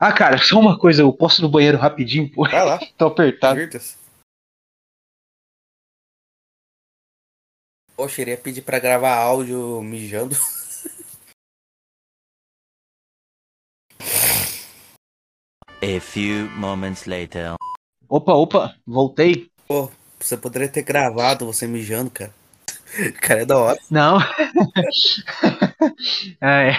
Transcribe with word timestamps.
Ah, 0.00 0.12
cara, 0.12 0.38
só 0.38 0.60
uma 0.60 0.78
coisa, 0.78 1.02
eu 1.02 1.12
posso 1.12 1.40
ir 1.40 1.42
no 1.42 1.48
banheiro 1.48 1.76
rapidinho, 1.76 2.30
pô. 2.30 2.48
Vai 2.48 2.64
lá. 2.64 2.78
Tô 2.96 3.06
apertado. 3.06 3.54
Divirta-se. 3.54 3.96
Poxa, 7.96 8.22
iria 8.22 8.36
pedir 8.36 8.62
pra 8.62 8.78
gravar 8.78 9.16
áudio 9.16 9.82
mijando. 9.82 10.36
A 15.82 16.00
few 16.00 16.48
moments 16.50 17.06
later. 17.06 17.54
Opa, 18.08 18.34
opa, 18.34 18.76
voltei. 18.86 19.50
Pô, 19.66 19.90
você 20.18 20.36
poderia 20.36 20.68
ter 20.68 20.82
gravado 20.82 21.44
você 21.44 21.66
mijando, 21.66 22.10
cara. 22.10 22.32
Cara, 23.20 23.42
é 23.42 23.44
da 23.44 23.58
hora. 23.58 23.78
Não. 23.90 24.18
é, 26.40 26.72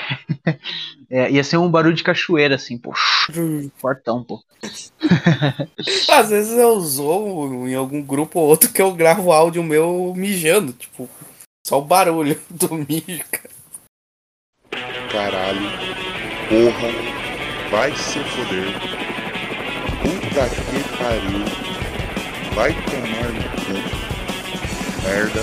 é, 1.10 1.32
ia 1.32 1.44
ser 1.44 1.58
um 1.58 1.70
barulho 1.70 1.96
de 1.96 2.04
cachoeira, 2.04 2.56
assim, 2.56 2.78
pô. 2.78 2.94
Fortão, 3.78 4.24
pô. 4.24 4.44
Às 6.12 6.30
vezes 6.30 6.58
eu 6.58 6.80
zoo 6.82 7.68
em 7.68 7.76
algum 7.76 8.02
grupo 8.02 8.40
ou 8.40 8.48
outro 8.48 8.72
que 8.72 8.82
eu 8.82 8.94
gravo 8.94 9.32
áudio 9.32 9.64
meu 9.64 10.14
mijando, 10.16 10.74
tipo, 10.74 11.10
só 11.66 11.80
o 11.80 11.86
barulho 11.86 12.40
do 12.50 12.76
mijo, 12.76 13.24
cara. 13.32 13.50
Caralho. 15.12 15.62
Porra. 16.50 17.20
Vai 17.72 17.96
se 17.96 18.20
foder. 18.24 18.74
Puta 20.02 20.50
que 20.50 20.98
pariu. 20.98 21.46
Vai 22.56 22.74
tomar 22.74 23.30
no 23.32 23.44
cu. 23.62 23.74
Merda. 25.04 25.42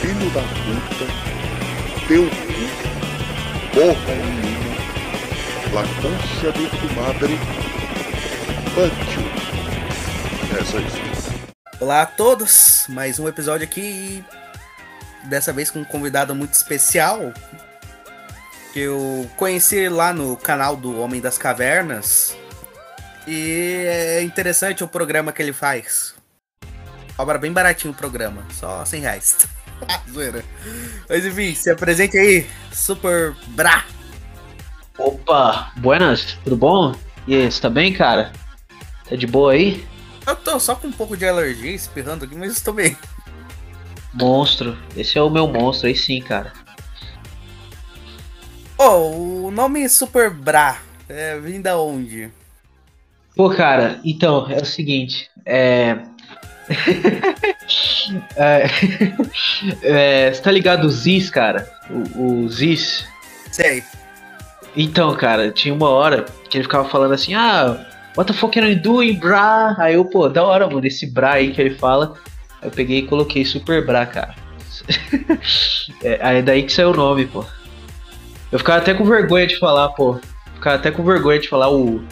Filho 0.00 0.30
da 0.30 0.42
puta. 0.42 1.39
Teu 2.10 2.24
cu. 2.24 2.32
Porra 3.72 4.14
menina. 4.16 4.74
La 5.72 5.82
concha 6.02 6.50
de 6.50 6.66
tu 6.68 6.92
madre. 7.00 7.34
You. 9.14 10.58
É 10.58 10.64
só 10.64 10.80
isso. 10.80 11.54
Olá 11.78 12.02
a 12.02 12.06
todos, 12.06 12.86
mais 12.88 13.20
um 13.20 13.28
episódio 13.28 13.64
aqui. 13.64 14.24
Dessa 15.26 15.52
vez 15.52 15.70
com 15.70 15.78
um 15.78 15.84
convidado 15.84 16.34
muito 16.34 16.52
especial. 16.52 17.32
Que 18.72 18.80
eu 18.80 19.30
conheci 19.36 19.88
lá 19.88 20.12
no 20.12 20.36
canal 20.36 20.74
do 20.74 21.00
Homem 21.00 21.20
das 21.20 21.38
Cavernas. 21.38 22.36
E 23.24 23.84
é 23.86 24.22
interessante 24.24 24.82
o 24.82 24.88
programa 24.88 25.30
que 25.30 25.40
ele 25.40 25.52
faz. 25.52 26.16
Cobra 27.16 27.38
bem 27.38 27.52
baratinho 27.52 27.92
o 27.94 27.96
programa, 27.96 28.44
só 28.50 28.84
100 28.84 29.00
reais. 29.00 29.59
Zoeira. 30.10 30.44
Mas 31.08 31.24
enfim, 31.24 31.54
se 31.54 31.70
apresente 31.70 32.16
aí, 32.16 32.46
Super 32.72 33.34
Bra. 33.48 33.84
Opa, 34.98 35.72
buenas, 35.76 36.38
tudo 36.44 36.56
bom? 36.56 36.94
E 37.26 37.34
aí, 37.34 37.50
você 37.50 37.60
tá 37.60 37.70
bem, 37.70 37.92
cara? 37.92 38.32
Tá 39.08 39.16
de 39.16 39.26
boa 39.26 39.52
aí? 39.52 39.86
Eu 40.26 40.36
tô 40.36 40.60
só 40.60 40.74
com 40.74 40.88
um 40.88 40.92
pouco 40.92 41.16
de 41.16 41.26
alergia, 41.26 41.72
espirrando 41.72 42.24
aqui, 42.24 42.34
mas 42.34 42.52
estou 42.52 42.74
bem. 42.74 42.96
Monstro, 44.12 44.76
esse 44.96 45.16
é 45.16 45.22
o 45.22 45.30
meu 45.30 45.46
monstro 45.46 45.88
aí 45.88 45.96
sim, 45.96 46.20
cara. 46.20 46.52
Oh, 48.76 49.46
o 49.46 49.50
nome 49.50 49.88
Super 49.88 50.30
Bra 50.30 50.78
é 51.08 51.38
vem 51.38 51.60
da 51.60 51.78
onde? 51.78 52.30
Pô, 53.34 53.50
cara, 53.50 54.00
então, 54.04 54.50
é 54.50 54.60
o 54.60 54.64
seguinte, 54.64 55.30
é. 55.44 56.02
é... 58.36 58.66
é, 59.82 60.32
Você 60.32 60.42
tá 60.42 60.50
ligado 60.50 60.84
o 60.84 60.90
Ziz, 60.90 61.28
cara? 61.30 61.68
O, 61.90 62.44
o 62.44 62.48
Ziz? 62.48 63.06
Sei. 63.50 63.82
Então, 64.76 65.14
cara, 65.16 65.50
tinha 65.50 65.74
uma 65.74 65.88
hora 65.88 66.26
que 66.48 66.56
ele 66.56 66.64
ficava 66.64 66.88
falando 66.88 67.12
assim, 67.12 67.34
ah, 67.34 67.84
what 68.16 68.32
the 68.32 68.38
fuck 68.38 68.58
are 68.58 68.72
you 68.72 68.80
doing, 68.80 69.14
bra? 69.14 69.74
Aí 69.78 69.94
eu, 69.94 70.04
pô, 70.04 70.28
da 70.28 70.44
hora, 70.44 70.66
mano, 70.68 70.86
esse 70.86 71.06
bra 71.06 71.34
aí 71.34 71.52
que 71.52 71.60
ele 71.60 71.74
fala. 71.74 72.14
Aí 72.62 72.68
eu 72.68 72.70
peguei 72.70 72.98
e 72.98 73.06
coloquei 73.06 73.44
super 73.44 73.84
bra, 73.84 74.06
cara. 74.06 74.34
é, 76.02 76.18
aí 76.22 76.38
é 76.38 76.42
daí 76.42 76.62
que 76.62 76.72
saiu 76.72 76.90
o 76.90 76.96
nome, 76.96 77.26
pô. 77.26 77.44
Eu 78.52 78.58
ficava 78.58 78.78
até 78.78 78.94
com 78.94 79.04
vergonha 79.04 79.46
de 79.46 79.58
falar, 79.58 79.88
pô. 79.90 80.18
Ficava 80.54 80.76
até 80.76 80.90
com 80.90 81.04
vergonha 81.04 81.38
de 81.38 81.48
falar 81.48 81.70
o. 81.70 82.02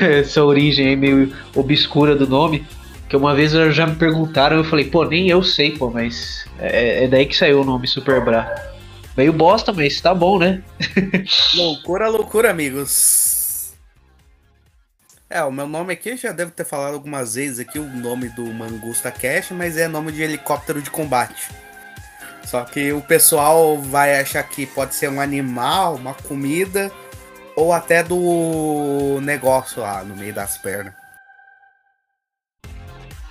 essa 0.00 0.44
origem 0.44 0.88
aí 0.88 0.96
meio 0.96 1.32
obscura 1.54 2.14
do 2.14 2.26
nome. 2.26 2.66
Que 3.12 3.16
uma 3.18 3.34
vez 3.34 3.52
já 3.52 3.86
me 3.86 3.94
perguntaram, 3.94 4.56
eu 4.56 4.64
falei, 4.64 4.86
pô, 4.86 5.04
nem 5.04 5.28
eu 5.28 5.42
sei, 5.42 5.76
pô, 5.76 5.90
mas 5.90 6.46
é, 6.58 7.04
é 7.04 7.06
daí 7.06 7.26
que 7.26 7.36
saiu 7.36 7.60
o 7.60 7.64
nome 7.64 7.86
Super 7.86 8.24
Bra. 8.24 8.72
Meio 9.14 9.34
bosta, 9.34 9.70
mas 9.70 10.00
tá 10.00 10.14
bom, 10.14 10.38
né? 10.38 10.62
loucura, 11.54 12.08
loucura, 12.08 12.50
amigos. 12.50 13.74
É, 15.28 15.44
o 15.44 15.52
meu 15.52 15.68
nome 15.68 15.92
aqui 15.92 16.16
já 16.16 16.32
deve 16.32 16.52
ter 16.52 16.64
falado 16.64 16.94
algumas 16.94 17.34
vezes 17.34 17.58
aqui 17.58 17.78
o 17.78 17.84
nome 17.84 18.30
do 18.30 18.46
Mangusta 18.46 19.10
Cash, 19.10 19.50
mas 19.50 19.76
é 19.76 19.86
nome 19.86 20.10
de 20.10 20.22
helicóptero 20.22 20.80
de 20.80 20.88
combate. 20.88 21.50
Só 22.46 22.64
que 22.64 22.94
o 22.94 23.02
pessoal 23.02 23.76
vai 23.76 24.18
achar 24.18 24.42
que 24.42 24.64
pode 24.64 24.94
ser 24.94 25.10
um 25.10 25.20
animal, 25.20 25.96
uma 25.96 26.14
comida, 26.14 26.90
ou 27.54 27.74
até 27.74 28.02
do 28.02 29.20
negócio 29.20 29.82
lá 29.82 30.02
no 30.02 30.16
meio 30.16 30.32
das 30.32 30.56
pernas. 30.56 31.01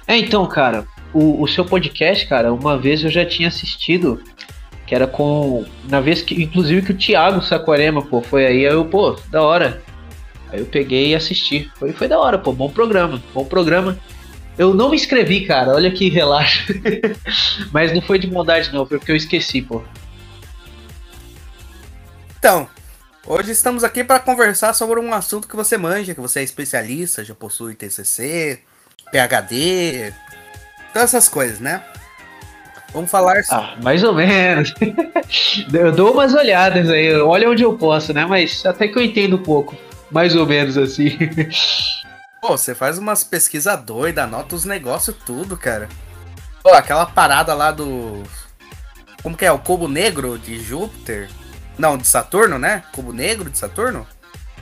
É, 0.07 0.17
então, 0.17 0.45
cara, 0.45 0.85
o, 1.13 1.41
o 1.41 1.47
seu 1.47 1.65
podcast, 1.65 2.27
cara, 2.27 2.53
uma 2.53 2.77
vez 2.77 3.03
eu 3.03 3.09
já 3.09 3.25
tinha 3.25 3.47
assistido, 3.47 4.21
que 4.85 4.95
era 4.95 5.07
com. 5.07 5.65
Na 5.89 6.01
vez 6.01 6.21
que. 6.21 6.41
Inclusive 6.41 6.81
que 6.81 6.91
o 6.91 6.97
Thiago 6.97 7.41
Saquarema, 7.41 8.01
pô, 8.01 8.21
foi 8.21 8.45
aí, 8.45 8.67
aí 8.67 8.73
eu, 8.73 8.85
pô, 8.85 9.17
da 9.29 9.41
hora. 9.41 9.81
Aí 10.49 10.59
eu 10.59 10.65
peguei 10.65 11.09
e 11.09 11.15
assisti. 11.15 11.71
Foi, 11.75 11.93
foi 11.93 12.07
da 12.07 12.19
hora, 12.19 12.37
pô, 12.37 12.51
bom 12.51 12.69
programa, 12.69 13.21
bom 13.33 13.45
programa. 13.45 13.97
Eu 14.57 14.73
não 14.73 14.89
me 14.89 14.95
inscrevi, 14.95 15.45
cara, 15.45 15.73
olha 15.73 15.91
que 15.91 16.09
relaxa. 16.09 16.65
Mas 17.71 17.93
não 17.93 18.01
foi 18.01 18.19
de 18.19 18.29
maldade, 18.29 18.71
não, 18.73 18.85
foi 18.85 18.97
porque 18.97 19.11
eu 19.11 19.15
esqueci, 19.15 19.61
pô. 19.61 19.81
Então, 22.37 22.67
hoje 23.25 23.51
estamos 23.51 23.83
aqui 23.83 24.03
para 24.03 24.19
conversar 24.19 24.73
sobre 24.73 24.99
um 24.99 25.13
assunto 25.13 25.47
que 25.47 25.55
você 25.55 25.77
manja, 25.77 26.13
que 26.13 26.19
você 26.19 26.41
é 26.41 26.43
especialista, 26.43 27.23
já 27.23 27.33
possui 27.33 27.75
TCC, 27.75 28.59
PhD, 29.11 30.13
todas 30.93 31.13
essas 31.13 31.27
coisas, 31.27 31.59
né? 31.59 31.83
Vamos 32.93 33.09
falar. 33.09 33.41
Ah, 33.49 33.75
mais 33.81 34.03
ou 34.03 34.13
menos. 34.13 34.73
eu 35.71 35.91
dou 35.91 36.13
umas 36.13 36.33
olhadas 36.33 36.89
aí, 36.89 37.15
olha 37.15 37.49
onde 37.49 37.63
eu 37.63 37.77
posso, 37.77 38.13
né? 38.13 38.25
Mas 38.25 38.65
até 38.65 38.87
que 38.87 38.97
eu 38.97 39.03
entendo 39.03 39.37
um 39.37 39.43
pouco. 39.43 39.75
Mais 40.09 40.35
ou 40.35 40.45
menos 40.45 40.77
assim. 40.77 41.17
Pô, 42.41 42.57
você 42.57 42.75
faz 42.75 42.97
umas 42.97 43.23
pesquisas 43.23 43.79
doidas, 43.81 44.23
anota 44.23 44.55
os 44.55 44.65
negócios 44.65 45.15
tudo, 45.25 45.55
cara. 45.55 45.87
Pô, 46.61 46.73
aquela 46.73 47.05
parada 47.05 47.53
lá 47.53 47.71
do. 47.71 48.23
Como 49.23 49.37
que 49.37 49.45
é? 49.45 49.51
O 49.51 49.59
cubo 49.59 49.87
negro 49.87 50.37
de 50.37 50.59
Júpiter? 50.59 51.29
Não, 51.77 51.97
de 51.97 52.07
Saturno, 52.07 52.59
né? 52.59 52.83
Cubo 52.93 53.13
negro 53.13 53.49
de 53.49 53.57
Saturno? 53.57 54.05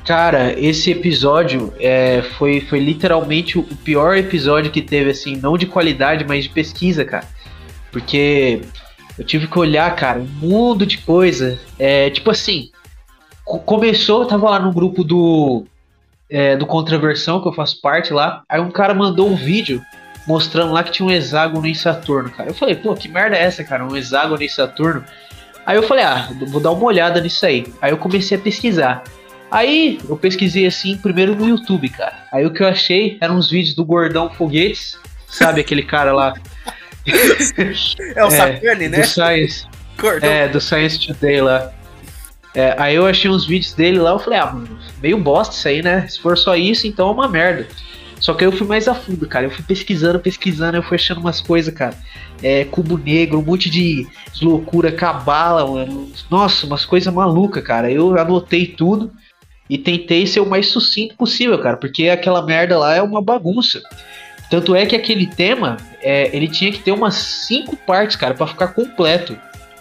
Cara, 0.05 0.59
esse 0.59 0.91
episódio 0.91 1.73
é, 1.79 2.21
foi, 2.37 2.61
foi 2.61 2.79
literalmente 2.79 3.59
o 3.59 3.63
pior 3.63 4.17
episódio 4.17 4.71
que 4.71 4.81
teve, 4.81 5.11
assim, 5.11 5.35
não 5.35 5.57
de 5.57 5.65
qualidade, 5.65 6.25
mas 6.27 6.45
de 6.45 6.49
pesquisa, 6.49 7.05
cara. 7.05 7.27
Porque 7.91 8.61
eu 9.17 9.23
tive 9.23 9.47
que 9.47 9.59
olhar, 9.59 9.93
cara, 9.95 10.19
um 10.19 10.25
mundo 10.25 10.85
de 10.85 10.97
coisa. 10.99 11.59
É, 11.77 12.09
tipo 12.09 12.31
assim, 12.31 12.71
começou, 13.43 14.23
eu 14.23 14.27
tava 14.27 14.49
lá 14.49 14.59
no 14.59 14.71
grupo 14.71 15.03
do, 15.03 15.65
é, 16.29 16.55
do 16.55 16.65
Contraversão, 16.65 17.41
que 17.41 17.47
eu 17.47 17.53
faço 17.53 17.81
parte 17.81 18.13
lá. 18.13 18.43
Aí 18.47 18.59
um 18.59 18.71
cara 18.71 18.93
mandou 18.93 19.27
um 19.27 19.35
vídeo 19.35 19.81
mostrando 20.25 20.71
lá 20.71 20.83
que 20.83 20.91
tinha 20.91 21.07
um 21.07 21.11
hexágono 21.11 21.65
em 21.65 21.73
Saturno, 21.73 22.29
cara. 22.29 22.49
Eu 22.49 22.53
falei, 22.53 22.75
pô, 22.75 22.95
que 22.95 23.09
merda 23.09 23.35
é 23.35 23.43
essa, 23.43 23.63
cara? 23.63 23.85
Um 23.85 23.95
hexágono 23.95 24.41
em 24.41 24.49
Saturno. 24.49 25.03
Aí 25.65 25.75
eu 25.75 25.83
falei, 25.83 26.03
ah, 26.03 26.29
vou 26.47 26.61
dar 26.61 26.71
uma 26.71 26.85
olhada 26.85 27.19
nisso 27.19 27.45
aí. 27.45 27.65
Aí 27.81 27.91
eu 27.91 27.97
comecei 27.97 28.37
a 28.37 28.41
pesquisar. 28.41 29.03
Aí 29.51 29.99
eu 30.07 30.15
pesquisei 30.15 30.65
assim, 30.65 30.95
primeiro 30.97 31.35
no 31.35 31.47
YouTube, 31.47 31.89
cara. 31.89 32.27
Aí 32.31 32.45
o 32.45 32.53
que 32.53 32.61
eu 32.61 32.67
achei 32.67 33.17
eram 33.19 33.35
uns 33.35 33.49
vídeos 33.49 33.75
do 33.75 33.83
Gordão 33.83 34.29
Foguetes, 34.29 34.97
sabe 35.27 35.61
aquele 35.61 35.83
cara 35.83 36.13
lá? 36.13 36.33
é 38.15 38.23
o 38.23 38.29
Sacane, 38.31 38.89
né? 38.89 39.01
Do 39.01 39.07
Science. 39.07 39.65
Gordão. 39.97 40.29
É, 40.29 40.47
do 40.47 40.61
Science 40.61 40.99
Today 40.99 41.41
lá. 41.41 41.71
É, 42.53 42.75
aí 42.77 42.95
eu 42.95 43.05
achei 43.05 43.29
uns 43.29 43.45
vídeos 43.45 43.73
dele 43.73 43.99
lá, 43.99 44.11
eu 44.11 44.19
falei, 44.19 44.39
ah, 44.39 44.47
mano, 44.47 44.79
meio 45.01 45.17
bosta 45.17 45.55
isso 45.55 45.67
aí, 45.67 45.81
né? 45.81 46.07
Se 46.07 46.19
for 46.19 46.37
só 46.37 46.55
isso, 46.55 46.87
então 46.87 47.09
é 47.09 47.11
uma 47.11 47.27
merda. 47.27 47.67
Só 48.19 48.33
que 48.33 48.43
aí 48.43 48.51
eu 48.51 48.55
fui 48.55 48.67
mais 48.67 48.87
a 48.87 48.93
fundo, 48.93 49.27
cara. 49.27 49.45
Eu 49.45 49.51
fui 49.51 49.63
pesquisando, 49.63 50.19
pesquisando, 50.19 50.77
eu 50.77 50.83
fui 50.83 50.95
achando 50.95 51.21
umas 51.21 51.39
coisas, 51.39 51.73
cara. 51.73 51.95
É, 52.43 52.65
cubo 52.65 52.97
negro, 52.97 53.39
um 53.39 53.43
monte 53.43 53.69
de 53.69 54.05
loucura, 54.41 54.91
cabala, 54.91 55.65
mano. 55.65 56.11
Nossa, 56.29 56.65
umas 56.65 56.85
coisas 56.85 57.13
malucas, 57.13 57.63
cara. 57.63 57.89
Eu 57.89 58.17
anotei 58.17 58.67
tudo 58.67 59.11
e 59.69 59.77
tentei 59.77 60.25
ser 60.25 60.39
o 60.39 60.49
mais 60.49 60.67
sucinto 60.67 61.15
possível, 61.15 61.59
cara, 61.61 61.77
porque 61.77 62.09
aquela 62.09 62.41
merda 62.41 62.77
lá 62.77 62.95
é 62.95 63.01
uma 63.01 63.21
bagunça. 63.21 63.81
Tanto 64.49 64.75
é 64.75 64.85
que 64.85 64.95
aquele 64.95 65.27
tema, 65.27 65.77
é, 66.01 66.35
ele 66.35 66.47
tinha 66.47 66.71
que 66.71 66.79
ter 66.79 66.91
umas 66.91 67.13
cinco 67.15 67.77
partes, 67.77 68.15
cara, 68.15 68.33
para 68.33 68.47
ficar 68.47 68.69
completo. 68.69 69.37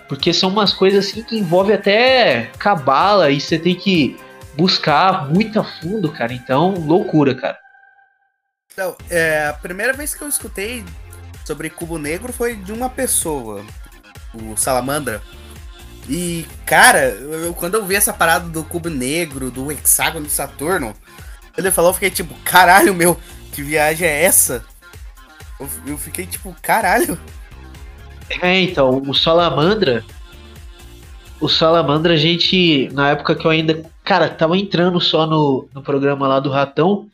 Porque 0.07 0.33
são 0.33 0.51
umas 0.51 0.73
coisas 0.73 1.07
assim 1.07 1.23
que 1.23 1.39
envolvem 1.39 1.75
até 1.75 2.51
cabala 2.59 3.31
e 3.31 3.41
você 3.41 3.59
tem 3.59 3.75
que 3.75 4.17
buscar 4.57 5.29
muito 5.29 5.59
a 5.59 5.65
fundo, 5.65 6.11
cara. 6.11 6.33
Então, 6.33 6.75
loucura, 6.75 7.35
cara. 7.35 7.59
Então, 8.73 8.97
é, 9.11 9.47
a 9.49 9.55
primeira 9.55 9.93
vez 9.93 10.15
que 10.15 10.23
eu 10.23 10.29
escutei 10.29 10.85
sobre 11.45 11.71
Cubo 11.71 11.99
Negro 11.99 12.33
foi 12.33 12.57
de 12.57 12.73
uma 12.73 12.91
pessoa, 12.91 13.65
o 14.35 14.57
Salamandra. 14.57 15.23
E, 16.09 16.47
cara, 16.65 17.11
eu, 17.11 17.53
quando 17.53 17.75
eu 17.75 17.85
vi 17.85 17.95
essa 17.95 18.13
parada 18.13 18.49
do 18.49 18.65
Cubo 18.65 18.89
Negro, 18.89 19.51
do 19.51 19.71
hexágono 19.71 20.25
de 20.25 20.33
Saturno, 20.33 20.95
ele 21.57 21.71
falou, 21.71 21.91
eu 21.91 21.95
fiquei 21.95 22.11
tipo, 22.11 22.35
caralho, 22.45 22.95
meu, 22.95 23.19
que 23.53 23.63
viagem 23.63 24.09
é 24.09 24.25
essa? 24.25 24.65
Eu, 25.61 25.69
eu 25.87 25.99
fiquei 25.99 26.27
tipo, 26.27 26.55
caralho. 26.63 27.19
É, 28.41 28.61
então, 28.61 29.03
o 29.07 29.15
Salamandra. 29.15 30.05
O 31.41 31.49
Salamandra, 31.49 32.15
a 32.15 32.17
gente, 32.17 32.89
na 32.93 33.11
época 33.11 33.35
que 33.35 33.45
eu 33.45 33.51
ainda. 33.51 33.85
Cara, 34.05 34.29
tava 34.29 34.57
entrando 34.57 35.01
só 35.01 35.27
no, 35.27 35.69
no 35.75 35.83
programa 35.83 36.27
lá 36.27 36.41
do 36.41 36.51
Ratão. 36.51 37.09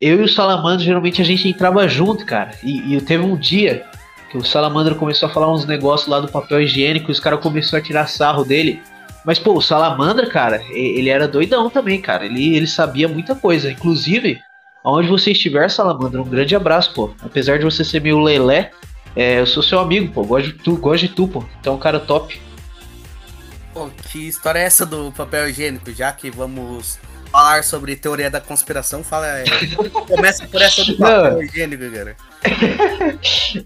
Eu 0.00 0.20
e 0.20 0.22
o 0.22 0.28
Salamandra, 0.28 0.84
geralmente 0.84 1.20
a 1.20 1.24
gente 1.24 1.46
entrava 1.46 1.86
junto, 1.86 2.24
cara. 2.24 2.52
E, 2.62 2.94
e 2.94 3.00
teve 3.02 3.22
um 3.22 3.36
dia 3.36 3.89
que 4.30 4.38
o 4.38 4.44
Salamandra 4.44 4.94
começou 4.94 5.28
a 5.28 5.32
falar 5.32 5.52
uns 5.52 5.66
negócios 5.66 6.08
lá 6.08 6.20
do 6.20 6.28
papel 6.28 6.62
higiênico 6.62 7.10
os 7.10 7.18
caras 7.18 7.40
começaram 7.40 7.82
a 7.82 7.86
tirar 7.86 8.06
sarro 8.06 8.44
dele. 8.44 8.80
Mas, 9.24 9.38
pô, 9.38 9.54
o 9.54 9.60
Salamandra, 9.60 10.26
cara, 10.26 10.62
ele 10.70 11.10
era 11.10 11.28
doidão 11.28 11.68
também, 11.68 12.00
cara. 12.00 12.24
Ele, 12.24 12.56
ele 12.56 12.66
sabia 12.66 13.08
muita 13.08 13.34
coisa. 13.34 13.70
Inclusive, 13.70 14.40
aonde 14.84 15.08
você 15.08 15.32
estiver, 15.32 15.68
Salamandra, 15.68 16.22
um 16.22 16.28
grande 16.28 16.54
abraço, 16.54 16.94
pô. 16.94 17.12
Apesar 17.20 17.58
de 17.58 17.64
você 17.64 17.84
ser 17.84 18.00
meio 18.00 18.20
lelé, 18.20 18.70
é, 19.14 19.40
eu 19.40 19.46
sou 19.46 19.62
seu 19.62 19.80
amigo, 19.80 20.12
pô. 20.12 20.24
Gosto 20.24 20.52
de 20.52 20.52
tu, 20.54 20.76
gosto 20.76 21.06
de 21.06 21.08
tu, 21.08 21.28
pô. 21.28 21.44
Então, 21.60 21.76
cara 21.76 22.00
top. 22.00 22.40
Pô, 23.74 23.90
que 24.10 24.28
história 24.28 24.60
é 24.60 24.62
essa 24.62 24.86
do 24.86 25.12
papel 25.12 25.48
higiênico? 25.50 25.92
Já 25.92 26.12
que 26.12 26.30
vamos 26.30 26.98
falar 27.30 27.62
sobre 27.64 27.96
teoria 27.96 28.30
da 28.30 28.40
conspiração, 28.40 29.02
fala. 29.02 29.26
É, 29.26 29.44
começa 30.06 30.46
por 30.46 30.60
essa 30.60 30.84
do 30.84 30.96
papel 30.96 31.42
higiênico, 31.42 31.90
cara. 31.90 32.16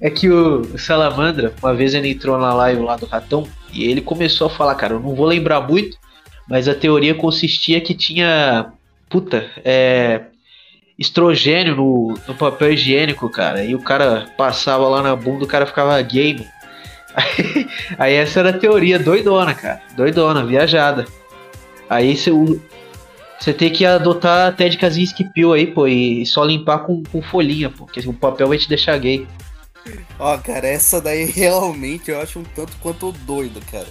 é 0.00 0.10
que 0.10 0.28
o 0.28 0.78
Salamandra, 0.78 1.54
uma 1.62 1.74
vez 1.74 1.94
ele 1.94 2.10
entrou 2.10 2.38
na 2.38 2.52
live 2.52 2.82
lá 2.82 2.96
do 2.96 3.06
Ratão 3.06 3.48
e 3.72 3.84
ele 3.84 4.00
começou 4.00 4.46
a 4.46 4.50
falar, 4.50 4.74
cara, 4.74 4.94
eu 4.94 5.00
não 5.00 5.14
vou 5.14 5.26
lembrar 5.26 5.60
muito, 5.60 5.96
mas 6.48 6.68
a 6.68 6.74
teoria 6.74 7.14
consistia 7.14 7.80
que 7.80 7.94
tinha. 7.94 8.72
Puta, 9.08 9.50
é 9.64 10.22
estrogênio 10.98 11.76
no, 11.76 12.18
no 12.26 12.34
papel 12.34 12.72
higiênico, 12.72 13.28
cara. 13.28 13.64
E 13.64 13.74
o 13.74 13.80
cara 13.80 14.26
passava 14.36 14.88
lá 14.88 15.02
na 15.02 15.16
bunda, 15.16 15.44
o 15.44 15.48
cara 15.48 15.66
ficava 15.66 16.00
game. 16.02 16.46
Aí, 17.16 17.68
aí 17.96 18.14
essa 18.14 18.40
era 18.40 18.50
a 18.50 18.58
teoria, 18.58 18.98
doidona, 18.98 19.54
cara. 19.54 19.80
Doidona, 19.96 20.44
viajada. 20.44 21.04
Aí 21.88 22.16
você 23.38 23.52
tem 23.52 23.70
que 23.70 23.84
adotar 23.84 24.48
até 24.48 24.68
de 24.68 24.78
casinha 24.78 25.04
skipil 25.04 25.52
aí, 25.52 25.66
pô, 25.66 25.86
e 25.86 26.24
só 26.26 26.44
limpar 26.44 26.80
com, 26.80 27.02
com 27.02 27.22
folhinha, 27.22 27.70
pô, 27.70 27.84
porque 27.84 28.00
o 28.00 28.12
papel 28.12 28.48
vai 28.48 28.58
te 28.58 28.68
deixar 28.68 28.98
gay. 28.98 29.26
Ó, 30.18 30.38
cara, 30.38 30.66
essa 30.66 31.00
daí 31.00 31.24
realmente 31.30 32.10
eu 32.10 32.20
acho 32.20 32.38
um 32.38 32.44
tanto 32.44 32.76
quanto 32.80 33.12
doido, 33.12 33.60
cara. 33.70 33.86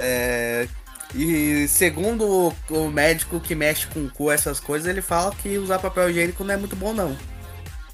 É, 0.00 0.68
e 1.14 1.66
segundo 1.68 2.52
o 2.70 2.88
médico 2.90 3.40
que 3.40 3.54
mexe 3.54 3.86
com 3.86 4.08
cu, 4.08 4.30
essas 4.30 4.60
coisas, 4.60 4.88
ele 4.88 5.00
fala 5.00 5.34
que 5.34 5.56
usar 5.56 5.78
papel 5.78 6.10
higiênico 6.10 6.44
não 6.44 6.54
é 6.54 6.56
muito 6.56 6.76
bom, 6.76 6.92
não. 6.92 7.16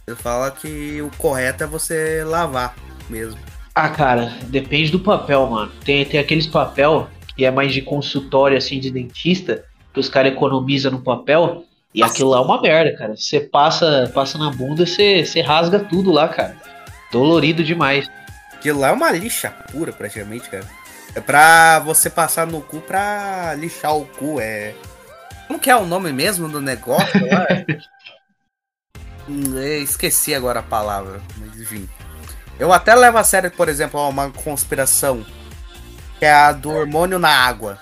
Ele 0.06 0.16
fala 0.16 0.50
que 0.50 1.00
o 1.00 1.10
correto 1.16 1.64
é 1.64 1.66
você 1.66 2.22
lavar 2.24 2.74
mesmo. 3.08 3.38
Ah, 3.74 3.88
cara, 3.88 4.32
depende 4.44 4.90
do 4.90 5.00
papel, 5.00 5.46
mano. 5.48 5.72
Tem, 5.84 6.04
tem 6.04 6.20
aqueles 6.20 6.46
papel 6.46 7.08
que 7.36 7.44
é 7.44 7.50
mais 7.50 7.72
de 7.72 7.82
consultório, 7.82 8.56
assim, 8.56 8.78
de 8.78 8.90
dentista, 8.90 9.64
que 9.94 10.00
os 10.00 10.08
caras 10.08 10.32
economizam 10.32 10.90
no 10.90 11.00
papel. 11.00 11.64
E 11.94 12.02
aquilo 12.02 12.30
lá 12.30 12.38
é 12.38 12.40
uma 12.40 12.60
merda, 12.60 12.98
cara. 12.98 13.16
Você 13.16 13.38
passa, 13.38 14.10
passa 14.12 14.36
na 14.36 14.50
bunda, 14.50 14.84
você, 14.84 15.24
você 15.24 15.40
rasga 15.40 15.78
tudo 15.78 16.10
lá, 16.10 16.28
cara. 16.28 16.56
Dolorido 17.12 17.62
demais. 17.62 18.10
Aquilo 18.52 18.80
lá 18.80 18.88
é 18.88 18.92
uma 18.92 19.12
lixa 19.12 19.50
pura, 19.70 19.92
praticamente, 19.92 20.50
cara. 20.50 20.66
É 21.14 21.20
pra 21.20 21.78
você 21.78 22.10
passar 22.10 22.44
no 22.48 22.60
cu 22.60 22.80
pra 22.80 23.54
lixar 23.54 23.96
o 23.96 24.04
cu. 24.04 24.40
É. 24.40 24.74
Como 25.46 25.60
que 25.60 25.70
é 25.70 25.76
o 25.76 25.86
nome 25.86 26.12
mesmo 26.12 26.48
do 26.48 26.60
negócio 26.60 27.24
lá? 27.30 27.46
Hum, 29.26 29.58
esqueci 29.58 30.34
agora 30.34 30.60
a 30.60 30.62
palavra, 30.62 31.18
mas 31.38 31.58
enfim. 31.58 31.88
Eu 32.58 32.70
até 32.74 32.94
levo 32.94 33.16
a 33.16 33.24
sério, 33.24 33.50
por 33.50 33.70
exemplo, 33.70 34.06
uma 34.06 34.30
conspiração. 34.30 35.24
Que 36.18 36.26
é 36.26 36.32
a 36.32 36.52
do 36.52 36.70
hormônio 36.70 37.18
na 37.18 37.30
água. 37.30 37.78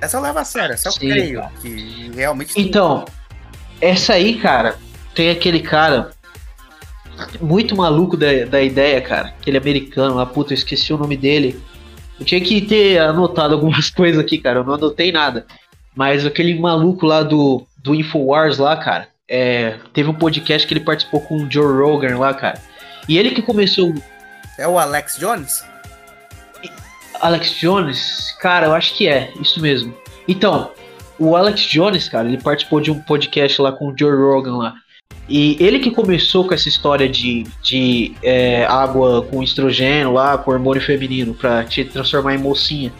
Essa 0.00 0.16
eu 0.16 0.22
levo 0.22 0.38
a 0.38 0.44
sério, 0.44 0.74
essa 0.74 0.88
eu 0.88 0.92
Sim, 0.92 1.10
creio. 1.10 1.40
Cara. 1.40 1.52
Que 1.60 2.10
realmente. 2.14 2.52
Então, 2.56 3.04
essa 3.80 4.14
aí, 4.14 4.38
cara, 4.38 4.76
tem 5.14 5.30
aquele 5.30 5.60
cara 5.60 6.10
muito 7.40 7.76
maluco 7.76 8.16
da, 8.16 8.44
da 8.48 8.62
ideia, 8.62 9.00
cara. 9.00 9.28
Aquele 9.28 9.58
americano 9.58 10.14
lá, 10.14 10.26
puta, 10.26 10.52
eu 10.52 10.56
esqueci 10.56 10.92
o 10.92 10.98
nome 10.98 11.16
dele. 11.16 11.60
Eu 12.18 12.24
tinha 12.24 12.40
que 12.40 12.60
ter 12.60 12.98
anotado 12.98 13.54
algumas 13.54 13.88
coisas 13.90 14.20
aqui, 14.20 14.38
cara. 14.38 14.60
Eu 14.60 14.64
não 14.64 14.74
anotei 14.74 15.12
nada. 15.12 15.46
Mas 15.94 16.24
aquele 16.24 16.58
maluco 16.58 17.06
lá 17.06 17.22
do, 17.22 17.66
do 17.82 17.94
Infowars 17.94 18.58
lá, 18.58 18.76
cara. 18.76 19.08
É, 19.28 19.76
teve 19.92 20.08
um 20.08 20.14
podcast 20.14 20.66
que 20.66 20.74
ele 20.74 20.84
participou 20.84 21.20
com 21.20 21.36
o 21.36 21.50
Joe 21.50 21.80
Rogan 21.80 22.18
lá, 22.18 22.34
cara. 22.34 22.60
E 23.08 23.18
ele 23.18 23.30
que 23.30 23.42
começou. 23.42 23.92
É 24.58 24.66
o 24.66 24.78
Alex 24.78 25.16
Jones? 25.18 25.64
Alex 27.20 27.58
Jones? 27.58 28.36
Cara, 28.40 28.66
eu 28.66 28.74
acho 28.74 28.94
que 28.94 29.08
é, 29.08 29.32
isso 29.40 29.60
mesmo. 29.60 29.94
Então, 30.26 30.70
o 31.18 31.36
Alex 31.36 31.62
Jones, 31.62 32.08
cara, 32.08 32.28
ele 32.28 32.40
participou 32.40 32.80
de 32.80 32.90
um 32.90 32.98
podcast 33.00 33.60
lá 33.60 33.72
com 33.72 33.88
o 33.88 33.94
Joe 33.96 34.16
Rogan 34.16 34.56
lá. 34.56 34.74
E 35.28 35.56
ele 35.60 35.78
que 35.78 35.90
começou 35.90 36.46
com 36.46 36.54
essa 36.54 36.68
história 36.68 37.08
de, 37.08 37.44
de 37.62 38.14
é, 38.22 38.64
água 38.64 39.22
com 39.22 39.42
estrogênio 39.42 40.12
lá, 40.12 40.36
com 40.36 40.50
hormônio 40.50 40.82
feminino, 40.82 41.34
pra 41.34 41.62
te 41.62 41.84
transformar 41.84 42.34
em 42.34 42.38
mocinha. 42.38 42.92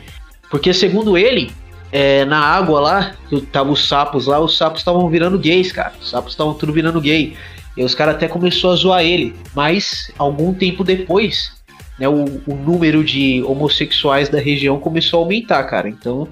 Porque 0.49 0.73
segundo 0.73 1.19
ele, 1.19 1.51
é, 1.91 2.25
na 2.25 2.39
água 2.39 2.81
lá, 2.81 3.15
que 3.29 3.41
tava 3.41 3.71
os 3.71 3.89
sapos 3.89 4.27
lá, 4.27 4.39
os 4.39 4.57
sapos 4.57 4.81
estavam 4.81 5.09
virando 5.09 5.39
gays, 5.39 5.73
cara. 5.73 5.93
Os 6.01 6.11
sapos 6.11 6.33
estavam 6.33 6.55
tudo 6.55 6.73
virando 6.73 7.01
gay. 7.01 7.37
E 7.77 7.83
os 7.83 7.95
caras 7.95 8.17
até 8.17 8.29
começou 8.29 8.71
a 8.73 8.77
zoar 8.77 9.03
ele. 9.03 9.35
Mas 9.55 10.13
algum 10.19 10.53
tempo 10.55 10.85
depois, 10.85 11.53
né, 12.01 12.09
o, 12.09 12.25
o 12.47 12.55
número 12.55 13.05
de 13.05 13.43
homossexuais 13.43 14.31
da 14.31 14.41
região 14.41 14.81
começou 14.81 15.21
a 15.21 15.23
aumentar, 15.23 15.63
cara. 15.65 15.89
Então, 15.89 16.27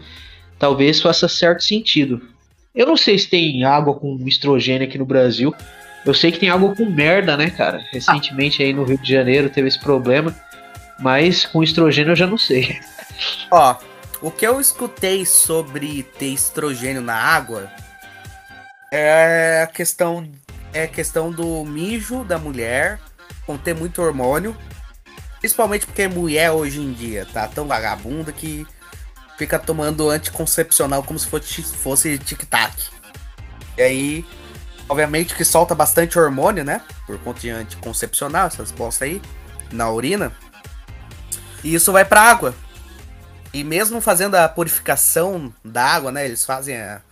talvez 0.59 1.00
faça 1.00 1.29
certo 1.29 1.62
sentido. 1.62 2.23
Eu 2.75 2.87
não 2.87 2.97
sei 2.97 3.19
se 3.19 3.29
tem 3.29 3.65
água 3.65 3.94
com 3.94 4.17
estrogênio 4.26 4.88
aqui 4.88 4.97
no 4.97 5.05
Brasil, 5.05 5.54
eu 6.07 6.14
sei 6.14 6.33
que 6.33 6.38
tem 6.38 6.49
algo 6.49 6.75
com 6.75 6.87
merda, 6.87 7.37
né, 7.37 7.50
cara? 7.50 7.85
Recentemente 7.93 8.62
aí 8.62 8.73
no 8.73 8.85
Rio 8.85 8.99
de 8.99 9.12
Janeiro 9.12 9.50
teve 9.50 9.69
esse 9.69 9.78
problema. 9.78 10.35
Mas 10.99 11.45
com 11.45 11.62
estrogênio 11.62 12.12
eu 12.12 12.16
já 12.16 12.26
não 12.26 12.38
sei. 12.38 12.78
Ó, 13.50 13.76
o 14.23 14.31
que 14.31 14.47
eu 14.47 14.61
escutei 14.61 15.26
sobre 15.26 16.02
ter 16.19 16.28
estrogênio 16.28 17.02
na 17.02 17.14
água 17.14 17.71
é 18.90 19.62
a 19.62 19.66
questão 19.66 20.26
é 20.73 20.87
questão 20.87 21.31
do 21.31 21.64
mijo 21.64 22.25
da 22.25 22.38
mulher 22.38 23.00
conter 23.47 23.75
muito 23.75 24.02
hormônio, 24.02 24.57
principalmente 25.40 25.87
porque 25.87 26.09
mulher 26.09 26.50
hoje 26.50 26.80
em 26.80 26.92
dia 26.92 27.26
tá 27.33 27.47
tão 27.49 27.66
vagabunda 27.66 28.33
que 28.33 28.66
fica 29.37 29.59
tomando 29.59 30.11
anticoncepcional 30.11 31.02
como 31.02 31.18
se 31.18 31.26
fosse, 31.26 31.62
fosse 31.62 32.18
tic-tac. 32.18 32.75
E 33.76 33.83
aí 33.83 34.25
Obviamente 34.88 35.35
que 35.35 35.45
solta 35.45 35.75
bastante 35.75 36.18
hormônio, 36.18 36.64
né? 36.64 36.80
Por 37.07 37.18
conta 37.18 37.40
de 37.40 37.50
anticoncepcional, 37.50 38.47
essas 38.47 38.73
bolsas 38.73 39.02
aí, 39.02 39.23
na 39.71 39.90
urina. 39.90 40.33
E 41.62 41.75
isso 41.75 41.92
vai 41.92 42.04
pra 42.04 42.23
água. 42.23 42.54
E 43.52 43.62
mesmo 43.62 44.00
fazendo 44.00 44.37
a 44.37 44.49
purificação 44.49 45.52
da 45.62 45.85
água, 45.85 46.11
né? 46.11 46.25
Eles 46.25 46.45
fazem 46.45 46.80
a 46.80 47.02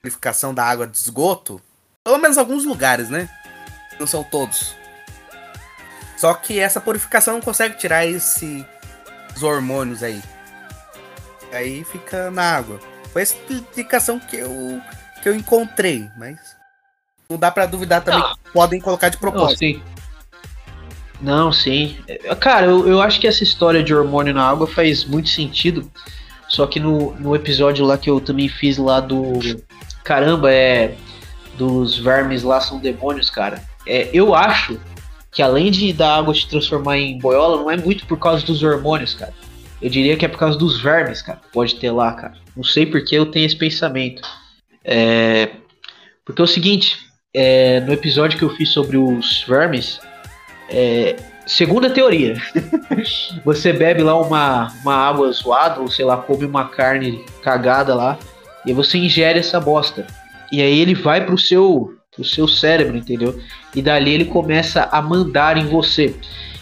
purificação 0.00 0.52
da 0.52 0.62
água 0.62 0.86
de 0.86 0.96
esgoto. 0.98 1.60
Pelo 2.04 2.18
menos 2.18 2.36
alguns 2.36 2.66
lugares, 2.66 3.08
né? 3.08 3.28
Não 3.98 4.06
são 4.06 4.22
todos. 4.22 4.76
Só 6.22 6.34
que 6.34 6.60
essa 6.60 6.80
purificação 6.80 7.34
não 7.34 7.40
consegue 7.40 7.76
tirar 7.76 8.06
esses 8.06 8.64
hormônios 9.42 10.04
aí. 10.04 10.22
Aí 11.52 11.82
fica 11.82 12.30
na 12.30 12.44
água. 12.44 12.78
Foi 13.12 13.22
a 13.22 13.24
explicação 13.24 14.20
que 14.20 14.36
eu, 14.36 14.80
que 15.20 15.28
eu 15.28 15.34
encontrei, 15.34 16.08
mas 16.16 16.38
não 17.28 17.36
dá 17.36 17.50
para 17.50 17.66
duvidar 17.66 18.02
também 18.02 18.20
não. 18.20 18.34
que 18.36 18.52
podem 18.52 18.80
colocar 18.80 19.08
de 19.08 19.16
propósito. 19.16 19.62
Não, 19.62 19.72
sim. 19.72 19.82
Não, 21.20 21.52
sim. 21.52 21.98
Cara, 22.38 22.66
eu, 22.66 22.86
eu 22.86 23.02
acho 23.02 23.18
que 23.18 23.26
essa 23.26 23.42
história 23.42 23.82
de 23.82 23.92
hormônio 23.92 24.32
na 24.32 24.48
água 24.48 24.68
faz 24.68 25.04
muito 25.04 25.28
sentido. 25.28 25.90
Só 26.46 26.68
que 26.68 26.78
no, 26.78 27.14
no 27.14 27.34
episódio 27.34 27.84
lá 27.84 27.98
que 27.98 28.08
eu 28.08 28.20
também 28.20 28.48
fiz 28.48 28.78
lá 28.78 29.00
do. 29.00 29.40
Caramba, 30.04 30.52
é. 30.52 30.94
Dos 31.58 31.98
vermes 31.98 32.44
lá 32.44 32.60
são 32.60 32.78
demônios, 32.78 33.28
cara. 33.28 33.60
É, 33.84 34.08
eu 34.12 34.36
acho 34.36 34.78
que 35.32 35.42
além 35.42 35.70
de 35.70 35.92
da 35.92 36.16
água 36.16 36.34
te 36.34 36.46
transformar 36.46 36.98
em 36.98 37.18
boiola, 37.18 37.56
não 37.56 37.70
é 37.70 37.76
muito 37.76 38.06
por 38.06 38.18
causa 38.18 38.44
dos 38.44 38.62
hormônios, 38.62 39.14
cara. 39.14 39.32
Eu 39.80 39.90
diria 39.90 40.16
que 40.16 40.24
é 40.24 40.28
por 40.28 40.38
causa 40.38 40.56
dos 40.56 40.80
vermes, 40.80 41.22
cara. 41.22 41.40
Pode 41.52 41.74
ter 41.76 41.90
lá, 41.90 42.12
cara. 42.12 42.34
Não 42.54 42.62
sei 42.62 42.86
porque 42.86 43.16
eu 43.16 43.26
tenho 43.26 43.46
esse 43.46 43.56
pensamento. 43.56 44.22
É, 44.84 45.48
porque 46.24 46.40
é 46.40 46.44
o 46.44 46.46
seguinte, 46.46 46.98
é, 47.34 47.80
no 47.80 47.92
episódio 47.92 48.38
que 48.38 48.44
eu 48.44 48.50
fiz 48.50 48.68
sobre 48.68 48.96
os 48.96 49.42
vermes, 49.48 50.00
é, 50.68 51.16
segunda 51.46 51.90
teoria, 51.90 52.34
você 53.44 53.72
bebe 53.72 54.02
lá 54.02 54.20
uma, 54.20 54.72
uma 54.82 54.94
água 54.94 55.32
zoada, 55.32 55.80
ou 55.80 55.88
sei 55.88 56.04
lá, 56.04 56.16
come 56.16 56.44
uma 56.44 56.68
carne 56.68 57.24
cagada 57.42 57.94
lá, 57.94 58.18
e 58.66 58.72
você 58.72 58.98
ingere 58.98 59.38
essa 59.38 59.58
bosta. 59.58 60.06
E 60.52 60.60
aí 60.60 60.78
ele 60.78 60.94
vai 60.94 61.24
pro 61.24 61.38
seu, 61.38 61.94
pro 62.14 62.24
seu 62.24 62.46
cérebro, 62.46 62.96
entendeu? 62.96 63.38
E 63.74 63.80
dali 63.80 64.12
ele 64.12 64.26
começa 64.26 64.88
a 64.92 65.00
mandar 65.00 65.56
em 65.56 65.66
você. 65.66 66.14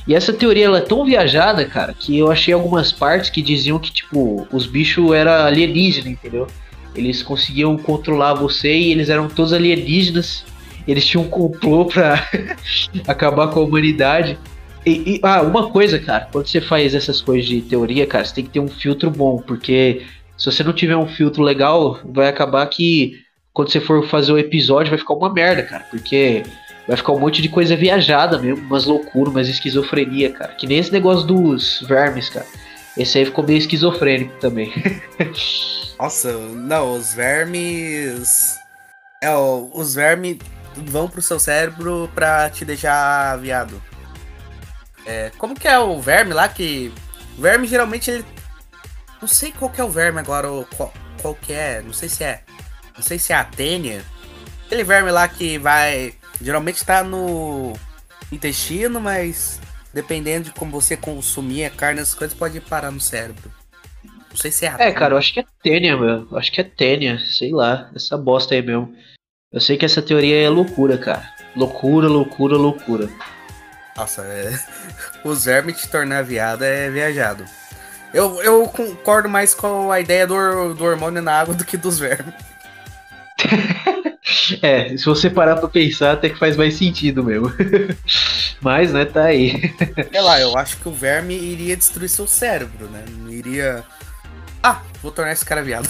E 0.06 0.14
essa 0.14 0.32
teoria 0.32 0.66
ela 0.66 0.78
é 0.78 0.82
tão 0.82 1.04
viajada, 1.04 1.64
cara, 1.64 1.92
que 1.92 2.16
eu 2.16 2.30
achei 2.30 2.54
algumas 2.54 2.92
partes 2.92 3.30
que 3.30 3.42
diziam 3.42 3.78
que, 3.78 3.92
tipo, 3.92 4.46
os 4.52 4.66
bichos 4.66 5.12
eram 5.12 5.32
alienígenas, 5.32 6.12
entendeu? 6.12 6.46
Eles 6.94 7.22
conseguiam 7.22 7.76
controlar 7.76 8.34
você 8.34 8.72
e 8.72 8.92
eles 8.92 9.08
eram 9.08 9.28
todos 9.28 9.52
alienígenas. 9.52 10.44
Eles 10.86 11.06
tinham 11.06 11.24
um 11.24 11.28
complô 11.28 11.84
pra 11.84 12.28
acabar 13.06 13.48
com 13.48 13.60
a 13.60 13.64
humanidade. 13.64 14.38
E, 14.86 15.16
e, 15.16 15.20
ah, 15.22 15.42
uma 15.42 15.70
coisa, 15.70 15.98
cara, 15.98 16.28
quando 16.32 16.46
você 16.46 16.60
faz 16.60 16.94
essas 16.94 17.20
coisas 17.20 17.46
de 17.46 17.60
teoria, 17.60 18.06
cara, 18.06 18.24
você 18.24 18.34
tem 18.34 18.44
que 18.44 18.50
ter 18.50 18.60
um 18.60 18.68
filtro 18.68 19.10
bom, 19.10 19.38
porque 19.38 20.02
se 20.38 20.46
você 20.46 20.64
não 20.64 20.72
tiver 20.72 20.96
um 20.96 21.06
filtro 21.06 21.42
legal, 21.42 22.00
vai 22.04 22.28
acabar 22.28 22.66
que 22.66 23.20
quando 23.52 23.70
você 23.70 23.80
for 23.80 24.06
fazer 24.08 24.32
o 24.32 24.38
episódio 24.38 24.90
vai 24.90 24.98
ficar 24.98 25.14
uma 25.14 25.32
merda, 25.32 25.62
cara, 25.62 25.84
porque 25.90 26.42
vai 26.86 26.96
ficar 26.96 27.12
um 27.12 27.18
monte 27.18 27.42
de 27.42 27.48
coisa 27.48 27.76
viajada 27.76 28.38
mesmo, 28.38 28.64
umas 28.64 28.84
loucuras, 28.84 29.32
umas 29.32 29.48
esquizofrenia, 29.48 30.32
cara. 30.32 30.54
Que 30.54 30.66
nem 30.66 30.78
esse 30.78 30.92
negócio 30.92 31.26
dos 31.26 31.80
vermes, 31.86 32.28
cara. 32.28 32.46
Esse 32.96 33.18
aí 33.18 33.24
ficou 33.24 33.44
meio 33.44 33.58
esquizofrênico 33.58 34.36
também. 34.40 34.72
Nossa, 35.98 36.32
não, 36.32 36.94
os 36.94 37.14
vermes. 37.14 38.56
É, 39.22 39.30
os 39.36 39.94
vermes 39.94 40.38
vão 40.74 41.08
pro 41.08 41.22
seu 41.22 41.38
cérebro 41.38 42.10
pra 42.14 42.48
te 42.50 42.64
deixar 42.64 43.36
viado. 43.38 43.80
É, 45.06 45.30
como 45.38 45.54
que 45.54 45.68
é 45.68 45.78
o 45.78 46.00
verme 46.00 46.32
lá 46.32 46.48
que. 46.48 46.92
O 47.38 47.42
verme 47.42 47.66
geralmente 47.66 48.10
ele. 48.10 48.24
Não 49.20 49.28
sei 49.28 49.52
qual 49.52 49.70
que 49.70 49.80
é 49.80 49.84
o 49.84 49.90
verme 49.90 50.18
agora, 50.18 50.48
ou 50.48 50.66
qual, 50.76 50.92
qual 51.20 51.34
que 51.34 51.52
é, 51.52 51.82
não 51.82 51.92
sei 51.92 52.08
se 52.08 52.24
é. 52.24 52.42
Não 53.00 53.06
sei 53.06 53.18
se 53.18 53.32
é 53.32 53.36
a 53.36 53.44
tênia. 53.44 54.04
Aquele 54.66 54.84
verme 54.84 55.10
lá 55.10 55.26
que 55.26 55.56
vai. 55.56 56.12
Geralmente 56.38 56.84
tá 56.84 57.02
no 57.02 57.72
intestino, 58.30 59.00
mas 59.00 59.58
dependendo 59.92 60.44
de 60.44 60.50
como 60.52 60.70
você 60.70 60.98
consumir 60.98 61.64
a 61.64 61.70
carne, 61.70 62.00
as 62.00 62.14
coisas 62.14 62.36
pode 62.36 62.60
parar 62.60 62.90
no 62.90 63.00
cérebro. 63.00 63.50
Não 64.04 64.36
sei 64.36 64.50
se 64.50 64.66
é 64.66 64.68
a 64.68 64.76
É, 64.78 64.92
cara, 64.92 65.14
eu 65.14 65.18
acho 65.18 65.32
que 65.32 65.40
é 65.40 65.44
tênia, 65.62 65.96
meu. 65.96 66.28
Eu 66.30 66.36
acho 66.36 66.52
que 66.52 66.60
é 66.60 66.64
tênia, 66.64 67.18
sei 67.20 67.52
lá, 67.52 67.90
essa 67.96 68.18
bosta 68.18 68.54
aí 68.54 68.60
mesmo. 68.60 68.94
Eu 69.50 69.62
sei 69.62 69.78
que 69.78 69.86
essa 69.86 70.02
teoria 70.02 70.36
é 70.42 70.48
loucura, 70.50 70.98
cara. 70.98 71.26
Loucura, 71.56 72.06
loucura, 72.06 72.54
loucura. 72.54 73.08
Nossa, 73.96 74.22
é... 74.22 74.52
os 75.24 75.46
vermes 75.46 75.80
te 75.80 75.88
tornar 75.88 76.22
viado 76.22 76.62
é 76.64 76.90
viajado. 76.90 77.46
Eu, 78.12 78.42
eu 78.42 78.68
concordo 78.68 79.28
mais 79.28 79.54
com 79.54 79.90
a 79.90 80.00
ideia 80.00 80.26
do, 80.26 80.74
do 80.74 80.84
hormônio 80.84 81.22
na 81.22 81.32
água 81.32 81.54
do 81.54 81.64
que 81.64 81.78
dos 81.78 81.98
vermes. 81.98 82.34
é, 84.62 84.96
se 84.96 85.04
você 85.04 85.30
parar 85.30 85.56
pra 85.56 85.68
pensar, 85.68 86.12
até 86.12 86.28
que 86.28 86.38
faz 86.38 86.56
mais 86.56 86.74
sentido 86.74 87.24
mesmo. 87.24 87.52
Mas, 88.60 88.92
né, 88.92 89.04
tá 89.04 89.24
aí. 89.24 89.72
Sei 90.10 90.20
lá, 90.20 90.40
eu 90.40 90.56
acho 90.56 90.76
que 90.78 90.88
o 90.88 90.92
verme 90.92 91.34
iria 91.34 91.76
destruir 91.76 92.08
seu 92.08 92.26
cérebro, 92.26 92.86
né? 92.88 93.04
Não 93.18 93.30
iria. 93.30 93.84
Ah, 94.62 94.82
vou 95.02 95.10
tornar 95.10 95.32
esse 95.32 95.44
cara 95.44 95.62
viado. 95.62 95.88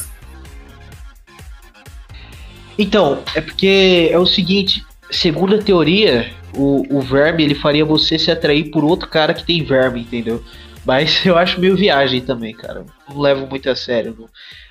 Então, 2.79 3.23
é 3.35 3.41
porque 3.41 4.09
é 4.11 4.19
o 4.19 4.27
seguinte, 4.27 4.85
segundo 5.11 5.57
a 5.57 5.63
teoria, 5.63 6.33
o, 6.55 6.99
o 6.99 7.01
verme 7.01 7.43
ele 7.43 7.55
faria 7.55 7.85
você 7.85 8.19
se 8.19 8.31
atrair 8.31 8.71
por 8.71 8.85
outro 8.85 9.09
cara 9.09 9.35
que 9.35 9.45
tem 9.45 9.65
verme, 9.65 10.01
entendeu? 10.01 10.43
Mas 10.85 11.21
eu 11.27 11.37
acho 11.37 11.61
meio 11.61 11.77
viagem 11.77 12.21
também, 12.21 12.55
cara. 12.55 12.87
Não 13.09 13.21
levo 13.21 13.47
muito 13.47 13.69
a 13.69 13.77
sério. 13.77 14.17
Não. 14.19 14.29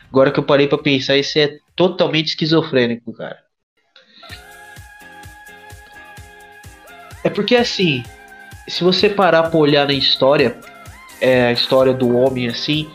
Agora 0.10 0.31
que 0.31 0.39
eu 0.39 0.43
parei 0.43 0.67
para 0.67 0.77
pensar, 0.77 1.17
isso 1.17 1.38
é 1.38 1.58
totalmente 1.75 2.29
esquizofrênico, 2.29 3.13
cara. 3.13 3.38
É 7.29 7.31
porque 7.31 7.55
assim, 7.55 8.03
se 8.67 8.83
você 8.83 9.07
parar 9.07 9.43
pra 9.43 9.59
olhar 9.59 9.86
na 9.86 9.93
história, 9.93 10.57
é, 11.21 11.45
a 11.45 11.51
história 11.51 11.93
do 11.93 12.17
homem 12.17 12.48
assim, 12.48 12.89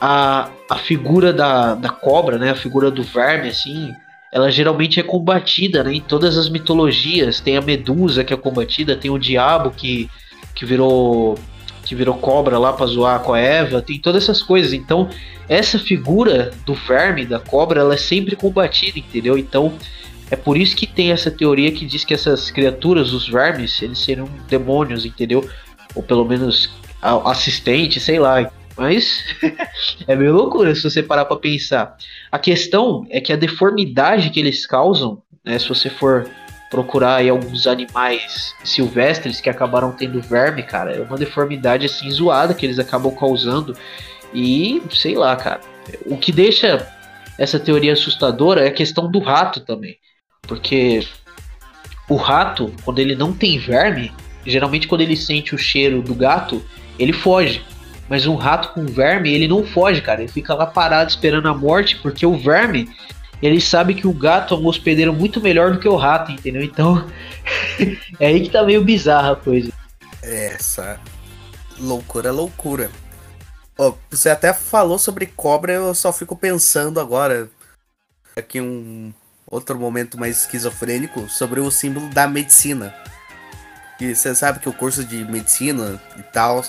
a, 0.00 0.48
a 0.70 0.76
figura 0.76 1.34
da, 1.34 1.74
da 1.74 1.90
cobra, 1.90 2.38
né? 2.38 2.50
A 2.50 2.54
figura 2.54 2.90
do 2.90 3.02
verme, 3.02 3.50
assim, 3.50 3.94
ela 4.32 4.50
geralmente 4.50 4.98
é 4.98 5.02
combatida, 5.02 5.84
né? 5.84 5.92
Em 5.92 6.00
todas 6.00 6.38
as 6.38 6.48
mitologias. 6.48 7.40
Tem 7.40 7.58
a 7.58 7.60
Medusa 7.60 8.24
que 8.24 8.32
é 8.32 8.36
combatida, 8.38 8.96
tem 8.96 9.10
o 9.10 9.18
diabo 9.18 9.70
que, 9.70 10.08
que 10.54 10.64
virou 10.64 11.38
que 11.84 11.94
virou 11.94 12.14
cobra 12.14 12.58
lá 12.58 12.72
pra 12.72 12.86
zoar 12.86 13.20
com 13.20 13.34
a 13.34 13.38
Eva, 13.38 13.82
tem 13.82 13.98
todas 13.98 14.22
essas 14.22 14.42
coisas. 14.42 14.72
Então, 14.72 15.10
essa 15.46 15.78
figura 15.78 16.52
do 16.64 16.72
verme, 16.72 17.26
da 17.26 17.38
cobra, 17.38 17.80
ela 17.80 17.92
é 17.92 17.98
sempre 17.98 18.34
combatida, 18.34 18.98
entendeu? 18.98 19.36
Então, 19.36 19.74
é 20.34 20.36
por 20.36 20.56
isso 20.56 20.74
que 20.74 20.84
tem 20.84 21.12
essa 21.12 21.30
teoria 21.30 21.70
que 21.70 21.86
diz 21.86 22.04
que 22.04 22.12
essas 22.12 22.50
criaturas, 22.50 23.12
os 23.12 23.28
vermes, 23.28 23.80
eles 23.80 24.00
seriam 24.00 24.28
demônios, 24.48 25.06
entendeu? 25.06 25.48
Ou 25.94 26.02
pelo 26.02 26.24
menos 26.24 26.68
assistentes, 27.24 28.02
sei 28.02 28.18
lá. 28.18 28.50
Mas 28.76 29.22
é 30.08 30.16
meio 30.16 30.34
loucura 30.34 30.74
se 30.74 30.82
você 30.82 31.04
parar 31.04 31.26
pra 31.26 31.36
pensar. 31.36 31.96
A 32.32 32.38
questão 32.40 33.06
é 33.10 33.20
que 33.20 33.32
a 33.32 33.36
deformidade 33.36 34.30
que 34.30 34.40
eles 34.40 34.66
causam, 34.66 35.22
né, 35.44 35.56
se 35.56 35.68
você 35.68 35.88
for 35.88 36.28
procurar 36.68 37.18
aí 37.18 37.28
alguns 37.28 37.68
animais 37.68 38.56
silvestres 38.64 39.40
que 39.40 39.48
acabaram 39.48 39.92
tendo 39.92 40.20
verme, 40.20 40.64
cara, 40.64 40.96
é 40.96 41.00
uma 41.00 41.16
deformidade 41.16 41.86
assim 41.86 42.10
zoada 42.10 42.54
que 42.54 42.66
eles 42.66 42.80
acabam 42.80 43.14
causando. 43.14 43.76
E 44.34 44.82
sei 44.90 45.14
lá, 45.14 45.36
cara. 45.36 45.60
O 46.06 46.16
que 46.16 46.32
deixa 46.32 46.92
essa 47.38 47.60
teoria 47.60 47.92
assustadora 47.92 48.64
é 48.64 48.66
a 48.66 48.72
questão 48.72 49.08
do 49.08 49.20
rato 49.20 49.60
também. 49.60 49.96
Porque 50.46 51.06
o 52.08 52.16
rato, 52.16 52.72
quando 52.84 52.98
ele 52.98 53.14
não 53.14 53.32
tem 53.32 53.58
verme, 53.58 54.12
geralmente 54.44 54.86
quando 54.86 55.00
ele 55.00 55.16
sente 55.16 55.54
o 55.54 55.58
cheiro 55.58 56.02
do 56.02 56.14
gato, 56.14 56.62
ele 56.98 57.12
foge. 57.12 57.64
Mas 58.08 58.26
um 58.26 58.36
rato 58.36 58.74
com 58.74 58.84
verme, 58.84 59.32
ele 59.32 59.48
não 59.48 59.64
foge, 59.64 60.00
cara. 60.02 60.20
Ele 60.22 60.30
fica 60.30 60.54
lá 60.54 60.66
parado 60.66 61.10
esperando 61.10 61.48
a 61.48 61.54
morte, 61.54 61.96
porque 61.96 62.26
o 62.26 62.36
verme, 62.36 62.88
ele 63.40 63.60
sabe 63.60 63.94
que 63.94 64.06
o 64.06 64.12
gato 64.12 64.54
é 64.54 64.58
um 64.58 64.66
hospedeiro 64.66 65.12
muito 65.12 65.40
melhor 65.40 65.72
do 65.72 65.78
que 65.78 65.88
o 65.88 65.96
rato, 65.96 66.30
entendeu? 66.30 66.62
Então, 66.62 67.08
é 68.20 68.26
aí 68.26 68.42
que 68.42 68.50
tá 68.50 68.62
meio 68.62 68.84
bizarra 68.84 69.32
a 69.32 69.36
coisa. 69.36 69.72
Essa 70.22 71.00
loucura, 71.78 72.30
loucura. 72.30 72.90
Oh, 73.76 73.94
você 74.10 74.30
até 74.30 74.52
falou 74.52 74.98
sobre 74.98 75.26
cobra, 75.26 75.72
eu 75.72 75.94
só 75.94 76.12
fico 76.12 76.36
pensando 76.36 77.00
agora. 77.00 77.50
Aqui 78.36 78.60
um 78.60 79.12
outro 79.54 79.78
momento 79.78 80.18
mais 80.18 80.40
esquizofrênico 80.40 81.28
sobre 81.28 81.60
o 81.60 81.70
símbolo 81.70 82.08
da 82.08 82.26
medicina. 82.26 82.94
E 84.00 84.14
você 84.14 84.34
sabe 84.34 84.58
que 84.58 84.68
o 84.68 84.72
curso 84.72 85.04
de 85.04 85.24
medicina 85.24 86.00
e 86.18 86.22
tal 86.22 86.62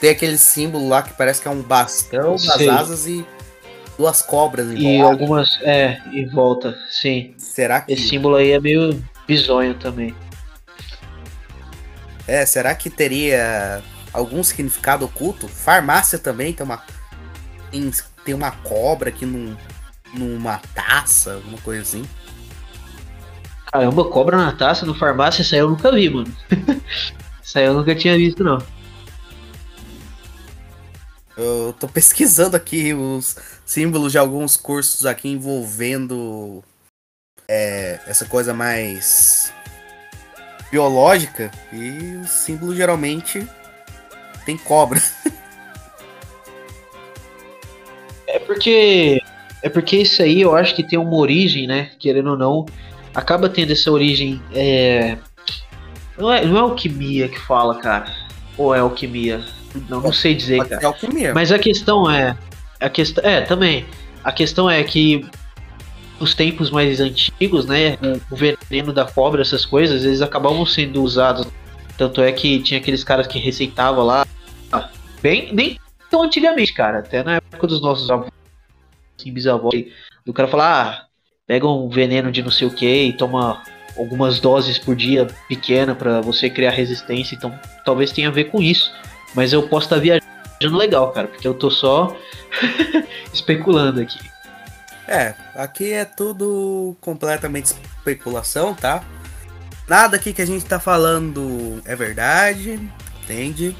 tem 0.00 0.10
aquele 0.10 0.38
símbolo 0.38 0.88
lá 0.88 1.02
que 1.02 1.12
parece 1.12 1.42
que 1.42 1.48
é 1.48 1.50
um 1.50 1.60
bastão 1.60 2.32
nas 2.32 2.60
asas 2.68 3.06
e 3.06 3.26
duas 3.98 4.22
cobras 4.22 4.70
em 4.70 4.76
E 4.78 4.98
volta. 4.98 5.12
algumas. 5.12 5.58
É, 5.62 6.00
em 6.12 6.26
volta, 6.28 6.78
sim. 6.88 7.34
Será 7.36 7.80
que. 7.80 7.92
Esse 7.92 8.08
símbolo 8.08 8.36
aí 8.36 8.52
é 8.52 8.60
meio 8.60 9.02
bizonho 9.26 9.74
também. 9.74 10.14
É, 12.26 12.46
será 12.46 12.74
que 12.74 12.88
teria 12.88 13.82
algum 14.12 14.42
significado 14.44 15.04
oculto? 15.04 15.48
Farmácia 15.48 16.18
também 16.18 16.52
tem 16.52 16.64
uma. 16.64 16.80
Tem, 17.72 17.90
tem 18.24 18.34
uma 18.34 18.52
cobra 18.52 19.08
aqui 19.08 19.26
num, 19.26 19.56
numa 20.14 20.60
taça, 20.74 21.34
alguma 21.34 21.58
coisa 21.58 21.82
assim. 21.82 22.04
Caramba, 23.70 24.04
cobra 24.06 24.36
na 24.36 24.52
taça 24.52 24.86
no 24.86 24.94
farmácia, 24.94 25.42
isso 25.42 25.54
aí 25.54 25.60
eu 25.60 25.68
nunca 25.68 25.92
vi, 25.92 26.08
mano. 26.08 26.32
isso 27.42 27.58
aí 27.58 27.64
eu 27.64 27.74
nunca 27.74 27.94
tinha 27.94 28.16
visto, 28.16 28.42
não. 28.42 28.58
Eu 31.36 31.74
tô 31.78 31.86
pesquisando 31.86 32.56
aqui 32.56 32.92
os 32.92 33.36
símbolos 33.64 34.12
de 34.12 34.18
alguns 34.18 34.56
cursos 34.56 35.06
aqui 35.06 35.28
envolvendo 35.28 36.64
é, 37.46 38.00
essa 38.06 38.24
coisa 38.24 38.52
mais 38.52 39.52
biológica 40.70 41.50
e 41.72 42.16
o 42.22 42.26
símbolo 42.26 42.74
geralmente 42.74 43.46
tem 44.44 44.56
cobra. 44.56 45.00
É 48.26 48.38
porque 48.38 49.22
é 49.62 49.68
porque 49.68 49.96
isso 49.96 50.22
aí 50.22 50.40
eu 50.40 50.54
acho 50.54 50.74
que 50.74 50.82
tem 50.82 50.98
uma 50.98 51.16
origem, 51.16 51.66
né? 51.66 51.90
Querendo 51.98 52.30
ou 52.30 52.36
não, 52.36 52.66
acaba 53.18 53.48
tendo 53.48 53.72
essa 53.72 53.90
origem. 53.90 54.40
É... 54.52 55.18
Não, 56.16 56.32
é, 56.32 56.44
não 56.44 56.56
é 56.56 56.60
alquimia 56.60 57.28
que 57.28 57.38
fala, 57.40 57.74
cara. 57.76 58.12
Ou 58.56 58.74
é 58.74 58.78
alquimia? 58.78 59.44
Não, 59.88 60.00
não 60.00 60.12
sei 60.12 60.34
dizer, 60.34 60.58
Pode 60.58 60.70
cara. 60.70 60.80
ser 60.80 60.86
alquimia. 60.86 61.34
Mas 61.34 61.52
a 61.52 61.58
questão 61.58 62.10
é. 62.10 62.36
A 62.80 62.88
questão, 62.88 63.24
é, 63.24 63.40
também. 63.42 63.84
A 64.22 64.32
questão 64.32 64.70
é 64.70 64.82
que 64.84 65.26
nos 66.20 66.34
tempos 66.34 66.70
mais 66.70 67.00
antigos, 67.00 67.66
né, 67.66 67.96
o 68.30 68.36
veneno 68.36 68.92
da 68.92 69.04
cobra, 69.04 69.42
essas 69.42 69.64
coisas, 69.64 70.04
eles 70.04 70.22
acabavam 70.22 70.64
sendo 70.66 71.02
usados. 71.02 71.46
Tanto 71.96 72.22
é 72.22 72.30
que 72.32 72.60
tinha 72.60 72.78
aqueles 72.78 73.02
caras 73.02 73.26
que 73.26 73.38
receitavam 73.38 74.04
lá, 74.04 74.26
bem, 75.20 75.52
nem 75.52 75.78
tão 76.10 76.22
antigamente, 76.22 76.72
cara, 76.72 77.00
até 77.00 77.22
na 77.22 77.36
época 77.36 77.66
dos 77.66 77.80
nossos 77.80 78.10
avós, 78.10 78.30
assim, 79.18 79.32
bisavós, 79.32 79.86
do 80.24 80.32
cara 80.32 80.48
falar, 80.48 80.82
ah, 80.82 81.07
pega 81.48 81.66
um 81.66 81.88
veneno 81.88 82.30
de 82.30 82.42
não 82.42 82.50
sei 82.50 82.68
o 82.68 82.70
que 82.70 83.04
e 83.04 83.12
toma 83.12 83.62
algumas 83.96 84.38
doses 84.38 84.78
por 84.78 84.94
dia 84.94 85.26
pequena 85.48 85.94
para 85.94 86.20
você 86.20 86.48
criar 86.48 86.70
resistência, 86.70 87.34
então 87.34 87.58
talvez 87.84 88.12
tenha 88.12 88.28
a 88.28 88.30
ver 88.30 88.44
com 88.44 88.62
isso. 88.62 88.92
Mas 89.34 89.52
eu 89.52 89.66
posso 89.66 89.86
estar 89.86 89.96
tá 89.96 90.02
viajando 90.02 90.78
legal, 90.78 91.10
cara, 91.10 91.26
porque 91.26 91.48
eu 91.48 91.54
tô 91.54 91.70
só 91.70 92.14
especulando 93.32 94.00
aqui. 94.00 94.18
É, 95.06 95.34
aqui 95.54 95.90
é 95.90 96.04
tudo 96.04 96.94
completamente 97.00 97.74
especulação, 97.96 98.74
tá? 98.74 99.02
Nada 99.88 100.16
aqui 100.16 100.34
que 100.34 100.42
a 100.42 100.46
gente 100.46 100.66
tá 100.66 100.78
falando 100.78 101.80
é 101.86 101.96
verdade, 101.96 102.78
entende? 103.22 103.74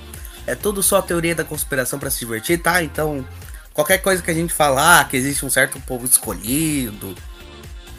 É 0.46 0.54
tudo 0.54 0.82
só 0.82 1.02
teoria 1.02 1.34
da 1.34 1.44
conspiração 1.44 1.98
para 1.98 2.08
se 2.08 2.20
divertir, 2.20 2.62
tá? 2.62 2.82
Então, 2.82 3.26
qualquer 3.75 3.98
coisa 3.98 4.22
que 4.22 4.30
a 4.30 4.34
gente 4.34 4.54
falar 4.54 5.06
que 5.06 5.18
existe 5.18 5.44
um 5.44 5.50
certo 5.50 5.78
povo 5.80 6.06
escolhido, 6.06 7.14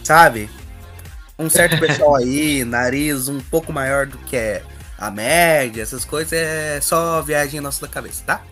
sabe? 0.03 0.50
Um 1.38 1.50
certo 1.50 1.79
pessoal 1.79 2.15
aí, 2.15 2.63
nariz 2.65 3.27
um 3.27 3.39
pouco 3.39 3.72
maior 3.72 4.06
do 4.06 4.18
que 4.20 4.62
a 4.98 5.10
média, 5.10 5.82
essas 5.82 6.03
coisas, 6.03 6.34
é 6.34 6.82
só 6.82 7.22
viagem 7.22 7.62
nossa 7.62 7.86
da 7.86 7.91
cabeça, 7.91 8.24
tá? 8.25 8.44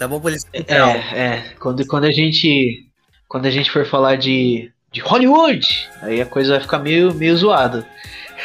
Tá 0.00 0.08
bom, 0.08 0.18
polícia? 0.18 0.48
É, 0.52 0.74
é. 0.74 1.54
Quando, 1.60 1.86
quando 1.86 2.04
a 2.04 2.10
gente. 2.10 2.86
Quando 3.28 3.46
a 3.46 3.50
gente 3.50 3.70
for 3.70 3.86
falar 3.86 4.16
de, 4.16 4.72
de 4.90 5.00
Hollywood, 5.00 5.88
aí 6.02 6.20
a 6.20 6.26
coisa 6.26 6.52
vai 6.52 6.60
ficar 6.60 6.78
meio, 6.78 7.14
meio 7.14 7.36
zoada. 7.36 7.86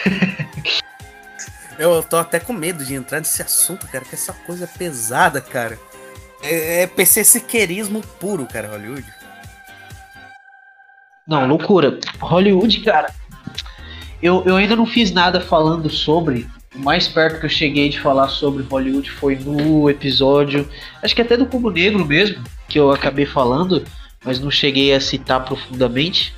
Eu 1.80 2.04
tô 2.04 2.18
até 2.18 2.40
com 2.40 2.54
medo 2.54 2.86
de 2.86 2.94
entrar 2.94 3.20
nesse 3.20 3.42
assunto, 3.42 3.88
cara, 3.88 4.06
que 4.06 4.16
essa 4.16 4.32
coisa 4.32 4.66
é 4.66 4.68
pesada, 4.68 5.42
cara. 5.42 5.80
É, 6.44 6.84
é 6.84 6.88
PC 6.88 7.24
siqueirismo 7.24 8.02
puro, 8.20 8.46
cara, 8.46 8.68
Hollywood. 8.68 9.06
Não, 11.28 11.48
loucura. 11.48 12.00
Hollywood, 12.20 12.80
cara. 12.82 13.14
Eu, 14.22 14.44
eu 14.46 14.56
ainda 14.56 14.76
não 14.76 14.86
fiz 14.86 15.12
nada 15.12 15.42
falando 15.42 15.90
sobre, 15.90 16.48
o 16.76 16.80
mais 16.80 17.08
perto 17.08 17.40
que 17.40 17.46
eu 17.46 17.50
cheguei 17.50 17.90
de 17.90 18.00
falar 18.00 18.28
sobre 18.30 18.64
Hollywood 18.64 19.10
foi 19.12 19.36
no 19.36 19.90
episódio, 19.90 20.68
acho 21.02 21.16
que 21.16 21.22
até 21.22 21.38
do 21.38 21.46
Cubo 21.46 21.70
Negro 21.70 22.06
mesmo, 22.06 22.44
que 22.68 22.80
eu 22.80 22.92
acabei 22.92 23.26
falando, 23.26 23.84
mas 24.24 24.40
não 24.40 24.52
cheguei 24.52 24.94
a 24.94 25.00
citar 25.00 25.44
profundamente. 25.44 26.34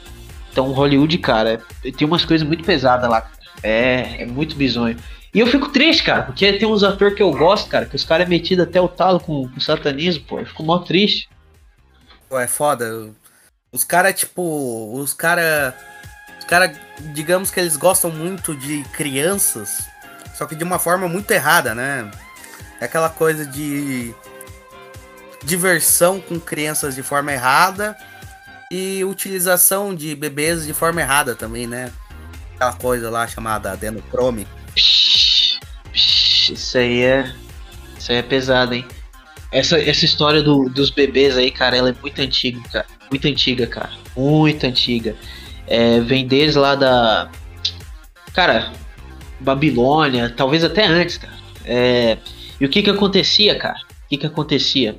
Então, 0.51 0.72
Hollywood, 0.72 1.17
cara, 1.20 1.62
tem 1.98 2.08
umas 2.08 2.25
coisas 2.25 2.46
muito 2.46 2.63
pesadas 2.63 3.10
lá. 3.10 3.29
É, 3.63 4.24
é 4.24 4.25
muito 4.25 4.56
bizonho. 4.56 4.98
E 5.34 5.39
eu 5.39 5.48
fico 5.48 5.70
triste, 5.70 6.03
cara, 6.03 6.24
porque 6.24 6.51
tem 6.53 6.67
uns 6.67 6.84
atores 6.84 7.15
que 7.15 7.22
eu 7.22 7.32
gosto, 7.32 7.70
cara, 7.70 7.86
que 7.86 7.96
os 7.96 8.03
caras 8.03 8.25
é 8.25 8.29
metido 8.29 8.63
até 8.63 8.82
o 8.82 8.88
talo 8.88 9.20
com, 9.20 9.48
com 9.48 9.60
satanismo, 9.60 10.24
pô. 10.25 10.39
Eu 10.39 10.46
fico 10.46 10.63
mó 10.63 10.79
triste. 10.79 11.29
Pô, 12.27 12.39
é 12.39 12.48
foda. 12.48 13.12
Os 13.77 13.84
caras, 13.84 14.13
tipo, 14.13 14.91
os 14.93 15.13
caras. 15.13 15.74
Os 16.39 16.46
caras, 16.46 16.77
digamos 17.13 17.51
que 17.51 17.60
eles 17.60 17.75
gostam 17.77 18.10
muito 18.10 18.55
de 18.55 18.84
crianças 18.93 19.86
só 20.38 20.46
que 20.46 20.55
de 20.55 20.63
uma 20.63 20.77
forma 20.77 21.07
muito 21.07 21.31
errada, 21.31 21.74
né? 21.74 22.12
É 22.79 22.86
aquela 22.86 23.10
coisa 23.10 23.43
de 23.43 24.13
diversão 25.43 26.22
com 26.22 26.39
crianças 26.39 26.93
de 26.93 27.01
forma 27.01 27.34
errada 27.34 27.98
e 28.72 29.03
utilização 29.03 29.96
de 29.96 30.15
bebês 30.15 30.63
de 30.63 30.74
forma 30.74 31.01
errada 31.01 31.34
também, 31.34 31.65
né? 31.65 31.91
Aquela 32.53 32.74
coisa 32.74 33.10
lá 33.10 33.27
chamada 33.27 33.72
adenocrome. 33.72 34.48
Isso 35.96 36.77
aí 36.77 37.01
é. 37.01 37.33
Isso 37.98 38.11
aí 38.11 38.20
é 38.20 38.22
pesado, 38.22 38.75
hein? 38.75 38.87
Essa, 39.51 39.79
essa 39.79 40.05
história 40.05 40.42
do, 40.44 40.70
dos 40.70 40.90
bebês 40.90 41.38
aí, 41.38 41.50
cara, 41.50 41.77
ela 41.77 41.90
é 41.90 41.96
muito 42.01 42.20
antiga, 42.22 42.62
cara. 42.70 42.86
Muito 43.10 43.27
antiga, 43.27 43.66
cara. 43.68 43.92
Muito 44.16 44.66
antiga. 44.66 45.16
É, 45.66 46.00
vem 46.01 46.27
desde 46.27 46.60
lá 46.60 46.75
da. 46.75 47.29
Cara, 48.33 48.74
Babilônia, 49.40 50.29
talvez 50.36 50.64
até 50.64 50.86
antes, 50.86 51.18
cara. 51.18 51.38
É, 51.66 52.18
e 52.60 52.66
o 52.66 52.70
que 52.70 52.81
que 52.81 52.90
acontecia, 52.90 53.57
cara? 53.57 53.79
O 54.05 54.10
que 54.10 54.18
que 54.18 54.25
acontecia? 54.25 54.98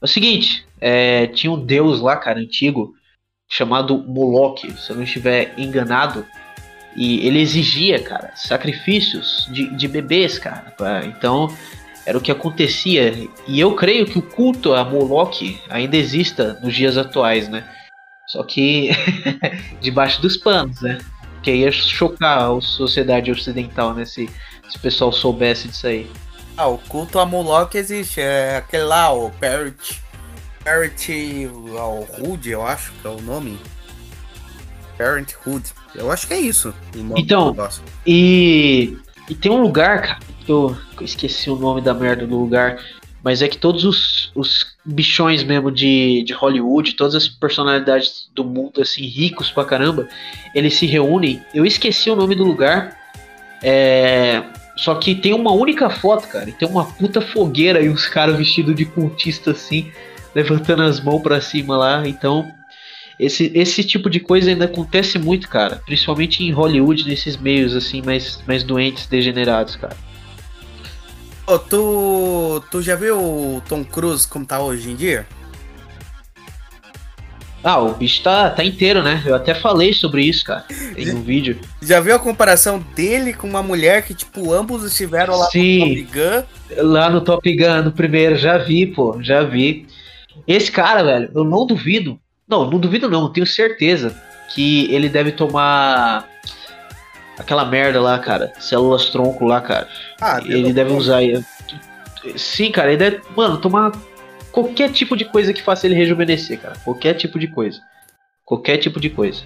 É 0.00 0.04
o 0.04 0.08
seguinte, 0.08 0.64
é, 0.80 1.26
tinha 1.28 1.52
um 1.52 1.64
deus 1.64 2.00
lá, 2.00 2.16
cara, 2.16 2.40
antigo, 2.40 2.94
chamado 3.48 3.98
Moloch, 3.98 4.70
se 4.78 4.90
eu 4.90 4.96
não 4.96 5.02
estiver 5.02 5.52
enganado, 5.58 6.24
e 6.96 7.26
ele 7.26 7.40
exigia, 7.40 8.02
cara, 8.02 8.32
sacrifícios 8.34 9.48
de, 9.52 9.74
de 9.76 9.88
bebês, 9.88 10.38
cara. 10.38 10.74
Então, 11.06 11.48
era 12.06 12.16
o 12.16 12.20
que 12.20 12.30
acontecia. 12.30 13.28
E 13.46 13.60
eu 13.60 13.74
creio 13.74 14.06
que 14.06 14.18
o 14.18 14.22
culto 14.22 14.74
a 14.74 14.84
Moloch 14.84 15.60
ainda 15.68 15.96
exista 15.96 16.58
nos 16.62 16.74
dias 16.74 16.96
atuais, 16.96 17.48
né? 17.48 17.68
Só 18.26 18.42
que 18.44 18.90
debaixo 19.80 20.20
dos 20.22 20.36
panos, 20.36 20.80
né? 20.80 20.98
Que 21.42 21.52
ia 21.52 21.72
chocar 21.72 22.50
a 22.50 22.60
sociedade 22.60 23.30
ocidental, 23.30 23.94
né? 23.94 24.04
Se, 24.04 24.28
se 24.68 24.76
o 24.76 24.80
pessoal 24.80 25.12
soubesse 25.12 25.68
disso 25.68 25.86
aí. 25.86 26.10
Ah, 26.56 26.66
o 26.66 26.78
culto 26.78 27.18
a 27.18 27.26
Moloch 27.26 27.76
existe. 27.76 28.20
É 28.20 28.56
aquele 28.56 28.84
lá, 28.84 29.12
o 29.12 29.30
Parrot. 29.32 30.02
Parrot. 30.64 31.50
Hood, 32.18 32.50
eu 32.50 32.66
acho 32.66 32.92
que 32.92 33.06
é 33.06 33.10
o 33.10 33.20
nome. 33.20 33.58
Parenthood. 35.00 35.72
Eu 35.94 36.12
acho 36.12 36.26
que 36.26 36.34
é 36.34 36.38
isso. 36.38 36.74
Então, 37.16 37.56
e, 38.06 38.98
e 39.30 39.34
tem 39.34 39.50
um 39.50 39.62
lugar, 39.62 40.02
cara, 40.02 40.18
que 40.44 40.50
eu, 40.50 40.76
eu 40.98 41.04
esqueci 41.04 41.48
o 41.48 41.56
nome 41.56 41.80
da 41.80 41.94
merda 41.94 42.26
do 42.26 42.36
lugar, 42.36 42.78
mas 43.22 43.42
é 43.42 43.48
que 43.48 43.56
todos 43.56 43.84
os, 43.84 44.32
os 44.34 44.66
bichões 44.84 45.44
mesmo 45.44 45.70
de, 45.70 46.24
de 46.24 46.32
Hollywood, 46.32 46.94
todas 46.94 47.14
as 47.14 47.28
personalidades 47.28 48.28
do 48.34 48.44
mundo, 48.44 48.80
assim, 48.80 49.02
ricos 49.02 49.50
pra 49.50 49.64
caramba, 49.64 50.08
eles 50.54 50.74
se 50.74 50.86
reúnem. 50.86 51.40
Eu 51.54 51.64
esqueci 51.64 52.10
o 52.10 52.16
nome 52.16 52.34
do 52.34 52.44
lugar. 52.44 52.98
É, 53.62 54.42
só 54.76 54.94
que 54.94 55.14
tem 55.14 55.34
uma 55.34 55.52
única 55.52 55.90
foto, 55.90 56.26
cara. 56.28 56.48
E 56.48 56.52
tem 56.52 56.66
uma 56.66 56.84
puta 56.84 57.20
fogueira 57.20 57.82
e 57.82 57.90
uns 57.90 58.06
caras 58.06 58.36
vestidos 58.36 58.74
de 58.74 58.86
cultista 58.86 59.50
assim, 59.50 59.92
levantando 60.34 60.82
as 60.82 60.98
mãos 60.98 61.20
para 61.20 61.40
cima 61.40 61.76
lá. 61.76 62.08
Então, 62.08 62.50
esse, 63.20 63.52
esse 63.54 63.84
tipo 63.84 64.08
de 64.08 64.18
coisa 64.18 64.50
ainda 64.50 64.64
acontece 64.64 65.18
muito, 65.18 65.48
cara. 65.48 65.82
Principalmente 65.84 66.42
em 66.42 66.50
Hollywood, 66.50 67.06
nesses 67.06 67.36
meios 67.36 67.76
assim, 67.76 68.02
mais, 68.02 68.42
mais 68.46 68.62
doentes, 68.62 69.06
degenerados, 69.06 69.76
cara. 69.76 69.96
Oh, 71.46 71.58
tu, 71.58 72.62
tu 72.70 72.80
já 72.80 72.94
viu 72.94 73.18
o 73.18 73.62
Tom 73.68 73.84
Cruise 73.84 74.26
como 74.26 74.46
tá 74.46 74.62
hoje 74.62 74.90
em 74.90 74.96
dia? 74.96 75.26
Ah, 77.62 77.78
o 77.78 77.92
bicho 77.92 78.22
tá, 78.22 78.48
tá 78.48 78.64
inteiro, 78.64 79.02
né? 79.02 79.22
Eu 79.26 79.34
até 79.34 79.52
falei 79.52 79.92
sobre 79.92 80.22
isso, 80.22 80.44
cara, 80.44 80.64
em 80.96 81.10
um 81.12 81.20
vídeo. 81.20 81.58
Já 81.82 82.00
viu 82.00 82.14
a 82.14 82.18
comparação 82.18 82.78
dele 82.94 83.34
com 83.34 83.46
uma 83.46 83.62
mulher 83.62 84.02
que, 84.02 84.14
tipo, 84.14 84.52
ambos 84.52 84.82
estiveram 84.82 85.36
lá 85.36 85.46
Sim, 85.50 85.80
no 85.80 86.06
Top 86.06 86.12
Gun? 86.14 86.90
Lá 86.90 87.10
no 87.10 87.20
Top 87.20 87.56
Gun, 87.56 87.82
no 87.82 87.92
primeiro, 87.92 88.36
já 88.36 88.56
vi, 88.56 88.86
pô, 88.86 89.18
já 89.20 89.42
vi. 89.42 89.86
Esse 90.46 90.72
cara, 90.72 91.02
velho, 91.02 91.30
eu 91.34 91.44
não 91.44 91.66
duvido. 91.66 92.18
Não, 92.50 92.68
não 92.68 92.78
duvido 92.80 93.08
não, 93.08 93.32
tenho 93.32 93.46
certeza 93.46 94.20
que 94.48 94.92
ele 94.92 95.08
deve 95.08 95.30
tomar 95.30 96.28
aquela 97.38 97.64
merda 97.64 98.00
lá, 98.00 98.18
cara. 98.18 98.52
Células 98.58 99.08
tronco 99.10 99.44
lá, 99.44 99.60
cara. 99.60 99.88
Ah, 100.20 100.40
ele 100.44 100.72
deve 100.72 100.92
usar. 100.92 101.20
Sim, 102.36 102.72
cara, 102.72 102.88
ele 102.88 102.96
deve. 102.96 103.20
Mano, 103.36 103.58
tomar 103.58 103.92
qualquer 104.50 104.90
tipo 104.90 105.16
de 105.16 105.24
coisa 105.24 105.52
que 105.52 105.62
faça 105.62 105.86
ele 105.86 105.94
rejuvenescer, 105.94 106.58
cara. 106.60 106.76
Qualquer 106.84 107.14
tipo 107.14 107.38
de 107.38 107.46
coisa. 107.46 107.80
Qualquer 108.44 108.78
tipo 108.78 109.00
de 109.00 109.08
coisa. 109.08 109.42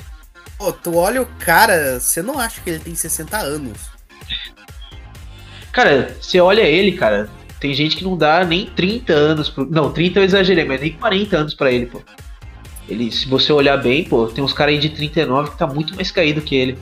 Pô, 0.56 0.72
tu 0.72 0.96
olha 0.96 1.20
o 1.20 1.26
cara, 1.38 2.00
você 2.00 2.22
não 2.22 2.38
acha 2.38 2.60
que 2.62 2.70
ele 2.70 2.78
tem 2.78 2.94
60 2.94 3.36
anos. 3.36 3.90
Cara, 5.72 6.16
você 6.20 6.40
olha 6.40 6.62
ele, 6.62 6.92
cara. 6.92 7.28
Tem 7.60 7.74
gente 7.74 7.96
que 7.96 8.04
não 8.04 8.16
dá 8.16 8.44
nem 8.44 8.66
30 8.66 9.12
anos. 9.12 9.50
Pro... 9.50 9.68
Não, 9.68 9.92
30 9.92 10.20
eu 10.20 10.24
exagerei, 10.24 10.64
mas 10.64 10.80
nem 10.80 10.92
40 10.92 11.36
anos 11.36 11.54
para 11.54 11.70
ele, 11.70 11.86
pô. 11.86 12.00
Ele, 12.88 13.10
se 13.10 13.26
você 13.26 13.52
olhar 13.52 13.76
bem, 13.76 14.04
pô, 14.04 14.26
tem 14.26 14.44
uns 14.44 14.52
caras 14.52 14.74
aí 14.74 14.80
de 14.80 14.90
39 14.90 15.50
que 15.50 15.58
tá 15.58 15.66
muito 15.66 15.94
mais 15.94 16.10
caído 16.10 16.42
que 16.42 16.54
ele 16.54 16.78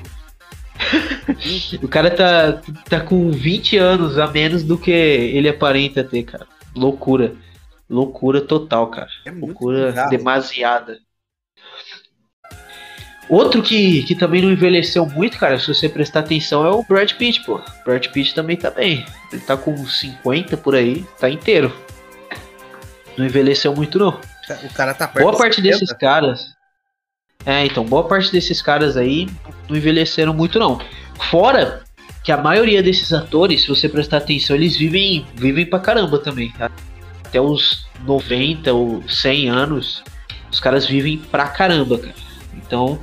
o 1.82 1.88
cara 1.88 2.10
tá, 2.10 2.60
tá 2.88 3.00
com 3.00 3.30
20 3.30 3.76
anos 3.76 4.18
a 4.18 4.26
menos 4.26 4.62
do 4.62 4.76
que 4.78 4.90
ele 4.90 5.48
aparenta 5.48 6.02
ter, 6.02 6.22
cara. 6.24 6.46
Loucura. 6.74 7.34
Loucura 7.88 8.40
total, 8.40 8.88
cara. 8.88 9.08
É 9.24 9.30
Loucura 9.30 9.92
demasiada. 10.08 10.98
Outro 13.28 13.62
que, 13.62 14.02
que 14.02 14.14
também 14.14 14.42
não 14.42 14.50
envelheceu 14.50 15.06
muito, 15.06 15.38
cara, 15.38 15.58
se 15.58 15.68
você 15.68 15.88
prestar 15.88 16.20
atenção, 16.20 16.66
é 16.66 16.70
o 16.70 16.82
Brad 16.82 17.12
Pitt, 17.12 17.44
pô. 17.44 17.60
Brad 17.84 18.06
Pitt 18.08 18.34
também 18.34 18.56
tá 18.56 18.70
bem. 18.70 19.06
Ele 19.32 19.40
tá 19.42 19.56
com 19.56 19.76
50 19.76 20.56
por 20.56 20.74
aí, 20.74 21.04
tá 21.18 21.30
inteiro. 21.30 21.72
Não 23.16 23.24
envelheceu 23.24 23.74
muito, 23.74 23.98
não. 23.98 24.20
O 24.64 24.74
cara 24.74 24.94
tá 24.94 25.07
perto 25.07 25.24
Boa 25.24 25.37
parte 25.37 25.61
desses 25.61 25.92
caras. 25.92 26.55
É, 27.44 27.64
então, 27.66 27.85
boa 27.85 28.05
parte 28.05 28.31
desses 28.31 28.62
caras 28.62 28.96
aí 28.96 29.28
não 29.68 29.76
envelheceram 29.76 30.33
muito, 30.33 30.59
não. 30.59 30.81
Fora 31.31 31.83
que 32.22 32.31
a 32.31 32.37
maioria 32.37 32.83
desses 32.83 33.12
atores, 33.12 33.62
se 33.62 33.68
você 33.68 33.88
prestar 33.88 34.18
atenção, 34.18 34.55
eles 34.55 34.76
vivem, 34.76 35.26
vivem 35.35 35.66
pra 35.66 35.81
caramba 35.81 36.18
também. 36.18 36.52
Tá? 36.52 36.70
Até 37.24 37.40
os 37.40 37.87
90 38.05 38.72
ou 38.72 39.02
100 39.09 39.48
anos, 39.48 40.05
os 40.50 40.61
caras 40.61 40.87
vivem 40.87 41.18
pra 41.18 41.48
caramba, 41.48 41.98
cara. 41.98 42.14
Então, 42.55 43.00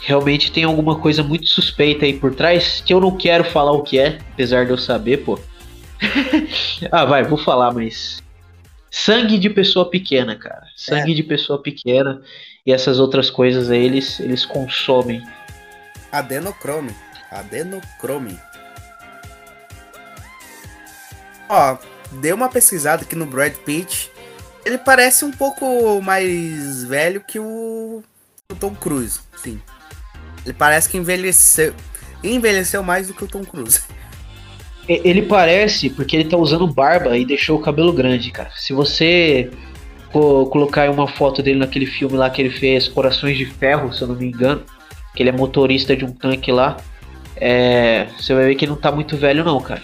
realmente 0.00 0.52
tem 0.52 0.64
alguma 0.64 0.98
coisa 0.98 1.22
muito 1.22 1.48
suspeita 1.48 2.04
aí 2.04 2.14
por 2.14 2.34
trás 2.34 2.82
que 2.84 2.92
eu 2.92 3.00
não 3.00 3.16
quero 3.16 3.44
falar 3.44 3.72
o 3.72 3.82
que 3.82 3.98
é, 3.98 4.18
apesar 4.32 4.64
de 4.64 4.70
eu 4.70 4.78
saber, 4.78 5.18
pô. 5.18 5.38
ah, 6.90 7.04
vai, 7.04 7.24
vou 7.24 7.38
falar, 7.38 7.72
mas. 7.72 8.22
Sangue 8.92 9.38
de 9.38 9.48
pessoa 9.48 9.88
pequena, 9.88 10.36
cara. 10.36 10.66
Sangue 10.76 11.12
é. 11.12 11.14
de 11.14 11.22
pessoa 11.22 11.60
pequena 11.60 12.20
e 12.64 12.70
essas 12.70 13.00
outras 13.00 13.30
coisas 13.30 13.70
aí 13.70 13.82
eles, 13.82 14.20
eles 14.20 14.44
consomem. 14.44 15.26
Adenocrome. 16.12 16.94
Adenocrome. 17.30 18.38
Ó, 21.48 21.78
deu 22.20 22.36
uma 22.36 22.50
pesquisada 22.50 23.02
aqui 23.02 23.16
no 23.16 23.24
Brad 23.24 23.54
Pitt. 23.54 24.10
Ele 24.62 24.76
parece 24.76 25.24
um 25.24 25.30
pouco 25.30 26.02
mais 26.02 26.84
velho 26.84 27.22
que 27.22 27.38
o, 27.38 28.04
o 28.50 28.54
Tom 28.54 28.74
Cruise, 28.74 29.20
sim. 29.42 29.60
Ele 30.44 30.52
parece 30.52 30.90
que 30.90 30.98
envelheceu, 30.98 31.74
envelheceu 32.22 32.82
mais 32.82 33.08
do 33.08 33.14
que 33.14 33.24
o 33.24 33.28
Tom 33.28 33.42
Cruise. 33.42 33.80
Ele 34.88 35.22
parece 35.22 35.88
porque 35.90 36.16
ele 36.16 36.28
tá 36.28 36.36
usando 36.36 36.66
barba 36.66 37.16
e 37.16 37.24
deixou 37.24 37.58
o 37.58 37.62
cabelo 37.62 37.92
grande, 37.92 38.30
cara. 38.30 38.50
Se 38.56 38.72
você 38.72 39.50
colocar 40.10 40.90
uma 40.90 41.08
foto 41.08 41.42
dele 41.42 41.58
naquele 41.58 41.86
filme 41.86 42.16
lá 42.16 42.28
que 42.28 42.42
ele 42.42 42.50
fez, 42.50 42.88
Corações 42.88 43.38
de 43.38 43.46
Ferro, 43.46 43.92
se 43.92 44.02
eu 44.02 44.08
não 44.08 44.16
me 44.16 44.26
engano, 44.26 44.62
que 45.14 45.22
ele 45.22 45.30
é 45.30 45.32
motorista 45.32 45.96
de 45.96 46.04
um 46.04 46.12
tanque 46.12 46.52
lá, 46.52 46.76
é, 47.36 48.06
você 48.18 48.34
vai 48.34 48.46
ver 48.46 48.54
que 48.56 48.64
ele 48.64 48.72
não 48.72 48.78
tá 48.78 48.92
muito 48.92 49.16
velho 49.16 49.44
não, 49.44 49.60
cara. 49.60 49.82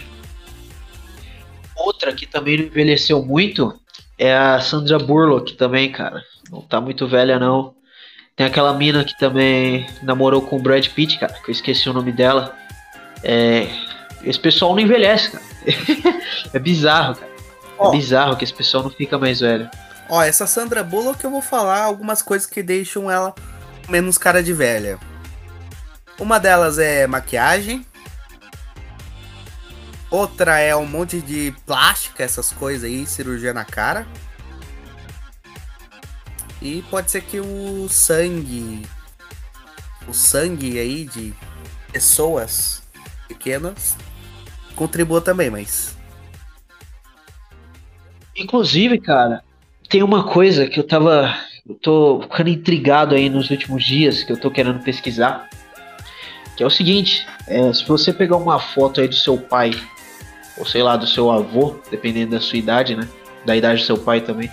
Outra 1.75 2.13
que 2.13 2.27
também 2.27 2.57
não 2.57 2.65
envelheceu 2.65 3.23
muito 3.23 3.73
é 4.17 4.35
a 4.35 4.59
Sandra 4.59 4.99
Burlock 4.99 5.53
também, 5.53 5.91
cara. 5.91 6.21
Não 6.51 6.61
tá 6.61 6.79
muito 6.79 7.07
velha 7.07 7.39
não. 7.39 7.73
Tem 8.35 8.45
aquela 8.45 8.73
mina 8.73 9.03
que 9.03 9.17
também 9.17 9.85
namorou 10.03 10.41
com 10.41 10.57
o 10.57 10.61
Brad 10.61 10.87
Pitt, 10.87 11.17
cara, 11.19 11.33
que 11.33 11.49
eu 11.49 11.51
esqueci 11.51 11.89
o 11.89 11.93
nome 11.93 12.11
dela. 12.11 12.55
É, 13.23 13.67
esse 14.23 14.39
pessoal 14.39 14.73
não 14.73 14.81
envelhece, 14.81 15.31
cara. 15.31 15.43
é 16.53 16.59
bizarro, 16.59 17.15
cara. 17.15 17.31
É 17.81 17.91
bizarro 17.91 18.35
que 18.35 18.43
esse 18.43 18.53
pessoal 18.53 18.83
não 18.83 18.89
fica 18.89 19.17
mais 19.17 19.39
velho. 19.39 19.69
Ó, 20.09 20.21
essa 20.21 20.47
Sandra 20.47 20.83
Bullock 20.83 21.23
eu 21.23 21.31
vou 21.31 21.41
falar 21.41 21.83
algumas 21.83 22.21
coisas 22.21 22.47
que 22.47 22.63
deixam 22.63 23.09
ela 23.09 23.33
menos 23.87 24.17
cara 24.17 24.43
de 24.43 24.53
velha. 24.53 24.99
Uma 26.19 26.39
delas 26.39 26.77
é 26.77 27.07
maquiagem. 27.07 27.85
Outra 30.09 30.59
é 30.59 30.75
um 30.75 30.85
monte 30.85 31.21
de 31.21 31.53
plástica, 31.65 32.23
essas 32.23 32.51
coisas 32.51 32.83
aí, 32.83 33.05
cirurgia 33.05 33.53
na 33.53 33.63
cara. 33.63 34.07
E 36.61 36.81
pode 36.89 37.11
ser 37.11 37.21
que 37.21 37.39
o 37.39 37.87
sangue. 37.87 38.85
O 40.07 40.13
sangue 40.13 40.79
aí 40.79 41.05
de 41.05 41.33
pessoas 41.93 42.81
pequenas 43.27 43.95
contribua 44.79 45.19
também, 45.19 45.49
mas. 45.49 45.97
Inclusive, 48.35 48.97
cara, 48.99 49.43
tem 49.89 50.01
uma 50.01 50.23
coisa 50.23 50.65
que 50.65 50.79
eu 50.79 50.87
tava. 50.87 51.35
Eu 51.67 51.75
tô 51.75 52.21
ficando 52.23 52.49
intrigado 52.49 53.13
aí 53.13 53.29
nos 53.29 53.49
últimos 53.51 53.83
dias, 53.83 54.23
que 54.23 54.31
eu 54.31 54.37
tô 54.39 54.49
querendo 54.49 54.81
pesquisar. 54.81 55.49
Que 56.55 56.63
é 56.63 56.65
o 56.65 56.69
seguinte: 56.69 57.27
é, 57.45 57.71
se 57.73 57.85
você 57.85 58.13
pegar 58.13 58.37
uma 58.37 58.59
foto 58.59 59.01
aí 59.01 59.07
do 59.09 59.15
seu 59.15 59.37
pai, 59.37 59.71
ou 60.57 60.65
sei 60.65 60.81
lá, 60.81 60.95
do 60.95 61.05
seu 61.05 61.29
avô, 61.29 61.75
dependendo 61.91 62.31
da 62.31 62.39
sua 62.39 62.57
idade, 62.57 62.95
né? 62.95 63.07
Da 63.45 63.55
idade 63.55 63.81
do 63.81 63.85
seu 63.85 63.97
pai 63.97 64.21
também. 64.21 64.49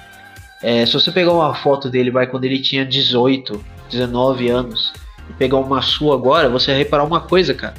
É, 0.62 0.84
se 0.84 0.92
você 0.92 1.12
pegar 1.12 1.32
uma 1.32 1.54
foto 1.54 1.88
dele, 1.88 2.10
vai 2.10 2.26
quando 2.26 2.44
ele 2.44 2.60
tinha 2.60 2.84
18, 2.84 3.64
19 3.88 4.48
anos, 4.48 4.92
e 5.30 5.32
pegar 5.34 5.58
uma 5.58 5.82
sua 5.82 6.14
agora, 6.14 6.48
você 6.48 6.72
vai 6.72 6.78
reparar 6.78 7.04
uma 7.04 7.20
coisa, 7.20 7.54
cara. 7.54 7.74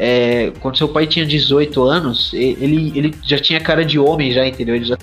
É, 0.00 0.52
quando 0.60 0.78
seu 0.78 0.88
pai 0.88 1.08
tinha 1.08 1.26
18 1.26 1.82
anos, 1.82 2.32
ele, 2.32 2.92
ele 2.96 3.12
já 3.24 3.36
tinha 3.36 3.60
cara 3.60 3.84
de 3.84 3.98
homem, 3.98 4.30
já, 4.30 4.46
entendeu? 4.46 4.76
Ele 4.76 4.84
já 4.84 4.96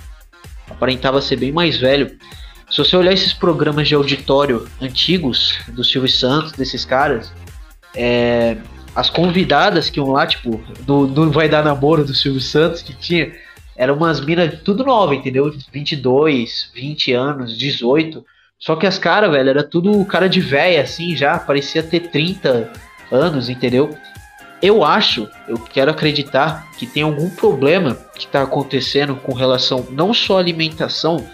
aparentava 0.71 1.21
ser 1.21 1.35
bem 1.35 1.51
mais 1.51 1.77
velho. 1.77 2.17
Se 2.71 2.77
você 2.77 2.95
olhar 2.95 3.11
esses 3.11 3.33
programas 3.33 3.89
de 3.89 3.93
auditório 3.93 4.65
antigos 4.81 5.59
do 5.67 5.83
Silvio 5.83 6.09
Santos, 6.09 6.53
desses 6.53 6.85
caras, 6.85 7.33
é, 7.93 8.55
as 8.95 9.09
convidadas 9.09 9.89
que 9.89 9.99
iam 9.99 10.11
lá, 10.11 10.25
tipo, 10.25 10.63
do, 10.85 11.05
do 11.05 11.29
Vai 11.29 11.49
Dar 11.49 11.63
Namoro 11.63 12.05
do 12.05 12.15
Silvio 12.15 12.39
Santos, 12.39 12.81
que 12.81 12.93
tinha, 12.93 13.33
eram 13.75 13.97
umas 13.97 14.21
minas 14.21 14.61
tudo 14.63 14.85
nova, 14.85 15.13
entendeu? 15.13 15.53
22, 15.73 16.71
20 16.73 17.11
anos, 17.11 17.57
18. 17.57 18.25
Só 18.57 18.77
que 18.77 18.87
as 18.87 18.97
caras, 18.97 19.29
velho, 19.29 19.49
era 19.49 19.63
tudo 19.63 20.05
cara 20.05 20.29
de 20.29 20.39
véia, 20.39 20.81
assim, 20.81 21.17
já, 21.17 21.37
parecia 21.37 21.83
ter 21.83 22.09
30 22.09 22.71
anos, 23.11 23.49
entendeu? 23.49 23.93
Eu 24.61 24.83
acho, 24.83 25.29
eu 25.47 25.57
quero 25.57 25.91
acreditar 25.91 26.71
que 26.77 26.85
tem 26.85 27.03
algum 27.03 27.29
problema 27.29 27.95
que 28.15 28.25
está 28.25 28.41
acontecendo 28.41 29.15
com 29.15 29.33
relação 29.33 29.85
não 29.91 30.13
só 30.13 30.37
à 30.37 30.39
alimentação, 30.39 31.25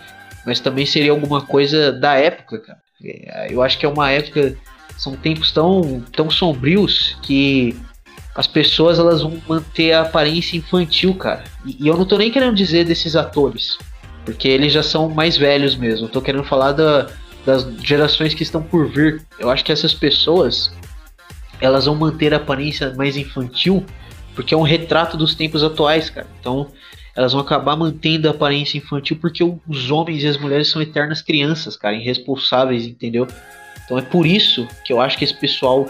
mas 0.45 0.59
também 0.59 0.85
seria 0.85 1.11
alguma 1.11 1.41
coisa 1.41 1.91
da 1.91 2.15
época, 2.15 2.59
cara. 2.59 2.79
É, 3.03 3.47
eu 3.51 3.61
acho 3.61 3.77
que 3.77 3.85
é 3.85 3.89
uma 3.89 4.11
época, 4.11 4.55
são 4.97 5.15
tempos 5.15 5.51
tão, 5.51 6.03
tão 6.11 6.29
sombrios 6.29 7.17
que 7.21 7.75
as 8.35 8.47
pessoas 8.47 8.99
elas 8.99 9.21
vão 9.21 9.41
manter 9.47 9.93
a 9.93 10.01
aparência 10.01 10.57
infantil, 10.57 11.13
cara. 11.15 11.43
E, 11.65 11.85
e 11.85 11.87
eu 11.87 11.97
não 11.97 12.05
tô 12.05 12.17
nem 12.17 12.31
querendo 12.31 12.55
dizer 12.55 12.85
desses 12.85 13.15
atores, 13.15 13.77
porque 14.25 14.47
eles 14.47 14.71
já 14.73 14.83
são 14.83 15.09
mais 15.09 15.37
velhos 15.37 15.75
mesmo. 15.75 16.07
Eu 16.07 16.11
tô 16.11 16.21
querendo 16.21 16.43
falar 16.43 16.71
da, 16.71 17.07
das 17.45 17.63
gerações 17.83 18.33
que 18.33 18.43
estão 18.43 18.61
por 18.61 18.87
vir. 18.87 19.25
Eu 19.39 19.49
acho 19.49 19.63
que 19.63 19.71
essas 19.71 19.93
pessoas 19.93 20.71
elas 21.61 21.85
vão 21.85 21.95
manter 21.95 22.33
a 22.33 22.37
aparência 22.37 22.93
mais 22.95 23.15
infantil, 23.15 23.85
porque 24.35 24.53
é 24.53 24.57
um 24.57 24.63
retrato 24.63 25.15
dos 25.15 25.35
tempos 25.35 25.63
atuais, 25.63 26.09
cara. 26.09 26.27
Então, 26.39 26.67
elas 27.15 27.33
vão 27.33 27.41
acabar 27.41 27.75
mantendo 27.75 28.27
a 28.27 28.31
aparência 28.31 28.77
infantil 28.77 29.17
porque 29.19 29.43
os 29.43 29.91
homens 29.91 30.23
e 30.23 30.27
as 30.27 30.37
mulheres 30.37 30.69
são 30.69 30.81
eternas 30.81 31.21
crianças, 31.21 31.75
cara, 31.75 31.95
irresponsáveis, 31.95 32.85
entendeu? 32.85 33.27
Então 33.85 33.97
é 33.97 34.01
por 34.01 34.25
isso 34.25 34.67
que 34.85 34.93
eu 34.93 35.01
acho 35.01 35.17
que 35.17 35.23
esse 35.23 35.33
pessoal 35.33 35.87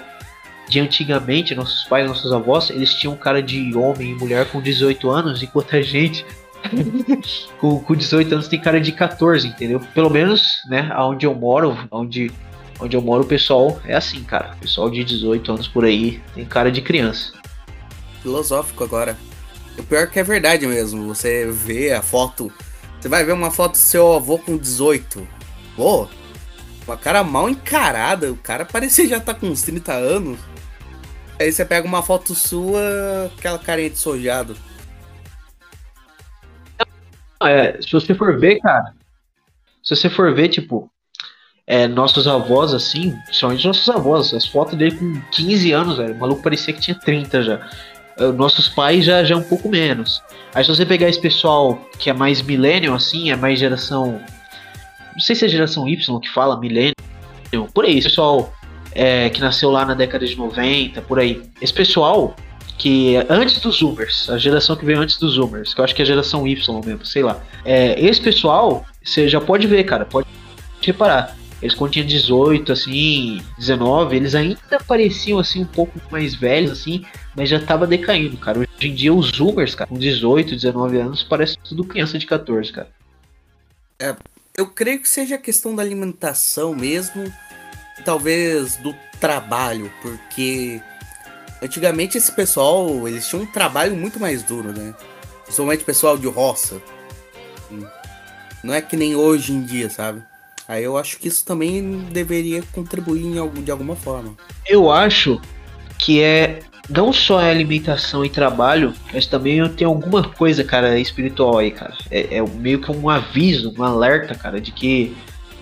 de 0.67 0.79
antigamente, 0.79 1.53
nossos 1.53 1.83
pais, 1.83 2.07
nossos 2.07 2.31
avós, 2.31 2.69
eles 2.69 2.93
tinham 2.93 3.15
cara 3.15 3.41
de 3.43 3.75
homem 3.75 4.11
e 4.11 4.15
mulher 4.15 4.49
com 4.49 4.61
18 4.61 5.09
anos, 5.09 5.43
enquanto 5.43 5.75
a 5.75 5.81
gente 5.81 6.25
com, 7.59 7.79
com 7.79 7.95
18 7.95 8.33
anos 8.33 8.47
tem 8.47 8.59
cara 8.59 8.79
de 8.79 8.91
14, 8.91 9.47
entendeu? 9.47 9.79
Pelo 9.93 10.09
menos, 10.09 10.61
né, 10.67 10.89
aonde 10.93 11.25
eu 11.25 11.35
moro, 11.35 11.77
onde 11.91 12.31
onde 12.81 12.97
eu 12.97 13.01
moro, 13.01 13.23
o 13.23 13.27
pessoal 13.27 13.79
é 13.85 13.95
assim, 13.95 14.23
cara. 14.23 14.55
O 14.55 14.61
pessoal 14.61 14.89
de 14.89 15.03
18 15.03 15.51
anos 15.51 15.67
por 15.67 15.85
aí 15.85 16.21
tem 16.33 16.43
cara 16.43 16.71
de 16.71 16.81
criança. 16.81 17.33
Filosófico 18.21 18.83
agora. 18.83 19.15
O 19.77 19.83
pior 19.83 20.03
é 20.03 20.07
que 20.07 20.19
é 20.19 20.23
verdade 20.23 20.65
mesmo. 20.65 21.07
Você 21.07 21.49
vê 21.51 21.93
a 21.93 22.01
foto. 22.01 22.51
Você 22.99 23.07
vai 23.07 23.23
ver 23.23 23.33
uma 23.33 23.51
foto 23.51 23.73
do 23.73 23.77
seu 23.77 24.13
avô 24.13 24.37
com 24.37 24.57
18. 24.57 25.27
Pô, 25.75 26.07
uma 26.85 26.97
cara 26.97 27.23
mal 27.23 27.49
encarada. 27.49 28.31
O 28.31 28.37
cara 28.37 28.65
parecia 28.65 29.07
já 29.07 29.19
tá 29.19 29.33
com 29.33 29.47
uns 29.47 29.61
30 29.61 29.93
anos. 29.93 30.39
Aí 31.39 31.51
você 31.51 31.65
pega 31.65 31.87
uma 31.87 32.03
foto 32.03 32.35
sua, 32.35 33.31
aquela 33.37 33.57
carinha 33.57 33.89
de 33.89 33.97
sojado. 33.97 34.55
É, 37.43 37.81
se 37.81 37.91
você 37.91 38.13
for 38.13 38.39
ver, 38.39 38.59
cara. 38.59 38.93
Se 39.81 39.95
você 39.95 40.09
for 40.09 40.35
ver, 40.35 40.49
tipo, 40.49 40.91
é, 41.67 41.87
nossos 41.87 42.27
avós, 42.27 42.73
assim, 42.73 43.15
principalmente 43.25 43.65
nossos 43.65 43.89
avós, 43.89 44.33
as 44.33 44.45
fotos 44.45 44.77
dele 44.77 44.97
com 44.97 45.21
15 45.31 45.71
anos, 45.71 45.97
velho, 45.97 46.13
o 46.13 46.19
maluco 46.19 46.41
parecia 46.41 46.73
que 46.73 46.81
tinha 46.81 46.95
30 46.95 47.43
já. 47.43 47.69
É, 48.17 48.31
nossos 48.31 48.67
pais 48.67 49.05
já, 49.05 49.23
já 49.23 49.37
um 49.37 49.43
pouco 49.43 49.69
menos. 49.69 50.21
Aí 50.53 50.63
se 50.63 50.69
você 50.69 50.85
pegar 50.85 51.07
esse 51.07 51.21
pessoal 51.21 51.79
que 51.97 52.09
é 52.09 52.13
mais 52.13 52.41
millennial, 52.41 52.95
assim, 52.95 53.31
é 53.31 53.35
mais 53.35 53.59
geração. 53.59 54.21
Não 55.13 55.19
sei 55.19 55.35
se 55.35 55.45
é 55.45 55.47
geração 55.47 55.87
Y 55.87 56.19
que 56.19 56.29
fala, 56.29 56.59
millennial, 56.59 56.95
por 57.73 57.85
aí, 57.85 58.01
pessoal 58.01 58.53
é, 58.93 59.29
que 59.29 59.39
nasceu 59.39 59.69
lá 59.69 59.85
na 59.85 59.93
década 59.93 60.25
de 60.25 60.35
90, 60.35 61.01
por 61.03 61.19
aí. 61.19 61.41
Esse 61.61 61.73
pessoal 61.73 62.35
que 62.77 63.15
é 63.15 63.25
antes 63.29 63.59
dos 63.59 63.77
Zoomers, 63.77 64.29
a 64.29 64.37
geração 64.37 64.75
que 64.75 64.83
veio 64.83 64.99
antes 64.99 65.17
dos 65.17 65.33
Zoomers, 65.33 65.73
que 65.73 65.79
eu 65.79 65.85
acho 65.85 65.93
que 65.93 66.01
é 66.01 66.03
a 66.03 66.07
geração 66.07 66.47
Y 66.47 66.81
mesmo, 66.83 67.05
sei 67.05 67.21
lá. 67.21 67.39
É, 67.63 67.99
esse 67.99 68.19
pessoal, 68.19 68.83
você 69.03 69.27
já 69.27 69.39
pode 69.39 69.67
ver, 69.67 69.83
cara, 69.83 70.03
pode 70.03 70.27
reparar 70.81 71.37
eles 71.61 71.75
quando 71.75 71.91
tinham 71.91 72.07
18, 72.07 72.71
assim, 72.71 73.41
19, 73.57 74.15
eles 74.15 74.33
ainda 74.33 74.79
pareciam 74.87 75.37
assim 75.37 75.61
um 75.61 75.65
pouco 75.65 75.99
mais 76.11 76.33
velhos, 76.33 76.71
assim, 76.71 77.05
mas 77.35 77.49
já 77.49 77.59
tava 77.59 77.85
decaindo, 77.85 78.35
cara. 78.37 78.59
Hoje 78.59 78.69
em 78.81 78.95
dia 78.95 79.13
os 79.13 79.29
Zoomers, 79.29 79.75
cara, 79.75 79.87
com 79.87 79.97
18, 79.97 80.55
19 80.55 80.97
anos, 80.97 81.23
parece 81.23 81.57
tudo 81.59 81.83
criança 81.83 82.17
de 82.17 82.25
14, 82.25 82.71
cara. 82.71 82.89
É, 83.99 84.15
eu 84.57 84.67
creio 84.67 84.99
que 84.99 85.07
seja 85.07 85.35
a 85.35 85.37
questão 85.37 85.75
da 85.75 85.83
alimentação 85.83 86.73
mesmo 86.73 87.31
talvez 88.03 88.77
do 88.77 88.95
trabalho, 89.19 89.91
porque 90.01 90.81
antigamente 91.61 92.17
esse 92.17 92.31
pessoal, 92.31 93.07
eles 93.07 93.27
tinham 93.27 93.43
um 93.43 93.45
trabalho 93.45 93.95
muito 93.95 94.19
mais 94.19 94.41
duro, 94.41 94.71
né? 94.73 94.95
Principalmente 95.43 95.83
pessoal 95.83 96.17
de 96.17 96.27
roça. 96.27 96.81
Não 98.63 98.73
é 98.73 98.81
que 98.81 98.97
nem 98.97 99.15
hoje 99.15 99.53
em 99.53 99.61
dia, 99.61 99.89
sabe? 99.89 100.23
Aí 100.67 100.83
eu 100.83 100.97
acho 100.97 101.17
que 101.17 101.27
isso 101.27 101.45
também 101.45 101.99
deveria 102.11 102.63
contribuir 102.71 103.37
algum, 103.37 103.61
de 103.61 103.71
alguma 103.71 103.95
forma. 103.95 104.35
Eu 104.67 104.91
acho 104.91 105.41
que 105.97 106.21
é 106.21 106.59
não 106.89 107.13
só 107.13 107.39
a 107.39 107.45
alimentação 107.45 108.25
e 108.25 108.29
trabalho, 108.29 108.93
mas 109.13 109.25
também 109.25 109.67
tem 109.69 109.85
alguma 109.85 110.27
coisa, 110.27 110.63
cara, 110.63 110.99
espiritual 110.99 111.57
aí, 111.57 111.71
cara. 111.71 111.95
É, 112.09 112.37
é 112.37 112.41
meio 112.41 112.81
que 112.81 112.91
um 112.91 113.09
aviso, 113.09 113.73
um 113.77 113.83
alerta, 113.83 114.35
cara, 114.35 114.59
de 114.59 114.71
que, 114.71 115.15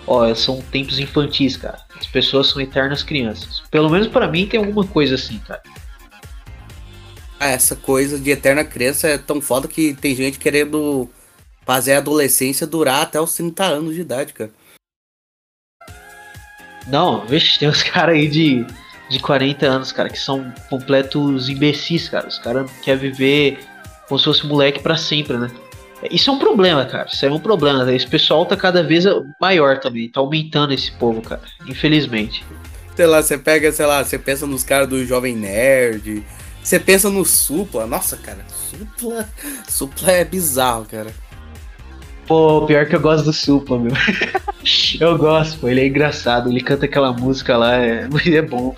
ó, 0.06 0.32
são 0.34 0.60
tempos 0.60 0.98
infantis, 0.98 1.56
cara. 1.56 1.78
As 1.98 2.06
pessoas 2.06 2.48
são 2.48 2.60
eternas 2.60 3.02
crianças. 3.02 3.62
Pelo 3.70 3.88
menos 3.88 4.08
para 4.08 4.26
mim 4.26 4.46
tem 4.46 4.58
alguma 4.58 4.86
coisa 4.86 5.14
assim, 5.14 5.38
cara. 5.38 5.62
Ah, 7.38 7.48
essa 7.48 7.76
coisa 7.76 8.18
de 8.18 8.30
eterna 8.30 8.64
criança 8.64 9.08
é 9.08 9.16
tão 9.16 9.40
foda 9.40 9.66
que 9.66 9.94
tem 9.94 10.14
gente 10.14 10.38
querendo 10.38 11.08
fazer 11.64 11.94
a 11.94 11.98
adolescência 11.98 12.66
durar 12.66 13.02
até 13.02 13.20
os 13.20 13.34
30 13.34 13.64
anos 13.64 13.94
de 13.94 14.00
idade, 14.00 14.32
cara. 14.32 14.50
Não, 16.90 17.24
vixe, 17.26 17.58
tem 17.58 17.68
uns 17.68 17.82
caras 17.84 18.16
aí 18.16 18.28
de, 18.28 18.66
de 19.08 19.18
40 19.18 19.66
anos, 19.66 19.92
cara, 19.92 20.08
que 20.08 20.18
são 20.18 20.52
completos 20.68 21.48
imbecis, 21.48 22.08
cara. 22.08 22.28
Os 22.28 22.38
caras 22.38 22.70
querem 22.82 23.00
viver 23.10 23.58
como 24.08 24.18
se 24.18 24.24
fosse 24.24 24.46
moleque 24.46 24.80
para 24.80 24.96
sempre, 24.96 25.36
né? 25.36 25.50
Isso 26.10 26.30
é 26.30 26.32
um 26.32 26.38
problema, 26.38 26.84
cara. 26.86 27.08
Isso 27.12 27.24
é 27.26 27.30
um 27.30 27.38
problema. 27.38 27.90
Esse 27.92 28.06
pessoal 28.06 28.46
tá 28.46 28.56
cada 28.56 28.82
vez 28.82 29.04
maior 29.40 29.78
também. 29.78 30.08
Tá 30.08 30.20
aumentando 30.20 30.72
esse 30.72 30.90
povo, 30.92 31.20
cara. 31.20 31.42
Infelizmente. 31.66 32.44
Sei 32.96 33.06
lá, 33.06 33.22
você 33.22 33.36
pega, 33.36 33.70
sei 33.70 33.86
lá, 33.86 34.02
você 34.02 34.18
pensa 34.18 34.46
nos 34.46 34.64
caras 34.64 34.88
do 34.88 35.04
Jovem 35.04 35.36
Nerd. 35.36 36.24
Você 36.62 36.78
pensa 36.78 37.10
no 37.10 37.24
Supla. 37.24 37.86
Nossa, 37.86 38.16
cara, 38.16 38.44
Supla. 38.48 39.28
Supla 39.68 40.12
é 40.12 40.24
bizarro, 40.24 40.86
cara. 40.86 41.12
Pô, 42.30 42.64
pior 42.64 42.86
que 42.86 42.94
eu 42.94 43.00
gosto 43.00 43.24
do 43.24 43.32
Supla, 43.32 43.76
meu. 43.76 43.90
eu 45.00 45.18
gosto, 45.18 45.58
pô. 45.58 45.68
Ele 45.68 45.80
é 45.80 45.86
engraçado. 45.88 46.48
Ele 46.48 46.60
canta 46.60 46.84
aquela 46.84 47.12
música 47.12 47.56
lá, 47.56 47.74
é, 47.74 48.08
é 48.32 48.40
bom. 48.40 48.72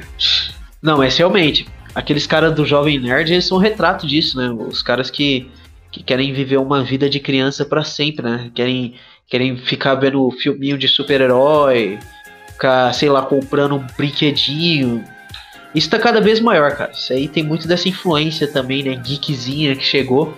Não, 0.80 0.96
mas 0.96 1.14
realmente, 1.14 1.66
aqueles 1.94 2.26
caras 2.26 2.54
do 2.54 2.64
Jovem 2.64 2.98
Nerd, 2.98 3.30
eles 3.30 3.44
são 3.44 3.58
um 3.58 3.60
retrato 3.60 4.06
disso, 4.06 4.38
né? 4.38 4.48
Os 4.48 4.82
caras 4.82 5.10
que, 5.10 5.46
que 5.92 6.02
querem 6.02 6.32
viver 6.32 6.56
uma 6.56 6.82
vida 6.82 7.06
de 7.10 7.20
criança 7.20 7.66
para 7.66 7.84
sempre, 7.84 8.24
né? 8.24 8.50
Querem, 8.54 8.94
querem 9.28 9.58
ficar 9.58 9.96
vendo 9.96 10.30
filminho 10.30 10.78
de 10.78 10.88
super-herói, 10.88 11.98
ficar, 12.52 12.94
sei 12.94 13.10
lá, 13.10 13.20
comprando 13.20 13.76
um 13.76 13.86
brinquedinho. 13.94 15.04
Isso 15.74 15.90
tá 15.90 15.98
cada 15.98 16.22
vez 16.22 16.40
maior, 16.40 16.74
cara. 16.74 16.92
Isso 16.92 17.12
aí 17.12 17.28
tem 17.28 17.44
muito 17.44 17.68
dessa 17.68 17.90
influência 17.90 18.50
também, 18.50 18.82
né? 18.82 18.96
Geekzinha 18.96 19.76
que 19.76 19.84
chegou. 19.84 20.34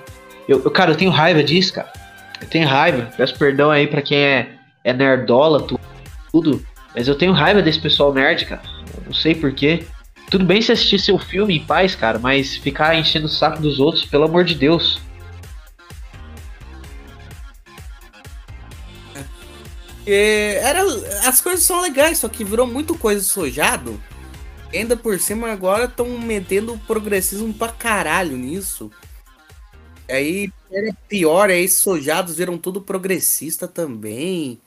Eu, 0.48 0.60
eu 0.64 0.70
cara, 0.72 0.90
eu 0.90 0.96
tenho 0.96 1.12
raiva 1.12 1.40
disso, 1.40 1.74
cara. 1.74 2.01
Eu 2.42 2.48
tenho 2.48 2.68
raiva. 2.68 3.10
Peço 3.16 3.38
perdão 3.38 3.70
aí 3.70 3.86
para 3.86 4.02
quem 4.02 4.18
é, 4.18 4.50
é 4.84 4.92
nerdola, 4.92 5.66
tudo. 6.30 6.64
Mas 6.94 7.08
eu 7.08 7.16
tenho 7.16 7.32
raiva 7.32 7.62
desse 7.62 7.80
pessoal 7.80 8.12
nerd, 8.12 8.44
cara. 8.46 8.62
Eu 8.96 9.04
não 9.06 9.14
sei 9.14 9.34
porquê. 9.34 9.84
Tudo 10.30 10.44
bem 10.44 10.60
se 10.60 10.72
assistir 10.72 10.98
seu 10.98 11.18
filme 11.18 11.56
em 11.56 11.64
paz, 11.64 11.94
cara, 11.94 12.18
mas 12.18 12.56
ficar 12.56 12.94
enchendo 12.96 13.26
o 13.26 13.28
saco 13.28 13.60
dos 13.60 13.78
outros, 13.78 14.04
pelo 14.04 14.24
amor 14.24 14.44
de 14.44 14.54
Deus. 14.54 15.00
É, 20.06 20.56
era, 20.62 20.82
as 21.28 21.40
coisas 21.40 21.64
são 21.64 21.80
legais, 21.80 22.18
só 22.18 22.28
que 22.28 22.44
virou 22.44 22.66
muito 22.66 22.96
coisa 22.96 23.22
sojado. 23.22 24.02
Ainda 24.72 24.96
por 24.96 25.18
cima 25.20 25.50
agora 25.50 25.84
estão 25.84 26.18
metendo 26.18 26.80
progressismo 26.86 27.52
pra 27.52 27.68
caralho 27.68 28.36
nisso. 28.36 28.90
Aí 30.12 30.50
era 30.70 30.94
pior, 31.08 31.48
aí 31.48 31.66
sojados 31.66 32.36
viram 32.36 32.58
tudo 32.58 32.82
progressista 32.82 33.66
também. 33.66 34.58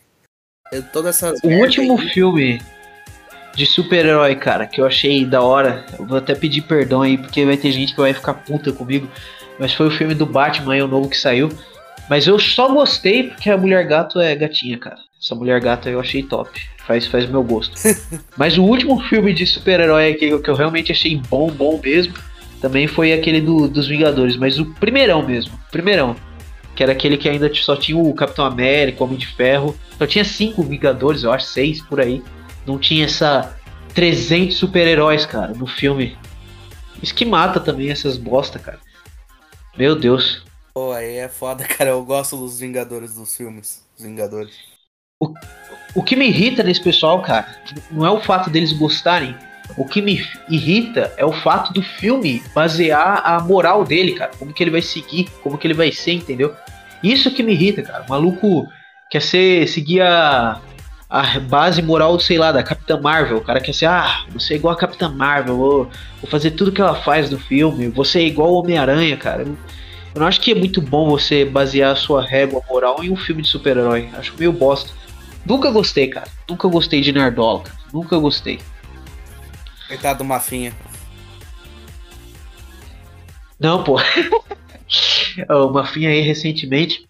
Todas 0.92 1.18
essas. 1.18 1.40
O 1.44 1.48
último 1.48 2.00
aí. 2.00 2.10
filme 2.10 2.62
de 3.56 3.66
super-herói, 3.66 4.36
cara, 4.36 4.66
que 4.66 4.82
eu 4.82 4.86
achei 4.88 5.24
da 5.24 5.42
hora. 5.42 5.86
Eu 6.00 6.06
vou 6.08 6.18
até 6.18 6.34
pedir 6.34 6.64
perdão 6.64 7.04
aí, 7.04 7.16
porque 7.16 7.46
vai 7.46 7.58
ter 7.58 7.72
gente 7.72 7.94
que 7.94 8.02
vai 8.02 8.14
ficar 8.14 8.34
puta 8.34 8.72
comigo. 8.74 9.08
Mas 9.60 9.72
foi 9.72 9.88
o 9.88 9.92
filme 9.92 10.16
do 10.16 10.26
Batman 10.26 10.74
aí, 10.74 10.82
o 10.82 10.88
novo 10.88 11.10
que 11.10 11.18
saiu. 11.18 11.50
Mas 12.10 12.26
eu 12.26 12.40
só 12.40 12.68
gostei 12.68 13.30
porque 13.30 13.50
a 13.50 13.58
mulher 13.58 13.86
gato 13.88 14.20
é 14.20 14.36
gatinha, 14.36 14.78
cara. 14.80 14.98
Essa 15.22 15.36
mulher 15.36 15.62
gata 15.62 15.90
eu 15.90 16.00
achei 16.00 16.24
top. 16.24 16.50
Faz, 16.86 17.06
faz 17.06 17.28
meu 17.28 17.44
gosto. 17.44 17.76
Mas 18.36 18.58
o 18.58 18.64
último 18.64 19.00
filme 19.04 19.34
de 19.34 19.46
super-herói 19.46 20.16
que, 20.16 20.38
que 20.40 20.50
eu 20.50 20.56
realmente 20.56 20.92
achei 20.92 21.16
bom, 21.30 21.50
bom 21.50 21.80
mesmo, 21.84 22.14
também 22.66 22.88
foi 22.88 23.14
aquele 23.14 23.40
do, 23.42 23.68
dos 23.68 23.88
Vingadores. 23.88 24.36
Mas 24.36 24.58
o 24.58 24.66
primeirão 24.66 25.22
mesmo. 25.22 25.56
Primeirão. 25.72 26.16
Que 26.76 26.82
era 26.82 26.94
aquele 26.94 27.16
que 27.16 27.30
ainda 27.30 27.54
só 27.54 27.76
tinha 27.76 27.96
o 27.96 28.12
Capitão 28.16 28.44
América, 28.44 29.04
o 29.04 29.06
Homem 29.06 29.20
de 29.20 29.28
Ferro. 29.28 29.78
Só 30.00 30.08
tinha 30.08 30.26
cinco 30.26 30.64
Vingadores, 30.64 31.22
eu 31.22 31.32
acho, 31.32 31.46
seis 31.46 31.80
por 31.80 32.02
aí. 32.02 32.24
Não 32.66 32.80
tinha 32.80 33.06
essa 33.06 33.56
300 33.94 34.58
super-heróis, 34.58 35.28
cara, 35.28 35.54
no 35.54 35.68
filme. 35.68 36.18
Isso 37.04 37.14
que 37.14 37.24
mata 37.24 37.60
também 37.60 37.92
essas 37.92 38.18
bosta, 38.18 38.58
cara. 38.58 38.80
Meu 39.78 39.96
Deus. 39.96 40.44
Pô, 40.74 40.92
aí 40.92 41.18
é 41.18 41.30
foda, 41.30 41.64
cara. 41.70 41.92
Eu 41.92 42.04
gosto 42.04 42.36
dos 42.36 42.60
Vingadores 42.60 43.14
dos 43.14 43.38
filmes. 43.38 43.86
Os 43.96 44.04
Vingadores. 44.04 44.56
O, 45.22 45.32
o 45.94 46.04
que 46.04 46.16
me 46.16 46.28
irrita 46.30 46.64
nesse 46.64 46.82
pessoal, 46.82 47.22
cara, 47.22 47.48
não 47.92 48.04
é 48.04 48.10
o 48.10 48.20
fato 48.20 48.50
deles 48.50 48.74
gostarem. 48.74 49.36
O 49.78 49.86
que 49.86 50.02
me 50.02 50.26
irrita 50.50 51.14
é 51.18 51.26
o 51.26 51.32
fato 51.32 51.74
do 51.74 51.82
filme 51.82 52.42
basear 52.54 53.22
a 53.26 53.40
moral 53.40 53.84
dele, 53.84 54.14
cara. 54.14 54.32
Como 54.38 54.54
que 54.54 54.64
ele 54.64 54.72
vai 54.72 54.82
seguir, 54.82 55.30
como 55.42 55.58
que 55.58 55.68
ele 55.68 55.74
vai 55.74 55.92
ser, 55.92 56.14
entendeu? 56.14 56.54
Isso 57.04 57.32
que 57.32 57.44
me 57.44 57.54
irrita, 57.54 57.82
cara. 57.82 58.06
O 58.08 58.10
maluco 58.10 58.68
quer 59.10 59.22
ser, 59.22 59.68
seguir 59.68 60.02
a, 60.02 60.62
a 61.10 61.40
base 61.40 61.82
moral, 61.82 62.20
sei 62.20 62.38
lá, 62.38 62.52
da 62.52 62.64
Capitã 62.64 63.00
Marvel. 63.00 63.38
O 63.38 63.42
cara 63.42 63.60
quer 63.60 63.74
ser, 63.74 63.86
ah, 63.86 64.26
você 64.32 64.54
é 64.54 64.58
igual 64.58 64.74
a 64.74 64.78
Capitã 64.78 65.10
Marvel, 65.10 65.58
vou, 65.58 65.90
vou 66.22 66.30
fazer 66.30 66.52
tudo 66.52 66.72
que 66.72 66.82
ela 66.82 66.96
faz 66.96 67.30
no 67.30 67.38
filme, 67.38 67.88
você 67.88 68.20
é 68.20 68.24
igual 68.24 68.52
o 68.54 68.60
Homem-Aranha, 68.60 69.18
cara. 69.18 69.44
Eu 69.44 70.20
não 70.22 70.28
acho 70.28 70.40
que 70.40 70.52
é 70.52 70.56
muito 70.56 70.82
bom 70.82 71.10
você 71.10 71.44
basear 71.44 71.92
a 71.92 71.96
sua 71.96 72.26
régua 72.26 72.62
moral 72.70 73.04
em 73.04 73.12
um 73.12 73.18
filme 73.18 73.42
de 73.42 73.50
super-herói. 73.50 74.10
Acho 74.14 74.34
meio 74.40 74.54
bosta. 74.54 74.94
Nunca 75.46 75.70
gostei, 75.70 76.08
cara. 76.08 76.28
Nunca 76.50 76.68
gostei 76.70 77.02
de 77.02 77.12
Nerdola, 77.12 77.64
cara. 77.64 77.78
Nunca 77.94 78.18
gostei. 78.18 78.60
Coitado 79.88 80.20
do 80.20 80.26
Mafinha. 80.26 80.74
Não, 83.60 83.84
pô. 83.84 83.98
o 85.50 85.70
Mafinha 85.70 86.10
aí 86.10 86.22
recentemente 86.22 87.08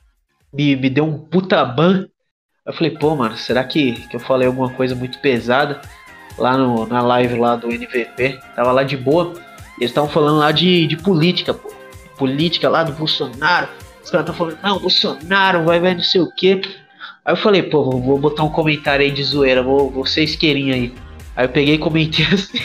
me, 0.53 0.75
me 0.75 0.89
deu 0.89 1.05
um 1.05 1.17
puta 1.17 1.63
ban. 1.65 2.07
Eu 2.65 2.73
falei, 2.73 2.91
pô, 2.91 3.15
mano, 3.15 3.37
será 3.37 3.63
que, 3.63 3.93
que 4.07 4.15
eu 4.15 4.19
falei 4.19 4.47
alguma 4.47 4.69
coisa 4.69 4.95
muito 4.95 5.19
pesada 5.19 5.81
lá 6.37 6.57
no, 6.57 6.85
na 6.87 7.01
live 7.01 7.37
lá 7.37 7.55
do 7.55 7.67
NVP? 7.67 8.39
Tava 8.55 8.71
lá 8.71 8.83
de 8.83 8.97
boa. 8.97 9.33
Eles 9.77 9.91
estavam 9.91 10.09
falando 10.09 10.39
lá 10.39 10.51
de, 10.51 10.87
de 10.87 10.97
política, 10.97 11.53
pô 11.53 11.75
política 12.17 12.69
lá 12.69 12.83
do 12.83 12.93
Bolsonaro. 12.93 13.69
Os 14.03 14.09
caras 14.09 14.27
estão 14.27 14.35
falando, 14.35 14.59
não, 14.61 14.79
Bolsonaro 14.79 15.63
vai, 15.63 15.79
vai 15.79 15.93
não 15.93 16.03
sei 16.03 16.21
o 16.21 16.31
que. 16.31 16.61
Aí 17.23 17.33
eu 17.33 17.37
falei, 17.37 17.63
pô, 17.63 17.83
vou, 17.83 18.01
vou, 18.01 18.19
botar 18.19 18.43
um 18.43 18.49
comentário 18.49 19.03
aí 19.03 19.11
de 19.11 19.23
zoeira, 19.23 19.63
vou, 19.63 19.89
vou 19.89 20.05
ser 20.05 20.23
isqueirinho 20.23 20.73
aí. 20.73 20.93
Aí 21.35 21.45
eu 21.45 21.49
peguei 21.49 21.75
e 21.75 21.79
comentei 21.79 22.25
assim. 22.25 22.59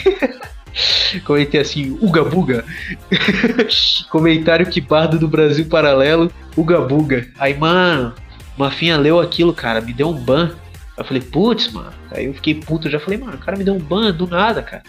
comentei 1.25 1.59
assim, 1.59 1.97
Uga 2.01 2.23
Buga. 2.23 2.65
Comentário 4.09 4.65
que 4.65 4.79
bardo 4.79 5.19
do 5.19 5.27
Brasil 5.27 5.65
Paralelo, 5.65 6.31
Uga 6.55 6.81
Buga. 6.81 7.27
Aí, 7.37 7.57
mano, 7.57 8.13
Mafinha 8.57 8.97
leu 8.97 9.19
aquilo, 9.19 9.53
cara, 9.53 9.81
me 9.81 9.93
deu 9.93 10.09
um 10.09 10.13
ban. 10.13 10.55
Eu 10.97 11.03
falei, 11.03 11.21
putz, 11.21 11.71
mano. 11.71 11.91
Aí 12.11 12.25
eu 12.25 12.33
fiquei 12.33 12.55
puto, 12.55 12.89
já 12.89 12.99
falei, 12.99 13.17
mano, 13.17 13.33
o 13.33 13.39
cara 13.39 13.57
me 13.57 13.63
deu 13.63 13.73
um 13.73 13.79
ban 13.79 14.11
do 14.11 14.27
nada, 14.27 14.61
cara. 14.61 14.83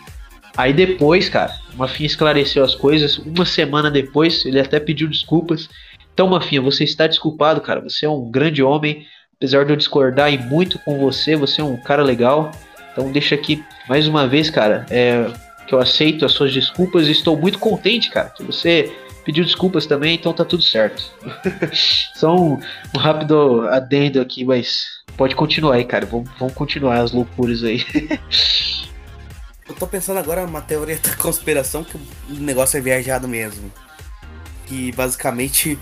Aí 0.57 0.73
depois, 0.73 1.29
cara, 1.29 1.53
o 1.75 1.79
Mafinha 1.79 2.07
esclareceu 2.07 2.63
as 2.63 2.75
coisas. 2.75 3.19
Uma 3.19 3.47
semana 3.47 3.91
depois, 3.91 4.45
ele 4.45 4.61
até 4.61 4.79
pediu 4.79 5.09
desculpas. 5.09 5.69
Então, 6.13 6.29
Mafinha, 6.29 6.61
você 6.61 6.85
está 6.85 7.07
desculpado, 7.07 7.61
cara. 7.61 7.81
Você 7.81 8.05
é 8.05 8.11
um 8.11 8.31
grande 8.31 8.63
homem. 8.63 9.07
Apesar 9.37 9.65
de 9.65 9.73
eu 9.73 9.77
discordar 9.77 10.33
e 10.33 10.39
muito 10.39 10.79
com 10.81 10.99
você, 10.99 11.35
você 11.35 11.61
é 11.61 11.65
um 11.65 11.77
cara 11.77 12.03
legal. 12.03 12.53
Então, 12.93 13.11
deixa 13.11 13.35
aqui 13.35 13.65
mais 13.89 14.07
uma 14.07 14.29
vez, 14.29 14.51
cara, 14.51 14.87
é, 14.91 15.31
que 15.67 15.75
eu 15.75 15.81
aceito 15.81 16.25
as 16.25 16.33
suas 16.33 16.53
desculpas 16.53 17.09
e 17.09 17.13
estou 17.13 17.37
muito 17.37 17.59
contente, 17.59 18.11
cara, 18.11 18.29
que 18.31 18.43
você 18.43 18.93
pediu 19.25 19.45
desculpas 19.45 19.87
também, 19.87 20.15
então 20.15 20.33
tá 20.33 20.45
tudo 20.45 20.63
certo. 20.63 21.03
Só 22.15 22.35
um, 22.37 22.61
um, 22.95 22.99
rápido 22.99 23.67
adendo 23.69 24.21
aqui, 24.21 24.45
mas 24.45 24.85
pode 25.17 25.35
continuar 25.35 25.77
aí, 25.77 25.85
cara. 25.85 26.07
Vamos, 26.07 26.31
vamos 26.39 26.55
continuar 26.55 27.01
as 27.01 27.13
loucuras 27.13 27.63
aí. 27.65 27.85
Eu 29.69 29.75
tô 29.77 29.87
pensando 29.87 30.19
agora 30.19 30.45
numa 30.45 30.61
teoria 30.61 30.99
da 30.99 31.15
conspiração 31.15 31.85
que 31.85 31.97
o 31.97 32.03
negócio 32.35 32.77
é 32.77 32.81
viajado 32.81 33.29
mesmo. 33.29 33.73
Que 34.67 34.93
basicamente. 34.93 35.79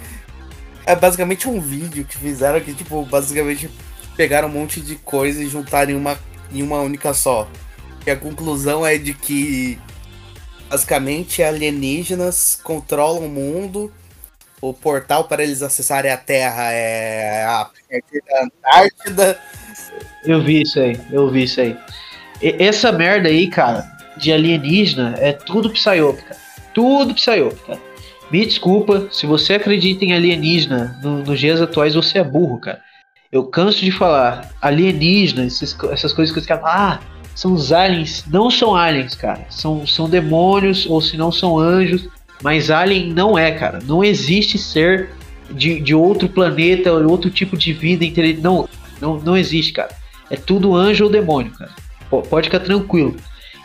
É 0.86 0.94
basicamente 0.94 1.48
um 1.48 1.60
vídeo 1.60 2.04
que 2.04 2.16
fizeram 2.16 2.60
que, 2.60 2.74
tipo, 2.74 3.04
basicamente 3.04 3.70
pegaram 4.16 4.48
um 4.48 4.52
monte 4.52 4.80
de 4.80 4.96
coisa 4.96 5.42
e 5.42 5.48
juntaram 5.48 5.92
em 5.92 5.94
uma 5.94 6.18
em 6.52 6.62
uma 6.62 6.80
única 6.80 7.12
só. 7.14 7.48
E 8.06 8.10
a 8.10 8.16
conclusão 8.16 8.84
é 8.86 8.96
de 8.96 9.12
que 9.14 9.78
basicamente 10.68 11.42
alienígenas 11.42 12.60
controlam 12.62 13.26
o 13.26 13.28
mundo. 13.28 13.92
O 14.60 14.74
portal 14.74 15.24
para 15.24 15.42
eles 15.42 15.62
acessarem 15.62 16.10
a 16.10 16.16
Terra 16.18 16.70
é 16.72 17.44
a 17.44 17.70
Antártida. 18.42 19.38
Eu 20.24 20.42
vi 20.42 20.62
isso 20.62 20.78
aí, 20.78 21.00
eu 21.10 21.30
vi 21.30 21.44
isso 21.44 21.60
aí. 21.60 21.76
E- 22.42 22.56
essa 22.58 22.92
merda 22.92 23.28
aí, 23.28 23.48
cara, 23.48 23.90
de 24.18 24.32
alienígena 24.32 25.14
é 25.18 25.32
tudo 25.32 25.70
psyop. 25.70 26.22
Tudo 26.74 27.14
psyop. 27.14 27.56
Me 28.30 28.44
desculpa, 28.46 29.08
se 29.10 29.26
você 29.26 29.54
acredita 29.54 30.04
em 30.04 30.12
alienígena 30.12 30.98
no- 31.02 31.22
nos 31.24 31.40
dias 31.40 31.60
atuais, 31.60 31.94
você 31.94 32.18
é 32.18 32.24
burro, 32.24 32.60
cara. 32.60 32.80
Eu 33.32 33.44
canso 33.44 33.84
de 33.84 33.92
falar 33.92 34.50
alienígena, 34.60 35.44
esses 35.44 35.72
co- 35.72 35.90
essas 35.90 36.12
coisas 36.12 36.32
que 36.32 36.40
os 36.40 36.46
caras 36.46 36.64
ah, 36.64 37.00
são 37.34 37.52
os 37.52 37.72
aliens. 37.72 38.24
Não 38.26 38.50
são 38.50 38.74
aliens, 38.74 39.14
cara. 39.14 39.46
São, 39.48 39.86
são 39.86 40.08
demônios, 40.08 40.84
ou 40.86 41.00
se 41.00 41.16
não 41.16 41.30
são 41.30 41.58
anjos. 41.58 42.08
Mas 42.42 42.70
alien 42.70 43.12
não 43.12 43.38
é, 43.38 43.52
cara. 43.52 43.78
Não 43.84 44.02
existe 44.02 44.58
ser 44.58 45.10
de, 45.50 45.78
de 45.80 45.94
outro 45.94 46.28
planeta, 46.28 46.92
ou 46.92 47.08
outro 47.08 47.30
tipo 47.30 47.56
de 47.56 47.72
vida. 47.72 48.04
Não, 48.40 48.68
não, 49.00 49.20
não 49.20 49.36
existe, 49.36 49.72
cara. 49.74 49.94
É 50.28 50.36
tudo 50.36 50.74
anjo 50.74 51.04
ou 51.04 51.10
demônio, 51.10 51.52
cara. 51.52 51.70
Pode 52.28 52.48
ficar 52.48 52.60
tranquilo. 52.60 53.14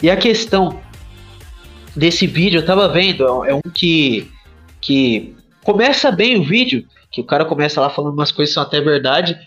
E 0.01 0.11
a 0.11 0.17
questão 0.17 0.79
desse 1.95 2.27
vídeo, 2.27 2.59
eu 2.59 2.65
tava 2.65 2.87
vendo, 2.89 3.43
é 3.45 3.53
um 3.53 3.61
que, 3.73 4.29
que 4.79 5.33
começa 5.63 6.11
bem 6.11 6.37
o 6.37 6.43
vídeo, 6.43 6.85
que 7.09 7.21
o 7.21 7.23
cara 7.23 7.45
começa 7.45 7.81
lá 7.81 7.89
falando 7.89 8.13
umas 8.13 8.31
coisas 8.31 8.51
que 8.51 8.55
são 8.55 8.63
até 8.63 8.81
verdade, 8.81 9.39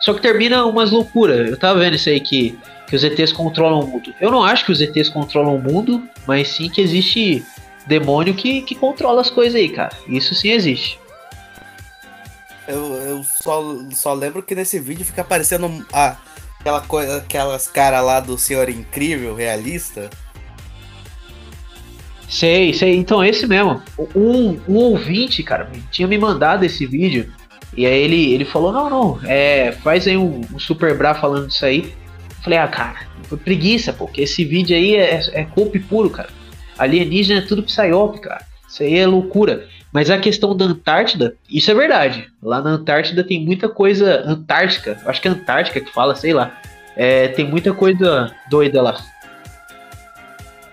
só 0.00 0.14
que 0.14 0.20
termina 0.20 0.64
umas 0.64 0.90
loucuras. 0.90 1.48
Eu 1.48 1.56
tava 1.56 1.78
vendo 1.78 1.94
isso 1.94 2.08
aí 2.08 2.20
que, 2.20 2.58
que 2.86 2.96
os 2.96 3.04
ETs 3.04 3.32
controlam 3.32 3.80
o 3.80 3.86
mundo. 3.86 4.14
Eu 4.20 4.30
não 4.30 4.42
acho 4.42 4.64
que 4.64 4.72
os 4.72 4.80
ETs 4.80 5.08
controlam 5.08 5.56
o 5.56 5.62
mundo, 5.62 6.02
mas 6.26 6.48
sim 6.48 6.68
que 6.68 6.80
existe 6.80 7.44
demônio 7.86 8.34
que, 8.34 8.62
que 8.62 8.74
controla 8.74 9.20
as 9.20 9.30
coisas 9.30 9.54
aí, 9.54 9.68
cara. 9.68 9.96
Isso 10.06 10.34
sim 10.34 10.50
existe. 10.50 10.98
Eu, 12.68 12.94
eu 12.94 13.24
só, 13.24 13.62
só 13.90 14.14
lembro 14.14 14.42
que 14.42 14.54
nesse 14.54 14.78
vídeo 14.78 15.04
fica 15.04 15.22
aparecendo 15.22 15.84
ah, 15.92 16.16
aquela 16.60 16.80
coisa, 16.82 17.16
aquelas 17.16 17.66
caras 17.66 18.04
lá 18.04 18.20
do 18.20 18.38
Senhor 18.38 18.68
Incrível, 18.68 19.34
realista. 19.34 20.08
Sei, 22.28 22.72
sei. 22.72 22.96
Então, 22.96 23.24
esse 23.24 23.44
mesmo. 23.46 23.82
Um, 24.14 24.60
um 24.68 24.76
ouvinte, 24.76 25.42
cara, 25.42 25.68
tinha 25.90 26.06
me 26.06 26.16
mandado 26.16 26.64
esse 26.64 26.86
vídeo. 26.86 27.32
E 27.76 27.86
aí 27.86 28.02
ele, 28.02 28.32
ele 28.32 28.44
falou: 28.44 28.72
Não, 28.72 28.90
não, 28.90 29.20
é, 29.24 29.72
faz 29.72 30.06
aí 30.06 30.16
um, 30.16 30.40
um 30.52 30.58
Super 30.58 30.96
Bra 30.96 31.14
falando 31.14 31.48
disso 31.48 31.64
aí. 31.64 31.94
Falei: 32.42 32.58
Ah, 32.58 32.68
cara, 32.68 33.06
foi 33.24 33.38
preguiça, 33.38 33.92
porque 33.92 34.22
esse 34.22 34.44
vídeo 34.44 34.76
aí 34.76 34.96
é, 34.96 35.20
é 35.32 35.44
golpe 35.44 35.78
puro, 35.78 36.10
cara. 36.10 36.28
Alienígena 36.78 37.40
é 37.40 37.46
tudo 37.46 37.62
psyop, 37.62 38.20
cara. 38.20 38.44
Isso 38.68 38.82
aí 38.82 38.98
é 38.98 39.06
loucura. 39.06 39.66
Mas 39.92 40.08
a 40.08 40.18
questão 40.18 40.56
da 40.56 40.66
Antártida, 40.66 41.34
isso 41.50 41.70
é 41.70 41.74
verdade. 41.74 42.28
Lá 42.42 42.60
na 42.60 42.70
Antártida 42.70 43.24
tem 43.24 43.44
muita 43.44 43.68
coisa. 43.68 44.22
Antártica, 44.24 45.00
acho 45.04 45.20
que 45.20 45.28
é 45.28 45.30
Antártica 45.30 45.80
que 45.80 45.92
fala, 45.92 46.14
sei 46.14 46.32
lá. 46.32 46.60
É, 46.96 47.28
tem 47.28 47.44
muita 47.44 47.72
coisa 47.72 48.34
doida 48.48 48.80
lá. 48.80 48.96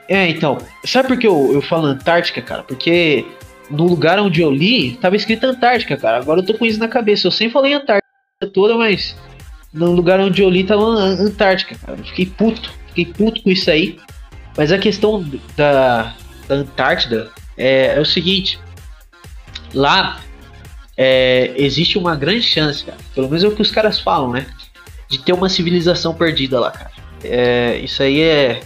É, 0.07 0.27
então, 0.29 0.57
sabe 0.85 1.09
por 1.09 1.17
que 1.17 1.27
eu, 1.27 1.51
eu 1.53 1.61
falo 1.61 1.87
Antártica, 1.87 2.41
cara? 2.41 2.63
Porque 2.63 3.25
no 3.69 3.85
lugar 3.85 4.19
onde 4.19 4.41
eu 4.41 4.51
li, 4.51 4.93
tava 5.01 5.15
escrito 5.15 5.45
Antártica, 5.45 5.97
cara. 5.97 6.17
Agora 6.17 6.39
eu 6.41 6.45
tô 6.45 6.53
com 6.53 6.65
isso 6.65 6.79
na 6.79 6.87
cabeça. 6.87 7.27
Eu 7.27 7.31
sempre 7.31 7.53
falei 7.53 7.73
Antártica 7.73 8.03
toda, 8.53 8.75
mas 8.75 9.15
no 9.73 9.91
lugar 9.91 10.19
onde 10.19 10.41
eu 10.41 10.49
li 10.49 10.63
tava 10.63 10.81
An- 10.83 11.17
Antártica, 11.21 11.75
cara. 11.75 11.97
Eu 11.97 12.05
fiquei 12.05 12.25
puto, 12.25 12.71
fiquei 12.87 13.05
puto 13.05 13.41
com 13.43 13.49
isso 13.49 13.69
aí. 13.69 13.97
Mas 14.57 14.71
a 14.71 14.77
questão 14.77 15.23
da, 15.55 16.15
da 16.47 16.55
Antártida 16.55 17.29
é, 17.57 17.95
é 17.97 17.99
o 17.99 18.05
seguinte: 18.05 18.59
lá 19.73 20.19
é, 20.95 21.53
existe 21.57 21.97
uma 21.97 22.15
grande 22.15 22.41
chance, 22.43 22.83
cara. 22.85 22.97
Pelo 23.13 23.27
menos 23.27 23.43
é 23.43 23.47
o 23.47 23.55
que 23.55 23.61
os 23.61 23.71
caras 23.71 23.99
falam, 23.99 24.31
né? 24.31 24.47
De 25.09 25.19
ter 25.19 25.33
uma 25.33 25.49
civilização 25.49 26.13
perdida 26.13 26.59
lá, 26.59 26.71
cara. 26.71 26.91
É, 27.23 27.79
isso 27.83 28.01
aí 28.01 28.21
é, 28.21 28.61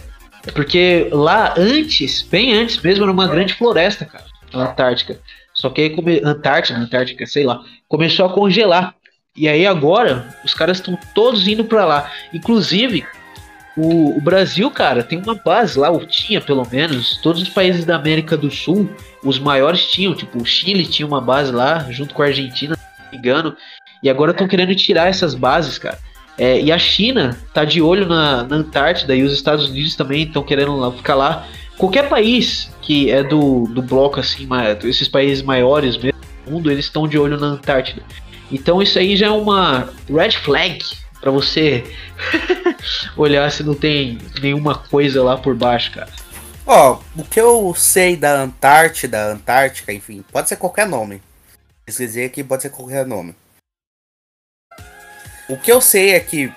é 0.46 0.50
porque 0.52 1.08
lá 1.12 1.54
antes, 1.56 2.22
bem 2.22 2.54
antes 2.54 2.80
mesmo, 2.80 3.04
era 3.04 3.12
uma 3.12 3.26
grande 3.28 3.54
floresta, 3.54 4.04
cara. 4.04 4.31
Antártica. 4.54 5.20
Só 5.54 5.70
que 5.70 5.82
aí, 5.82 5.90
come... 5.90 6.20
Antártica, 6.24 6.78
Antártica, 6.78 7.26
sei 7.26 7.44
lá, 7.44 7.62
começou 7.88 8.26
a 8.26 8.32
congelar. 8.32 8.94
E 9.36 9.48
aí 9.48 9.66
agora, 9.66 10.36
os 10.44 10.52
caras 10.52 10.78
estão 10.78 10.98
todos 11.14 11.48
indo 11.48 11.64
pra 11.64 11.84
lá. 11.84 12.10
Inclusive, 12.34 13.04
o, 13.76 14.16
o 14.18 14.20
Brasil, 14.20 14.70
cara, 14.70 15.02
tem 15.02 15.18
uma 15.18 15.34
base 15.34 15.78
lá, 15.78 15.90
ou 15.90 16.04
tinha 16.04 16.40
pelo 16.40 16.66
menos. 16.70 17.18
Todos 17.22 17.40
os 17.40 17.48
países 17.48 17.84
da 17.84 17.96
América 17.96 18.36
do 18.36 18.50
Sul, 18.50 18.90
os 19.24 19.38
maiores 19.38 19.90
tinham. 19.90 20.14
Tipo, 20.14 20.42
o 20.42 20.44
Chile 20.44 20.86
tinha 20.86 21.06
uma 21.06 21.20
base 21.20 21.50
lá, 21.50 21.86
junto 21.90 22.14
com 22.14 22.22
a 22.22 22.26
Argentina, 22.26 22.76
não 22.98 23.10
me 23.10 23.18
engano. 23.18 23.56
E 24.02 24.10
agora 24.10 24.32
estão 24.32 24.48
querendo 24.48 24.74
tirar 24.74 25.08
essas 25.08 25.34
bases, 25.34 25.78
cara. 25.78 25.98
É, 26.36 26.60
e 26.60 26.72
a 26.72 26.78
China 26.78 27.38
tá 27.52 27.64
de 27.64 27.80
olho 27.80 28.06
na, 28.06 28.42
na 28.44 28.56
Antártida 28.56 29.14
e 29.14 29.22
os 29.22 29.32
Estados 29.32 29.68
Unidos 29.68 29.94
também 29.94 30.24
estão 30.24 30.42
querendo 30.42 30.76
lá, 30.76 30.90
ficar 30.90 31.14
lá. 31.14 31.46
Qualquer 31.82 32.08
país 32.08 32.70
que 32.80 33.10
é 33.10 33.24
do, 33.24 33.64
do 33.64 33.82
bloco 33.82 34.20
assim, 34.20 34.48
esses 34.84 35.08
países 35.08 35.42
maiores 35.42 35.96
mesmo 35.96 36.20
do 36.46 36.52
mundo, 36.52 36.70
eles 36.70 36.84
estão 36.84 37.08
de 37.08 37.18
olho 37.18 37.36
na 37.36 37.48
Antártida. 37.48 38.04
Então 38.52 38.80
isso 38.80 39.00
aí 39.00 39.16
já 39.16 39.26
é 39.26 39.30
uma 39.30 39.92
red 40.08 40.30
flag 40.30 40.78
pra 41.20 41.32
você 41.32 41.82
olhar 43.18 43.50
se 43.50 43.64
não 43.64 43.74
tem 43.74 44.16
nenhuma 44.40 44.76
coisa 44.78 45.24
lá 45.24 45.36
por 45.36 45.56
baixo, 45.56 45.90
cara. 45.90 46.08
Ó, 46.64 47.00
o 47.16 47.24
que 47.24 47.40
eu 47.40 47.74
sei 47.76 48.14
da 48.14 48.42
Antártida, 48.42 49.32
Antártica, 49.32 49.92
enfim, 49.92 50.24
pode 50.30 50.48
ser 50.48 50.58
qualquer 50.58 50.86
nome. 50.86 51.20
Pesquisei 51.84 52.26
aqui, 52.26 52.44
pode 52.44 52.62
ser 52.62 52.70
qualquer 52.70 53.04
nome. 53.04 53.34
O 55.48 55.56
que 55.56 55.72
eu 55.72 55.80
sei 55.80 56.12
é 56.12 56.20
que 56.20 56.48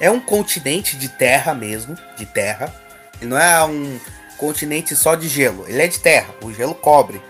é 0.00 0.10
um 0.10 0.18
continente 0.18 0.96
de 0.96 1.10
terra 1.10 1.52
mesmo, 1.52 1.94
de 2.16 2.24
terra. 2.24 2.87
Ele 3.20 3.30
não 3.30 3.38
é 3.38 3.64
um 3.64 3.98
continente 4.36 4.94
só 4.94 5.14
de 5.14 5.28
gelo, 5.28 5.64
ele 5.68 5.82
é 5.82 5.86
de 5.86 5.98
terra, 5.98 6.34
o 6.42 6.52
gelo 6.52 6.74
cobre. 6.74 7.20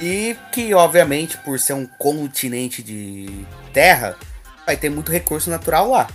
E 0.00 0.36
que, 0.52 0.74
obviamente, 0.74 1.38
por 1.38 1.58
ser 1.58 1.74
um 1.74 1.86
continente 1.86 2.82
de 2.82 3.46
terra, 3.72 4.16
vai 4.66 4.76
ter 4.76 4.90
muito 4.90 5.12
recurso 5.12 5.48
natural 5.48 5.90
lá. 5.90 6.08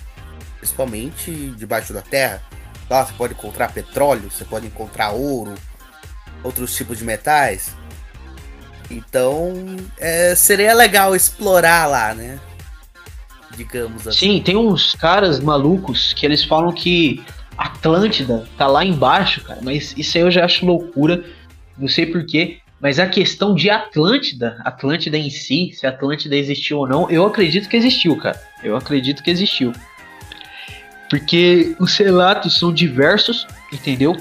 Principalmente 0.60 1.32
debaixo 1.58 1.94
da 1.94 2.02
terra. 2.02 2.42
Lá 2.90 3.06
você 3.06 3.14
pode 3.14 3.34
encontrar 3.34 3.72
petróleo, 3.72 4.30
você 4.30 4.46
pode 4.46 4.68
encontrar 4.68 5.12
ouro, 5.12 5.56
outros 6.44 6.76
tipos 6.76 6.98
de 6.98 7.06
metais. 7.06 7.74
Então, 8.90 9.54
é, 9.98 10.34
seria 10.36 10.74
legal 10.74 11.16
explorar 11.16 11.88
lá, 11.88 12.14
né? 12.14 12.40
Digamos 13.56 14.08
assim. 14.08 14.38
Sim, 14.38 14.44
tem 14.44 14.56
uns 14.56 14.94
caras 14.96 15.40
malucos 15.40 16.14
que 16.14 16.26
eles 16.26 16.44
falam 16.44 16.72
que 16.72 17.24
Atlântida 17.58 18.46
tá 18.58 18.68
lá 18.68 18.86
embaixo, 18.86 19.42
cara, 19.44 19.60
mas 19.64 19.94
isso 19.98 20.18
aí 20.18 20.24
eu 20.24 20.32
já 20.32 20.46
acho 20.46 20.66
loucura, 20.66 21.24
não 21.78 21.88
sei 21.88 22.06
porquê. 22.06 22.60
Mas 22.80 23.00
a 23.00 23.08
questão 23.08 23.56
de 23.56 23.72
Atlântida, 23.72 24.62
Atlântida 24.64 25.18
em 25.18 25.32
si, 25.32 25.72
se 25.74 25.88
Atlântida 25.88 26.36
existiu 26.36 26.78
ou 26.78 26.88
não, 26.88 27.10
eu 27.10 27.26
acredito 27.26 27.68
que 27.68 27.76
existiu, 27.76 28.16
cara. 28.16 28.40
Eu 28.64 28.76
acredito 28.78 29.24
que 29.24 29.32
existiu. 29.32 29.74
Porque 31.10 31.76
os 31.80 31.98
relatos 31.98 32.60
são 32.60 32.72
diversos, 32.72 33.48
entendeu? 33.74 34.16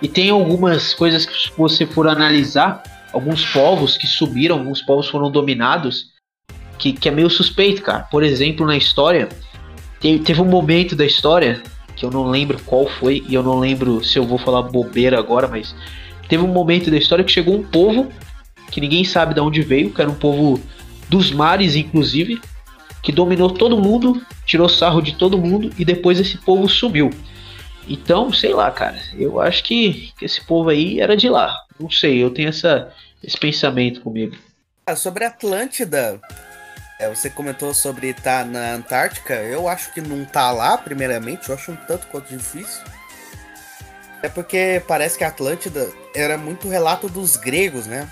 E 0.00 0.08
tem 0.08 0.30
algumas 0.30 0.94
coisas 0.94 1.26
que 1.26 1.34
se 1.34 1.52
você 1.56 1.84
for 1.84 2.08
analisar, 2.08 2.82
alguns 3.12 3.44
povos 3.52 3.98
que 3.98 4.06
subiram, 4.06 4.58
alguns 4.58 4.80
povos 4.80 5.08
foram 5.08 5.30
dominados, 5.30 6.12
que, 6.78 6.92
que 6.92 7.08
é 7.08 7.12
meio 7.12 7.28
suspeito, 7.28 7.82
cara. 7.82 8.00
Por 8.04 8.22
exemplo, 8.22 8.66
na 8.66 8.76
história, 8.76 9.28
te- 10.00 10.18
teve 10.18 10.40
um 10.40 10.46
momento 10.46 10.96
da 10.96 11.04
história, 11.04 11.62
que 11.96 12.04
eu 12.04 12.10
não 12.10 12.24
lembro 12.28 12.60
qual 12.64 12.86
foi, 12.86 13.24
e 13.28 13.34
eu 13.34 13.42
não 13.42 13.58
lembro 13.58 14.02
se 14.04 14.18
eu 14.18 14.26
vou 14.26 14.38
falar 14.38 14.62
bobeira 14.62 15.18
agora, 15.18 15.48
mas 15.48 15.74
teve 16.28 16.42
um 16.42 16.48
momento 16.48 16.90
da 16.90 16.96
história 16.96 17.24
que 17.24 17.32
chegou 17.32 17.54
um 17.54 17.62
povo, 17.62 18.10
que 18.70 18.80
ninguém 18.80 19.04
sabe 19.04 19.34
de 19.34 19.40
onde 19.40 19.62
veio, 19.62 19.90
que 19.90 20.00
era 20.00 20.10
um 20.10 20.14
povo 20.14 20.60
dos 21.08 21.30
mares, 21.30 21.76
inclusive, 21.76 22.40
que 23.02 23.12
dominou 23.12 23.50
todo 23.50 23.80
mundo, 23.80 24.20
tirou 24.46 24.68
sarro 24.68 25.00
de 25.00 25.14
todo 25.14 25.38
mundo, 25.38 25.70
e 25.78 25.84
depois 25.84 26.18
esse 26.18 26.38
povo 26.38 26.68
sumiu. 26.68 27.10
Então, 27.86 28.32
sei 28.32 28.54
lá, 28.54 28.70
cara, 28.70 28.98
eu 29.14 29.40
acho 29.40 29.62
que, 29.62 30.12
que 30.18 30.24
esse 30.24 30.44
povo 30.44 30.70
aí 30.70 31.00
era 31.00 31.16
de 31.16 31.28
lá. 31.28 31.54
Não 31.78 31.90
sei, 31.90 32.22
eu 32.22 32.30
tenho 32.30 32.48
essa, 32.48 32.90
esse 33.22 33.38
pensamento 33.38 34.00
comigo. 34.00 34.36
Ah, 34.86 34.96
sobre 34.96 35.24
a 35.24 35.28
Atlântida, 35.28 36.20
é, 36.98 37.08
você 37.08 37.28
comentou 37.28 37.74
sobre 37.74 38.08
estar 38.08 38.44
na 38.44 38.72
Antártica. 38.72 39.34
Eu 39.34 39.68
acho 39.68 39.92
que 39.92 40.00
não 40.00 40.24
tá 40.24 40.50
lá, 40.52 40.78
primeiramente. 40.78 41.48
Eu 41.48 41.54
acho 41.54 41.72
um 41.72 41.76
tanto 41.76 42.06
quanto 42.06 42.28
difícil. 42.28 42.82
É 44.22 44.28
porque 44.28 44.82
parece 44.86 45.18
que 45.18 45.24
a 45.24 45.28
Atlântida 45.28 45.90
era 46.14 46.38
muito 46.38 46.68
relato 46.68 47.08
dos 47.08 47.36
gregos, 47.36 47.86
né? 47.86 48.08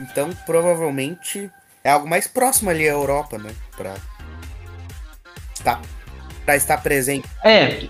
Então, 0.00 0.30
provavelmente 0.46 1.50
é 1.84 1.90
algo 1.90 2.08
mais 2.08 2.26
próximo 2.26 2.70
ali 2.70 2.88
à 2.88 2.92
Europa, 2.92 3.36
né? 3.36 3.50
Pra, 3.76 3.94
tá, 5.62 5.80
pra 6.44 6.56
estar 6.56 6.78
presente. 6.78 7.28
É, 7.44 7.88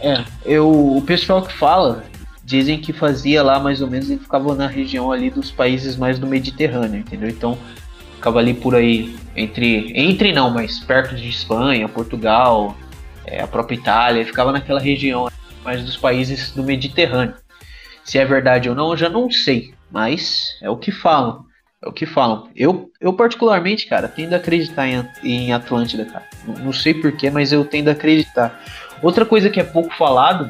é. 0.00 0.24
Eu, 0.44 0.96
o 0.96 1.02
pessoal 1.02 1.42
que 1.42 1.52
fala 1.52 2.04
dizem 2.42 2.80
que 2.80 2.92
fazia 2.92 3.42
lá 3.42 3.60
mais 3.60 3.80
ou 3.80 3.88
menos 3.88 4.10
e 4.10 4.18
ficava 4.18 4.54
na 4.54 4.66
região 4.66 5.12
ali 5.12 5.30
dos 5.30 5.50
países 5.50 5.96
mais 5.96 6.18
do 6.18 6.26
Mediterrâneo, 6.26 7.00
entendeu? 7.00 7.28
Então 7.28 7.56
ficava 8.22 8.38
ali 8.38 8.54
por 8.54 8.76
aí 8.76 9.16
entre 9.34 9.92
entre 9.96 10.32
não, 10.32 10.48
mas 10.48 10.78
perto 10.78 11.16
de 11.16 11.28
Espanha, 11.28 11.88
Portugal, 11.88 12.76
é, 13.26 13.42
a 13.42 13.48
própria 13.48 13.74
Itália, 13.74 14.24
ficava 14.24 14.52
naquela 14.52 14.78
região 14.78 15.28
mais 15.64 15.84
dos 15.84 15.96
países 15.96 16.52
do 16.52 16.62
Mediterrâneo. 16.62 17.34
Se 18.04 18.18
é 18.18 18.24
verdade 18.24 18.68
ou 18.68 18.76
não, 18.76 18.90
eu 18.90 18.96
já 18.96 19.08
não 19.08 19.28
sei, 19.28 19.74
mas 19.90 20.56
é 20.62 20.70
o 20.70 20.76
que 20.76 20.92
falam. 20.92 21.44
É 21.84 21.88
o 21.88 21.92
que 21.92 22.06
falam. 22.06 22.48
Eu, 22.54 22.90
eu 23.00 23.12
particularmente, 23.12 23.88
cara, 23.88 24.06
tendo 24.06 24.34
a 24.34 24.36
acreditar 24.36 24.86
em, 24.86 25.04
em 25.24 25.52
Atlântida, 25.52 26.04
cara. 26.04 26.24
Não, 26.46 26.66
não 26.66 26.72
sei 26.72 26.94
porquê, 26.94 27.28
mas 27.28 27.52
eu 27.52 27.64
tendo 27.64 27.88
a 27.88 27.92
acreditar. 27.92 28.62
Outra 29.02 29.26
coisa 29.26 29.50
que 29.50 29.58
é 29.58 29.64
pouco 29.64 29.92
falado 29.96 30.48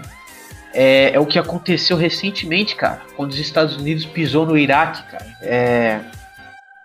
é, 0.75 1.12
é, 1.14 1.20
o 1.20 1.25
que 1.25 1.39
aconteceu 1.39 1.97
recentemente, 1.97 2.77
cara, 2.77 3.01
quando 3.16 3.31
os 3.31 3.39
Estados 3.39 3.77
Unidos 3.77 4.05
pisou 4.05 4.45
no 4.45 4.59
Iraque, 4.59 5.03
cara. 5.11 5.27
É, 5.41 6.01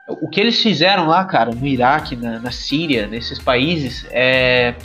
o 0.08 0.28
que 0.28 0.40
eles 0.40 0.62
fizeram 0.62 1.08
lá, 1.08 1.26
cara, 1.26 1.52
no 1.52 1.68
Iraque, 1.68 2.16
na, 2.16 2.40
na 2.40 2.52
Síria, 2.52 3.08
nesses 3.08 3.40
países, 3.40 4.06
é, 4.10 4.76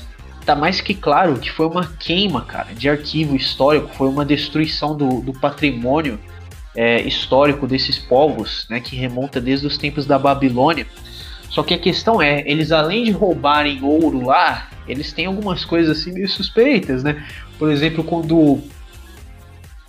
tá 0.44 0.56
mais 0.56 0.80
que 0.80 0.94
claro 0.94 1.38
que 1.38 1.50
foi 1.50 1.66
uma 1.66 1.86
queima, 1.86 2.42
cara, 2.42 2.74
de 2.74 2.88
arquivo 2.88 3.36
histórico, 3.36 3.88
foi 3.94 4.08
uma 4.08 4.24
destruição 4.24 4.96
do, 4.96 5.20
do 5.20 5.32
patrimônio 5.32 6.18
é, 6.74 7.00
histórico 7.02 7.66
desses 7.66 7.98
povos, 7.98 8.66
né, 8.68 8.80
que 8.80 8.96
remonta 8.96 9.40
desde 9.40 9.66
os 9.66 9.78
tempos 9.78 10.06
da 10.06 10.18
Babilônia. 10.18 10.86
Só 11.48 11.62
que 11.62 11.74
a 11.74 11.78
questão 11.78 12.20
é, 12.20 12.42
eles 12.46 12.72
além 12.72 13.04
de 13.04 13.10
roubarem 13.10 13.82
ouro 13.82 14.24
lá, 14.24 14.70
eles 14.88 15.12
têm 15.12 15.26
algumas 15.26 15.64
coisas 15.64 15.98
assim 15.98 16.12
meio 16.12 16.28
suspeitas, 16.28 17.04
né? 17.04 17.24
Por 17.58 17.70
exemplo, 17.70 18.02
quando 18.02 18.58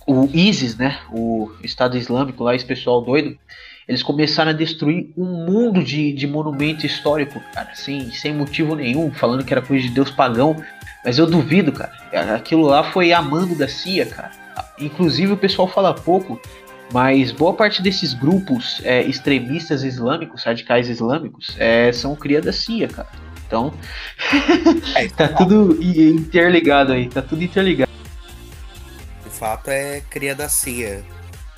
o 0.06 0.28
ISIS, 0.32 0.76
né, 0.76 0.98
o 1.10 1.50
Estado 1.62 1.96
Islâmico 1.96 2.44
lá, 2.44 2.54
esse 2.54 2.66
pessoal 2.66 3.00
doido, 3.00 3.36
eles 3.86 4.02
começaram 4.02 4.50
a 4.50 4.54
destruir 4.54 5.10
um 5.16 5.46
mundo 5.46 5.82
de, 5.82 6.12
de 6.12 6.26
monumento 6.26 6.86
histórico, 6.86 7.40
cara, 7.52 7.74
sem, 7.74 8.10
sem 8.10 8.34
motivo 8.34 8.74
nenhum, 8.74 9.12
falando 9.12 9.44
que 9.44 9.52
era 9.52 9.60
coisa 9.60 9.82
de 9.82 9.90
Deus 9.90 10.10
pagão. 10.10 10.56
Mas 11.04 11.18
eu 11.18 11.26
duvido, 11.26 11.70
cara. 11.70 11.92
Aquilo 12.34 12.62
lá 12.62 12.82
foi 12.82 13.12
a 13.12 13.20
mando 13.20 13.54
da 13.54 13.68
CIA, 13.68 14.06
cara. 14.06 14.30
Inclusive 14.78 15.32
o 15.32 15.36
pessoal 15.36 15.68
fala 15.68 15.92
pouco, 15.92 16.40
mas 16.92 17.30
boa 17.30 17.52
parte 17.52 17.82
desses 17.82 18.14
grupos 18.14 18.80
é, 18.84 19.02
extremistas 19.02 19.82
islâmicos, 19.82 20.44
radicais 20.44 20.88
islâmicos, 20.88 21.54
é, 21.58 21.92
são 21.92 22.16
cria 22.16 22.40
da 22.40 22.52
CIA, 22.52 22.88
cara. 22.88 23.08
Então, 23.46 23.74
é, 24.96 25.08
tá 25.08 25.28
tudo 25.28 25.78
interligado 25.82 26.92
aí, 26.92 27.08
tá 27.08 27.20
tudo 27.20 27.42
interligado. 27.44 27.90
De 29.22 29.30
fato 29.30 29.68
é 29.68 30.00
cria 30.08 30.34
da 30.34 30.48
CIA, 30.48 31.04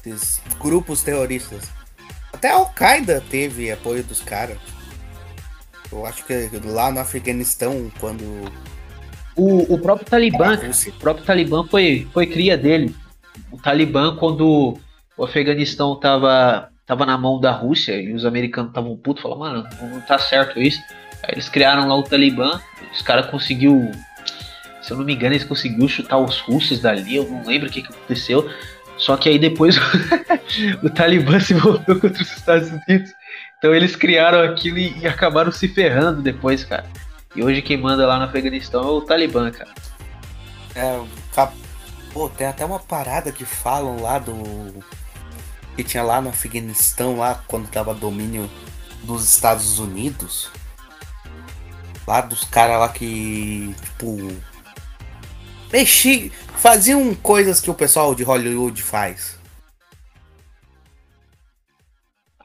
esses 0.05 0.43
grupos 0.59 1.03
terroristas. 1.03 1.76
Até 2.33 2.51
a 2.51 2.55
Al-Qaeda 2.55 3.23
teve 3.31 3.71
apoio 3.71 4.03
dos 4.05 4.21
caras. 4.21 4.59
Eu 5.91 6.05
acho 6.05 6.25
que 6.25 6.51
lá 6.65 6.91
no 6.91 7.01
Afeganistão, 7.01 7.91
quando. 8.01 8.53
O, 9.37 9.75
o 9.75 9.79
próprio 9.79 10.09
Talibã, 10.09 10.59
o 10.89 10.93
próprio 10.93 11.25
Talibã 11.25 11.67
foi, 11.67 12.07
foi 12.13 12.27
cria 12.27 12.57
dele. 12.57 12.95
O 13.51 13.59
Talibã, 13.59 14.17
quando 14.17 14.79
o 15.17 15.25
Afeganistão 15.25 15.95
tava, 15.97 16.71
tava 16.87 17.07
na 17.07 17.17
mão 17.17 17.41
da 17.41 17.53
Rússia 17.53 18.01
e 18.01 18.13
os 18.13 18.25
americanos 18.25 18.71
estavam 18.71 18.97
putos, 18.97 19.23
falaram, 19.23 19.41
mano, 19.41 19.69
não 19.93 20.01
tá 20.01 20.19
certo 20.19 20.61
isso. 20.61 20.81
Aí 21.23 21.33
eles 21.33 21.49
criaram 21.49 21.87
lá 21.89 21.97
o 21.97 22.03
Talibã, 22.03 22.61
os 22.93 23.03
caras 23.03 23.27
conseguiu, 23.27 23.91
se 24.83 24.93
eu 24.93 24.97
não 24.97 25.05
me 25.05 25.15
engano, 25.15 25.35
eles 25.35 25.47
conseguiu 25.47 25.89
chutar 25.89 26.19
os 26.19 26.41
russos 26.41 26.81
dali, 26.81 27.17
eu 27.17 27.29
não 27.29 27.45
lembro 27.45 27.69
o 27.69 27.73
que, 27.73 27.83
que 27.83 27.93
aconteceu. 27.93 28.51
Só 28.99 29.17
que 29.17 29.29
aí 29.29 29.39
depois 29.39 29.77
o 30.83 30.91
Talibã 30.91 31.39
se 31.39 31.55
voltou 31.55 31.99
contra 32.01 32.23
os 32.23 32.33
Estados 32.33 32.69
Unidos. 32.71 33.11
Então 33.59 33.75
eles 33.75 33.97
criaram 33.97 34.41
aquilo 34.43 34.79
e, 34.79 34.99
e, 34.99 35.07
acabaram 35.07 35.53
se 35.53 35.69
ferrando 35.69 36.23
depois, 36.23 36.65
cara. 36.65 36.87
E 37.35 37.43
hoje 37.43 37.63
quem 37.63 37.77
manda 37.77 38.07
lá 38.07 38.19
no 38.19 38.25
Afeganistão 38.25 38.83
é 38.83 38.91
o 38.91 39.01
Talibã, 39.01 39.51
cara. 39.51 39.71
É, 40.75 41.01
pô, 42.13 42.29
tem 42.29 42.47
até 42.47 42.65
uma 42.65 42.79
parada 42.79 43.33
que 43.33 43.45
falam 43.45 44.01
lá 44.01 44.19
do 44.19 44.35
que 45.77 45.85
tinha 45.85 46.03
lá 46.03 46.21
no 46.23 46.31
Afeganistão, 46.31 47.19
lá 47.19 47.43
quando 47.47 47.69
tava 47.69 47.95
domínio 47.95 48.51
dos 49.03 49.25
Estados 49.25 49.79
Unidos. 49.79 50.51
Lá 52.07 52.23
dos 52.23 52.45
caras 52.45 52.81
lá 52.81 52.89
que, 52.89 53.75
tipo. 53.83 54.35
Mexi, 55.73 56.31
faziam 56.57 57.15
coisas 57.15 57.61
que 57.61 57.71
o 57.71 57.75
pessoal 57.75 58.15
de 58.15 58.23
Hollywood 58.23 58.83
faz. 58.83 59.39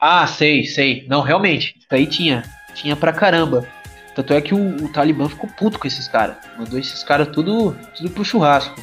Ah, 0.00 0.26
sei, 0.26 0.64
sei. 0.64 1.06
Não, 1.08 1.20
realmente, 1.20 1.76
isso 1.78 1.88
aí 1.90 2.06
tinha. 2.06 2.42
Tinha 2.74 2.96
pra 2.96 3.12
caramba. 3.12 3.66
Tanto 4.14 4.34
é 4.34 4.40
que 4.40 4.54
o, 4.54 4.84
o 4.84 4.88
Talibã 4.88 5.28
ficou 5.28 5.48
puto 5.48 5.78
com 5.78 5.86
esses 5.86 6.08
caras. 6.08 6.36
Mandou 6.58 6.78
esses 6.78 7.02
caras 7.04 7.28
tudo, 7.28 7.76
tudo 7.96 8.10
pro 8.10 8.24
churrasco. 8.24 8.74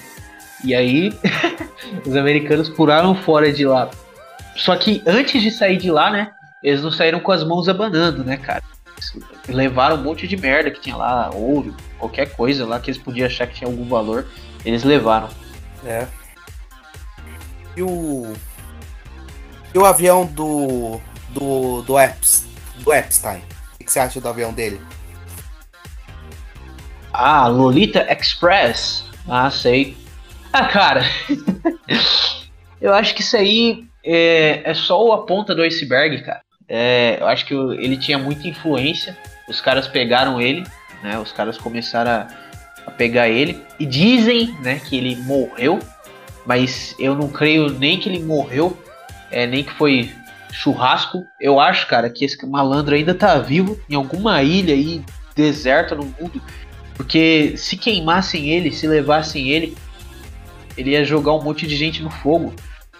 E 0.63 0.73
aí, 0.73 1.13
os 2.05 2.15
americanos 2.15 2.69
pularam 2.69 3.13
fora 3.13 3.51
de 3.51 3.65
lá. 3.65 3.89
Só 4.55 4.75
que 4.75 5.03
antes 5.05 5.41
de 5.41 5.51
sair 5.51 5.77
de 5.77 5.91
lá, 5.91 6.09
né? 6.09 6.31
Eles 6.63 6.81
não 6.81 6.91
saíram 6.91 7.19
com 7.19 7.31
as 7.31 7.43
mãos 7.43 7.69
abanando, 7.69 8.23
né, 8.23 8.37
cara? 8.37 8.63
Levaram 9.47 9.95
um 9.95 10.03
monte 10.03 10.27
de 10.27 10.35
merda 10.35 10.71
que 10.71 10.81
tinha 10.81 10.95
lá, 10.95 11.29
ouro, 11.33 11.75
qualquer 11.99 12.31
coisa 12.31 12.65
lá 12.65 12.79
que 12.79 12.89
eles 12.89 13.01
podiam 13.01 13.27
achar 13.27 13.45
que 13.45 13.55
tinha 13.55 13.69
algum 13.69 13.87
valor, 13.87 14.25
eles 14.65 14.83
levaram. 14.83 15.29
É. 15.85 16.07
E 17.75 17.83
o. 17.83 18.33
E 19.73 19.77
o 19.77 19.85
avião 19.85 20.25
do. 20.25 20.99
do. 21.29 21.81
do, 21.83 21.99
Epps, 21.99 22.47
do 22.77 22.93
Epstein? 22.93 23.41
O 23.75 23.85
que 23.85 23.91
você 23.91 23.99
acha 23.99 24.19
do 24.19 24.27
avião 24.27 24.53
dele? 24.53 24.81
Ah, 27.13 27.47
Lolita 27.47 28.07
Express. 28.11 29.03
Ah, 29.27 29.51
sei. 29.51 29.97
Ah, 30.51 30.65
cara. 30.65 31.03
eu 32.81 32.93
acho 32.93 33.13
que 33.13 33.21
isso 33.21 33.37
aí 33.37 33.85
é, 34.03 34.61
é 34.63 34.73
só 34.73 35.11
a 35.13 35.25
ponta 35.25 35.53
do 35.53 35.61
iceberg, 35.61 36.23
cara. 36.23 36.41
É, 36.67 37.17
eu 37.19 37.27
acho 37.27 37.45
que 37.45 37.53
ele 37.53 37.97
tinha 37.97 38.17
muita 38.17 38.47
influência. 38.47 39.17
Os 39.47 39.59
caras 39.59 39.87
pegaram 39.87 40.39
ele, 40.39 40.63
né? 41.03 41.19
Os 41.19 41.31
caras 41.31 41.57
começaram 41.57 42.11
a, 42.11 42.27
a 42.85 42.91
pegar 42.91 43.29
ele 43.29 43.61
e 43.79 43.85
dizem, 43.85 44.55
né, 44.61 44.79
que 44.79 44.97
ele 44.97 45.15
morreu, 45.17 45.79
mas 46.45 46.95
eu 46.99 47.15
não 47.15 47.29
creio 47.29 47.69
nem 47.69 47.99
que 47.99 48.09
ele 48.09 48.23
morreu, 48.23 48.77
é, 49.31 49.45
nem 49.45 49.63
que 49.63 49.73
foi 49.73 50.11
churrasco. 50.51 51.25
Eu 51.39 51.59
acho, 51.59 51.87
cara, 51.87 52.09
que 52.09 52.25
esse 52.25 52.43
malandro 52.45 52.95
ainda 52.95 53.13
tá 53.13 53.37
vivo 53.37 53.79
em 53.89 53.95
alguma 53.95 54.41
ilha 54.43 54.73
aí 54.73 55.03
deserta 55.35 55.95
no 55.95 56.05
mundo, 56.05 56.41
porque 56.95 57.53
se 57.55 57.77
queimassem 57.77 58.49
ele, 58.49 58.73
se 58.73 58.87
levassem 58.87 59.49
ele, 59.49 59.77
ele 60.75 60.91
ia 60.91 61.05
jogar 61.05 61.33
um 61.33 61.41
monte 61.41 61.65
de 61.67 61.75
gente 61.75 62.01
no 62.01 62.09
fogo. 62.09 62.53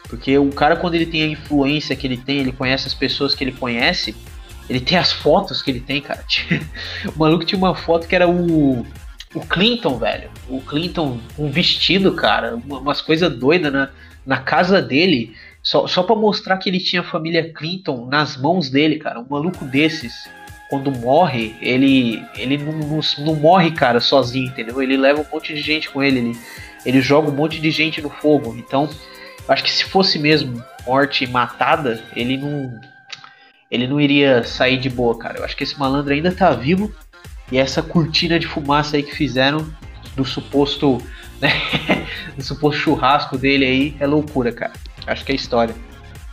Porque 0.08 0.38
o 0.38 0.50
cara, 0.50 0.76
quando 0.76 0.96
ele 0.96 1.06
tem 1.06 1.24
a 1.24 1.28
influência 1.28 1.96
que 1.96 2.08
ele 2.08 2.18
tem, 2.18 2.40
ele 2.40 2.52
conhece 2.52 2.88
as 2.88 2.94
pessoas 2.94 3.36
que 3.36 3.44
ele 3.44 3.52
conhece, 3.52 4.16
ele 4.70 4.80
tem 4.80 4.98
as 4.98 5.12
fotos 5.12 5.62
que 5.62 5.72
ele 5.72 5.80
tem, 5.80 6.02
cara. 6.02 6.24
o 7.16 7.20
maluco 7.20 7.44
tinha 7.44 7.58
uma 7.58 7.76
foto 7.76 8.08
que 8.08 8.16
era 8.16 8.30
o. 8.30 8.86
O 9.34 9.42
Clinton, 9.42 9.98
velho. 9.98 10.30
O 10.50 10.60
Clinton, 10.62 11.20
um 11.38 11.52
vestido, 11.52 12.14
cara. 12.14 12.56
Umas 12.56 13.00
coisas 13.02 13.32
doidas 13.36 13.72
na, 13.72 13.90
na 14.26 14.38
casa 14.38 14.82
dele. 14.82 15.36
Só, 15.62 15.86
só 15.88 16.04
pra 16.04 16.16
mostrar 16.16 16.58
que 16.58 16.70
ele 16.70 16.80
tinha 16.80 17.02
a 17.02 17.06
família 17.06 17.54
Clinton 17.54 18.08
nas 18.08 18.38
mãos 18.38 18.70
dele, 18.70 18.98
cara. 18.98 19.20
Um 19.20 19.28
maluco 19.30 19.66
desses, 19.66 20.14
quando 20.70 20.92
morre, 20.92 21.56
ele, 21.62 22.24
ele 22.36 22.58
não, 22.58 22.72
não, 22.72 23.00
não 23.20 23.36
morre, 23.36 23.72
cara, 23.72 24.00
sozinho, 24.00 24.48
entendeu? 24.48 24.82
Ele 24.82 24.98
leva 24.98 25.22
um 25.22 25.26
monte 25.32 25.54
de 25.54 25.62
gente 25.62 25.90
com 25.90 26.02
ele. 26.02 26.20
Ele, 26.20 26.38
ele 26.86 27.02
joga 27.02 27.30
um 27.30 27.36
monte 27.36 27.60
de 27.60 27.70
gente 27.70 28.02
no 28.02 28.10
fogo. 28.10 28.56
Então, 28.58 28.90
acho 29.48 29.64
que 29.64 29.72
se 29.72 29.84
fosse 29.84 30.18
mesmo 30.18 30.64
morte 30.86 31.28
matada, 31.28 32.04
ele 32.16 32.38
não. 32.38 32.80
Ele 33.70 33.88
não 33.88 34.00
iria 34.00 34.44
sair 34.44 34.78
de 34.78 34.90
boa, 34.90 35.18
cara. 35.18 35.40
Eu 35.40 35.46
acho 35.46 35.56
que 35.56 35.64
esse 35.64 35.78
malandro 35.80 36.14
ainda 36.14 36.32
tá 36.32 36.52
vivo. 36.52 36.94
E 37.52 37.58
essa 37.58 37.82
cortina 37.82 38.40
de 38.40 38.48
fumaça 38.48 38.98
aí 38.98 39.04
que 39.04 39.16
fizeram 39.16 39.68
do 40.16 40.26
suposto. 40.26 41.02
Né, 41.40 41.52
do 42.36 42.44
suposto 42.44 42.82
churrasco 42.82 43.38
dele 43.38 43.66
aí 43.66 43.98
é 44.00 44.08
loucura, 44.08 44.52
cara. 44.52 44.74
Acho 45.08 45.26
que 45.26 45.32
é 45.32 45.36
história. 45.36 45.76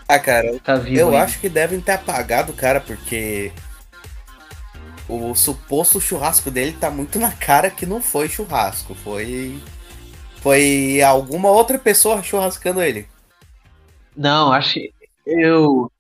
Ah, 0.09 0.18
cara, 0.18 0.59
tá 0.61 0.76
vivo 0.76 1.11
eu 1.11 1.14
ainda. 1.14 1.24
acho 1.24 1.41
que 1.41 1.49
devem 1.49 1.80
ter 1.80 1.93
apagado 1.93 2.53
o 2.53 2.55
cara, 2.55 2.80
porque 2.80 3.53
o 5.09 5.34
suposto 5.34 6.01
churrasco 6.01 6.51
dele 6.51 6.72
tá 6.72 6.91
muito 6.91 7.18
na 7.18 7.32
cara 7.32 7.70
que 7.70 7.87
não 7.87 8.01
foi 8.01 8.28
churrasco, 8.28 8.95
foi 8.95 9.61
foi 10.41 11.03
alguma 11.03 11.51
outra 11.51 11.78
pessoa 11.78 12.22
churrascando 12.22 12.80
ele. 12.82 13.09
Não, 14.16 14.53
acho 14.53 14.74
que. 14.74 14.95
Eu. 15.26 15.91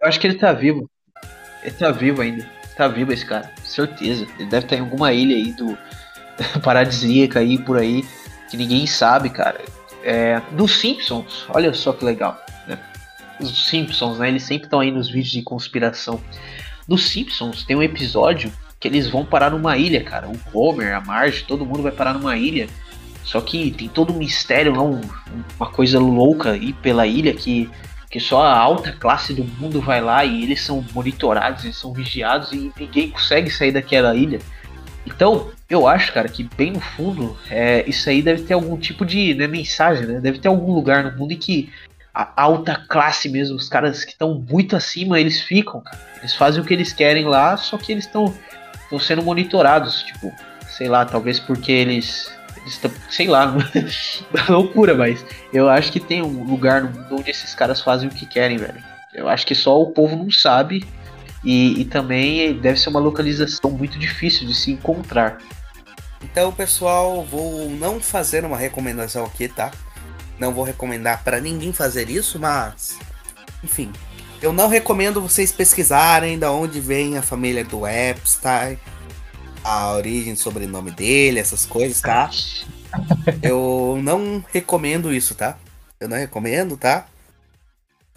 Eu 0.00 0.08
acho 0.08 0.20
que 0.20 0.26
ele 0.26 0.38
tá 0.38 0.52
vivo. 0.52 0.90
Ele 1.62 1.74
tá 1.74 1.90
vivo 1.90 2.22
ainda. 2.22 2.46
Tá 2.76 2.86
vivo 2.86 3.12
esse 3.12 3.26
cara, 3.26 3.52
certeza. 3.64 4.26
Ele 4.38 4.48
deve 4.48 4.66
estar 4.66 4.76
em 4.76 4.80
alguma 4.80 5.12
ilha 5.12 5.34
aí 5.34 5.52
do, 5.52 5.76
paradisíaca 6.62 7.40
aí 7.40 7.58
por 7.58 7.76
aí, 7.76 8.04
que 8.50 8.56
ninguém 8.56 8.86
sabe, 8.86 9.30
cara. 9.30 9.60
É, 10.02 10.40
nos 10.52 10.80
Simpsons, 10.80 11.46
olha 11.48 11.72
só 11.74 11.92
que 11.92 12.04
legal. 12.04 12.40
Né? 12.66 12.78
Os 13.40 13.68
Simpsons, 13.68 14.18
né? 14.18 14.28
Eles 14.28 14.44
sempre 14.44 14.66
estão 14.66 14.80
aí 14.80 14.90
nos 14.90 15.08
vídeos 15.08 15.32
de 15.32 15.42
conspiração. 15.42 16.20
Nos 16.86 17.08
Simpsons 17.08 17.64
tem 17.64 17.76
um 17.76 17.82
episódio 17.82 18.52
que 18.80 18.86
eles 18.86 19.08
vão 19.08 19.24
parar 19.24 19.50
numa 19.50 19.76
ilha, 19.76 20.02
cara. 20.02 20.28
O 20.28 20.38
Homer, 20.58 20.94
a 20.94 21.00
Marge, 21.00 21.44
todo 21.44 21.66
mundo 21.66 21.82
vai 21.82 21.92
parar 21.92 22.14
numa 22.14 22.36
ilha. 22.36 22.68
Só 23.24 23.40
que 23.40 23.72
tem 23.72 23.88
todo 23.88 24.12
um 24.12 24.16
mistério, 24.16 24.72
uma 24.72 25.70
coisa 25.70 25.98
louca 25.98 26.52
aí 26.52 26.72
pela 26.72 27.06
ilha 27.06 27.34
que, 27.34 27.68
que 28.10 28.18
só 28.18 28.42
a 28.42 28.56
alta 28.56 28.92
classe 28.92 29.34
do 29.34 29.44
mundo 29.44 29.80
vai 29.80 30.00
lá 30.00 30.24
e 30.24 30.42
eles 30.42 30.62
são 30.62 30.84
monitorados, 30.94 31.64
eles 31.64 31.76
são 31.76 31.92
vigiados 31.92 32.52
e 32.52 32.72
ninguém 32.78 33.10
consegue 33.10 33.50
sair 33.50 33.72
daquela 33.72 34.14
ilha. 34.14 34.38
Então, 35.06 35.50
eu 35.68 35.86
acho, 35.86 36.12
cara, 36.12 36.28
que 36.28 36.42
bem 36.56 36.72
no 36.72 36.80
fundo, 36.80 37.36
é, 37.50 37.84
isso 37.86 38.08
aí 38.08 38.22
deve 38.22 38.42
ter 38.42 38.54
algum 38.54 38.76
tipo 38.76 39.04
de 39.04 39.34
né, 39.34 39.46
mensagem, 39.46 40.06
né? 40.06 40.20
Deve 40.20 40.38
ter 40.38 40.48
algum 40.48 40.72
lugar 40.72 41.04
no 41.04 41.18
mundo 41.18 41.32
em 41.32 41.36
que 41.36 41.70
a 42.14 42.42
alta 42.42 42.74
classe 42.88 43.28
mesmo, 43.28 43.56
os 43.56 43.68
caras 43.68 44.04
que 44.04 44.12
estão 44.12 44.34
muito 44.34 44.74
acima, 44.74 45.20
eles 45.20 45.40
ficam, 45.40 45.80
cara. 45.80 45.98
Eles 46.18 46.34
fazem 46.34 46.60
o 46.60 46.64
que 46.64 46.74
eles 46.74 46.92
querem 46.92 47.24
lá, 47.24 47.56
só 47.56 47.76
que 47.76 47.92
eles 47.92 48.06
estão 48.06 48.34
sendo 49.00 49.22
monitorados, 49.22 50.02
tipo, 50.02 50.32
sei 50.68 50.88
lá, 50.88 51.04
talvez 51.04 51.38
porque 51.38 51.70
eles, 51.70 52.30
eles 52.30 52.37
sei 53.10 53.26
lá, 53.26 53.54
loucura, 54.48 54.94
mas 54.94 55.24
eu 55.52 55.68
acho 55.68 55.92
que 55.92 56.00
tem 56.00 56.22
um 56.22 56.44
lugar 56.44 56.82
no 56.82 56.90
mundo 56.90 57.16
onde 57.16 57.30
esses 57.30 57.54
caras 57.54 57.80
fazem 57.80 58.08
o 58.08 58.12
que 58.12 58.26
querem, 58.26 58.56
velho. 58.56 58.82
Eu 59.14 59.28
acho 59.28 59.46
que 59.46 59.54
só 59.54 59.80
o 59.80 59.90
povo 59.90 60.16
não 60.16 60.30
sabe 60.30 60.86
e, 61.44 61.80
e 61.80 61.84
também 61.84 62.58
deve 62.58 62.78
ser 62.78 62.88
uma 62.88 63.00
localização 63.00 63.70
muito 63.70 63.98
difícil 63.98 64.46
de 64.46 64.54
se 64.54 64.70
encontrar. 64.70 65.38
Então, 66.22 66.52
pessoal, 66.52 67.24
vou 67.24 67.70
não 67.70 68.00
fazer 68.00 68.44
uma 68.44 68.56
recomendação 68.56 69.24
aqui, 69.24 69.48
tá? 69.48 69.70
Não 70.38 70.52
vou 70.52 70.64
recomendar 70.64 71.22
para 71.24 71.40
ninguém 71.40 71.72
fazer 71.72 72.10
isso, 72.10 72.38
mas 72.38 72.98
enfim, 73.62 73.90
eu 74.40 74.52
não 74.52 74.68
recomendo 74.68 75.20
vocês 75.20 75.50
pesquisarem 75.50 76.38
da 76.38 76.52
onde 76.52 76.80
vem 76.80 77.18
a 77.18 77.22
família 77.22 77.64
do 77.64 77.86
Epstein, 77.86 78.78
a 79.64 79.92
origem, 79.92 80.36
sobrenome 80.36 80.90
dele, 80.90 81.38
essas 81.38 81.66
coisas, 81.66 82.00
tá? 82.00 82.30
Eu 83.42 83.98
não 84.02 84.44
recomendo 84.52 85.12
isso, 85.12 85.34
tá? 85.34 85.56
Eu 86.00 86.08
não 86.08 86.16
recomendo, 86.16 86.76
tá? 86.76 87.06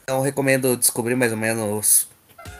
Não 0.08 0.22
recomendo 0.22 0.78
descobrir 0.78 1.16
mais 1.16 1.32
ou 1.32 1.38
menos 1.38 2.08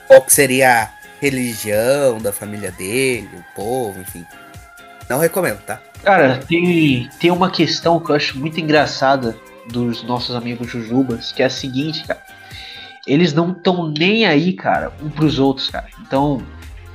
qual 0.08 0.22
que 0.22 0.34
seria 0.34 0.84
a 0.84 0.92
religião 1.22 2.20
da 2.20 2.34
família 2.34 2.72
dele, 2.72 3.30
o 3.34 3.56
povo, 3.56 4.00
enfim. 4.00 4.26
Não 5.10 5.20
recomendo, 5.20 5.60
tá? 5.60 5.82
Cara, 6.04 6.38
tem, 6.38 7.10
tem 7.20 7.32
uma 7.32 7.52
questão 7.52 8.00
que 8.00 8.10
eu 8.12 8.16
acho 8.16 8.40
muito 8.40 8.60
engraçada 8.60 9.38
dos 9.70 10.04
nossos 10.04 10.36
amigos 10.36 10.68
Jujubas, 10.68 11.32
que 11.32 11.44
é 11.44 11.46
a 11.46 11.50
seguinte, 11.50 12.04
cara. 12.06 12.22
Eles 13.06 13.34
não 13.34 13.52
estão 13.52 13.88
nem 13.90 14.26
aí, 14.26 14.54
cara, 14.54 14.92
um 15.02 15.10
pros 15.10 15.40
outros, 15.40 15.70
cara. 15.70 15.88
Então, 16.02 16.42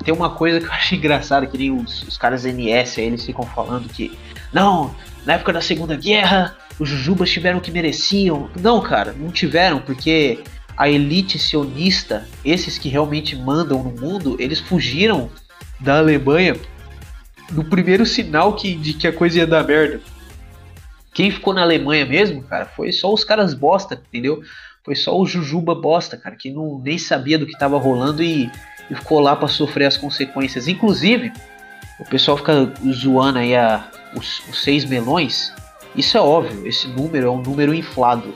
tem 0.05 0.15
uma 0.15 0.31
coisa 0.31 0.61
que 0.61 0.67
eu 0.67 0.73
acho 0.73 0.95
engraçada, 0.95 1.47
que 1.47 1.59
nem 1.59 1.71
os, 1.71 2.03
os 2.03 2.17
caras 2.17 2.45
NS 2.45 2.99
aí, 2.99 3.07
eles 3.07 3.25
ficam 3.25 3.45
falando 3.45 3.89
que. 3.89 4.17
Não, 4.53 4.95
na 5.25 5.35
época 5.35 5.53
da 5.53 5.61
Segunda 5.61 5.97
Guerra, 5.97 6.57
os 6.79 6.89
Jujubas 6.89 7.31
tiveram 7.31 7.59
o 7.59 7.61
que 7.61 7.71
mereciam. 7.71 8.51
Não, 8.61 8.81
cara, 8.81 9.13
não 9.13 9.31
tiveram, 9.31 9.81
porque 9.81 10.43
a 10.77 10.89
elite 10.89 11.39
sionista, 11.39 12.27
esses 12.45 12.79
que 12.79 12.89
realmente 12.89 13.35
mandam 13.35 13.83
no 13.83 13.91
mundo, 13.91 14.37
eles 14.39 14.61
fugiram 14.61 15.31
da 15.81 15.99
Alemanha 15.99 16.57
no 17.51 17.65
primeiro 17.65 18.05
sinal 18.05 18.55
que, 18.55 18.75
de 18.75 18.95
que 18.95 19.07
a 19.07 19.13
coisa 19.13 19.39
ia 19.39 19.47
dar 19.47 19.65
merda. 19.65 20.01
Quem 21.15 21.31
ficou 21.31 21.55
na 21.55 21.63
Alemanha 21.63 22.05
mesmo, 22.05 22.43
cara, 22.43 22.67
foi 22.67 22.93
só 22.93 23.13
os 23.13 23.25
caras 23.25 23.55
bosta, 23.55 24.01
entendeu? 24.09 24.43
Foi 24.85 24.95
só 24.95 25.19
o 25.19 25.27
Jujuba 25.27 25.75
bosta, 25.75 26.17
cara, 26.17 26.37
que 26.37 26.51
não, 26.51 26.79
nem 26.79 26.99
sabia 26.99 27.39
do 27.39 27.47
que 27.47 27.59
tava 27.59 27.79
rolando 27.79 28.23
e, 28.23 28.51
e 28.91 28.95
ficou 28.95 29.21
lá 29.21 29.35
para 29.35 29.49
sofrer 29.49 29.87
as 29.87 29.97
consequências. 29.97 30.69
Inclusive, 30.69 31.33
o 31.99 32.05
pessoal 32.05 32.37
fica 32.37 32.73
zoando 32.93 33.39
aí 33.39 33.55
a, 33.55 33.89
os, 34.15 34.43
os 34.49 34.63
seis 34.63 34.85
melões. 34.85 35.53
Isso 35.95 36.17
é 36.17 36.21
óbvio, 36.21 36.67
esse 36.67 36.87
número 36.89 37.29
é 37.29 37.31
um 37.31 37.41
número 37.41 37.75
inflado. 37.75 38.35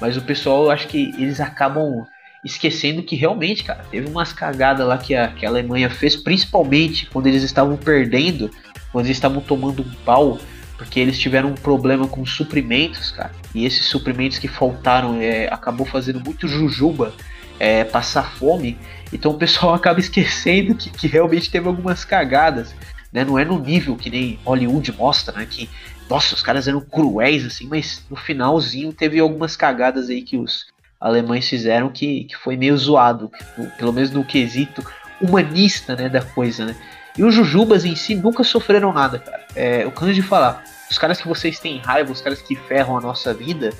Mas 0.00 0.16
o 0.16 0.22
pessoal, 0.22 0.64
eu 0.64 0.70
acho 0.70 0.88
que 0.88 1.14
eles 1.18 1.40
acabam 1.40 2.06
esquecendo 2.44 3.02
que 3.02 3.16
realmente, 3.16 3.64
cara, 3.64 3.84
teve 3.90 4.08
umas 4.08 4.32
cagadas 4.32 4.86
lá 4.86 4.98
que 4.98 5.14
a, 5.14 5.28
que 5.28 5.44
a 5.44 5.48
Alemanha 5.48 5.90
fez, 5.90 6.14
principalmente 6.14 7.06
quando 7.06 7.26
eles 7.26 7.42
estavam 7.42 7.76
perdendo, 7.76 8.50
quando 8.92 9.06
eles 9.06 9.16
estavam 9.16 9.40
tomando 9.40 9.82
um 9.82 9.94
pau, 10.04 10.38
porque 10.76 11.00
eles 11.00 11.18
tiveram 11.18 11.50
um 11.50 11.54
problema 11.54 12.06
com 12.06 12.24
suprimentos, 12.26 13.10
cara. 13.10 13.32
E 13.54 13.64
esses 13.64 13.86
suprimentos 13.86 14.38
que 14.38 14.46
faltaram 14.46 15.20
é, 15.20 15.48
acabou 15.50 15.86
fazendo 15.86 16.20
muito 16.20 16.46
jujuba 16.46 17.14
é, 17.58 17.84
passar 17.84 18.32
fome. 18.32 18.78
Então 19.12 19.32
o 19.32 19.38
pessoal 19.38 19.72
acaba 19.74 20.00
esquecendo 20.00 20.74
que, 20.74 20.90
que 20.90 21.06
realmente 21.06 21.50
teve 21.50 21.66
algumas 21.68 22.04
cagadas. 22.04 22.74
Né? 23.12 23.24
Não 23.24 23.38
é 23.38 23.44
no 23.44 23.58
nível 23.58 23.96
que 23.96 24.10
nem 24.10 24.38
Hollywood 24.44 24.92
mostra, 24.92 25.38
né? 25.38 25.46
Que, 25.48 25.68
nossa, 26.08 26.34
os 26.34 26.42
caras 26.42 26.68
eram 26.68 26.80
cruéis, 26.80 27.44
assim, 27.44 27.66
mas 27.66 28.04
no 28.10 28.16
finalzinho 28.16 28.92
teve 28.92 29.18
algumas 29.18 29.56
cagadas 29.56 30.08
aí 30.08 30.22
que 30.22 30.36
os, 30.36 30.66
alemães 31.00 31.48
fizeram 31.48 31.90
que, 31.90 32.24
que 32.24 32.36
foi 32.36 32.56
meio 32.56 32.76
zoado, 32.76 33.30
pelo 33.78 33.92
menos 33.92 34.10
no 34.10 34.24
quesito 34.24 34.84
humanista 35.20 35.94
né, 35.96 36.08
da 36.08 36.22
coisa, 36.22 36.64
né? 36.66 36.76
E 37.16 37.24
os 37.24 37.34
Jujubas 37.34 37.84
em 37.84 37.96
si 37.96 38.14
nunca 38.14 38.44
sofreram 38.44 38.92
nada, 38.92 39.18
cara. 39.18 39.46
É, 39.54 39.84
eu 39.84 39.90
canso 39.90 40.12
de 40.12 40.20
falar. 40.20 40.62
Os 40.90 40.98
caras 40.98 41.20
que 41.20 41.26
vocês 41.26 41.58
têm 41.58 41.78
raiva, 41.78 42.12
os 42.12 42.20
caras 42.20 42.42
que 42.42 42.54
ferram 42.54 42.96
a 42.98 43.00
nossa 43.00 43.32
vida, 43.32 43.70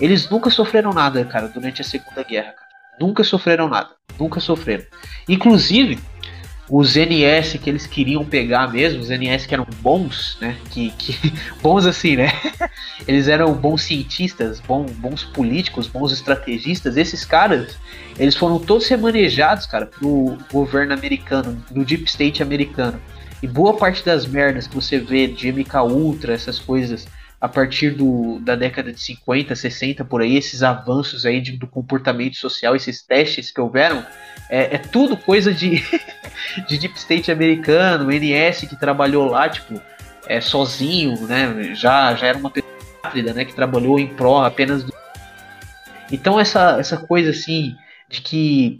eles 0.00 0.28
nunca 0.30 0.48
sofreram 0.48 0.92
nada, 0.92 1.24
cara, 1.24 1.46
durante 1.46 1.82
a 1.82 1.84
Segunda 1.84 2.22
Guerra. 2.22 2.52
Cara. 2.52 2.65
Nunca 3.00 3.22
sofreram 3.24 3.68
nada. 3.68 3.90
Nunca 4.18 4.40
sofreram. 4.40 4.84
Inclusive, 5.28 5.98
os 6.68 6.96
NS 6.96 7.58
que 7.62 7.70
eles 7.70 7.86
queriam 7.86 8.24
pegar 8.24 8.72
mesmo, 8.72 9.00
os 9.00 9.08
NS 9.08 9.46
que 9.46 9.54
eram 9.54 9.66
bons, 9.80 10.36
né? 10.40 10.56
Que, 10.70 10.90
que 10.90 11.32
bons 11.62 11.86
assim, 11.86 12.16
né? 12.16 12.32
Eles 13.06 13.28
eram 13.28 13.52
bons 13.52 13.82
cientistas, 13.82 14.58
bons, 14.60 14.90
bons 14.92 15.22
políticos, 15.22 15.86
bons 15.86 16.10
estrategistas. 16.10 16.96
Esses 16.96 17.24
caras, 17.24 17.76
eles 18.18 18.34
foram 18.34 18.58
todos 18.58 18.88
remanejados, 18.88 19.66
cara, 19.66 19.86
pro 19.86 20.36
governo 20.50 20.92
americano, 20.92 21.62
no 21.70 21.84
deep 21.84 22.04
state 22.04 22.42
americano. 22.42 23.00
E 23.42 23.46
boa 23.46 23.74
parte 23.74 24.04
das 24.04 24.26
merdas 24.26 24.66
que 24.66 24.74
você 24.74 24.98
vê 24.98 25.28
de 25.28 25.52
MK 25.52 25.76
Ultra, 25.82 26.32
essas 26.32 26.58
coisas, 26.58 27.06
a 27.40 27.48
partir 27.48 27.90
do, 27.90 28.38
da 28.40 28.56
década 28.56 28.92
de 28.92 29.00
50, 29.00 29.54
60, 29.54 30.04
por 30.04 30.22
aí, 30.22 30.36
esses 30.36 30.62
avanços 30.62 31.26
aí 31.26 31.40
de, 31.40 31.52
do 31.52 31.66
comportamento 31.66 32.36
social, 32.36 32.74
esses 32.74 33.02
testes 33.02 33.50
que 33.50 33.60
houveram, 33.60 34.04
é, 34.48 34.76
é 34.76 34.78
tudo 34.78 35.16
coisa 35.16 35.52
de, 35.52 35.82
de 36.66 36.78
Deep 36.78 36.96
State 36.96 37.30
americano, 37.30 38.10
NS 38.10 38.66
que 38.68 38.76
trabalhou 38.76 39.26
lá, 39.26 39.48
tipo, 39.48 39.80
é, 40.26 40.40
sozinho, 40.40 41.26
né? 41.26 41.74
Já, 41.74 42.14
já 42.14 42.26
era 42.28 42.38
uma 42.38 42.50
pessoa 42.50 42.76
né? 43.34 43.44
Que 43.44 43.54
trabalhou 43.54 43.98
em 43.98 44.08
pró 44.08 44.44
apenas 44.44 44.82
do... 44.82 44.92
Então 46.10 46.40
essa, 46.40 46.78
essa 46.78 46.96
coisa 46.96 47.30
assim 47.30 47.76
de 48.08 48.20
que 48.20 48.76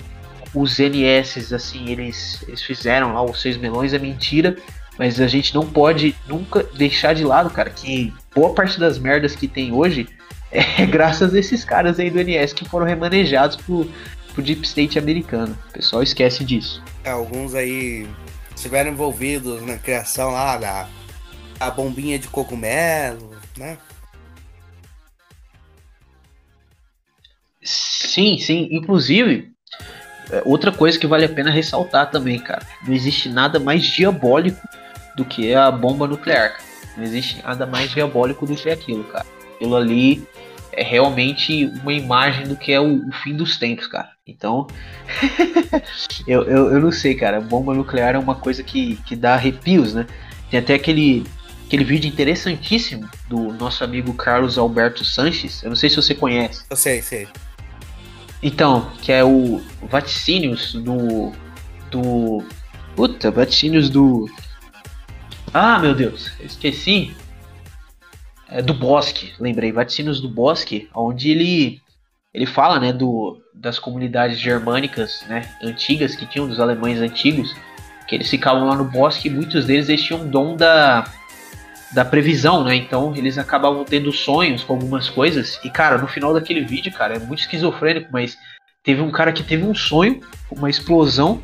os 0.54 0.78
NS 0.78 1.52
assim 1.52 1.90
eles, 1.90 2.42
eles 2.48 2.62
fizeram 2.62 3.12
lá 3.12 3.22
os 3.22 3.40
seis 3.40 3.56
melões 3.56 3.92
é 3.92 3.98
mentira, 3.98 4.56
mas 4.98 5.20
a 5.20 5.26
gente 5.26 5.54
não 5.54 5.66
pode 5.66 6.14
nunca 6.26 6.62
deixar 6.62 7.14
de 7.14 7.24
lado, 7.24 7.50
cara, 7.50 7.70
que 7.70 8.12
boa 8.34 8.54
parte 8.54 8.80
das 8.80 8.98
merdas 8.98 9.36
que 9.36 9.46
tem 9.46 9.72
hoje 9.72 10.08
é 10.50 10.84
graças 10.86 11.34
a 11.34 11.38
esses 11.38 11.64
caras 11.64 11.98
aí 11.98 12.10
do 12.10 12.18
NS 12.18 12.52
que 12.52 12.68
foram 12.68 12.86
remanejados 12.86 13.56
pro, 13.56 13.90
pro 14.32 14.42
Deep 14.42 14.62
State 14.66 14.98
americano. 14.98 15.56
O 15.68 15.72
pessoal 15.72 16.02
esquece 16.02 16.44
disso. 16.44 16.82
É, 17.04 17.10
alguns 17.10 17.54
aí 17.54 18.08
estiveram 18.54 18.90
envolvidos 18.90 19.62
na 19.62 19.76
criação 19.76 20.30
lá 20.30 20.56
da 20.56 20.88
a 21.58 21.70
bombinha 21.70 22.18
de 22.18 22.28
cogumelo, 22.28 23.34
né? 23.56 23.78
Sim, 27.62 28.38
sim. 28.38 28.68
Inclusive, 28.70 29.50
é, 30.30 30.42
outra 30.44 30.70
coisa 30.70 30.98
que 30.98 31.06
vale 31.06 31.24
a 31.24 31.28
pena 31.28 31.50
ressaltar 31.50 32.10
também, 32.10 32.38
cara. 32.38 32.66
Não 32.86 32.94
existe 32.94 33.28
nada 33.28 33.58
mais 33.58 33.84
diabólico 33.84 34.60
do 35.16 35.24
que 35.24 35.54
a 35.54 35.70
bomba 35.70 36.06
nuclear. 36.06 36.56
Não 36.96 37.04
existe 37.04 37.42
nada 37.42 37.66
mais 37.66 37.90
diabólico 37.90 38.46
do 38.46 38.54
que 38.54 38.70
aquilo, 38.70 39.04
cara. 39.04 39.26
Aquilo 39.54 39.76
ali 39.76 40.26
é 40.72 40.82
realmente 40.82 41.66
uma 41.82 41.92
imagem 41.92 42.46
do 42.46 42.56
que 42.56 42.70
é 42.70 42.80
o, 42.80 43.08
o 43.08 43.12
fim 43.12 43.34
dos 43.34 43.56
tempos, 43.56 43.86
cara. 43.86 44.10
Então, 44.26 44.66
eu, 46.26 46.42
eu, 46.42 46.72
eu, 46.72 46.80
não 46.80 46.92
sei, 46.92 47.14
cara. 47.14 47.40
Bomba 47.40 47.74
nuclear 47.74 48.14
é 48.14 48.18
uma 48.18 48.34
coisa 48.34 48.62
que, 48.62 48.96
que 49.06 49.16
dá 49.16 49.34
arrepios, 49.34 49.94
né? 49.94 50.06
Tem 50.50 50.60
até 50.60 50.74
aquele, 50.74 51.24
aquele 51.66 51.84
vídeo 51.84 52.08
interessantíssimo 52.08 53.08
do 53.28 53.52
nosso 53.54 53.82
amigo 53.82 54.12
Carlos 54.14 54.58
Alberto 54.58 55.04
Sanches. 55.04 55.62
Eu 55.62 55.70
não 55.70 55.76
sei 55.76 55.88
se 55.88 55.96
você 55.96 56.14
conhece. 56.14 56.64
Eu 56.68 56.76
sei, 56.76 57.00
sei. 57.02 57.26
Então, 58.42 58.90
que 59.00 59.10
é 59.10 59.24
o 59.24 59.60
vaticínios 59.88 60.74
do. 60.74 61.32
do. 61.90 62.44
Puta, 62.94 63.30
vaticínios 63.30 63.88
do. 63.88 64.28
Ah, 65.52 65.78
meu 65.78 65.94
Deus, 65.94 66.32
esqueci. 66.40 67.14
É 68.48 68.62
do 68.62 68.74
Bosque, 68.74 69.32
lembrei, 69.40 69.72
Vaticínios 69.72 70.20
do 70.20 70.28
Bosque, 70.28 70.88
onde 70.94 71.30
ele 71.30 71.82
ele 72.32 72.44
fala, 72.44 72.78
né, 72.78 72.92
do, 72.92 73.40
das 73.54 73.78
comunidades 73.78 74.38
germânicas, 74.38 75.24
né, 75.26 75.48
antigas 75.62 76.14
que 76.14 76.26
tinham 76.26 76.46
dos 76.46 76.60
alemães 76.60 77.00
antigos, 77.00 77.56
que 78.06 78.14
eles 78.14 78.28
ficavam 78.28 78.66
lá 78.66 78.76
no 78.76 78.84
bosque 78.84 79.28
e 79.28 79.30
muitos 79.30 79.64
deles 79.64 79.88
eles 79.88 80.02
tinham 80.02 80.28
dom 80.28 80.54
da 80.54 81.10
da 81.92 82.04
previsão, 82.04 82.62
né? 82.64 82.74
Então 82.74 83.14
eles 83.16 83.38
acabavam 83.38 83.84
tendo 83.84 84.12
sonhos 84.12 84.62
com 84.62 84.74
algumas 84.74 85.08
coisas. 85.08 85.58
E 85.64 85.70
cara, 85.70 85.96
no 85.96 86.06
final 86.06 86.34
daquele 86.34 86.60
vídeo, 86.62 86.92
cara, 86.92 87.16
é 87.16 87.18
muito 87.18 87.40
esquizofrênico, 87.40 88.08
mas 88.12 88.36
teve 88.82 89.00
um 89.00 89.10
cara 89.10 89.32
que 89.32 89.42
teve 89.42 89.64
um 89.64 89.74
sonho, 89.74 90.20
uma 90.50 90.68
explosão 90.68 91.42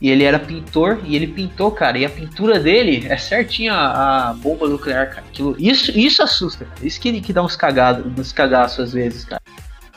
e 0.00 0.10
ele 0.10 0.24
era 0.24 0.38
pintor 0.38 1.00
e 1.04 1.16
ele 1.16 1.26
pintou, 1.26 1.70
cara. 1.70 1.98
E 1.98 2.04
a 2.04 2.10
pintura 2.10 2.58
dele 2.60 3.06
é 3.08 3.16
certinha 3.16 3.74
a, 3.74 4.34
bomba 4.34 4.68
nuclear, 4.68 5.08
cara. 5.08 5.26
Aquilo, 5.26 5.56
isso, 5.58 5.90
isso 5.98 6.22
assusta, 6.22 6.64
cara. 6.64 6.86
Isso 6.86 7.00
que, 7.00 7.20
que 7.20 7.32
dá 7.32 7.42
uns 7.42 7.56
cagados, 7.56 8.06
uns 8.18 8.32
cagaços 8.32 8.80
às 8.80 8.92
vezes, 8.92 9.24
cara. 9.24 9.42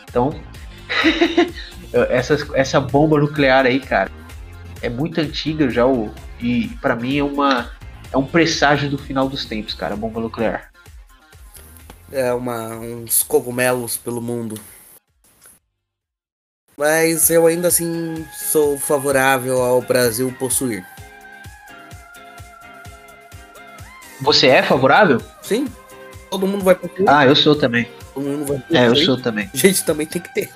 Então, 0.10 0.34
essa, 2.10 2.38
essa 2.54 2.80
bomba 2.80 3.20
nuclear 3.20 3.66
aí, 3.66 3.80
cara, 3.80 4.10
é 4.82 4.89
muito 4.89 5.20
antiga 5.20 5.70
já. 5.70 5.86
O, 5.86 6.10
e 6.39 6.70
para 6.82 6.95
mim 6.95 7.18
é 7.18 7.24
uma 7.24 7.70
é 8.12 8.18
um 8.18 8.26
presságio 8.26 8.89
do 8.89 8.97
final 8.97 9.28
dos 9.28 9.45
tempos, 9.45 9.74
cara. 9.74 9.93
A 9.93 9.97
bomba 9.97 10.22
nuclear. 10.22 10.72
É 12.12 12.34
uma, 12.34 12.70
uns 12.70 13.22
cogumelos 13.22 13.97
pelo 13.97 14.22
mundo. 14.22 14.60
Mas 16.80 17.30
eu 17.30 17.45
ainda 17.45 17.67
assim 17.67 18.25
sou 18.32 18.80
favorável 18.80 19.61
ao 19.61 19.82
Brasil 19.82 20.34
possuir. 20.39 20.86
Você 24.21 24.47
é 24.47 24.63
favorável? 24.63 25.21
Sim. 25.41 25.67
Todo 26.32 26.47
mundo 26.47 26.63
vai 26.63 26.75
possuir. 26.75 27.09
Ah, 27.09 27.25
eu 27.25 27.36
sou 27.36 27.53
também. 27.53 27.86
Todo 28.13 28.25
mundo 28.25 28.45
vai 28.45 28.59
possuir. 28.59 28.80
É, 28.80 28.88
eu 28.88 28.95
sou 28.95 29.21
também. 29.21 29.49
Gente 29.53 29.84
também 29.84 30.07
tem 30.07 30.21
que 30.21 30.34
ter. 30.34 30.49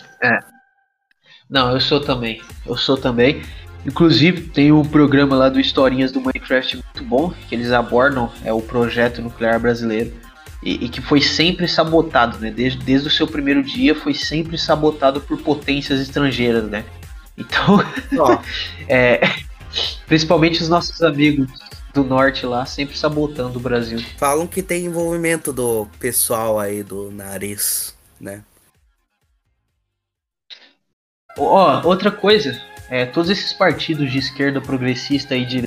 Não, 1.50 1.74
eu 1.74 1.82
sou 1.82 2.00
também. 2.00 2.42
Eu 2.66 2.78
sou 2.78 2.96
também. 2.96 3.42
Inclusive, 3.86 4.44
tem 4.44 4.72
um 4.72 4.86
programa 4.86 5.36
lá 5.36 5.50
do 5.50 5.60
Historinhas 5.60 6.14
do 6.14 6.22
Minecraft 6.22 6.78
muito 6.78 7.04
bom, 7.04 7.34
que 7.50 7.54
eles 7.54 7.70
abordam 7.70 8.32
é 8.46 8.54
o 8.54 8.62
projeto 8.62 9.22
nuclear 9.22 9.60
brasileiro. 9.60 10.14
E, 10.64 10.86
e 10.86 10.90
que 10.90 11.02
foi 11.02 11.22
sempre 11.22 11.68
sabotado, 11.68 12.40
né? 12.40 12.50
Desde, 12.50 12.80
desde 12.80 13.08
o 13.08 13.12
seu 13.12 13.28
primeiro 13.28 13.62
dia 13.62 13.94
foi 13.94 14.14
sempre 14.14 14.58
sabotado 14.58 15.20
por 15.20 15.38
potências 15.42 16.00
estrangeiras, 16.00 16.64
né? 16.64 16.86
Então, 17.38 17.80
é, 18.88 19.22
principalmente 20.08 20.62
os 20.62 20.70
nossos 20.70 21.02
amigos 21.02 21.50
do 21.94 22.04
norte 22.04 22.46
lá, 22.46 22.66
sempre 22.66 22.98
sabotando 22.98 23.60
o 23.60 23.62
Brasil. 23.62 24.00
falam 24.18 24.48
que 24.48 24.64
tem 24.64 24.86
envolvimento 24.86 25.54
do 25.54 25.88
pessoal 26.00 26.60
aí 26.60 26.82
do 26.82 27.12
nariz, 27.12 27.96
né? 28.20 28.42
Ó, 31.38 31.82
outra 31.88 32.12
coisa, 32.12 32.60
é, 32.90 33.06
todos 33.06 33.30
esses 33.30 33.54
partidos 33.54 34.12
de 34.12 34.20
esquerda 34.20 34.62
progressista 34.62 35.36
e 35.36 35.46
de 35.46 35.64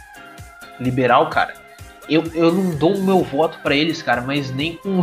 liberal, 0.80 1.28
cara, 1.28 1.65
eu, 2.08 2.24
eu 2.34 2.52
não 2.52 2.74
dou 2.74 2.94
o 2.94 3.02
meu 3.02 3.22
voto 3.22 3.58
pra 3.62 3.74
eles, 3.74 4.02
cara, 4.02 4.20
mas 4.22 4.54
nem 4.54 4.76
com 4.76 5.02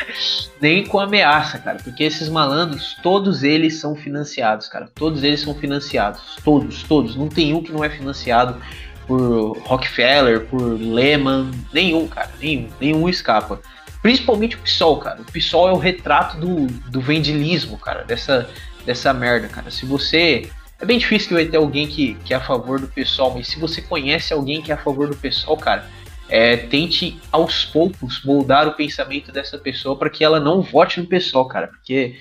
nem 0.60 0.86
com 0.86 0.98
ameaça, 0.98 1.58
cara, 1.58 1.78
porque 1.82 2.04
esses 2.04 2.28
malandros, 2.28 2.96
todos 3.02 3.42
eles 3.42 3.78
são 3.78 3.94
financiados, 3.94 4.68
cara, 4.68 4.88
todos 4.94 5.22
eles 5.22 5.40
são 5.40 5.54
financiados, 5.54 6.36
todos, 6.44 6.82
todos, 6.82 7.16
não 7.16 7.28
tem 7.28 7.54
um 7.54 7.62
que 7.62 7.72
não 7.72 7.84
é 7.84 7.90
financiado 7.90 8.60
por 9.06 9.58
Rockefeller, 9.64 10.46
por 10.46 10.62
Lehman, 10.62 11.50
nenhum, 11.72 12.08
cara, 12.08 12.30
nenhum, 12.40 12.68
nenhum 12.80 13.08
escapa. 13.08 13.60
Principalmente 14.02 14.56
o 14.56 14.58
PSOL, 14.58 14.98
cara. 14.98 15.22
O 15.22 15.32
PSOL 15.32 15.68
é 15.68 15.72
o 15.72 15.78
retrato 15.78 16.36
do, 16.36 16.66
do 16.66 17.00
vendilismo, 17.00 17.78
cara, 17.78 18.04
dessa, 18.04 18.48
dessa 18.84 19.12
merda, 19.12 19.48
cara. 19.48 19.70
Se 19.70 19.86
você. 19.86 20.50
É 20.80 20.84
bem 20.84 20.98
difícil 20.98 21.28
que 21.28 21.34
vai 21.34 21.46
ter 21.46 21.56
alguém 21.56 21.86
que, 21.86 22.14
que 22.24 22.34
é 22.34 22.36
a 22.36 22.40
favor 22.40 22.80
do 22.80 22.88
pessoal, 22.88 23.32
mas 23.32 23.46
se 23.46 23.58
você 23.58 23.80
conhece 23.80 24.34
alguém 24.34 24.60
que 24.60 24.72
é 24.72 24.74
a 24.74 24.78
favor 24.78 25.08
do 25.08 25.16
pessoal, 25.16 25.56
cara, 25.56 25.88
é, 26.28 26.56
tente 26.56 27.20
aos 27.30 27.64
poucos 27.64 28.22
moldar 28.24 28.66
o 28.66 28.74
pensamento 28.74 29.30
dessa 29.30 29.58
pessoa 29.58 29.96
para 29.96 30.10
que 30.10 30.24
ela 30.24 30.40
não 30.40 30.62
vote 30.62 31.00
no 31.00 31.06
pessoal, 31.06 31.46
cara. 31.46 31.68
Porque 31.68 32.16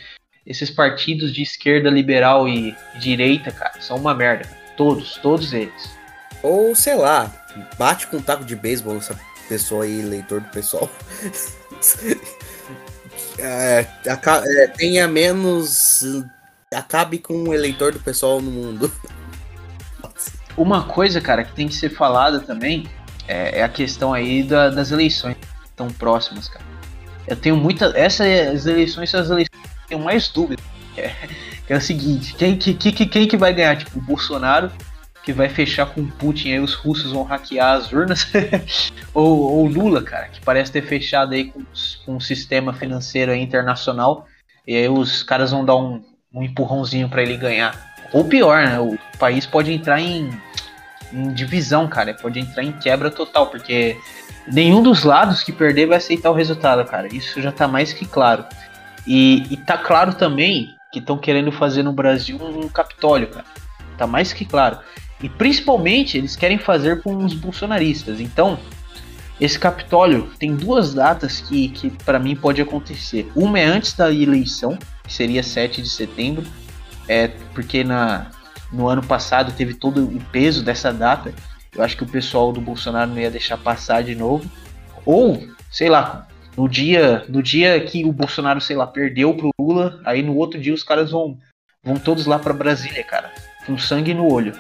esses 0.46 0.70
partidos 0.70 1.34
de 1.34 1.42
esquerda, 1.42 1.90
liberal 1.90 2.48
e 2.48 2.76
direita, 3.00 3.52
cara, 3.52 3.82
são 3.82 3.98
uma 3.98 4.14
merda. 4.14 4.50
Todos, 4.76 5.16
todos 5.18 5.54
eles. 5.54 5.92
Ou, 6.42 6.76
sei 6.76 6.96
lá, 6.96 7.32
bate 7.78 8.08
com 8.08 8.18
um 8.18 8.22
taco 8.22 8.44
de 8.44 8.56
beisebol 8.56 8.98
essa 8.98 9.18
pessoa 9.48 9.86
aí, 9.86 10.02
leitor 10.02 10.42
do 10.42 10.50
pessoal. 10.50 10.90
É, 13.40 13.88
é, 14.06 14.68
tenha 14.68 15.08
menos. 15.08 16.04
Acabe 16.74 17.18
com 17.18 17.50
o 17.50 17.54
eleitor 17.54 17.92
do 17.92 18.00
pessoal 18.00 18.40
no 18.40 18.52
mundo. 18.52 18.92
Uma 20.56 20.84
coisa, 20.84 21.20
cara, 21.20 21.44
que 21.44 21.54
tem 21.54 21.68
que 21.68 21.74
ser 21.74 21.90
falada 21.90 22.40
também 22.40 22.88
é, 23.28 23.60
é 23.60 23.64
a 23.64 23.70
questão 23.70 24.14
aí 24.14 24.44
da- 24.44 24.70
das 24.70 24.92
eleições 24.92 25.36
tão 25.76 25.88
próximas, 25.90 26.48
cara. 26.48 26.66
Eu 27.28 27.36
tenho 27.36 27.56
muita. 27.56 27.94
Essas 27.96 28.66
eleições 28.66 29.10
são 29.10 29.20
as 29.20 29.30
eleições 29.30 29.62
que 29.62 29.68
eu 29.68 29.88
tenho 29.90 30.02
mais 30.04 30.28
dúvida. 30.30 30.62
Que 30.96 31.02
é, 31.02 31.76
é 31.76 31.78
o 31.78 31.82
seguinte: 31.82 32.36
quem 32.36 32.56
que, 32.58 32.74
que, 32.74 32.92
que- 32.92 33.06
quem 33.08 33.28
que 33.28 33.36
vai 33.38 33.52
ganhar? 33.54 33.76
Tipo, 33.78 33.98
o 33.98 34.02
Bolsonaro, 34.02 34.70
que 35.24 35.34
vai 35.34 35.50
fechar 35.50 35.88
com 35.88 36.02
o 36.02 36.08
Putin, 36.12 36.52
aí 36.52 36.60
os 36.60 36.74
russos 36.76 37.12
vão 37.12 37.24
hackear 37.24 37.74
as 37.78 37.92
urnas. 37.92 38.28
ou, 39.14 39.40
ou 39.40 39.66
Lula, 39.68 40.04
cara, 40.04 40.28
que 40.28 40.40
parece 40.42 40.72
ter 40.72 40.84
fechado 40.84 41.34
aí 41.34 41.46
com, 41.46 41.64
com 42.06 42.16
um 42.18 42.20
sistema 42.20 42.74
financeiro 42.74 43.34
internacional. 43.34 44.28
E 44.68 44.76
aí 44.76 44.88
os 44.88 45.24
caras 45.24 45.50
vão 45.52 45.66
dar 45.66 45.76
um, 45.78 46.04
um 46.32 46.44
empurrãozinho 46.44 47.10
pra 47.10 47.24
ele 47.24 47.38
ganhar. 47.38 47.74
Ou 48.14 48.26
pior, 48.26 48.64
né? 48.64 48.80
O 48.80 48.96
país 49.18 49.46
pode 49.48 49.72
entrar 49.72 50.00
em, 50.00 50.30
em 51.14 51.32
divisão, 51.32 51.88
cara. 51.88 52.14
Pode 52.14 52.40
entrar 52.40 52.64
em 52.64 52.72
quebra 52.72 53.12
total, 53.12 53.48
porque 53.48 53.98
nenhum 54.52 54.82
dos 54.82 55.04
lados 55.04 55.44
que 55.44 55.52
perder 55.52 55.88
vai 55.88 55.98
aceitar 55.98 56.32
o 56.32 56.34
resultado, 56.34 56.84
cara. 56.86 57.08
Isso 57.14 57.42
já 57.42 57.52
tá 57.52 57.68
mais 57.68 57.94
que 57.94 58.06
claro. 58.06 58.46
E, 59.06 59.46
e 59.50 59.58
tá 59.58 59.78
claro 59.78 60.14
também 60.14 60.76
que 60.92 61.00
estão 61.00 61.18
querendo 61.18 61.52
fazer 61.52 61.84
no 61.84 61.94
Brasil 61.94 62.38
um 62.42 62.68
Capitólio, 62.68 63.28
cara. 63.28 63.46
Tá 63.98 64.08
mais 64.08 64.34
que 64.34 64.46
claro. 64.46 64.80
E 65.22 65.30
principalmente 65.30 66.18
eles 66.18 66.36
querem 66.36 66.58
fazer 66.58 67.02
com 67.02 67.16
os 67.18 67.34
bolsonaristas. 67.34 68.20
Então, 68.20 68.60
esse 69.40 69.58
Capitólio 69.58 70.32
tem 70.40 70.56
duas 70.56 70.94
datas 70.94 71.42
que, 71.42 71.70
que 71.70 71.90
para 71.90 72.20
mim 72.20 72.36
pode 72.36 72.62
acontecer. 72.62 73.32
Uma 73.36 73.60
é 73.60 73.66
antes 73.66 73.94
da 73.94 74.12
eleição, 74.12 74.78
que 75.04 75.14
seria 75.14 75.44
7 75.44 75.82
de 75.82 75.90
setembro, 75.90 76.46
é 77.08 77.28
porque 77.28 77.84
na, 77.84 78.28
no 78.74 78.90
ano 78.90 79.04
passado 79.04 79.54
teve 79.54 79.76
todo 79.76 80.04
o 80.04 80.20
peso 80.32 80.64
dessa 80.64 80.92
data. 80.92 81.34
Eu 81.74 81.84
acho 81.84 81.96
que 81.96 82.04
o 82.04 82.10
pessoal 82.10 82.52
do 82.52 82.60
Bolsonaro 82.60 83.12
não 83.12 83.20
ia 83.20 83.32
deixar 83.32 83.58
passar 83.58 84.04
de 84.04 84.16
novo. 84.16 84.50
Ou, 85.06 85.48
sei 85.72 85.90
lá, 85.90 86.28
no 86.58 86.68
dia, 86.68 87.24
no 87.30 87.42
dia 87.42 87.80
que 87.82 88.04
o 88.04 88.12
Bolsonaro, 88.12 88.60
sei 88.60 88.76
lá, 88.76 88.88
perdeu 88.88 89.34
pro 89.36 89.52
Lula, 89.60 90.02
aí 90.06 90.22
no 90.24 90.36
outro 90.36 90.60
dia 90.60 90.74
os 90.74 90.84
caras 90.84 91.12
vão, 91.12 91.38
vão 91.84 91.96
todos 91.96 92.26
lá 92.26 92.40
pra 92.40 92.54
Brasília, 92.54 93.04
cara, 93.04 93.32
com 93.66 93.78
sangue 93.78 94.14
no 94.14 94.32
olho. 94.32 94.54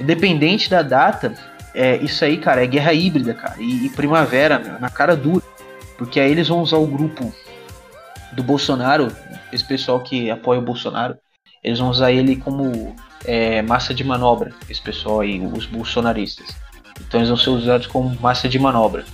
Independente 0.00 0.70
da 0.70 0.82
data, 0.82 1.34
é, 1.74 1.96
isso 1.96 2.24
aí, 2.24 2.38
cara, 2.38 2.62
é 2.62 2.66
guerra 2.66 2.92
híbrida, 2.92 3.34
cara, 3.34 3.56
e, 3.58 3.86
e 3.86 3.90
primavera, 3.90 4.58
meu, 4.58 4.78
na 4.80 4.90
cara 4.90 5.16
dura. 5.16 5.44
Porque 5.96 6.20
aí 6.20 6.30
eles 6.30 6.48
vão 6.48 6.60
usar 6.60 6.76
o 6.76 6.86
grupo 6.86 7.34
do 8.32 8.42
Bolsonaro, 8.42 9.08
esse 9.52 9.64
pessoal 9.64 10.00
que 10.00 10.30
apoia 10.30 10.60
o 10.60 10.64
Bolsonaro, 10.64 11.16
eles 11.62 11.78
vão 11.78 11.88
usar 11.88 12.12
ele 12.12 12.36
como 12.36 12.94
é, 13.24 13.62
massa 13.62 13.94
de 13.94 14.04
manobra, 14.04 14.54
esse 14.68 14.80
pessoal 14.80 15.20
aí, 15.20 15.40
os 15.40 15.66
bolsonaristas. 15.66 16.56
Então 17.00 17.20
eles 17.20 17.28
vão 17.28 17.38
ser 17.38 17.50
usados 17.50 17.86
como 17.86 18.18
massa 18.20 18.48
de 18.48 18.58
manobra. 18.58 19.04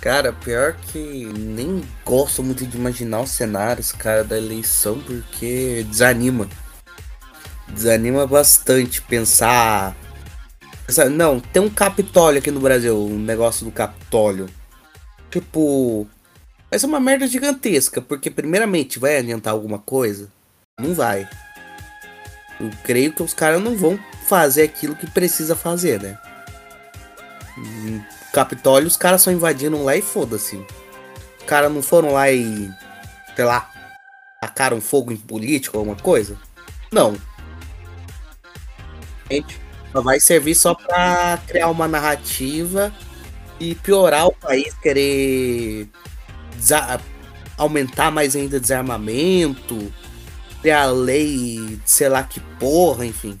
Cara, 0.00 0.32
pior 0.32 0.74
que 0.90 1.26
nem 1.26 1.80
gosto 2.04 2.42
muito 2.42 2.66
de 2.66 2.76
imaginar 2.76 3.20
os 3.20 3.30
cenários, 3.30 3.92
cara, 3.92 4.24
da 4.24 4.36
eleição, 4.36 4.98
porque 4.98 5.86
desanima. 5.88 6.48
Desanima 7.68 8.26
bastante 8.26 9.00
pensar. 9.00 9.96
pensar, 10.86 11.08
Não, 11.08 11.38
tem 11.38 11.62
um 11.62 11.70
Capitólio 11.70 12.40
aqui 12.40 12.50
no 12.50 12.58
Brasil, 12.58 12.98
um 12.98 13.18
negócio 13.18 13.64
do 13.64 13.70
Capitólio. 13.70 14.48
Tipo. 15.30 16.06
Vai 16.68 16.78
ser 16.78 16.86
uma 16.86 16.98
merda 16.98 17.26
gigantesca, 17.26 18.00
porque 18.00 18.30
primeiramente 18.30 18.98
vai 18.98 19.18
adiantar 19.18 19.52
alguma 19.52 19.78
coisa? 19.78 20.28
Não 20.80 20.94
vai. 20.94 21.28
Eu 22.62 22.70
creio 22.84 23.12
que 23.12 23.24
os 23.24 23.34
caras 23.34 23.60
não 23.60 23.76
vão 23.76 23.98
fazer 24.28 24.62
aquilo 24.62 24.94
que 24.94 25.10
precisa 25.10 25.56
fazer, 25.56 26.00
né? 26.00 26.16
Capitólio, 28.32 28.86
os 28.86 28.96
caras 28.96 29.20
só 29.20 29.32
invadiram 29.32 29.82
lá 29.82 29.96
e 29.96 30.00
foda-se. 30.00 30.56
Os 31.40 31.44
caras 31.44 31.72
não 31.72 31.82
foram 31.82 32.12
lá 32.12 32.30
e. 32.30 32.70
sei 33.34 33.44
lá. 33.44 33.68
tacaram 34.40 34.80
fogo 34.80 35.10
em 35.10 35.16
político 35.16 35.76
ou 35.76 35.80
alguma 35.80 36.00
coisa? 36.00 36.38
Não. 36.92 37.16
Gente, 39.28 39.60
só 39.90 40.00
vai 40.00 40.20
servir 40.20 40.54
só 40.54 40.72
pra 40.72 41.38
criar 41.46 41.68
uma 41.68 41.88
narrativa 41.88 42.92
E 43.58 43.74
piorar 43.74 44.26
o 44.26 44.32
país, 44.32 44.72
querer 44.74 45.88
aumentar 47.58 48.10
mais 48.12 48.36
ainda 48.36 48.60
desarmamento, 48.60 49.92
ter 50.62 50.70
a 50.70 50.86
lei, 50.86 51.80
sei 51.84 52.08
lá 52.08 52.22
que 52.22 52.40
porra, 52.40 53.04
enfim. 53.04 53.38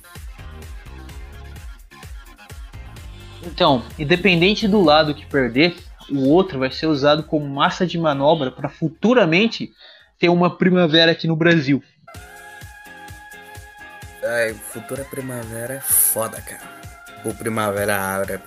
Então, 3.44 3.84
independente 3.98 4.68
do 4.68 4.82
lado 4.82 5.14
que 5.14 5.26
perder, 5.26 5.76
o 6.10 6.28
outro 6.28 6.58
vai 6.58 6.70
ser 6.70 6.86
usado 6.86 7.22
como 7.24 7.46
massa 7.48 7.86
de 7.86 7.98
manobra 7.98 8.50
para 8.50 8.68
futuramente 8.68 9.72
ter 10.18 10.28
uma 10.28 10.56
primavera 10.56 11.12
aqui 11.12 11.26
no 11.26 11.36
Brasil. 11.36 11.82
Ai, 14.24 14.54
futura 14.54 15.04
primavera 15.04 15.74
é 15.74 15.80
foda, 15.80 16.40
cara. 16.40 16.62
Ou 17.24 17.34
primavera 17.34 17.98
árabe. 18.00 18.44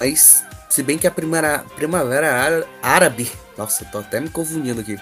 Mas, 0.00 0.44
se 0.68 0.82
bem 0.82 0.98
que 0.98 1.06
a 1.06 1.10
primavera 1.10 2.32
ára- 2.32 2.66
árabe. 2.82 3.30
Nossa, 3.58 3.84
tô 3.84 3.98
até 3.98 4.20
me 4.20 4.28
confundindo 4.28 4.80
aqui. 4.80 4.98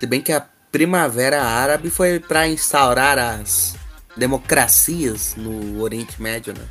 Se 0.00 0.06
bem 0.06 0.20
que 0.20 0.32
a 0.32 0.44
primavera 0.70 1.42
árabe 1.42 1.90
foi 1.90 2.20
pra 2.20 2.48
instaurar 2.48 3.18
as 3.18 3.76
democracias 4.16 5.34
no 5.36 5.80
Oriente 5.80 6.20
Médio, 6.20 6.52
né? 6.52 6.64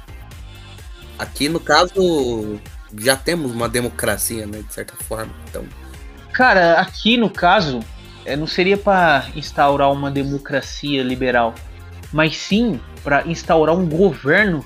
Aqui, 1.18 1.50
no 1.50 1.60
caso, 1.60 2.60
já 2.98 3.16
temos 3.16 3.52
uma 3.52 3.68
democracia, 3.68 4.46
né? 4.46 4.62
De 4.62 4.74
certa 4.74 4.96
forma. 4.96 5.34
Então, 5.50 5.66
Cara, 6.38 6.74
aqui 6.74 7.18
no 7.18 7.32
caso, 7.32 7.80
é, 8.24 8.36
não 8.36 8.46
seria 8.46 8.78
para 8.78 9.26
instaurar 9.36 9.92
uma 9.92 10.12
democracia 10.12 11.02
liberal, 11.02 11.56
mas 12.14 12.38
sim 12.38 12.80
para 13.04 13.26
instaurar 13.26 13.76
um 13.76 13.90
governo 13.90 14.64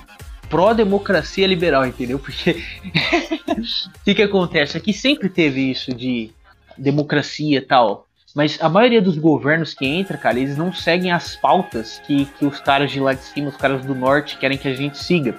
pró-democracia 0.50 1.46
liberal, 1.46 1.86
entendeu? 1.86 2.18
Porque 2.18 2.62
o 3.48 4.04
que, 4.04 4.14
que 4.14 4.22
acontece? 4.22 4.76
Aqui 4.76 4.92
sempre 4.92 5.30
teve 5.30 5.70
isso 5.70 5.94
de 5.94 6.30
democracia 6.76 7.56
e 7.56 7.62
tal. 7.62 8.06
Mas 8.34 8.58
a 8.62 8.68
maioria 8.68 9.02
dos 9.02 9.18
governos 9.18 9.74
que 9.74 9.86
entra, 9.86 10.16
cara, 10.16 10.38
eles 10.38 10.56
não 10.56 10.72
seguem 10.72 11.12
as 11.12 11.36
pautas 11.36 12.00
que, 12.06 12.24
que 12.24 12.46
os 12.46 12.58
caras 12.60 12.90
de 12.90 12.98
lá 12.98 13.12
de 13.12 13.22
cima, 13.22 13.48
os 13.48 13.56
caras 13.56 13.84
do 13.84 13.94
norte, 13.94 14.38
querem 14.38 14.56
que 14.56 14.68
a 14.68 14.74
gente 14.74 14.96
siga. 14.98 15.34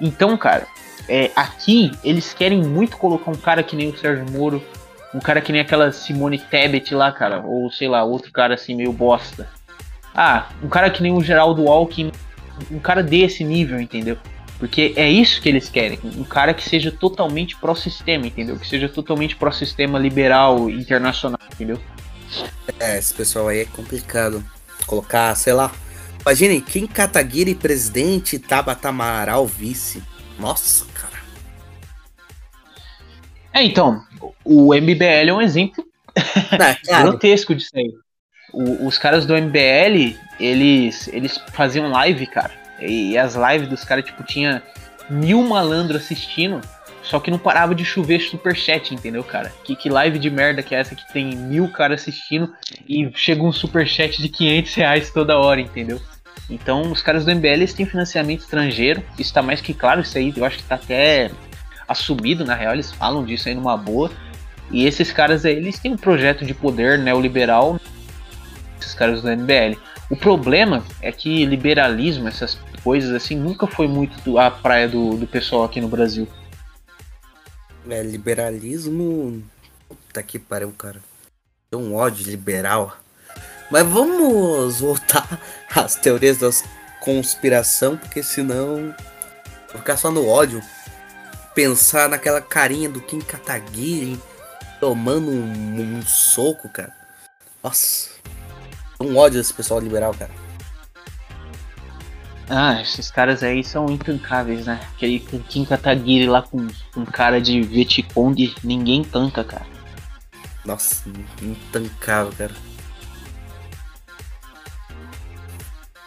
Então, 0.00 0.36
cara, 0.36 0.66
é, 1.08 1.30
aqui 1.34 1.90
eles 2.02 2.34
querem 2.34 2.62
muito 2.62 2.96
colocar 2.96 3.30
um 3.30 3.36
cara 3.36 3.62
que 3.62 3.74
nem 3.74 3.88
o 3.88 3.96
Sérgio 3.96 4.26
Moro, 4.30 4.62
um 5.14 5.20
cara 5.20 5.40
que 5.40 5.52
nem 5.52 5.60
aquela 5.60 5.90
Simone 5.92 6.38
Tebet 6.38 6.94
lá, 6.94 7.12
cara, 7.12 7.40
ou 7.40 7.70
sei 7.70 7.88
lá, 7.88 8.04
outro 8.04 8.30
cara 8.30 8.54
assim 8.54 8.74
meio 8.74 8.92
bosta. 8.92 9.48
Ah, 10.14 10.48
um 10.62 10.68
cara 10.68 10.90
que 10.90 11.02
nem 11.02 11.12
o 11.12 11.22
Geraldo 11.22 11.68
Alckmin, 11.68 12.12
um 12.70 12.78
cara 12.78 13.02
desse 13.02 13.42
nível, 13.42 13.80
entendeu? 13.80 14.18
Porque 14.58 14.92
é 14.96 15.10
isso 15.10 15.40
que 15.40 15.48
eles 15.48 15.68
querem, 15.68 15.98
um 16.16 16.24
cara 16.24 16.54
que 16.54 16.62
seja 16.62 16.90
totalmente 16.90 17.56
pró-sistema, 17.56 18.26
entendeu? 18.26 18.56
Que 18.56 18.66
seja 18.66 18.88
totalmente 18.88 19.34
pró-sistema 19.34 19.98
liberal, 19.98 20.70
internacional, 20.70 21.40
entendeu? 21.52 21.78
É, 22.78 22.98
esse 22.98 23.12
pessoal 23.14 23.48
aí 23.48 23.60
é 23.60 23.64
complicado. 23.64 24.44
Colocar, 24.86 25.34
sei 25.34 25.52
lá. 25.52 25.72
Imaginem, 26.20 26.60
Kim 26.60 26.86
Kataguiri 26.86 27.54
presidente 27.54 28.36
e 28.36 28.38
Tabata 28.38 28.88
Amaral 28.88 29.46
vice. 29.46 30.02
Nossa, 30.38 30.84
cara. 30.94 31.14
É, 33.52 33.62
então, 33.62 34.02
o 34.44 34.74
MBL 34.74 35.28
é 35.28 35.32
um 35.32 35.40
exemplo 35.42 35.84
Não, 36.52 36.58
cara, 36.86 37.02
grotesco 37.02 37.54
disso 37.54 37.70
aí. 37.74 37.92
O- 38.52 38.86
os 38.86 38.98
caras 38.98 39.26
do 39.26 39.34
MBL, 39.36 40.16
eles, 40.38 41.08
eles 41.08 41.38
faziam 41.52 41.90
live, 41.90 42.26
cara. 42.26 42.52
E, 42.80 43.16
as 43.18 43.34
lives 43.34 43.68
dos 43.68 43.84
caras, 43.84 44.04
tipo, 44.04 44.22
tinha 44.24 44.62
mil 45.10 45.42
malandros 45.42 46.02
assistindo, 46.02 46.60
só 47.04 47.20
que 47.20 47.30
não 47.30 47.38
parava 47.38 47.74
de 47.74 47.84
chover 47.84 48.20
superchat, 48.20 48.94
entendeu, 48.94 49.22
cara? 49.22 49.52
Que, 49.62 49.76
que 49.76 49.90
live 49.90 50.18
de 50.18 50.30
merda 50.30 50.62
que 50.62 50.74
é 50.74 50.80
essa 50.80 50.94
que 50.94 51.12
tem 51.12 51.36
mil 51.36 51.68
caras 51.68 52.00
assistindo 52.00 52.52
e 52.88 53.10
chega 53.14 53.42
um 53.42 53.52
superchat 53.52 54.20
de 54.20 54.28
500 54.28 54.74
reais 54.74 55.10
toda 55.10 55.38
hora, 55.38 55.60
entendeu? 55.60 56.00
Então, 56.48 56.90
os 56.90 57.02
caras 57.02 57.24
do 57.24 57.34
MBL 57.34 57.64
têm 57.76 57.86
financiamento 57.86 58.40
estrangeiro, 58.40 59.02
isso 59.18 59.32
tá 59.32 59.42
mais 59.42 59.60
que 59.60 59.74
claro, 59.74 60.00
isso 60.00 60.16
aí 60.16 60.32
eu 60.34 60.44
acho 60.44 60.58
que 60.58 60.64
tá 60.64 60.74
até 60.76 61.30
assumido, 61.86 62.44
na 62.44 62.54
real, 62.54 62.72
eles 62.72 62.90
falam 62.90 63.24
disso 63.24 63.48
aí 63.48 63.54
numa 63.54 63.76
boa. 63.76 64.10
E 64.70 64.86
esses 64.86 65.12
caras 65.12 65.44
aí, 65.44 65.56
eles 65.56 65.78
têm 65.78 65.92
um 65.92 65.96
projeto 65.96 66.44
de 66.44 66.54
poder 66.54 66.98
neoliberal, 66.98 67.78
esses 68.80 68.94
caras 68.94 69.20
do 69.20 69.28
MBL. 69.28 69.78
O 70.10 70.16
problema 70.16 70.82
é 71.02 71.12
que 71.12 71.44
liberalismo, 71.44 72.28
essas 72.28 72.58
coisas 72.82 73.10
assim, 73.12 73.36
nunca 73.36 73.66
foi 73.66 73.88
muito 73.88 74.38
a 74.38 74.50
praia 74.50 74.88
do, 74.88 75.16
do 75.16 75.26
pessoal 75.26 75.64
aqui 75.64 75.80
no 75.80 75.88
Brasil. 75.88 76.26
É, 77.88 78.02
liberalismo. 78.02 79.42
Puta 79.88 80.22
que 80.22 80.38
pariu, 80.38 80.72
cara. 80.72 81.00
Tem 81.70 81.78
um 81.78 81.94
ódio 81.94 82.26
liberal. 82.26 82.96
Mas 83.70 83.86
vamos 83.86 84.80
voltar 84.80 85.40
às 85.74 85.96
teorias 85.96 86.38
da 86.38 86.50
conspiração, 87.00 87.96
porque 87.96 88.22
senão. 88.22 88.94
Vou 89.68 89.78
ficar 89.78 89.96
só 89.96 90.10
no 90.10 90.26
ódio. 90.26 90.62
Pensar 91.54 92.08
naquela 92.08 92.40
carinha 92.40 92.88
do 92.88 93.00
Kim 93.00 93.20
Kataguiri 93.20 94.20
tomando 94.80 95.30
um, 95.30 95.98
um 95.98 96.02
soco, 96.02 96.68
cara. 96.68 96.92
Nossa. 97.62 98.10
Um 99.00 99.16
ódio 99.16 99.40
desse 99.40 99.54
pessoal 99.54 99.80
liberal, 99.80 100.14
cara. 100.14 100.43
Ah, 102.48 102.80
esses 102.80 103.10
caras 103.10 103.42
aí 103.42 103.64
são 103.64 103.86
intancáveis, 103.86 104.66
né? 104.66 104.80
Aquele 104.94 105.18
Kim 105.20 105.64
Kataguiri 105.64 106.26
lá 106.26 106.42
com, 106.42 106.68
com 106.92 107.04
cara 107.06 107.40
de 107.40 107.62
Vietcong, 107.62 108.54
ninguém 108.62 109.02
tanca, 109.02 109.42
cara. 109.42 109.66
Nossa, 110.64 111.08
intancável, 111.42 112.32
cara. 112.36 112.54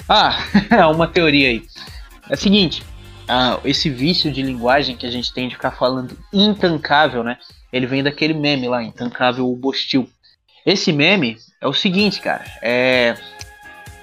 Ah, 0.08 0.38
uma 0.94 1.08
teoria 1.08 1.50
aí. 1.50 1.64
É 2.30 2.36
o 2.36 2.38
seguinte, 2.38 2.84
ah, 3.28 3.60
esse 3.66 3.90
vício 3.90 4.32
de 4.32 4.42
linguagem 4.42 4.96
que 4.96 5.06
a 5.06 5.12
gente 5.12 5.34
tem 5.34 5.48
de 5.48 5.56
ficar 5.56 5.72
falando 5.72 6.18
intancável, 6.32 7.24
né? 7.24 7.38
Ele 7.74 7.88
vem 7.88 8.04
daquele 8.04 8.34
meme 8.34 8.68
lá, 8.68 8.84
intancável 8.84 9.50
o 9.50 9.56
Bostil. 9.56 10.10
Esse 10.66 10.94
meme 10.94 11.38
é 11.62 11.68
o 11.68 11.74
seguinte, 11.74 12.22
cara. 12.22 12.46
É... 12.62 13.16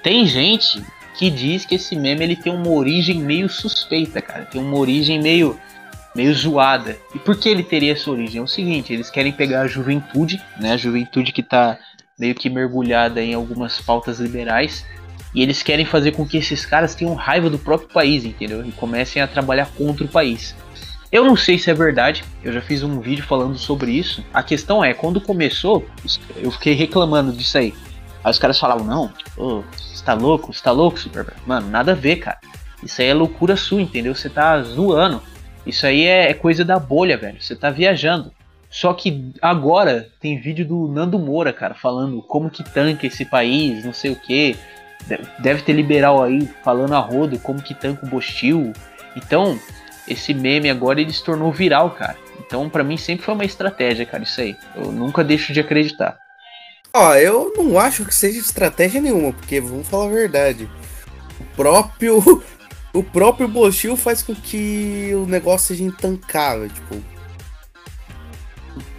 Tem 0.03 0.27
gente 0.27 0.85
que 1.17 1.31
diz 1.31 1.65
que 1.65 1.77
esse 1.77 1.97
meme 1.97 2.25
ele 2.25 2.37
tem 2.37 2.53
uma 2.53 2.71
origem 2.71 3.19
meio 3.19 3.49
suspeita, 3.49 4.21
cara. 4.21 4.45
Tem 4.45 4.61
uma 4.61 4.77
origem 4.77 5.21
meio, 5.23 5.59
meio 6.15 6.35
zoada. 6.35 6.99
E 7.15 7.19
por 7.19 7.37
que 7.37 7.49
ele 7.49 7.63
teria 7.63 7.93
essa 7.93 8.11
origem? 8.11 8.41
É 8.41 8.43
o 8.43 8.49
seguinte, 8.49 8.93
eles 8.93 9.11
querem 9.11 9.33
pegar 9.33 9.63
a 9.63 9.69
juventude, 9.69 10.43
né? 10.59 10.73
A 10.73 10.77
juventude 10.77 11.33
que 11.33 11.43
tá 11.43 11.79
meio 12.19 12.35
que 12.35 12.51
mergulhada 12.51 13.23
em 13.23 13.35
algumas 13.35 13.81
pautas 13.81 14.19
liberais. 14.19 14.85
E 15.35 15.43
eles 15.43 15.63
querem 15.63 15.85
fazer 15.85 16.13
com 16.13 16.27
que 16.27 16.37
esses 16.37 16.65
caras 16.65 16.95
tenham 16.95 17.15
raiva 17.15 17.51
do 17.51 17.59
próprio 17.59 17.89
país, 17.89 18.25
entendeu? 18.25 18.65
E 18.65 18.71
comecem 18.73 19.21
a 19.21 19.27
trabalhar 19.27 19.67
contra 19.77 20.05
o 20.05 20.09
país. 20.09 20.55
Eu 21.11 21.25
não 21.25 21.37
sei 21.37 21.59
se 21.59 21.71
é 21.71 21.75
verdade, 21.75 22.25
eu 22.43 22.53
já 22.53 22.61
fiz 22.61 22.83
um 22.83 23.01
vídeo 23.01 23.25
falando 23.25 23.57
sobre 23.57 23.93
isso. 23.93 24.25
A 24.33 24.43
questão 24.43 24.85
é, 24.85 24.93
quando 24.93 25.21
começou, 25.21 25.87
eu 26.37 26.51
fiquei 26.51 26.73
reclamando 26.75 27.33
disso 27.33 27.57
aí. 27.57 27.73
Aí 28.23 28.31
os 28.31 28.39
caras 28.39 28.59
falavam, 28.59 28.85
não, 28.85 29.13
ô, 29.37 29.63
você 30.05 30.07
tá 30.07 30.15
louco? 30.15 30.53
Você 30.53 30.63
tá 30.63 30.71
louco, 30.71 31.01
Superman? 31.01 31.35
Mano, 31.47 31.71
nada 31.71 31.93
a 31.93 31.95
ver, 31.95 32.17
cara. 32.17 32.39
Isso 32.83 33.01
aí 33.01 33.09
é 33.09 33.15
loucura 33.15 33.57
sua, 33.57 33.81
entendeu? 33.81 34.15
Você 34.15 34.29
tá 34.29 34.61
zoando. 34.63 35.23
Isso 35.67 35.87
aí 35.87 36.05
é, 36.05 36.31
é 36.31 36.35
coisa 36.35 36.63
da 36.63 36.79
bolha, 36.79 37.17
velho. 37.17 37.41
Você 37.41 37.57
tá 37.57 37.71
viajando. 37.71 38.31
Só 38.69 38.93
que 38.93 39.33
agora 39.41 40.09
tem 40.21 40.39
vídeo 40.39 40.67
do 40.67 40.89
Nando 40.89 41.19
Moura, 41.19 41.53
cara, 41.53 41.75
falando 41.75 42.21
como 42.21 42.51
que 42.51 42.63
tanca 42.63 43.07
esse 43.07 43.25
país, 43.25 43.85
não 43.85 43.93
sei 43.93 44.11
o 44.11 44.17
que. 44.17 44.57
Deve 45.39 45.63
ter 45.63 45.73
liberal 45.73 46.23
aí 46.23 46.47
falando 46.63 46.95
a 46.95 46.99
rodo 46.99 47.39
como 47.39 47.63
que 47.63 47.73
tanca 47.73 48.05
o 48.05 48.09
Bostil. 48.09 48.73
Então, 49.17 49.59
esse 50.07 50.35
meme 50.35 50.69
agora 50.69 51.01
ele 51.01 51.13
se 51.13 51.25
tornou 51.25 51.53
viral, 51.53 51.91
cara. 51.91 52.17
Então, 52.41 52.69
pra 52.69 52.85
mim 52.85 52.97
sempre 52.97 53.25
foi 53.25 53.33
uma 53.33 53.45
estratégia, 53.45 54.05
cara, 54.05 54.23
isso 54.23 54.41
aí. 54.41 54.57
Eu 54.77 54.93
nunca 54.93 55.25
deixo 55.25 55.53
de 55.53 55.61
acreditar. 55.61 56.19
Ó, 56.95 57.15
eu 57.15 57.53
não 57.57 57.79
acho 57.79 58.05
que 58.05 58.15
seja 58.15 58.39
estratégia 58.39 59.01
nenhuma, 59.01 59.33
porque 59.33 59.61
vamos 59.61 59.89
falar 59.89 60.07
a 60.07 60.13
verdade. 60.13 60.71
O 61.41 61.45
próprio. 61.57 62.43
O 62.97 63.03
próprio 63.03 63.49
Bochil 63.49 63.97
faz 63.97 64.23
com 64.23 64.37
que 64.37 65.11
o 65.17 65.27
negócio 65.27 65.67
seja 65.67 65.83
intancável, 65.83 66.69
tipo. 66.69 67.03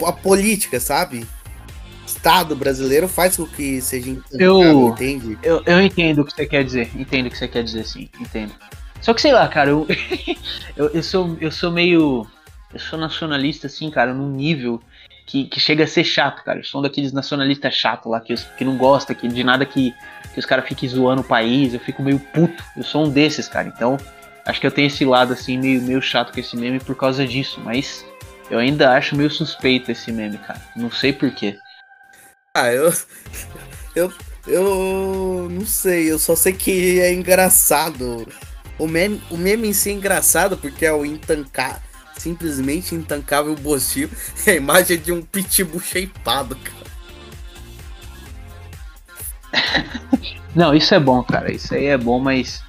A 0.05 0.11
política, 0.11 0.81
sabe? 0.81 1.19
O 1.21 2.05
Estado 2.05 2.57
brasileiro 2.57 3.07
faz 3.07 3.37
com 3.37 3.45
que 3.45 3.79
seja 3.79 4.09
intancável, 4.09 4.41
Eu- 4.41 4.89
entende? 4.89 5.39
Eu, 5.41 5.63
eu 5.65 5.81
entendo 5.81 6.23
o 6.23 6.25
que 6.25 6.33
você 6.33 6.45
quer 6.45 6.65
dizer, 6.65 6.91
entendo 6.93 7.27
o 7.27 7.29
que 7.29 7.37
você 7.37 7.47
quer 7.47 7.63
dizer, 7.63 7.85
sim, 7.85 8.09
entendo. 8.19 8.53
Só 8.99 9.13
que 9.13 9.21
sei 9.21 9.31
lá, 9.31 9.47
cara, 9.47 9.69
eu, 9.69 9.87
eu, 10.75 10.89
eu, 10.89 11.01
sou, 11.01 11.37
eu 11.39 11.49
sou 11.49 11.71
meio. 11.71 12.27
Eu 12.73 12.79
sou 12.81 12.99
nacionalista, 12.99 13.67
assim, 13.67 13.89
cara, 13.89 14.13
num 14.13 14.29
nível 14.29 14.81
que, 15.25 15.45
que 15.45 15.59
chega 15.59 15.83
a 15.83 15.87
ser 15.87 16.03
chato, 16.03 16.43
cara. 16.43 16.59
Eu 16.59 16.63
sou 16.63 16.79
um 16.79 16.83
daqueles 16.83 17.11
nacionalistas 17.11 17.73
chato 17.73 18.09
lá, 18.09 18.19
que, 18.21 18.33
os- 18.33 18.43
que 18.57 18.63
não 18.65 18.77
gosta 18.77 19.13
que, 19.15 19.27
de 19.27 19.43
nada 19.43 19.65
que, 19.65 19.93
que 20.33 20.39
os 20.39 20.45
caras 20.45 20.67
fiquem 20.67 20.87
zoando 20.89 21.21
o 21.21 21.25
país, 21.25 21.73
eu 21.73 21.79
fico 21.79 22.03
meio 22.03 22.19
puto. 22.19 22.63
Eu 22.77 22.83
sou 22.83 23.05
um 23.05 23.09
desses, 23.09 23.47
cara. 23.47 23.67
Então, 23.67 23.97
Acho 24.45 24.61
que 24.61 24.67
eu 24.67 24.71
tenho 24.71 24.85
esse 24.87 25.03
lado 25.03 25.33
assim 25.33 25.57
meio, 25.57 25.81
meio 25.81 26.01
chato 26.01 26.31
com 26.31 26.39
esse 26.39 26.55
meme 26.55 26.79
por 26.79 26.95
causa 26.95 27.25
disso, 27.25 27.59
mas 27.63 28.05
eu 28.49 28.59
ainda 28.59 28.91
acho 28.95 29.15
meio 29.15 29.29
suspeito 29.31 29.91
esse 29.91 30.11
meme, 30.11 30.37
cara. 30.37 30.61
Não 30.75 30.91
sei 30.91 31.11
porquê. 31.11 31.57
Ah, 32.55 32.71
eu. 32.71 32.93
Eu. 33.95 34.13
Eu. 34.47 35.47
Não 35.49 35.65
sei, 35.65 36.11
eu 36.11 36.19
só 36.19 36.35
sei 36.35 36.53
que 36.53 36.99
é 36.99 37.13
engraçado. 37.13 38.27
O 38.77 38.87
meme, 38.87 39.21
o 39.31 39.37
meme 39.37 39.69
em 39.69 39.73
si 39.73 39.89
é 39.89 39.93
engraçado 39.93 40.57
porque 40.57 40.85
é 40.85 40.93
o 40.93 41.05
intancável. 41.05 41.81
Simplesmente 42.17 42.95
intancável 42.95 43.55
Bostil. 43.55 44.09
É 44.45 44.51
a 44.51 44.55
imagem 44.55 44.99
de 44.99 45.11
um 45.11 45.21
pitbull 45.21 45.79
shapeado, 45.79 46.55
cara. 46.55 46.85
Não, 50.55 50.73
isso 50.73 50.93
é 50.93 50.99
bom, 50.99 51.23
cara. 51.23 51.51
Isso 51.51 51.73
aí 51.73 51.85
é 51.85 51.97
bom, 51.97 52.19
mas. 52.19 52.63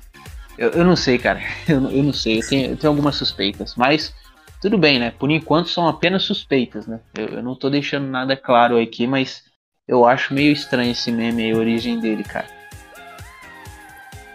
Eu, 0.58 0.70
eu 0.70 0.84
não 0.84 0.96
sei, 0.96 1.18
cara. 1.18 1.40
Eu, 1.68 1.90
eu 1.90 2.02
não 2.02 2.12
sei. 2.12 2.38
Eu 2.38 2.48
tenho, 2.48 2.70
eu 2.70 2.76
tenho 2.76 2.90
algumas 2.90 3.16
suspeitas. 3.16 3.74
Mas 3.76 4.14
tudo 4.60 4.78
bem, 4.78 4.98
né? 4.98 5.10
Por 5.10 5.30
enquanto 5.30 5.68
são 5.68 5.86
apenas 5.86 6.22
suspeitas, 6.22 6.86
né? 6.86 7.00
Eu, 7.16 7.26
eu 7.26 7.42
não 7.42 7.54
tô 7.54 7.68
deixando 7.68 8.06
nada 8.06 8.36
claro 8.36 8.80
aqui, 8.80 9.06
mas 9.06 9.44
eu 9.86 10.04
acho 10.06 10.34
meio 10.34 10.52
estranho 10.52 10.92
esse 10.92 11.12
meme 11.12 11.44
aí, 11.44 11.52
a 11.52 11.56
origem 11.56 12.00
dele, 12.00 12.24
cara. 12.24 12.46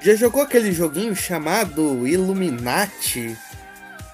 Já 0.02 0.16
jogou 0.16 0.42
aquele 0.42 0.72
joguinho 0.72 1.16
chamado 1.16 2.08
Illuminati? 2.08 3.38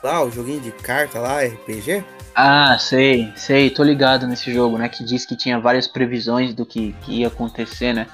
Lá, 0.07 0.23
o 0.23 0.31
joguinho 0.31 0.61
de 0.61 0.71
carta 0.71 1.19
lá, 1.19 1.43
RPG? 1.43 2.01
Ah, 2.33 2.77
sei, 2.79 3.29
sei, 3.35 3.69
tô 3.69 3.83
ligado 3.83 4.25
nesse 4.25 4.53
jogo, 4.53 4.77
né? 4.77 4.87
Que 4.87 5.03
diz 5.03 5.25
que 5.25 5.35
tinha 5.35 5.59
várias 5.59 5.85
previsões 5.85 6.53
do 6.53 6.65
que, 6.65 6.95
que 7.01 7.15
ia 7.15 7.27
acontecer, 7.27 7.91
né? 7.91 8.07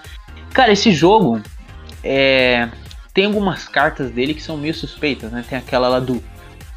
Cara, 0.52 0.72
esse 0.72 0.92
jogo 0.92 1.40
é, 2.04 2.68
tem 3.14 3.26
algumas 3.26 3.68
cartas 3.68 4.10
dele 4.10 4.34
que 4.34 4.42
são 4.42 4.58
meio 4.58 4.74
suspeitas, 4.74 5.32
né? 5.32 5.46
Tem 5.48 5.56
aquela 5.56 5.88
lá 5.88 6.00
do. 6.00 6.20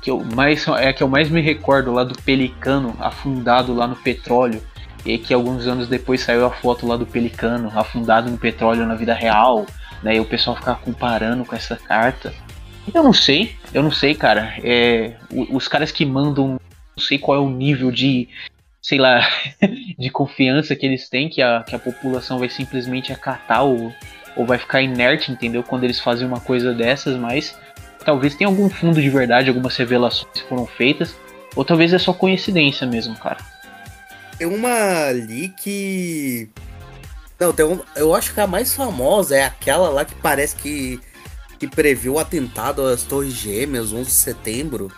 Que 0.03 0.11
eu 0.11 0.23
mais, 0.35 0.69
é 0.69 0.93
que 0.93 1.03
eu 1.03 1.09
mais 1.09 1.31
me 1.31 1.41
recordo 1.41 1.93
lá 1.93 2.05
do 2.05 2.14
Pelicano 2.21 2.95
afundado 3.01 3.73
lá 3.73 3.87
no 3.87 3.97
petróleo. 3.97 4.62
E 5.03 5.17
que 5.17 5.33
alguns 5.33 5.67
anos 5.67 5.89
depois 5.89 6.21
saiu 6.21 6.45
a 6.45 6.51
foto 6.51 6.87
lá 6.87 6.95
do 6.95 7.07
Pelicano 7.07 7.73
afundado 7.75 8.31
no 8.31 8.37
petróleo 8.37 8.85
na 8.85 8.95
vida 8.95 9.14
real. 9.14 9.64
Né, 10.03 10.17
e 10.17 10.21
o 10.21 10.27
pessoal 10.27 10.57
ficava 10.57 10.79
comparando 10.79 11.43
com 11.43 11.57
essa 11.57 11.75
carta. 11.75 12.35
Eu 12.95 13.03
não 13.03 13.12
sei, 13.12 13.55
eu 13.74 13.82
não 13.82 13.91
sei, 13.91 14.14
cara. 14.14 14.55
É, 14.62 15.14
os 15.30 15.68
caras 15.68 15.91
que 15.91 16.05
mandam, 16.05 16.59
não 16.97 17.05
sei 17.05 17.18
qual 17.18 17.37
é 17.37 17.41
o 17.41 17.51
nível 17.51 17.91
de, 17.91 18.28
sei 18.80 18.99
lá, 18.99 19.28
de 19.99 20.11
confiança 20.11 20.76
que 20.76 20.87
eles 20.87 21.09
têm 21.09 21.28
que 21.28 21.43
a, 21.43 21.62
que 21.62 21.74
a 21.74 21.78
população 21.78 22.39
vai 22.39 22.49
simplesmente 22.49 23.12
acatar 23.12 23.64
ou, 23.64 23.93
ou 24.37 24.47
vai 24.47 24.59
ficar 24.59 24.82
inerte, 24.82 25.32
entendeu? 25.32 25.62
Quando 25.62 25.84
eles 25.84 26.01
fazem 26.01 26.26
uma 26.26 26.41
coisa 26.41 26.72
dessas, 26.72 27.16
mas 27.16 27.59
talvez 28.05 28.34
tenha 28.37 28.49
algum 28.49 28.70
fundo 28.70 29.03
de 29.03 29.11
verdade, 29.11 29.49
algumas 29.49 29.76
revelações 29.76 30.41
foram 30.49 30.64
feitas, 30.64 31.16
ou 31.57 31.64
talvez 31.64 31.93
é 31.93 31.99
só 31.99 32.12
coincidência 32.12 32.87
mesmo, 32.87 33.16
cara. 33.16 33.39
Tem 34.39 34.47
uma 34.47 35.09
ali 35.09 35.49
que. 35.49 36.49
Não, 37.41 37.53
tem 37.53 37.66
um... 37.66 37.80
eu 37.97 38.14
acho 38.14 38.32
que 38.32 38.41
a 38.41 38.47
mais 38.47 38.74
famosa 38.74 39.37
é 39.37 39.45
aquela 39.45 39.89
lá 39.89 40.05
que 40.05 40.14
parece 40.16 40.55
que, 40.57 41.01
que 41.59 41.66
previu 41.66 42.14
o 42.14 42.18
atentado 42.18 42.86
às 42.86 43.02
Torres 43.02 43.32
Gêmeas, 43.32 43.92
11 43.92 44.04
de 44.04 44.11
setembro. 44.11 44.92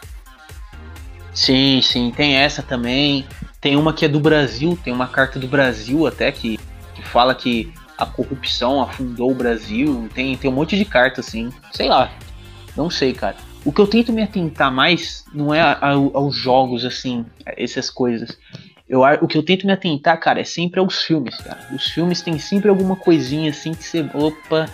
Sim, 1.33 1.81
sim, 1.83 2.13
tem 2.15 2.37
essa 2.37 2.63
também. 2.63 3.27
Tem 3.61 3.77
uma 3.77 3.93
que 3.93 4.05
é 4.05 4.09
do 4.09 4.21
Brasil, 4.21 4.79
tem 4.83 4.93
uma 4.93 5.07
carta 5.07 5.39
do 5.39 5.47
Brasil 5.47 6.07
até 6.07 6.33
que, 6.33 6.59
que 6.95 7.03
fala 7.03 7.35
que 7.35 7.73
a 7.97 8.07
corrupção 8.07 8.81
afundou 8.81 9.31
o 9.31 9.35
Brasil. 9.35 10.09
Tem, 10.15 10.37
tem 10.37 10.51
um 10.51 10.55
monte 10.55 10.77
de 10.77 10.85
carta 10.85 11.21
assim. 11.21 11.51
Sei 11.73 11.89
lá. 11.89 12.11
Não 12.77 12.89
sei, 12.89 13.13
cara. 13.13 13.37
O 13.65 13.73
que 13.73 13.81
eu 13.81 13.87
tento 13.87 14.13
me 14.13 14.23
atentar 14.23 14.73
mais 14.73 15.25
não 15.35 15.53
é 15.53 15.61
aos 15.61 16.35
jogos, 16.35 16.85
assim, 16.85 17.27
essas 17.45 17.91
coisas. 17.91 18.39
Eu, 18.89 19.03
o 19.21 19.27
que 19.27 19.37
eu 19.37 19.43
tento 19.43 19.67
me 19.67 19.73
atentar, 19.73 20.19
cara, 20.19 20.41
é 20.41 20.45
sempre 20.45 20.81
aos 20.81 21.03
filmes, 21.03 21.37
cara. 21.37 21.59
Os 21.75 21.89
filmes 21.89 22.23
têm 22.23 22.39
sempre 22.39 22.71
alguma 22.71 22.97
coisinha 22.97 23.51
assim 23.51 23.75
que 23.75 23.85
você. 23.85 24.09
Opa. 24.15 24.71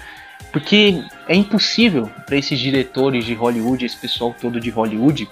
Porque 0.55 1.03
é 1.27 1.35
impossível 1.35 2.09
para 2.27 2.37
esses 2.37 2.61
diretores 2.61 3.25
de 3.25 3.35
Hollywood, 3.35 3.85
esse 3.85 3.97
pessoal 3.97 4.33
todo 4.41 4.61
de 4.61 4.71
Hollywood, 4.71 5.29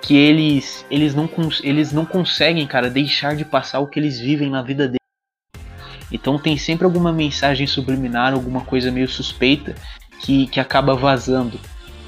que 0.00 0.16
eles 0.16 0.86
eles 0.88 1.12
não, 1.12 1.28
eles 1.64 1.90
não 1.92 2.06
conseguem, 2.06 2.64
cara, 2.64 2.88
deixar 2.88 3.34
de 3.34 3.44
passar 3.44 3.80
o 3.80 3.88
que 3.88 3.98
eles 3.98 4.20
vivem 4.20 4.48
na 4.48 4.62
vida 4.62 4.86
deles. 4.86 5.00
Então 6.12 6.38
tem 6.38 6.56
sempre 6.56 6.84
alguma 6.84 7.12
mensagem 7.12 7.66
subliminar, 7.66 8.32
alguma 8.32 8.60
coisa 8.60 8.92
meio 8.92 9.08
suspeita 9.08 9.74
que, 10.20 10.46
que 10.46 10.60
acaba 10.60 10.94
vazando 10.94 11.58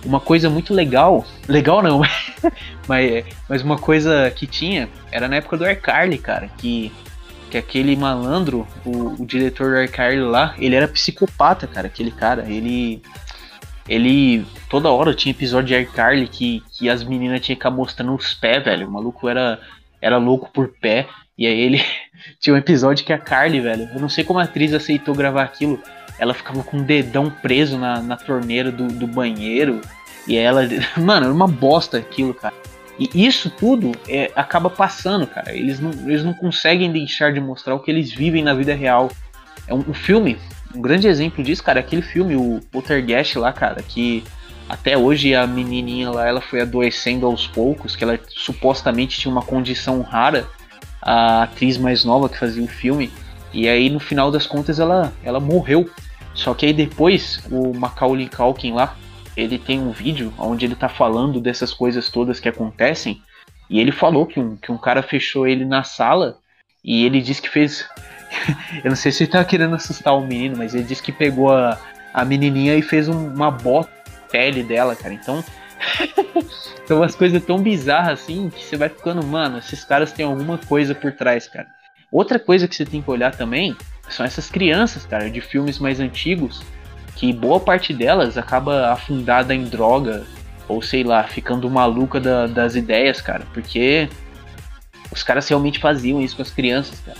uma 0.04 0.20
coisa 0.20 0.48
muito 0.48 0.72
legal, 0.72 1.26
legal 1.48 1.82
não, 1.82 2.00
mas, 2.86 3.24
mas 3.48 3.62
uma 3.62 3.76
coisa 3.76 4.30
que 4.30 4.46
tinha 4.46 4.88
era 5.10 5.26
na 5.26 5.34
época 5.34 5.56
do 5.56 5.68
iCarly, 5.68 6.18
cara, 6.18 6.48
que, 6.58 6.92
que 7.50 7.58
aquele 7.58 7.96
malandro, 7.96 8.66
o, 8.84 9.22
o 9.22 9.26
diretor 9.26 9.74
do 9.74 9.82
iCarly 9.82 10.20
lá, 10.20 10.54
ele 10.58 10.74
era 10.74 10.88
psicopata, 10.88 11.66
cara, 11.66 11.86
aquele 11.86 12.10
cara, 12.10 12.44
ele 12.48 13.02
ele 13.88 14.44
toda 14.68 14.90
hora 14.90 15.14
tinha 15.14 15.30
episódio 15.30 15.68
de 15.68 15.82
iCarly 15.82 16.26
que, 16.26 16.60
que 16.72 16.90
as 16.90 17.04
meninas 17.04 17.40
tinham 17.40 17.56
que 17.56 17.60
ficar 17.60 17.70
mostrando 17.70 18.14
os 18.14 18.34
pés, 18.34 18.64
velho, 18.64 18.88
o 18.88 18.90
maluco 18.90 19.28
era, 19.28 19.60
era 20.00 20.18
louco 20.18 20.50
por 20.52 20.68
pé, 20.80 21.06
e 21.38 21.46
aí 21.46 21.60
ele 21.60 21.84
tinha 22.40 22.54
um 22.54 22.58
episódio 22.58 23.04
que 23.04 23.12
a 23.12 23.18
Carly, 23.18 23.60
velho, 23.60 23.88
eu 23.94 24.00
não 24.00 24.08
sei 24.08 24.24
como 24.24 24.40
a 24.40 24.44
atriz 24.44 24.74
aceitou 24.74 25.14
gravar 25.14 25.44
aquilo, 25.44 25.80
ela 26.18 26.34
ficava 26.34 26.62
com 26.62 26.78
o 26.78 26.82
dedão 26.82 27.30
preso 27.30 27.78
na, 27.78 28.00
na 28.00 28.16
torneira 28.16 28.72
do, 28.72 28.88
do 28.88 29.06
banheiro. 29.06 29.80
E 30.26 30.36
ela. 30.36 30.62
Mano, 30.96 31.26
era 31.26 31.34
uma 31.34 31.46
bosta 31.46 31.98
aquilo, 31.98 32.34
cara. 32.34 32.54
E 32.98 33.26
isso 33.26 33.50
tudo 33.50 33.92
é, 34.08 34.30
acaba 34.34 34.70
passando, 34.70 35.26
cara. 35.26 35.54
Eles 35.54 35.78
não, 35.78 35.90
eles 35.90 36.24
não 36.24 36.32
conseguem 36.32 36.90
deixar 36.90 37.32
de 37.32 37.40
mostrar 37.40 37.74
o 37.74 37.80
que 37.80 37.90
eles 37.90 38.12
vivem 38.12 38.42
na 38.42 38.54
vida 38.54 38.74
real. 38.74 39.10
É 39.68 39.74
um, 39.74 39.84
um 39.88 39.94
filme, 39.94 40.38
um 40.74 40.80
grande 40.80 41.06
exemplo 41.06 41.44
disso, 41.44 41.62
cara, 41.62 41.80
é 41.80 41.82
aquele 41.82 42.02
filme, 42.02 42.36
o 42.36 42.60
Poltergeist 42.70 43.36
lá, 43.36 43.52
cara, 43.52 43.82
que 43.82 44.24
até 44.68 44.96
hoje 44.96 45.34
a 45.34 45.46
menininha 45.46 46.10
lá, 46.10 46.26
ela 46.26 46.40
foi 46.40 46.60
adoecendo 46.60 47.26
aos 47.26 47.46
poucos, 47.46 47.94
que 47.94 48.02
ela 48.02 48.18
supostamente 48.28 49.18
tinha 49.18 49.30
uma 49.30 49.42
condição 49.42 50.00
rara, 50.02 50.46
a 51.00 51.44
atriz 51.44 51.76
mais 51.76 52.04
nova 52.04 52.28
que 52.28 52.38
fazia 52.38 52.62
o 52.62 52.68
filme, 52.68 53.12
e 53.52 53.68
aí 53.68 53.88
no 53.88 54.00
final 54.00 54.30
das 54.30 54.46
contas 54.46 54.80
ela, 54.80 55.12
ela 55.22 55.38
morreu. 55.38 55.88
Só 56.34 56.52
que 56.52 56.66
aí 56.66 56.72
depois 56.72 57.40
o 57.50 57.72
Macaulay 57.72 58.28
Culkin 58.28 58.72
lá, 58.72 58.96
ele 59.36 59.58
tem 59.58 59.80
um 59.80 59.90
vídeo 59.90 60.32
onde 60.38 60.64
ele 60.64 60.74
tá 60.74 60.88
falando 60.88 61.40
dessas 61.40 61.72
coisas 61.74 62.08
todas 62.08 62.40
que 62.40 62.48
acontecem. 62.48 63.20
E 63.68 63.78
ele 63.78 63.92
falou 63.92 64.26
que 64.26 64.40
um, 64.40 64.56
que 64.56 64.72
um 64.72 64.78
cara 64.78 65.02
fechou 65.02 65.46
ele 65.46 65.64
na 65.64 65.82
sala 65.82 66.38
e 66.82 67.04
ele 67.04 67.20
disse 67.20 67.42
que 67.42 67.50
fez. 67.50 67.86
Eu 68.82 68.90
não 68.90 68.96
sei 68.96 69.12
se 69.12 69.24
ele 69.24 69.32
tá 69.32 69.44
querendo 69.44 69.74
assustar 69.74 70.16
o 70.16 70.26
menino, 70.26 70.56
mas 70.56 70.74
ele 70.74 70.84
disse 70.84 71.02
que 71.02 71.12
pegou 71.12 71.52
a, 71.52 71.78
a 72.14 72.24
menininha 72.24 72.76
e 72.76 72.82
fez 72.82 73.08
um, 73.08 73.28
uma 73.28 73.50
bota 73.50 73.90
pele 74.30 74.62
dela, 74.62 74.96
cara. 74.96 75.12
Então. 75.12 75.44
São 76.86 76.98
umas 76.98 77.16
coisas 77.16 77.44
tão 77.44 77.58
bizarras 77.58 78.20
assim 78.20 78.48
que 78.48 78.62
você 78.62 78.76
vai 78.76 78.88
ficando, 78.88 79.24
mano, 79.26 79.58
esses 79.58 79.82
caras 79.82 80.12
têm 80.12 80.24
alguma 80.24 80.56
coisa 80.56 80.94
por 80.94 81.10
trás, 81.10 81.48
cara. 81.48 81.66
Outra 82.12 82.38
coisa 82.38 82.68
que 82.68 82.76
você 82.76 82.86
tem 82.86 83.02
que 83.02 83.10
olhar 83.10 83.34
também 83.34 83.76
são 84.08 84.24
essas 84.24 84.48
crianças, 84.48 85.04
cara, 85.04 85.28
de 85.28 85.40
filmes 85.40 85.80
mais 85.80 85.98
antigos 85.98 86.62
que 87.16 87.32
boa 87.32 87.58
parte 87.58 87.92
delas 87.92 88.36
acaba 88.36 88.92
afundada 88.92 89.54
em 89.54 89.64
droga 89.64 90.24
ou 90.68 90.82
sei 90.82 91.02
lá, 91.02 91.24
ficando 91.24 91.68
maluca 91.70 92.20
da, 92.20 92.46
das 92.46 92.74
ideias, 92.74 93.20
cara, 93.20 93.46
porque 93.54 94.08
os 95.10 95.22
caras 95.22 95.48
realmente 95.48 95.78
faziam 95.78 96.20
isso 96.20 96.36
com 96.36 96.42
as 96.42 96.50
crianças, 96.50 97.00
cara. 97.00 97.18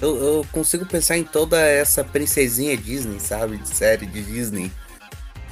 Eu, 0.00 0.16
eu, 0.16 0.46
consigo 0.52 0.84
pensar 0.84 1.16
em 1.16 1.24
toda 1.24 1.58
essa 1.58 2.04
princesinha 2.04 2.76
Disney, 2.76 3.18
sabe? 3.18 3.56
De 3.56 3.68
série 3.68 4.04
de 4.04 4.22
Disney. 4.22 4.70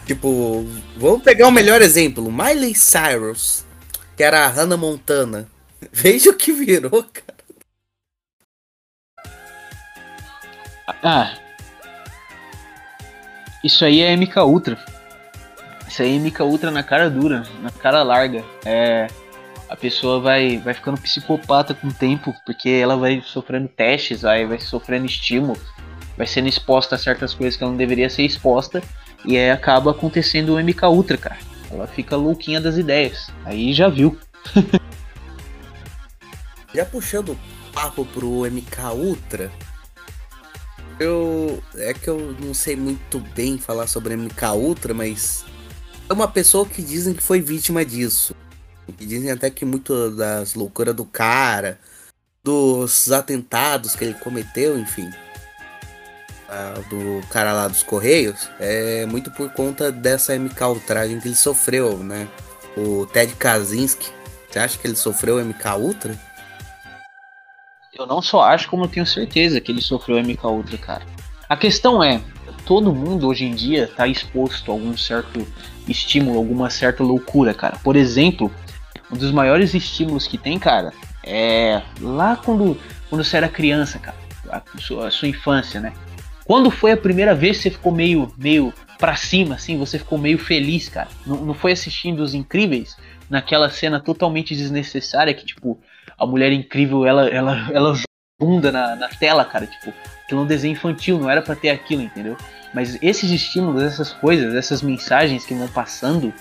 Tipo, 0.05 0.67
vamos 0.99 1.23
pegar 1.23 1.47
o 1.47 1.49
um 1.49 1.53
melhor 1.53 1.81
exemplo: 1.81 2.31
Miley 2.31 2.75
Cyrus, 2.75 3.65
que 4.15 4.23
era 4.23 4.45
a 4.45 4.49
Hannah 4.49 4.77
Montana. 4.77 5.49
Veja 5.91 6.31
o 6.31 6.37
que 6.37 6.53
virou, 6.53 7.03
cara. 7.05 7.35
Ah, 11.03 11.39
isso 13.65 13.85
aí 13.85 14.03
é 14.03 14.15
MK 14.15 14.41
Ultra. 14.41 14.79
Isso 15.89 16.03
aí 16.03 16.15
é 16.15 16.19
MK 16.19 16.43
Ultra 16.43 16.71
na 16.71 16.83
cara 16.83 17.09
dura, 17.09 17.45
na 17.63 17.71
cara 17.71 18.03
larga. 18.03 18.45
É, 18.65 19.07
a 19.71 19.75
pessoa 19.75 20.21
vai, 20.21 20.59
vai 20.59 20.75
ficando 20.75 21.01
psicopata 21.01 21.73
com 21.73 21.89
o 21.89 21.93
tempo, 21.93 22.35
porque 22.45 22.69
ela 22.69 22.97
vai 22.97 23.23
sofrendo 23.25 23.67
testes, 23.67 24.21
vai, 24.21 24.47
vai 24.47 24.61
sofrendo 24.61 25.07
estímulo, 25.07 25.59
vai 26.17 26.27
sendo 26.27 26.47
exposta 26.47 26.95
a 26.95 26.99
certas 26.99 27.33
coisas 27.33 27.57
que 27.57 27.65
ela 27.65 27.71
não 27.71 27.79
deveria 27.79 28.11
ser 28.11 28.23
exposta, 28.23 28.83
e 29.25 29.39
aí 29.39 29.51
acaba 29.51 29.93
acontecendo 29.93 30.55
o 30.55 30.63
MK 30.63 30.85
Ultra, 30.85 31.17
cara. 31.17 31.39
Ela 31.71 31.87
fica 31.87 32.17
louquinha 32.17 32.61
das 32.61 32.77
ideias. 32.77 33.31
Aí 33.45 33.73
já 33.73 33.89
viu. 33.89 34.19
já 36.75 36.85
puxando 36.85 37.37
papo 37.73 38.05
pro 38.05 38.45
MK 38.45 38.93
Ultra, 38.95 39.51
eu. 40.99 41.63
É 41.77 41.93
que 41.93 42.09
eu 42.09 42.35
não 42.41 42.55
sei 42.55 42.77
muito 42.77 43.19
bem 43.35 43.59
falar 43.59 43.87
sobre 43.87 44.17
MK 44.17 44.47
Ultra, 44.55 44.95
mas. 44.95 45.45
é 46.09 46.13
uma 46.13 46.29
pessoa 46.29 46.67
que 46.67 46.83
dizem 46.83 47.15
que 47.15 47.23
foi 47.23 47.41
vítima 47.41 47.85
disso. 47.85 48.35
Que 48.99 49.07
dizem 49.07 49.31
até 49.31 49.51
que 49.51 49.65
muito 49.65 50.11
das 50.11 50.55
loucuras 50.55 50.95
do 50.95 51.05
cara, 51.05 51.79
dos 52.43 53.11
atentados 53.11 53.97
que 53.97 54.05
ele 54.05 54.15
cometeu, 54.15 54.79
enfim. 54.79 55.11
do 56.91 57.27
cara 57.29 57.53
lá 57.53 57.67
dos 57.67 57.83
Correios, 57.83 58.49
é 58.61 59.07
muito 59.07 59.31
por 59.31 59.51
conta 59.51 59.91
dessa 59.91 60.39
MK 60.39 60.63
Ultragem 60.65 61.19
que 61.19 61.29
ele 61.29 61.35
sofreu, 61.35 61.99
né? 61.99 62.29
O 62.77 63.07
Ted 63.07 63.35
Kaczynski. 63.37 64.11
Você 64.51 64.59
acha 64.59 64.79
que 64.79 64.87
ele 64.87 64.97
sofreu 64.97 65.45
MK 65.45 65.77
Ultra? 65.79 66.34
Eu 67.97 68.07
não 68.07 68.21
só 68.21 68.43
acho, 68.43 68.69
como 68.69 68.85
eu 68.85 68.89
tenho 68.89 69.07
certeza 69.07 69.61
que 69.61 69.71
ele 69.71 69.81
sofreu 69.81 70.19
MK 70.19 70.45
Ultra, 70.47 70.79
cara. 70.79 71.03
A 71.49 71.57
questão 71.57 72.03
é, 72.03 72.21
todo 72.67 72.93
mundo 72.93 73.29
hoje 73.29 73.45
em 73.45 73.55
dia 73.55 73.89
tá 73.95 74.09
exposto 74.09 74.71
a 74.71 74.75
algum 74.75 74.97
certo 74.97 75.47
estímulo, 75.87 76.39
alguma 76.39 76.71
certa 76.71 77.05
loucura, 77.05 77.55
cara. 77.55 77.79
Por 77.85 77.95
exemplo, 77.95 78.51
um 79.13 79.17
dos 79.17 79.31
maiores 79.31 79.75
estímulos 79.75 80.27
que 80.27 80.37
tem, 80.37 80.59
cara, 80.59 80.93
é 81.23 81.83
lá 82.01 82.37
quando, 82.37 82.77
quando 83.09 83.23
você 83.23 83.37
era 83.37 83.49
criança, 83.49 83.99
cara. 83.99 84.17
A 84.51 84.63
sua, 84.79 85.09
a 85.09 85.11
sua 85.11 85.29
infância, 85.29 85.81
né? 85.81 85.93
Quando 86.45 86.71
foi 86.71 86.93
a 86.93 86.97
primeira 86.97 87.35
vez 87.35 87.59
que 87.59 87.63
você 87.63 87.71
ficou 87.71 87.93
meio, 87.93 88.33
meio 88.37 88.75
pra 88.99 89.17
cima, 89.17 89.55
assim, 89.55 89.79
você 89.79 89.99
ficou 89.99 90.19
meio 90.19 90.39
feliz, 90.39 90.89
cara? 90.89 91.09
Não, 91.25 91.37
não 91.37 91.55
foi 91.55 91.73
assistindo 91.73 92.21
Os 92.21 92.35
Incríveis? 92.35 92.97
Naquela 93.31 93.71
cena 93.71 94.01
totalmente 94.01 94.55
desnecessária 94.55 95.33
que, 95.33 95.47
tipo, 95.47 95.79
a 96.19 96.27
mulher 96.27 96.53
incrível, 96.53 97.07
ela, 97.07 97.29
ela, 97.29 97.71
ela 97.73 97.95
bunda 98.39 98.71
na, 98.71 98.97
na 98.97 99.09
tela, 99.09 99.45
cara. 99.45 99.67
Tipo, 99.67 99.93
aquilo 100.25 100.41
é 100.41 100.45
um 100.45 100.47
desenho 100.47 100.73
infantil, 100.73 101.19
não 101.19 101.31
era 101.31 101.43
para 101.43 101.57
ter 101.57 101.71
aquilo, 101.71 102.03
entendeu? 102.03 102.37
Mas 102.73 102.99
esses 103.01 103.31
estímulos, 103.31 103.83
essas 103.83 104.13
coisas, 104.13 104.55
essas 104.55 104.83
mensagens 104.83 105.47
que 105.47 105.55
vão 105.55 105.69
passando, 105.69 106.33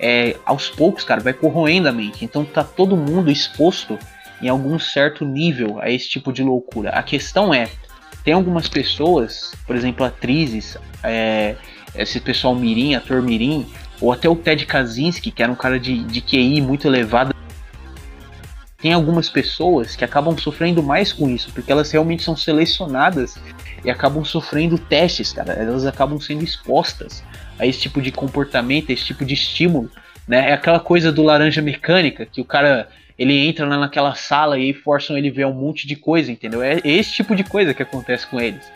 é, 0.00 0.36
aos 0.44 0.68
poucos, 0.68 1.04
cara, 1.04 1.20
vai 1.20 1.32
corroendo 1.32 1.88
a 1.88 1.92
mente. 1.92 2.24
Então 2.24 2.44
tá 2.44 2.64
todo 2.64 2.96
mundo 2.96 3.30
exposto 3.30 3.98
em 4.40 4.48
algum 4.48 4.78
certo 4.78 5.24
nível 5.24 5.80
a 5.80 5.90
esse 5.90 6.08
tipo 6.08 6.32
de 6.32 6.42
loucura. 6.42 6.90
A 6.90 7.02
questão 7.02 7.54
é, 7.54 7.68
tem 8.24 8.34
algumas 8.34 8.68
pessoas, 8.68 9.52
por 9.66 9.76
exemplo, 9.76 10.04
atrizes, 10.04 10.76
é, 11.02 11.54
esse 11.94 12.20
pessoal 12.20 12.54
mirim, 12.54 12.94
ator 12.94 13.22
mirim, 13.22 13.66
ou 14.00 14.10
até 14.10 14.28
o 14.28 14.34
Ted 14.34 14.66
Kaczynski, 14.66 15.30
que 15.30 15.42
era 15.42 15.52
um 15.52 15.54
cara 15.56 15.78
de, 15.78 16.02
de 16.04 16.20
QI 16.20 16.60
muito 16.60 16.86
elevado, 16.88 17.32
tem 18.82 18.92
algumas 18.92 19.28
pessoas 19.28 19.94
que 19.94 20.04
acabam 20.04 20.36
sofrendo 20.36 20.82
mais 20.82 21.12
com 21.12 21.30
isso, 21.30 21.52
porque 21.52 21.70
elas 21.70 21.90
realmente 21.92 22.24
são 22.24 22.36
selecionadas 22.36 23.38
e 23.84 23.88
acabam 23.88 24.24
sofrendo 24.24 24.76
testes, 24.76 25.32
cara. 25.32 25.52
Elas 25.52 25.86
acabam 25.86 26.20
sendo 26.20 26.42
expostas 26.42 27.22
a 27.60 27.64
esse 27.64 27.78
tipo 27.78 28.02
de 28.02 28.10
comportamento, 28.10 28.90
a 28.90 28.92
esse 28.92 29.04
tipo 29.04 29.24
de 29.24 29.34
estímulo, 29.34 29.88
né? 30.26 30.50
É 30.50 30.52
aquela 30.52 30.80
coisa 30.80 31.12
do 31.12 31.22
laranja 31.22 31.62
mecânica, 31.62 32.26
que 32.26 32.40
o 32.40 32.44
cara 32.44 32.88
ele 33.16 33.46
entra 33.46 33.64
lá 33.66 33.78
naquela 33.78 34.16
sala 34.16 34.58
e 34.58 34.74
forçam 34.74 35.16
ele 35.16 35.30
ver 35.30 35.46
um 35.46 35.54
monte 35.54 35.86
de 35.86 35.94
coisa, 35.94 36.32
entendeu? 36.32 36.60
É 36.60 36.80
esse 36.82 37.12
tipo 37.12 37.36
de 37.36 37.44
coisa 37.44 37.72
que 37.72 37.82
acontece 37.82 38.26
com 38.26 38.40
eles. 38.40 38.68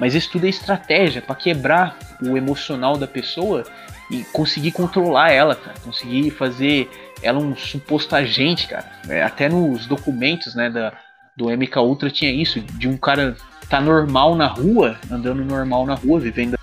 Mas 0.00 0.16
isso 0.16 0.30
tudo 0.32 0.46
é 0.46 0.48
estratégia 0.48 1.22
para 1.22 1.36
quebrar 1.36 1.96
o 2.20 2.36
emocional 2.36 2.96
da 2.96 3.06
pessoa 3.06 3.62
e 4.10 4.24
conseguir 4.32 4.72
controlar 4.72 5.30
ela, 5.30 5.54
cara. 5.54 5.76
Conseguir 5.84 6.30
fazer 6.30 6.90
ela 7.22 7.38
um 7.38 7.56
suposto 7.56 8.14
agente, 8.14 8.66
cara. 8.66 8.90
É, 9.08 9.22
até 9.22 9.48
nos 9.48 9.86
documentos, 9.86 10.54
né, 10.54 10.68
da, 10.68 10.92
do 11.36 11.48
MK 11.50 11.78
Ultra 11.78 12.10
tinha 12.10 12.30
isso, 12.30 12.60
de 12.60 12.88
um 12.88 12.96
cara 12.96 13.36
tá 13.68 13.80
normal 13.80 14.34
na 14.34 14.46
rua, 14.46 14.98
andando 15.10 15.44
normal 15.44 15.86
na 15.86 15.94
rua, 15.94 16.20
vivendo. 16.20 16.58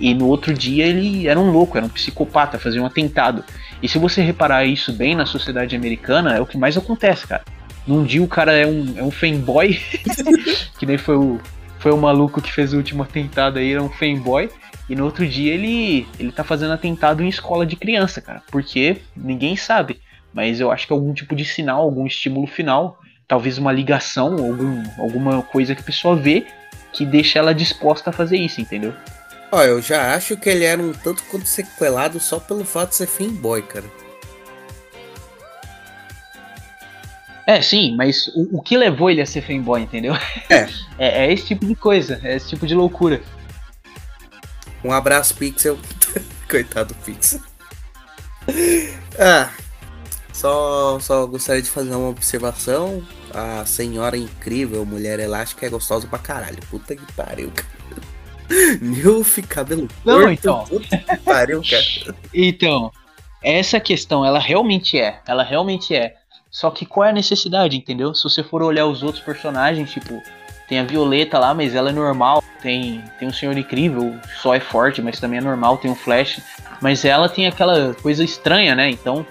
E 0.00 0.14
no 0.14 0.26
outro 0.26 0.54
dia 0.54 0.86
ele 0.86 1.26
era 1.26 1.38
um 1.38 1.50
louco, 1.50 1.76
era 1.76 1.84
um 1.84 1.90
psicopata, 1.90 2.58
fazia 2.58 2.80
um 2.80 2.86
atentado. 2.86 3.44
E 3.82 3.88
se 3.88 3.98
você 3.98 4.22
reparar 4.22 4.64
isso 4.64 4.92
bem 4.92 5.14
na 5.14 5.26
sociedade 5.26 5.76
americana, 5.76 6.34
é 6.34 6.40
o 6.40 6.46
que 6.46 6.56
mais 6.56 6.76
acontece, 6.76 7.26
cara. 7.26 7.44
Num 7.86 8.04
dia 8.04 8.22
o 8.22 8.28
cara 8.28 8.52
é 8.52 8.66
um, 8.66 8.94
é 8.96 9.02
um 9.02 9.10
fanboy, 9.10 9.78
que 10.78 10.86
nem 10.86 10.96
foi 10.96 11.16
o, 11.16 11.40
foi 11.78 11.92
o 11.92 11.96
maluco 11.96 12.40
que 12.40 12.52
fez 12.52 12.72
o 12.72 12.76
último 12.76 13.02
atentado 13.02 13.58
aí, 13.58 13.72
era 13.72 13.82
um 13.82 13.88
fanboy. 13.88 14.48
E 14.88 14.96
no 14.96 15.04
outro 15.04 15.26
dia 15.26 15.52
ele, 15.52 16.06
ele 16.18 16.32
tá 16.32 16.42
fazendo 16.42 16.72
atentado 16.72 17.22
em 17.22 17.28
escola 17.28 17.66
de 17.66 17.76
criança, 17.76 18.20
cara. 18.20 18.42
Porque 18.50 18.98
ninguém 19.14 19.54
sabe. 19.56 20.00
Mas 20.32 20.60
eu 20.60 20.70
acho 20.70 20.86
que 20.86 20.92
é 20.92 20.96
algum 20.96 21.12
tipo 21.12 21.34
de 21.36 21.44
sinal, 21.44 21.82
algum 21.82 22.06
estímulo 22.06 22.46
final, 22.46 22.98
talvez 23.26 23.58
uma 23.58 23.72
ligação, 23.72 24.32
algum, 24.34 24.82
alguma 24.98 25.42
coisa 25.42 25.74
que 25.74 25.80
a 25.80 25.84
pessoa 25.84 26.16
vê 26.16 26.46
que 26.92 27.04
deixa 27.04 27.38
ela 27.38 27.54
disposta 27.54 28.10
a 28.10 28.12
fazer 28.12 28.38
isso, 28.38 28.60
entendeu? 28.60 28.94
Ó, 29.52 29.62
eu 29.62 29.80
já 29.80 30.14
acho 30.14 30.36
que 30.36 30.48
ele 30.48 30.64
era 30.64 30.80
um 30.80 30.92
tanto 30.92 31.22
quanto 31.24 31.46
sequelado 31.46 32.18
só 32.20 32.38
pelo 32.38 32.64
fato 32.64 32.90
de 32.90 32.96
ser 32.96 33.06
fanboy, 33.06 33.62
cara. 33.62 33.84
É, 37.46 37.62
sim, 37.62 37.96
mas 37.96 38.28
o, 38.34 38.58
o 38.58 38.62
que 38.62 38.76
levou 38.76 39.10
ele 39.10 39.22
a 39.22 39.26
ser 39.26 39.40
fanboy, 39.40 39.80
entendeu? 39.80 40.14
É. 40.50 40.68
é. 40.98 41.26
É 41.26 41.32
esse 41.32 41.46
tipo 41.46 41.64
de 41.64 41.74
coisa, 41.74 42.20
é 42.22 42.36
esse 42.36 42.48
tipo 42.50 42.66
de 42.66 42.74
loucura. 42.74 43.22
Um 44.84 44.92
abraço, 44.92 45.34
Pixel. 45.34 45.78
Coitado 46.48 46.94
do 46.94 47.00
Pixel. 47.00 47.40
ah, 49.18 49.50
só, 50.32 51.00
só 51.00 51.26
gostaria 51.26 51.62
de 51.62 51.68
fazer 51.68 51.94
uma 51.94 52.08
observação. 52.08 53.02
A 53.34 53.64
senhora 53.66 54.16
incrível, 54.16 54.86
mulher 54.86 55.18
elástica, 55.18 55.66
é 55.66 55.68
gostosa 55.68 56.06
pra 56.06 56.18
caralho. 56.18 56.58
Puta 56.70 56.94
que 56.94 57.12
pariu, 57.12 57.50
cara. 57.50 57.78
Milf, 58.80 59.38
cabelo 59.48 59.88
Não, 60.04 60.20
curto, 60.20 60.30
então. 60.30 60.64
Puta 60.64 60.96
que 60.96 61.16
pariu, 61.18 61.60
cara. 61.68 62.16
Então, 62.32 62.92
essa 63.42 63.80
questão, 63.80 64.24
ela 64.24 64.38
realmente 64.38 64.98
é. 64.98 65.20
Ela 65.26 65.42
realmente 65.42 65.94
é. 65.94 66.14
Só 66.50 66.70
que 66.70 66.86
qual 66.86 67.04
é 67.06 67.10
a 67.10 67.12
necessidade, 67.12 67.76
entendeu? 67.76 68.14
Se 68.14 68.22
você 68.22 68.42
for 68.42 68.62
olhar 68.62 68.86
os 68.86 69.02
outros 69.02 69.22
personagens, 69.22 69.90
tipo, 69.90 70.22
tem 70.68 70.78
a 70.78 70.84
Violeta 70.84 71.38
lá, 71.38 71.54
mas 71.54 71.74
ela 71.74 71.88
é 71.88 71.92
normal. 71.92 72.44
Tem, 72.60 73.02
tem 73.18 73.26
um 73.26 73.32
Senhor 73.32 73.56
Incrível, 73.56 74.18
só 74.42 74.54
é 74.54 74.60
forte, 74.60 75.00
mas 75.00 75.18
também 75.18 75.38
é 75.38 75.42
normal. 75.42 75.78
Tem 75.78 75.90
um 75.90 75.94
Flash, 75.94 76.40
mas 76.80 77.04
ela 77.04 77.28
tem 77.28 77.46
aquela 77.46 77.94
coisa 77.94 78.22
estranha, 78.22 78.74
né? 78.74 78.90
Então, 78.90 79.26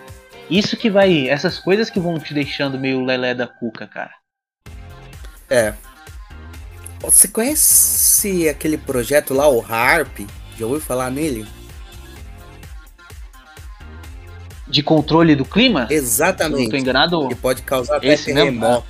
isso 0.50 0.76
que 0.76 0.90
vai. 0.90 1.28
Essas 1.28 1.60
coisas 1.60 1.90
que 1.90 2.00
vão 2.00 2.20
te 2.20 2.34
deixando 2.34 2.80
meio 2.80 3.06
lelé 3.06 3.36
da 3.36 3.46
cuca, 3.46 3.86
cara. 3.86 4.12
É. 5.50 5.74
Você 7.02 7.28
conhece 7.28 8.50
aquele 8.50 8.78
projeto 8.78 9.34
lá, 9.34 9.48
o 9.48 9.64
Harp? 9.64 10.20
Já 10.58 10.66
ouviu 10.66 10.82
falar 10.82 11.12
nele? 11.12 11.46
De 14.68 14.82
controle 14.82 15.36
do 15.36 15.46
clima? 15.46 15.88
Se 15.88 15.94
eu 15.94 15.98
não 15.98 16.04
Exatamente. 16.04 16.70
tô 16.72 16.78
enganado? 16.78 17.28
Que 17.28 17.36
pode 17.36 17.62
causar 17.62 17.98
até 17.98 18.08
Esse 18.08 18.34
mesmo? 18.34 18.84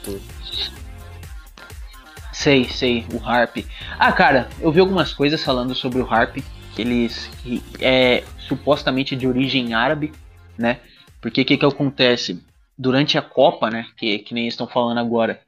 Sei, 2.47 2.63
sei, 2.63 3.05
o 3.13 3.19
Harp. 3.27 3.57
Ah, 3.99 4.09
cara, 4.13 4.47
eu 4.61 4.71
vi 4.71 4.79
algumas 4.79 5.11
coisas 5.11 5.43
falando 5.43 5.75
sobre 5.75 5.99
o 5.99 6.09
Harp, 6.09 6.37
que 6.73 6.81
eles 6.81 7.29
que 7.43 7.61
é 7.81 8.23
supostamente 8.39 9.17
de 9.17 9.27
origem 9.27 9.73
árabe, 9.73 10.13
né? 10.57 10.79
Porque 11.19 11.41
o 11.41 11.45
que 11.45 11.57
que 11.57 11.65
acontece? 11.65 12.41
Durante 12.77 13.17
a 13.17 13.21
Copa, 13.21 13.69
né, 13.69 13.87
que, 13.97 14.19
que 14.19 14.33
nem 14.33 14.47
estão 14.47 14.65
falando 14.65 14.97
agora, 14.99 15.41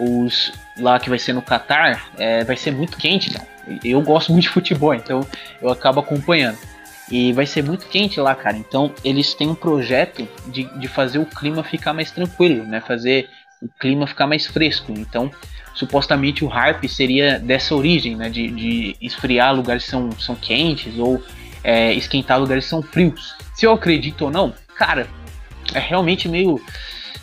os 0.00 0.52
lá 0.76 0.98
que 0.98 1.08
vai 1.08 1.20
ser 1.20 1.34
no 1.34 1.42
Catar, 1.42 2.10
é, 2.18 2.42
vai 2.42 2.56
ser 2.56 2.72
muito 2.72 2.96
quente, 2.96 3.30
cara. 3.30 3.46
Eu 3.84 4.02
gosto 4.02 4.32
muito 4.32 4.46
de 4.46 4.48
futebol, 4.48 4.92
então 4.92 5.24
eu 5.62 5.70
acabo 5.70 6.00
acompanhando. 6.00 6.58
E 7.12 7.32
vai 7.32 7.46
ser 7.46 7.62
muito 7.62 7.86
quente 7.86 8.18
lá, 8.18 8.34
cara. 8.34 8.56
Então 8.56 8.92
eles 9.04 9.34
têm 9.34 9.48
um 9.48 9.54
projeto 9.54 10.26
de, 10.48 10.64
de 10.64 10.88
fazer 10.88 11.20
o 11.20 11.26
clima 11.26 11.62
ficar 11.62 11.92
mais 11.92 12.10
tranquilo, 12.10 12.64
né? 12.64 12.80
Fazer 12.80 13.28
o 13.62 13.68
clima 13.80 14.06
ficar 14.06 14.26
mais 14.26 14.46
fresco. 14.46 14.92
Então 14.92 15.30
supostamente 15.74 16.44
o 16.44 16.52
Harp 16.52 16.84
seria 16.84 17.38
dessa 17.38 17.74
origem, 17.74 18.16
né? 18.16 18.28
De, 18.28 18.48
de 18.48 18.96
esfriar 19.00 19.54
lugares 19.54 19.84
que 19.84 19.90
são, 19.90 20.10
são 20.12 20.34
quentes 20.34 20.98
ou 20.98 21.22
é, 21.62 21.94
esquentar 21.94 22.38
lugares 22.40 22.64
que 22.64 22.70
são 22.70 22.82
frios. 22.82 23.34
Se 23.54 23.66
eu 23.66 23.72
acredito 23.72 24.22
ou 24.26 24.30
não, 24.30 24.52
cara, 24.76 25.06
é 25.74 25.78
realmente 25.78 26.28
meio. 26.28 26.60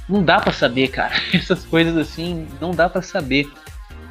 Não 0.07 0.23
dá 0.23 0.39
pra 0.39 0.53
saber, 0.53 0.87
cara. 0.87 1.13
Essas 1.33 1.65
coisas 1.65 1.97
assim, 1.97 2.47
não 2.61 2.71
dá 2.71 2.89
pra 2.89 3.01
saber. 3.01 3.47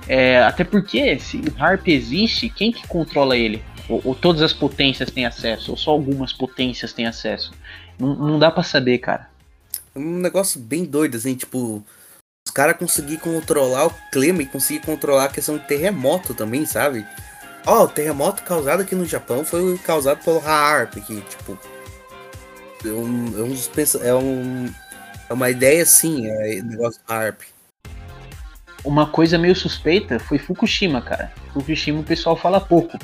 É, 0.08 0.38
até 0.42 0.62
porque, 0.62 1.18
se 1.18 1.38
o 1.38 1.62
Harp 1.62 1.88
existe, 1.88 2.48
quem 2.48 2.70
que 2.70 2.86
controla 2.86 3.36
ele? 3.36 3.62
Ou, 3.88 4.00
ou 4.04 4.14
todas 4.14 4.42
as 4.42 4.52
potências 4.52 5.10
têm 5.10 5.26
acesso? 5.26 5.72
Ou 5.72 5.76
só 5.76 5.90
algumas 5.90 6.32
potências 6.32 6.92
têm 6.92 7.06
acesso? 7.06 7.52
Não, 7.98 8.14
não 8.14 8.38
dá 8.38 8.50
pra 8.50 8.62
saber, 8.62 8.98
cara. 8.98 9.28
um 9.94 10.18
negócio 10.18 10.60
bem 10.60 10.84
doido, 10.84 11.16
assim, 11.16 11.34
tipo, 11.34 11.84
caras 12.56 12.78
conseguir 12.78 13.18
controlar 13.18 13.84
o 13.84 13.94
clima 14.10 14.40
e 14.40 14.46
conseguir 14.46 14.80
controlar 14.80 15.26
a 15.26 15.28
questão 15.28 15.58
de 15.58 15.64
terremoto 15.64 16.32
também, 16.32 16.64
sabe? 16.64 17.06
Ó, 17.66 17.84
o 17.84 17.88
terremoto 17.88 18.42
causado 18.44 18.80
aqui 18.80 18.94
no 18.94 19.04
Japão 19.04 19.44
foi 19.44 19.76
causado 19.76 20.24
pelo 20.24 20.40
HAARP, 20.40 20.94
que, 20.94 21.20
tipo, 21.20 21.58
é 22.82 22.88
um, 22.88 23.38
é 23.38 23.42
um 23.42 24.02
é 24.02 24.14
um 24.14 24.74
é 25.28 25.32
uma 25.34 25.50
ideia 25.50 25.82
assim, 25.82 26.26
é 26.26 26.62
negócio 26.62 26.98
do 27.06 27.12
HAARP. 27.12 27.42
Uma 28.82 29.06
coisa 29.06 29.36
meio 29.36 29.54
suspeita 29.54 30.18
foi 30.18 30.38
Fukushima, 30.38 31.02
cara. 31.02 31.30
Fukushima 31.52 32.00
o 32.00 32.04
pessoal 32.04 32.36
fala 32.36 32.58
pouco. 32.58 32.98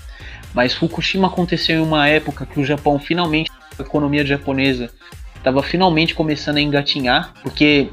Mas 0.54 0.72
Fukushima 0.72 1.26
aconteceu 1.26 1.76
em 1.76 1.82
uma 1.82 2.08
época 2.08 2.46
que 2.46 2.58
o 2.58 2.64
Japão 2.64 2.98
finalmente 2.98 3.50
economia 3.78 4.24
japonesa 4.24 4.90
tava 5.42 5.62
finalmente 5.62 6.14
começando 6.14 6.58
a 6.58 6.60
engatinhar, 6.60 7.34
porque 7.42 7.88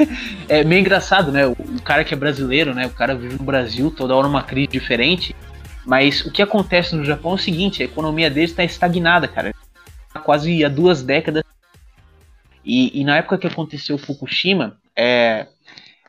é 0.48 0.64
meio 0.64 0.80
engraçado, 0.80 1.30
né? 1.30 1.46
O, 1.46 1.56
cara 1.82 2.04
que 2.04 2.14
é 2.14 2.16
brasileiro, 2.16 2.74
né? 2.74 2.86
O 2.86 2.90
cara 2.90 3.14
vive 3.14 3.36
no 3.36 3.44
Brasil, 3.44 3.90
toda 3.90 4.14
hora 4.14 4.26
uma 4.26 4.42
crise 4.42 4.68
diferente. 4.68 5.36
Mas 5.84 6.24
o 6.24 6.30
que 6.30 6.40
acontece 6.40 6.96
no 6.96 7.04
Japão 7.04 7.32
é 7.32 7.34
o 7.34 7.38
seguinte, 7.38 7.82
a 7.82 7.84
economia 7.84 8.30
deles 8.30 8.50
está 8.50 8.64
estagnada, 8.64 9.28
cara. 9.28 9.54
Há 10.14 10.18
quase 10.18 10.64
há 10.64 10.68
duas 10.68 11.02
décadas. 11.02 11.44
E, 12.64 12.98
e, 12.98 13.04
na 13.04 13.18
época 13.18 13.36
que 13.36 13.46
aconteceu 13.46 13.98
Fukushima, 13.98 14.78
é, 14.96 15.46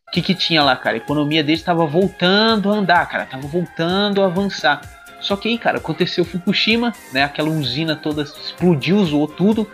o 0.07 0.11
que, 0.11 0.21
que 0.21 0.33
tinha 0.33 0.63
lá, 0.63 0.77
cara? 0.77 0.95
A 0.95 0.97
economia 0.97 1.43
deles 1.43 1.59
estava 1.59 1.85
voltando 1.85 2.71
a 2.71 2.75
andar, 2.75 3.05
cara. 3.09 3.25
Tava 3.25 3.45
voltando 3.47 4.21
a 4.23 4.27
avançar. 4.27 4.81
Só 5.19 5.35
que 5.35 5.49
aí, 5.49 5.57
cara, 5.57 5.79
aconteceu 5.79 6.23
Fukushima, 6.23 6.93
né? 7.11 7.23
Aquela 7.23 7.49
usina 7.49 7.95
toda 7.97 8.21
explodiu, 8.21 9.03
zoou 9.03 9.27
tudo. 9.27 9.69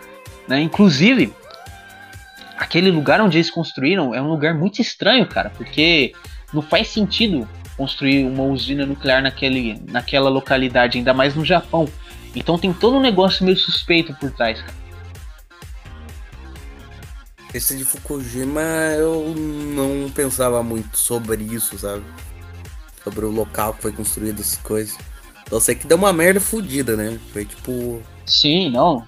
Né? 0.48 0.60
Inclusive, 0.60 1.32
aquele 2.56 2.90
lugar 2.90 3.20
onde 3.20 3.38
eles 3.38 3.50
construíram 3.50 4.14
é 4.14 4.20
um 4.20 4.28
lugar 4.28 4.54
muito 4.54 4.80
estranho, 4.80 5.26
cara, 5.26 5.50
porque 5.50 6.12
não 6.52 6.62
faz 6.62 6.88
sentido 6.88 7.48
construir 7.76 8.24
uma 8.24 8.44
usina 8.44 8.86
nuclear 8.86 9.22
naquele, 9.22 9.82
naquela 9.88 10.28
localidade, 10.28 10.98
ainda 10.98 11.14
mais 11.14 11.34
no 11.34 11.44
Japão. 11.44 11.88
Então 12.34 12.58
tem 12.58 12.72
todo 12.72 12.96
um 12.96 13.00
negócio 13.00 13.44
meio 13.44 13.56
suspeito 13.56 14.14
por 14.14 14.30
trás, 14.30 14.60
cara. 14.60 14.82
Esse 17.52 17.76
de 17.76 17.84
Fukushima 17.84 18.62
eu 18.96 19.34
não 19.36 20.10
pensava 20.10 20.62
muito 20.62 20.96
sobre 20.96 21.42
isso, 21.42 21.78
sabe? 21.78 22.02
Sobre 23.04 23.26
o 23.26 23.30
local 23.30 23.74
que 23.74 23.82
foi 23.82 23.92
construído 23.92 24.40
essas 24.40 24.56
coisas. 24.58 24.96
Eu 25.50 25.60
sei 25.60 25.74
que 25.74 25.86
deu 25.86 25.98
uma 25.98 26.14
merda 26.14 26.40
fodida, 26.40 26.96
né? 26.96 27.18
Foi 27.30 27.44
tipo. 27.44 28.00
Sim, 28.24 28.70
não. 28.70 29.06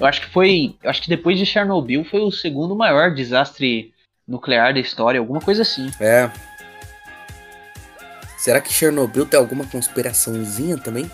Eu 0.00 0.06
acho 0.06 0.20
que 0.22 0.30
foi. 0.30 0.76
Eu 0.82 0.90
acho 0.90 1.02
que 1.02 1.08
depois 1.08 1.38
de 1.38 1.46
Chernobyl 1.46 2.04
foi 2.04 2.20
o 2.20 2.30
segundo 2.30 2.74
maior 2.74 3.14
desastre 3.14 3.92
nuclear 4.26 4.72
da 4.72 4.80
história, 4.80 5.20
alguma 5.20 5.40
coisa 5.40 5.62
assim. 5.62 5.90
É. 6.00 6.30
Será 8.38 8.60
que 8.60 8.72
Chernobyl 8.72 9.26
tem 9.26 9.38
alguma 9.38 9.64
conspiraçãozinha 9.66 10.76
também? 10.76 11.10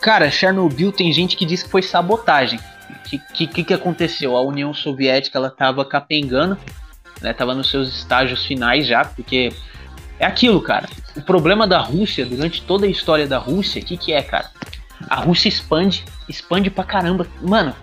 Cara, 0.00 0.30
Chernobyl 0.30 0.92
tem 0.92 1.12
gente 1.12 1.36
que 1.36 1.46
diz 1.46 1.62
que 1.62 1.70
foi 1.70 1.82
sabotagem. 1.82 2.58
O 2.90 3.08
que, 3.32 3.46
que, 3.46 3.64
que 3.64 3.74
aconteceu? 3.74 4.36
A 4.36 4.42
União 4.42 4.74
Soviética 4.74 5.38
ela 5.38 5.50
tava 5.50 5.84
capengando, 5.84 6.58
né? 7.20 7.32
Tava 7.32 7.54
nos 7.54 7.70
seus 7.70 7.88
estágios 7.96 8.44
finais 8.44 8.86
já, 8.86 9.04
porque 9.04 9.52
é 10.18 10.26
aquilo, 10.26 10.60
cara. 10.60 10.88
O 11.16 11.22
problema 11.22 11.66
da 11.66 11.78
Rússia, 11.78 12.26
durante 12.26 12.60
toda 12.62 12.86
a 12.86 12.90
história 12.90 13.26
da 13.26 13.38
Rússia, 13.38 13.80
o 13.80 13.84
que, 13.84 13.96
que 13.96 14.12
é, 14.12 14.20
cara? 14.20 14.50
A 15.08 15.16
Rússia 15.16 15.48
expande, 15.48 16.04
expande 16.28 16.70
pra 16.70 16.84
caramba. 16.84 17.26
Mano, 17.42 17.74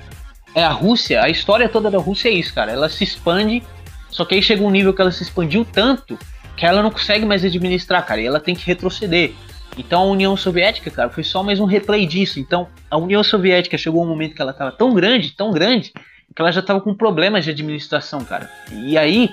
é 0.55 0.63
a 0.63 0.71
Rússia, 0.71 1.21
a 1.23 1.29
história 1.29 1.69
toda 1.69 1.89
da 1.89 1.97
Rússia 1.97 2.29
é 2.29 2.33
isso, 2.33 2.53
cara. 2.53 2.71
Ela 2.71 2.89
se 2.89 3.03
expande, 3.03 3.63
só 4.09 4.25
que 4.25 4.35
aí 4.35 4.43
chega 4.43 4.63
um 4.63 4.71
nível 4.71 4.93
que 4.93 5.01
ela 5.01 5.11
se 5.11 5.23
expandiu 5.23 5.65
tanto 5.65 6.17
que 6.61 6.65
ela 6.65 6.83
não 6.83 6.91
consegue 6.91 7.25
mais 7.25 7.43
administrar, 7.43 8.05
cara, 8.05 8.21
e 8.21 8.25
ela 8.27 8.39
tem 8.39 8.53
que 8.53 8.65
retroceder. 8.65 9.33
Então 9.77 10.01
a 10.01 10.05
União 10.05 10.35
Soviética, 10.37 10.91
cara, 10.91 11.09
foi 11.09 11.23
só 11.23 11.41
mais 11.41 11.59
um 11.59 11.65
replay 11.65 12.05
disso. 12.05 12.39
Então 12.39 12.67
a 12.89 12.97
União 12.97 13.23
Soviética 13.23 13.77
chegou 13.77 14.03
um 14.03 14.07
momento 14.07 14.35
que 14.35 14.41
ela 14.41 14.53
tava 14.53 14.71
tão 14.71 14.93
grande, 14.93 15.31
tão 15.31 15.51
grande, 15.51 15.91
que 16.35 16.41
ela 16.41 16.51
já 16.51 16.61
tava 16.61 16.79
com 16.79 16.93
problemas 16.93 17.45
de 17.45 17.49
administração, 17.49 18.23
cara. 18.23 18.49
E 18.71 18.97
aí, 18.97 19.29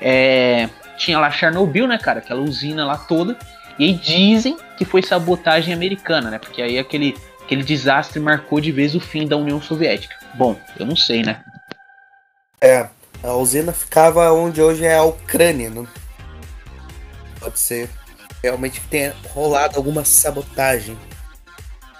é, 0.00 0.68
tinha 0.96 1.18
lá 1.18 1.30
Chernobyl, 1.30 1.86
né, 1.86 1.98
cara, 1.98 2.18
aquela 2.18 2.40
usina 2.40 2.84
lá 2.84 2.96
toda. 2.96 3.38
E 3.78 3.84
aí 3.84 3.92
dizem 3.92 4.56
que 4.76 4.84
foi 4.84 5.02
sabotagem 5.02 5.74
americana, 5.74 6.30
né? 6.30 6.38
Porque 6.38 6.62
aí 6.62 6.78
aquele, 6.78 7.16
aquele 7.42 7.62
desastre 7.62 8.18
marcou 8.20 8.60
de 8.60 8.72
vez 8.72 8.94
o 8.94 9.00
fim 9.00 9.26
da 9.26 9.36
União 9.36 9.60
Soviética. 9.60 10.14
Bom, 10.34 10.58
eu 10.78 10.86
não 10.86 10.96
sei, 10.96 11.22
né? 11.22 11.42
É, 12.60 12.88
a 13.22 13.32
usina 13.34 13.72
ficava 13.72 14.32
onde 14.32 14.62
hoje 14.62 14.84
é 14.84 14.96
a 14.96 15.02
Ucrânia, 15.02 15.68
não? 15.68 15.86
Pode 17.38 17.58
ser 17.58 17.90
realmente 18.42 18.80
que 18.80 18.88
tenha 18.88 19.14
rolado 19.30 19.76
alguma 19.76 20.04
sabotagem. 20.04 20.96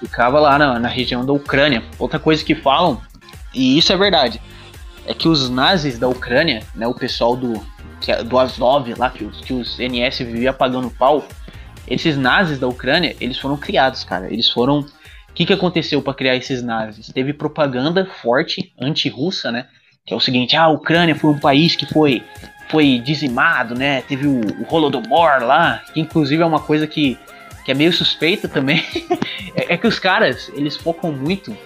Ficava 0.01 0.39
lá 0.41 0.59
na, 0.59 0.79
na 0.79 0.89
região 0.89 1.25
da 1.25 1.33
Ucrânia. 1.33 1.83
Outra 1.99 2.19
coisa 2.19 2.45
que 2.45 2.55
falam, 2.55 3.01
e 3.55 3.79
isso 3.79 3.93
é 3.93 3.97
verdade, 3.97 4.41
é 5.07 5.15
que 5.15 5.29
os 5.29 5.49
nazis 5.49 5.99
da 5.99 6.09
Ucrânia, 6.09 6.63
né, 6.75 6.87
o 6.87 6.95
pessoal 6.95 7.37
do, 7.37 7.65
é 8.07 8.23
do 8.23 8.39
Azov 8.39 8.93
lá, 8.97 9.11
que 9.11 9.25
os, 9.25 9.41
que 9.41 9.53
os 9.53 9.79
NS 9.79 10.19
vivia 10.19 10.53
pagando 10.53 10.91
pau, 10.91 11.27
esses 11.87 12.17
nazis 12.17 12.59
da 12.59 12.67
Ucrânia, 12.67 13.17
eles 13.21 13.39
foram 13.39 13.57
criados, 13.57 14.05
cara. 14.05 14.33
Eles 14.33 14.49
foram. 14.49 14.81
O 14.81 15.33
que, 15.37 15.45
que 15.45 15.53
aconteceu 15.53 16.01
para 16.01 16.15
criar 16.15 16.35
esses 16.35 16.63
nazis? 16.63 17.09
Teve 17.13 17.33
propaganda 17.33 18.07
forte 18.07 18.73
anti-russa, 18.81 19.53
né? 19.53 19.67
Que 20.05 20.15
é 20.15 20.17
o 20.17 20.21
seguinte: 20.21 20.57
ah, 20.57 20.65
a 20.65 20.69
Ucrânia 20.69 21.15
foi 21.15 21.31
um 21.31 21.39
país 21.39 21.77
que 21.77 21.87
foi 21.87 22.23
foi 22.69 22.99
dizimado, 22.99 23.75
né? 23.75 24.03
Teve 24.03 24.27
o, 24.27 24.41
o 24.41 24.67
Holodomor 24.69 25.43
lá, 25.43 25.83
que 25.93 26.01
inclusive 26.01 26.43
é 26.43 26.47
uma 26.47 26.61
coisa 26.61 26.87
que, 26.87 27.19
que 27.65 27.71
é 27.71 27.75
meio 27.75 27.93
suspeita 27.93 28.49
também. 28.49 28.85
é, 29.55 29.75
é, 29.75 29.77
que 29.77 29.87
os 29.87 29.99
caras, 29.99 30.51
eles 30.55 30.77
focam 30.77 31.13
muito 31.13 31.57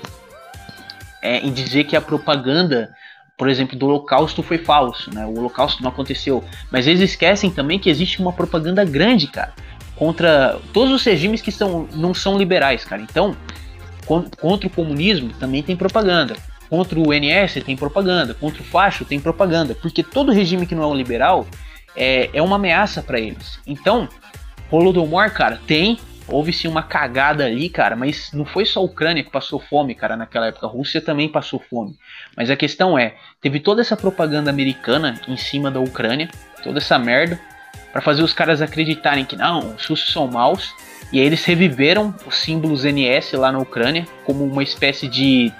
é, 1.23 1.39
em 1.39 1.53
dizer 1.53 1.85
que 1.85 1.97
a 1.97 2.01
propaganda, 2.01 2.95
por 3.37 3.49
exemplo, 3.49 3.79
do 3.79 3.87
Holocausto 3.87 4.43
foi 4.43 4.59
falso, 4.59 5.13
né? 5.13 5.25
O 5.25 5.39
Holocausto 5.39 5.83
não 5.83 5.91
aconteceu. 5.91 6.45
Mas 6.71 6.87
eles 6.87 7.01
esquecem 7.01 7.51
também 7.51 7.79
que 7.79 7.89
existe 7.89 8.21
uma 8.21 8.33
propaganda 8.33 8.85
grande, 8.85 9.27
cara, 9.27 9.55
contra 10.01 10.59
todos 10.73 10.95
os 10.95 11.05
regimes 11.05 11.43
que 11.43 11.53
são, 11.53 11.87
não 11.93 12.15
são 12.15 12.39
liberais, 12.39 12.87
cara. 12.87 13.03
Então, 13.03 13.37
contra 14.41 14.67
o 14.67 14.71
comunismo 14.71 15.29
também 15.39 15.63
tem 15.63 15.77
propaganda. 15.77 16.35
Contra 16.71 16.99
o 16.99 17.13
NS 17.13 17.63
tem 17.63 17.77
propaganda, 17.77 18.33
contra 18.33 18.63
o 18.63 18.65
facho 18.65 19.05
tem 19.05 19.21
propaganda, 19.21 19.75
porque 19.75 20.03
todo 20.03 20.33
regime 20.33 20.67
que 20.67 20.75
não 20.75 20.85
é 20.85 20.87
um 20.87 20.95
liberal 20.95 21.47
é, 21.95 22.31
é 22.33 22.41
uma 22.41 22.57
ameaça 22.57 23.03
para 23.03 23.21
eles. 23.21 23.61
Então, 23.67 24.09
Holodomor, 24.71 25.31
cara, 25.33 25.61
tem, 25.67 25.99
houve 26.27 26.51
sim 26.51 26.67
uma 26.67 26.83
cagada 26.83 27.45
ali, 27.45 27.69
cara, 27.69 27.95
mas 27.95 28.33
não 28.33 28.47
foi 28.47 28.65
só 28.65 28.81
a 28.81 28.85
Ucrânia 28.85 29.23
que 29.23 29.31
passou 29.31 29.61
fome, 29.61 29.95
cara, 29.95 30.17
naquela 30.17 30.47
época. 30.47 30.67
A 30.67 30.71
Rússia 30.71 31.03
também 31.03 31.29
passou 31.29 31.63
fome. 31.69 31.95
Mas 32.35 32.49
a 32.49 32.57
questão 32.57 32.99
é, 32.99 33.17
teve 33.39 33.61
toda 33.61 33.83
essa 33.83 33.99
propaganda 33.99 34.49
americana 34.49 35.21
em 35.29 35.37
cima 35.37 35.71
da 35.71 35.81
Ucrânia, 35.81 36.31
toda 36.63 36.79
essa 36.79 36.99
merda, 36.99 37.39
para 37.93 38.01
fazer 38.01 38.23
os 38.23 38.33
caras 38.33 38.63
acreditarem 38.63 39.25
que 39.25 39.37
não, 39.37 39.75
os 39.75 39.87
russos 39.87 40.13
são 40.13 40.27
maus. 40.27 40.75
E 41.13 41.19
aí 41.19 41.27
eles 41.27 41.45
reviveram 41.45 42.15
os 42.27 42.37
símbolos 42.37 42.85
NS 42.85 43.33
lá 43.33 43.51
na 43.51 43.59
Ucrânia 43.59 44.07
como 44.25 44.45
uma 44.45 44.63
espécie 44.63 45.09
de 45.09 45.53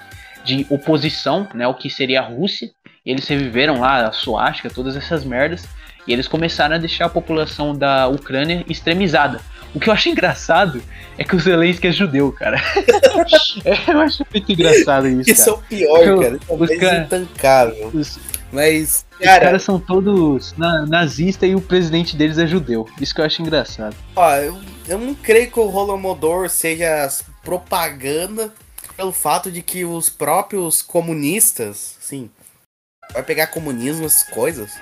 de 0.43 0.65
oposição, 0.69 1.47
né, 1.53 1.67
o 1.67 1.73
que 1.73 1.89
seria 1.89 2.21
a 2.21 2.23
Rússia. 2.23 2.69
E 3.05 3.11
eles 3.11 3.27
reviveram 3.27 3.79
lá 3.79 4.07
a 4.07 4.11
suástica, 4.11 4.69
todas 4.69 4.95
essas 4.95 5.23
merdas. 5.23 5.67
E 6.07 6.13
eles 6.13 6.27
começaram 6.27 6.75
a 6.75 6.77
deixar 6.77 7.05
a 7.05 7.09
população 7.09 7.75
da 7.75 8.07
Ucrânia 8.07 8.63
extremizada. 8.67 9.39
O 9.73 9.79
que 9.79 9.89
eu 9.89 9.93
acho 9.93 10.09
engraçado 10.09 10.81
é 11.17 11.23
que 11.23 11.35
o 11.35 11.39
Zelensky 11.39 11.87
é 11.87 11.91
judeu, 11.91 12.31
cara. 12.31 12.61
eu 13.87 13.99
acho 13.99 14.25
muito 14.31 14.51
engraçado 14.51 15.07
isso. 15.07 15.31
Isso 15.31 15.49
é 15.49 15.53
o 15.53 15.57
pior, 15.57 16.19
cara. 16.19 16.39
Isso 16.65 16.85
é 16.85 16.97
intancável. 16.99 17.91
Os, 17.93 18.19
Mas, 18.51 19.05
cara, 19.19 19.33
os 19.33 19.43
caras 19.45 19.63
são 19.63 19.79
todos 19.79 20.53
na, 20.57 20.85
nazistas 20.85 21.49
e 21.49 21.55
o 21.55 21.61
presidente 21.61 22.17
deles 22.17 22.37
é 22.37 22.45
judeu. 22.45 22.87
Isso 22.99 23.15
que 23.15 23.21
eu 23.21 23.25
acho 23.25 23.41
engraçado. 23.41 23.95
Ó, 24.15 24.35
eu, 24.35 24.59
eu 24.87 24.97
não 24.97 25.15
creio 25.15 25.49
que 25.49 25.59
o 25.59 25.67
Rolomodor 25.67 26.49
seja 26.49 27.09
propaganda 27.43 28.53
pelo 28.97 29.13
fato 29.13 29.51
de 29.51 29.61
que 29.61 29.85
os 29.85 30.09
próprios 30.09 30.81
comunistas, 30.81 31.97
sim, 31.99 32.29
vai 33.13 33.23
pegar 33.23 33.47
comunismo, 33.47 34.05
as 34.05 34.23
coisas. 34.23 34.73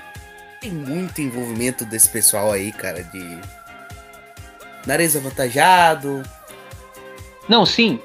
Tem 0.60 0.72
muito 0.72 1.22
envolvimento 1.22 1.86
desse 1.86 2.10
pessoal 2.10 2.52
aí, 2.52 2.72
cara, 2.72 3.04
de 3.04 3.40
nariz 4.86 5.16
avantajado. 5.16 6.24
Não, 7.48 7.66
sim. 7.66 8.00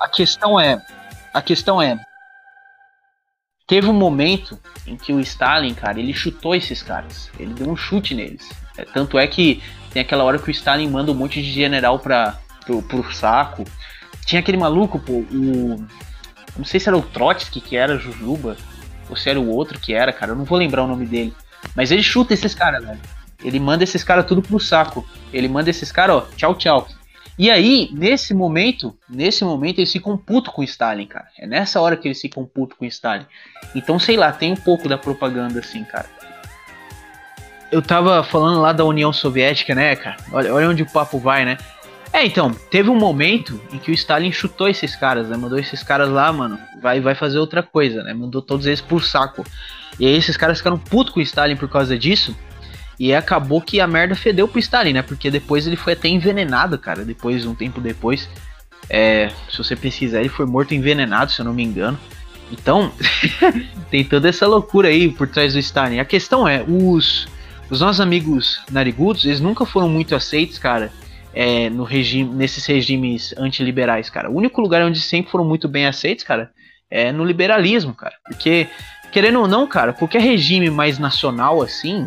A 0.00 0.08
questão 0.08 0.58
é, 0.60 0.84
a 1.32 1.40
questão 1.40 1.80
é, 1.80 1.98
teve 3.66 3.88
um 3.88 3.94
momento 3.94 4.58
em 4.86 4.96
que 4.96 5.12
o 5.12 5.20
Stalin, 5.20 5.74
cara, 5.74 5.98
ele 5.98 6.12
chutou 6.12 6.54
esses 6.54 6.82
caras. 6.82 7.30
Ele 7.38 7.54
deu 7.54 7.68
um 7.68 7.76
chute 7.76 8.14
neles. 8.14 8.48
É, 8.76 8.84
tanto 8.84 9.18
é 9.18 9.26
que 9.26 9.62
tem 9.90 10.02
aquela 10.02 10.24
hora 10.24 10.38
que 10.38 10.48
o 10.48 10.50
Stalin 10.50 10.88
manda 10.88 11.12
um 11.12 11.14
monte 11.14 11.40
de 11.42 11.50
general 11.50 11.98
para 11.98 12.38
pro, 12.64 12.82
pro 12.82 13.12
saco. 13.12 13.64
Tinha 14.26 14.40
aquele 14.40 14.58
maluco, 14.58 14.98
pô, 14.98 15.12
o. 15.12 15.84
Não 16.56 16.64
sei 16.64 16.78
se 16.78 16.88
era 16.88 16.96
o 16.96 17.02
Trotsky 17.02 17.60
que 17.60 17.76
era 17.76 17.98
Jujuba, 17.98 18.56
ou 19.08 19.16
se 19.16 19.28
era 19.28 19.40
o 19.40 19.48
outro 19.48 19.78
que 19.78 19.92
era, 19.92 20.12
cara, 20.12 20.32
eu 20.32 20.36
não 20.36 20.44
vou 20.44 20.56
lembrar 20.56 20.84
o 20.84 20.86
nome 20.86 21.04
dele. 21.04 21.34
Mas 21.74 21.90
ele 21.90 22.02
chuta 22.02 22.34
esses 22.34 22.54
caras, 22.54 22.84
velho. 22.84 23.00
Ele 23.42 23.58
manda 23.58 23.84
esses 23.84 24.04
caras 24.04 24.24
tudo 24.26 24.40
pro 24.40 24.60
saco. 24.60 25.06
Ele 25.32 25.48
manda 25.48 25.68
esses 25.68 25.90
caras, 25.90 26.16
ó, 26.16 26.28
tchau, 26.36 26.54
tchau. 26.54 26.88
E 27.38 27.50
aí, 27.50 27.90
nesse 27.92 28.32
momento, 28.32 28.96
nesse 29.08 29.44
momento, 29.44 29.78
eles 29.78 29.92
ficam 29.92 30.16
puto 30.16 30.52
com 30.52 30.62
Stalin, 30.62 31.06
cara. 31.06 31.26
É 31.38 31.46
nessa 31.46 31.80
hora 31.80 31.96
que 31.96 32.06
eles 32.06 32.20
ficam 32.20 32.44
puto 32.44 32.76
com 32.76 32.84
Stalin. 32.84 33.26
Então, 33.74 33.98
sei 33.98 34.16
lá, 34.16 34.30
tem 34.30 34.52
um 34.52 34.56
pouco 34.56 34.88
da 34.88 34.96
propaganda 34.96 35.58
assim, 35.58 35.82
cara. 35.82 36.06
Eu 37.72 37.82
tava 37.82 38.22
falando 38.22 38.60
lá 38.60 38.72
da 38.72 38.84
União 38.84 39.12
Soviética, 39.12 39.74
né, 39.74 39.96
cara? 39.96 40.16
Olha, 40.32 40.54
olha 40.54 40.68
onde 40.68 40.84
o 40.84 40.90
papo 40.90 41.18
vai, 41.18 41.44
né? 41.44 41.58
É, 42.12 42.24
então, 42.24 42.52
teve 42.70 42.88
um 42.88 42.94
momento 42.94 43.60
em 43.72 43.78
que 43.78 43.90
o 43.90 43.94
Stalin 43.94 44.30
chutou 44.30 44.68
esses 44.68 44.94
caras, 44.94 45.28
né? 45.28 45.36
Mandou 45.36 45.58
esses 45.58 45.82
caras 45.82 46.08
lá, 46.08 46.32
mano, 46.32 46.56
vai, 46.80 47.00
vai 47.00 47.16
fazer 47.16 47.40
outra 47.40 47.60
coisa, 47.60 48.04
né? 48.04 48.14
Mandou 48.14 48.40
todos 48.40 48.66
eles 48.66 48.80
por 48.80 49.02
saco. 49.02 49.44
E 49.98 50.06
aí 50.06 50.14
esses 50.14 50.36
caras 50.36 50.58
ficaram 50.58 50.78
putos 50.78 51.12
com 51.12 51.18
o 51.18 51.22
Stalin 51.24 51.56
por 51.56 51.68
causa 51.68 51.98
disso. 51.98 52.36
E 52.98 53.14
acabou 53.14 53.60
que 53.60 53.80
a 53.80 53.86
merda 53.86 54.14
fedeu 54.14 54.46
pro 54.46 54.58
Stalin, 54.58 54.92
né? 54.92 55.02
Porque 55.02 55.30
depois 55.30 55.66
ele 55.66 55.76
foi 55.76 55.94
até 55.94 56.08
envenenado, 56.08 56.78
cara. 56.78 57.04
Depois, 57.04 57.44
um 57.44 57.54
tempo 57.54 57.80
depois. 57.80 58.28
É, 58.88 59.30
se 59.50 59.58
você 59.58 59.74
pesquisar, 59.74 60.20
ele 60.20 60.28
foi 60.28 60.46
morto 60.46 60.74
envenenado, 60.74 61.32
se 61.32 61.40
eu 61.40 61.44
não 61.44 61.54
me 61.54 61.64
engano. 61.64 61.98
Então, 62.52 62.92
tem 63.90 64.04
toda 64.04 64.28
essa 64.28 64.46
loucura 64.46 64.88
aí 64.88 65.10
por 65.10 65.28
trás 65.28 65.54
do 65.54 65.58
Stalin. 65.58 65.98
A 65.98 66.04
questão 66.04 66.46
é, 66.46 66.62
os, 66.62 67.26
os 67.70 67.80
nossos 67.80 68.00
amigos 68.00 68.60
narigudos, 68.70 69.24
eles 69.24 69.40
nunca 69.40 69.64
foram 69.64 69.88
muito 69.88 70.14
aceitos, 70.14 70.58
cara, 70.58 70.92
é, 71.32 71.68
no 71.68 71.82
regime, 71.82 72.32
nesses 72.32 72.64
regimes 72.66 73.34
antiliberais, 73.36 74.08
cara. 74.08 74.30
O 74.30 74.36
único 74.36 74.60
lugar 74.60 74.82
onde 74.82 75.00
sempre 75.00 75.30
foram 75.30 75.44
muito 75.44 75.68
bem 75.68 75.86
aceitos, 75.86 76.24
cara, 76.24 76.50
é 76.90 77.10
no 77.10 77.24
liberalismo, 77.24 77.94
cara. 77.94 78.14
Porque, 78.24 78.68
querendo 79.10 79.40
ou 79.40 79.48
não, 79.48 79.66
cara, 79.66 79.92
qualquer 79.92 80.20
regime 80.20 80.70
mais 80.70 80.98
nacional 80.98 81.60
assim, 81.60 82.04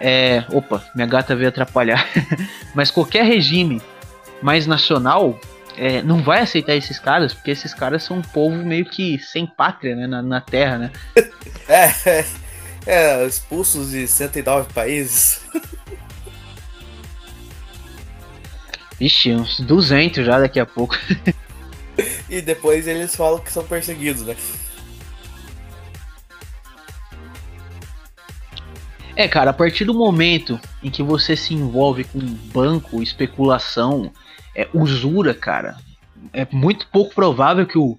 é. 0.00 0.44
Opa, 0.50 0.82
minha 0.94 1.06
gata 1.06 1.36
veio 1.36 1.48
atrapalhar. 1.50 2.08
Mas 2.74 2.90
qualquer 2.90 3.24
regime 3.24 3.82
mais 4.42 4.66
nacional 4.66 5.38
é, 5.76 6.02
não 6.02 6.22
vai 6.22 6.40
aceitar 6.40 6.74
esses 6.74 6.98
caras, 6.98 7.34
porque 7.34 7.50
esses 7.50 7.74
caras 7.74 8.02
são 8.02 8.18
um 8.18 8.22
povo 8.22 8.56
meio 8.56 8.86
que 8.86 9.18
sem 9.18 9.46
pátria 9.46 9.94
né, 9.94 10.06
na, 10.06 10.22
na 10.22 10.40
Terra, 10.40 10.78
né? 10.78 10.90
É, 11.68 11.92
é, 12.04 12.24
é, 12.84 13.26
expulsos 13.26 13.90
de 13.90 14.08
109 14.08 14.72
países. 14.72 15.40
Vixe, 18.98 19.32
uns 19.32 19.60
200 19.60 20.26
já 20.26 20.40
daqui 20.40 20.58
a 20.58 20.66
pouco. 20.66 20.96
e 22.28 22.40
depois 22.40 22.88
eles 22.88 23.14
falam 23.14 23.38
que 23.38 23.52
são 23.52 23.64
perseguidos, 23.64 24.22
né? 24.22 24.34
É, 29.20 29.28
cara, 29.28 29.50
a 29.50 29.52
partir 29.52 29.84
do 29.84 29.92
momento 29.92 30.58
em 30.82 30.90
que 30.90 31.02
você 31.02 31.36
se 31.36 31.52
envolve 31.52 32.04
com 32.04 32.18
banco, 32.18 33.02
especulação, 33.02 34.10
é, 34.56 34.66
usura, 34.72 35.34
cara, 35.34 35.76
é 36.32 36.46
muito 36.50 36.86
pouco 36.86 37.14
provável 37.14 37.66
que 37.66 37.76
o, 37.76 37.98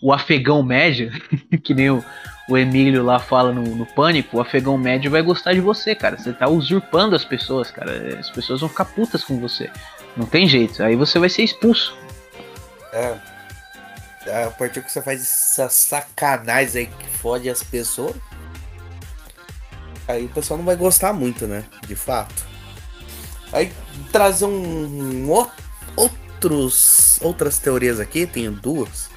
o 0.00 0.12
afegão 0.12 0.62
médio, 0.62 1.10
que 1.64 1.74
nem 1.74 1.90
o, 1.90 2.04
o 2.48 2.56
Emílio 2.56 3.02
lá 3.02 3.18
fala 3.18 3.52
no, 3.52 3.62
no 3.62 3.84
Pânico, 3.84 4.36
o 4.36 4.40
afegão 4.40 4.78
médio 4.78 5.10
vai 5.10 5.22
gostar 5.22 5.54
de 5.54 5.60
você, 5.60 5.92
cara. 5.92 6.16
Você 6.16 6.32
tá 6.32 6.48
usurpando 6.48 7.16
as 7.16 7.24
pessoas, 7.24 7.68
cara. 7.72 8.16
As 8.16 8.30
pessoas 8.30 8.60
vão 8.60 8.68
ficar 8.68 8.84
putas 8.84 9.24
com 9.24 9.40
você. 9.40 9.68
Não 10.16 10.24
tem 10.24 10.46
jeito. 10.46 10.84
Aí 10.84 10.94
você 10.94 11.18
vai 11.18 11.28
ser 11.28 11.42
expulso. 11.42 11.98
É. 12.92 13.16
é 14.26 14.44
a 14.44 14.50
partir 14.52 14.84
que 14.84 14.92
você 14.92 15.02
faz 15.02 15.20
essa 15.20 15.68
sacanagem 15.68 16.82
aí 16.82 16.86
que 16.86 17.08
fode 17.18 17.50
as 17.50 17.60
pessoas, 17.60 18.14
aí 20.10 20.26
o 20.26 20.28
pessoal 20.28 20.58
não 20.58 20.64
vai 20.64 20.76
gostar 20.76 21.12
muito, 21.12 21.46
né? 21.46 21.64
De 21.86 21.94
fato. 21.94 22.46
Aí 23.52 23.72
trazer 24.12 24.44
um, 24.44 25.26
um 25.26 25.30
outros 25.96 27.18
outras 27.22 27.58
teorias 27.58 27.98
aqui, 27.98 28.26
tenho 28.26 28.52
duas. 28.52 29.10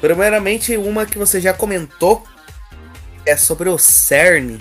Primeiramente, 0.00 0.76
uma 0.76 1.04
que 1.04 1.18
você 1.18 1.40
já 1.40 1.52
comentou 1.52 2.24
é 3.26 3.36
sobre 3.36 3.68
o 3.68 3.78
CERN. 3.78 4.58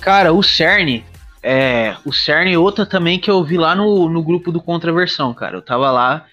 Cara, 0.00 0.32
o 0.32 0.42
CERN 0.42 1.04
é, 1.42 1.96
o 2.04 2.12
CERN 2.12 2.50
e 2.50 2.56
outra 2.56 2.84
também 2.84 3.18
que 3.18 3.30
eu 3.30 3.42
vi 3.42 3.56
lá 3.56 3.74
no, 3.74 4.08
no 4.08 4.22
grupo 4.22 4.52
do 4.52 4.60
Contraversão, 4.60 5.32
cara. 5.32 5.56
Eu 5.56 5.62
tava 5.62 5.90
lá, 5.90 6.26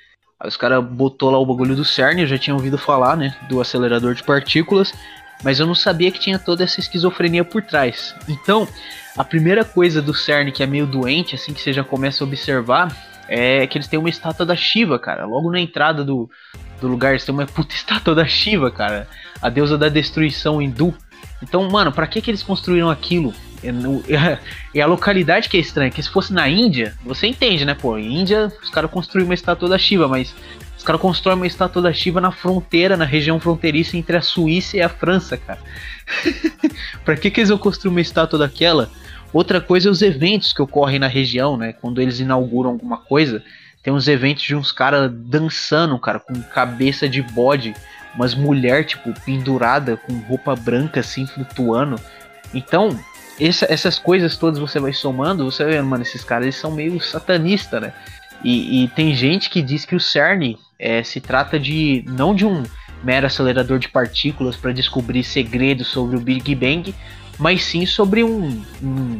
os 0.43 0.57
caras 0.57 0.83
botou 0.83 1.31
lá 1.31 1.37
o 1.37 1.45
bagulho 1.45 1.75
do 1.75 1.85
CERN, 1.85 2.21
eu 2.21 2.27
já 2.27 2.37
tinha 2.37 2.55
ouvido 2.55 2.77
falar, 2.77 3.15
né, 3.15 3.35
do 3.49 3.61
acelerador 3.61 4.13
de 4.13 4.23
partículas, 4.23 4.93
mas 5.43 5.59
eu 5.59 5.67
não 5.67 5.75
sabia 5.75 6.11
que 6.11 6.19
tinha 6.19 6.39
toda 6.39 6.63
essa 6.63 6.79
esquizofrenia 6.79 7.43
por 7.43 7.61
trás. 7.61 8.15
Então, 8.27 8.67
a 9.15 9.23
primeira 9.23 9.63
coisa 9.63 10.01
do 10.01 10.13
CERN 10.13 10.51
que 10.51 10.63
é 10.63 10.67
meio 10.67 10.85
doente, 10.85 11.35
assim 11.35 11.53
que 11.53 11.61
você 11.61 11.73
já 11.73 11.83
começa 11.83 12.23
a 12.23 12.27
observar, 12.27 12.95
é 13.27 13.67
que 13.67 13.77
eles 13.77 13.87
têm 13.87 13.99
uma 13.99 14.09
estátua 14.09 14.45
da 14.45 14.55
Shiva, 14.55 14.97
cara. 14.97 15.25
Logo 15.25 15.51
na 15.51 15.59
entrada 15.59 16.03
do, 16.03 16.29
do 16.79 16.87
lugar, 16.87 17.11
eles 17.11 17.25
têm 17.25 17.33
uma 17.33 17.45
puta 17.45 17.73
estátua 17.75 18.15
da 18.15 18.25
Shiva, 18.25 18.71
cara. 18.71 19.07
A 19.41 19.49
deusa 19.49 19.77
da 19.77 19.89
destruição 19.89 20.61
hindu. 20.61 20.93
Então, 21.41 21.67
mano, 21.69 21.91
para 21.91 22.07
que 22.07 22.21
que 22.21 22.31
eles 22.31 22.43
construíram 22.43 22.89
aquilo? 22.89 23.33
É, 24.75 24.81
a 24.81 24.85
localidade 24.85 25.49
que 25.49 25.57
é 25.57 25.59
estranha, 25.59 25.89
que 25.89 26.01
se 26.03 26.09
fosse 26.09 26.31
na 26.31 26.47
Índia, 26.47 26.93
você 27.03 27.25
entende, 27.25 27.65
né, 27.65 27.73
pô? 27.73 27.97
Índia, 27.97 28.53
os 28.61 28.69
caras 28.69 28.91
construíram 28.91 29.27
uma 29.27 29.33
estátua 29.33 29.67
da 29.67 29.77
Shiva, 29.79 30.07
mas 30.07 30.35
caras 30.87 31.01
constroem 31.01 31.35
uma 31.35 31.45
estátua 31.45 31.81
da 31.81 31.91
Shiva 31.91 32.21
na 32.21 32.31
fronteira, 32.31 32.95
na 32.95 33.03
região 33.03 33.41
fronteiriça 33.41 33.97
entre 33.97 34.15
a 34.15 34.21
Suíça 34.21 34.77
e 34.77 34.81
a 34.81 34.87
França, 34.87 35.35
cara. 35.35 35.59
pra 37.03 37.17
que 37.17 37.29
que 37.29 37.41
eles 37.41 37.49
vão 37.49 37.57
construir 37.57 37.91
uma 37.91 37.99
estátua 37.99 38.39
daquela? 38.39 38.89
Outra 39.33 39.59
coisa 39.59 39.89
é 39.89 39.91
os 39.91 40.01
eventos 40.01 40.53
que 40.53 40.61
ocorrem 40.61 40.97
na 40.97 41.07
região, 41.07 41.57
né? 41.57 41.73
Quando 41.73 42.01
eles 42.01 42.21
inauguram 42.21 42.69
alguma 42.69 42.97
coisa, 42.97 43.43
tem 43.83 43.91
uns 43.91 44.07
eventos 44.07 44.43
de 44.43 44.55
uns 44.55 44.71
caras 44.71 45.11
dançando, 45.13 45.99
cara, 45.99 46.21
com 46.21 46.41
cabeça 46.41 47.09
de 47.09 47.21
bode, 47.21 47.75
umas 48.15 48.33
mulher 48.33 48.85
tipo 48.85 49.13
pendurada 49.25 49.97
com 49.97 50.13
roupa 50.19 50.55
branca 50.55 51.01
assim 51.01 51.27
flutuando. 51.27 51.99
Então, 52.53 52.97
essa, 53.37 53.67
essas 53.69 53.99
coisas 53.99 54.37
todas 54.37 54.57
você 54.57 54.79
vai 54.79 54.93
somando, 54.93 55.43
você 55.43 55.65
vai 55.65 55.73
vendo, 55.73 55.85
mano, 55.87 56.03
esses 56.03 56.23
caras 56.23 56.45
eles 56.45 56.55
são 56.55 56.71
meio 56.71 56.97
satanistas, 57.01 57.81
né? 57.81 57.93
E, 58.41 58.83
e, 58.83 58.87
tem 58.89 59.13
gente 59.13 59.49
que 59.49 59.61
diz 59.61 59.83
que 59.83 59.95
o 59.95 59.99
CERN 59.99 60.55
é, 60.79 61.03
se 61.03 61.19
trata 61.19 61.59
de 61.59 62.03
não 62.07 62.35
de 62.35 62.45
um 62.45 62.63
mero 63.03 63.27
acelerador 63.27 63.79
de 63.79 63.89
partículas 63.89 64.55
para 64.55 64.71
descobrir 64.71 65.23
segredos 65.23 65.87
sobre 65.87 66.17
o 66.17 66.19
Big 66.19 66.53
Bang, 66.55 66.93
mas 67.37 67.63
sim 67.63 67.85
sobre 67.85 68.23
um, 68.23 68.63
um 68.81 69.19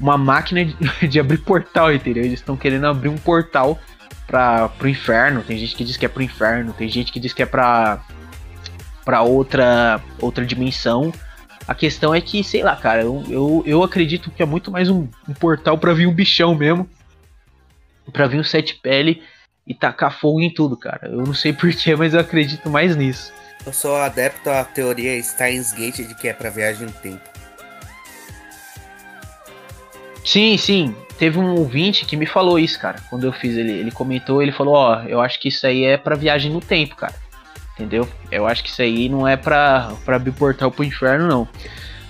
uma 0.00 0.16
máquina 0.16 0.64
de, 0.64 0.76
de, 1.08 1.18
abrir 1.18 1.38
portal, 1.38 1.92
entendeu? 1.92 2.24
Eles 2.24 2.40
estão 2.40 2.56
querendo 2.56 2.86
abrir 2.86 3.08
um 3.08 3.18
portal 3.18 3.78
para 4.26 4.68
pro 4.68 4.88
inferno. 4.88 5.42
Tem 5.42 5.58
gente 5.58 5.74
que 5.74 5.84
diz 5.84 5.96
que 5.96 6.06
é 6.06 6.08
pro 6.08 6.22
inferno, 6.22 6.72
tem 6.72 6.88
gente 6.88 7.12
que 7.12 7.18
diz 7.18 7.32
que 7.32 7.42
é 7.42 7.46
para 7.46 8.00
para 9.04 9.22
outra 9.22 10.00
outra 10.20 10.44
dimensão. 10.44 11.12
A 11.66 11.74
questão 11.74 12.14
é 12.14 12.20
que, 12.20 12.42
sei 12.42 12.62
lá, 12.62 12.76
cara, 12.76 13.02
eu, 13.02 13.22
eu, 13.28 13.62
eu 13.66 13.82
acredito 13.82 14.30
que 14.30 14.42
é 14.42 14.46
muito 14.46 14.70
mais 14.70 14.88
um, 14.88 15.06
um 15.28 15.34
portal 15.34 15.76
para 15.76 15.92
vir 15.92 16.06
um 16.06 16.14
bichão 16.14 16.54
mesmo. 16.54 16.88
Pra 18.10 18.26
vir 18.26 18.40
um 18.40 18.44
sete 18.44 18.76
pele 18.76 19.22
e 19.68 19.74
tacar 19.74 20.18
fogo 20.18 20.40
em 20.40 20.50
tudo, 20.50 20.76
cara. 20.76 21.08
Eu 21.08 21.18
não 21.18 21.34
sei 21.34 21.52
porquê, 21.54 21.94
mas 21.94 22.14
eu 22.14 22.20
acredito 22.20 22.70
mais 22.70 22.96
nisso. 22.96 23.32
Eu 23.66 23.72
sou 23.72 23.96
adepto 23.96 24.48
à 24.48 24.64
teoria 24.64 25.22
Steins 25.22 25.72
Gate 25.72 25.98
de 25.98 26.14
que 26.14 26.28
é 26.28 26.32
pra 26.32 26.48
viagem 26.48 26.86
no 26.86 26.92
tempo. 26.92 27.20
Sim, 30.24 30.56
sim. 30.56 30.96
Teve 31.18 31.38
um 31.38 31.54
ouvinte 31.54 32.06
que 32.06 32.16
me 32.16 32.24
falou 32.24 32.58
isso, 32.58 32.78
cara. 32.80 32.98
Quando 33.10 33.24
eu 33.24 33.32
fiz, 33.32 33.56
ele, 33.56 33.72
ele 33.72 33.90
comentou, 33.90 34.42
ele 34.42 34.52
falou, 34.52 34.74
ó, 34.74 34.96
oh, 34.96 35.08
eu 35.08 35.20
acho 35.20 35.38
que 35.38 35.48
isso 35.48 35.66
aí 35.66 35.84
é 35.84 35.96
pra 35.96 36.14
viagem 36.14 36.50
no 36.50 36.60
tempo, 36.60 36.96
cara. 36.96 37.14
Entendeu? 37.74 38.08
Eu 38.30 38.46
acho 38.46 38.62
que 38.62 38.70
isso 38.70 38.80
aí 38.80 39.08
não 39.08 39.26
é 39.26 39.36
pra, 39.36 39.92
pra 40.04 40.16
abrir 40.16 40.32
portal 40.32 40.70
pro 40.70 40.84
inferno, 40.84 41.26
não. 41.26 41.48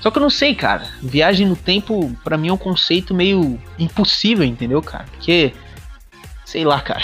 Só 0.01 0.11
que 0.11 0.19
eu 0.19 0.23
não 0.23 0.31
sei, 0.31 0.55
cara. 0.55 0.87
Viagem 1.03 1.47
no 1.47 1.57
tempo, 1.57 2.15
para 2.23 2.37
mim, 2.37 2.49
é 2.49 2.53
um 2.53 2.59
conceito 2.59 3.15
meio 3.15 3.59
impossível, 3.79 4.45
entendeu, 4.45 4.81
cara? 4.81 5.07
Porque, 5.11 5.53
sei 6.49 6.65
lá, 6.65 6.81
cara. 6.81 7.03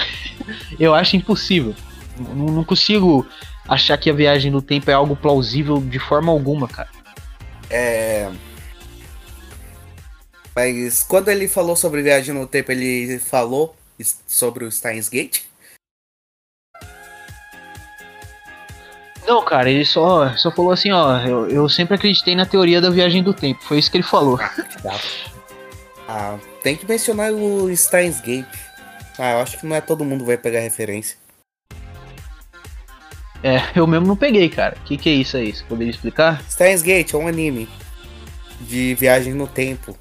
eu 0.80 0.94
acho 0.94 1.16
impossível. 1.16 1.74
Não, 2.18 2.46
não 2.46 2.64
consigo 2.64 3.26
achar 3.68 3.98
que 3.98 4.08
a 4.08 4.14
viagem 4.14 4.50
no 4.50 4.62
tempo 4.62 4.90
é 4.90 4.94
algo 4.94 5.14
plausível 5.14 5.80
de 5.80 5.98
forma 5.98 6.32
alguma, 6.32 6.66
cara. 6.66 6.88
É. 7.68 8.30
Mas 10.56 11.02
quando 11.02 11.28
ele 11.28 11.46
falou 11.46 11.76
sobre 11.76 12.02
viagem 12.02 12.34
no 12.34 12.46
tempo, 12.46 12.72
ele 12.72 13.18
falou 13.18 13.76
sobre 14.26 14.64
o 14.64 14.72
Steins 14.72 15.08
Gate? 15.08 15.42
Não, 19.26 19.42
cara, 19.44 19.70
ele 19.70 19.84
só, 19.84 20.34
só 20.36 20.50
falou 20.50 20.70
assim, 20.70 20.90
ó, 20.90 21.18
eu, 21.20 21.48
eu 21.48 21.68
sempre 21.68 21.94
acreditei 21.94 22.36
na 22.36 22.46
teoria 22.46 22.80
da 22.80 22.90
viagem 22.90 23.22
do 23.22 23.32
tempo, 23.32 23.62
foi 23.62 23.78
isso 23.78 23.90
que 23.90 23.96
ele 23.96 24.04
falou. 24.04 24.38
Ah, 24.38 25.00
ah, 26.06 26.38
tem 26.62 26.76
que 26.76 26.86
mencionar 26.86 27.32
o 27.32 27.74
Steins 27.74 28.20
Gate. 28.20 28.46
Ah, 29.18 29.32
eu 29.32 29.38
acho 29.38 29.58
que 29.58 29.66
não 29.66 29.76
é 29.76 29.80
todo 29.80 30.04
mundo 30.04 30.24
vai 30.24 30.36
pegar 30.36 30.60
referência. 30.60 31.16
É, 33.42 33.58
eu 33.76 33.86
mesmo 33.86 34.06
não 34.06 34.16
peguei, 34.16 34.48
cara. 34.48 34.76
O 34.80 34.84
que, 34.84 34.96
que 34.96 35.08
é 35.08 35.12
isso 35.12 35.36
aí? 35.36 35.54
Você 35.54 35.62
poderia 35.64 35.90
explicar? 35.90 36.42
Steins 36.50 36.82
Gate 36.82 37.12
é 37.12 37.16
um 37.16 37.28
anime 37.28 37.68
de 38.60 38.94
viagem 38.94 39.34
no 39.34 39.46
tempo. 39.46 39.96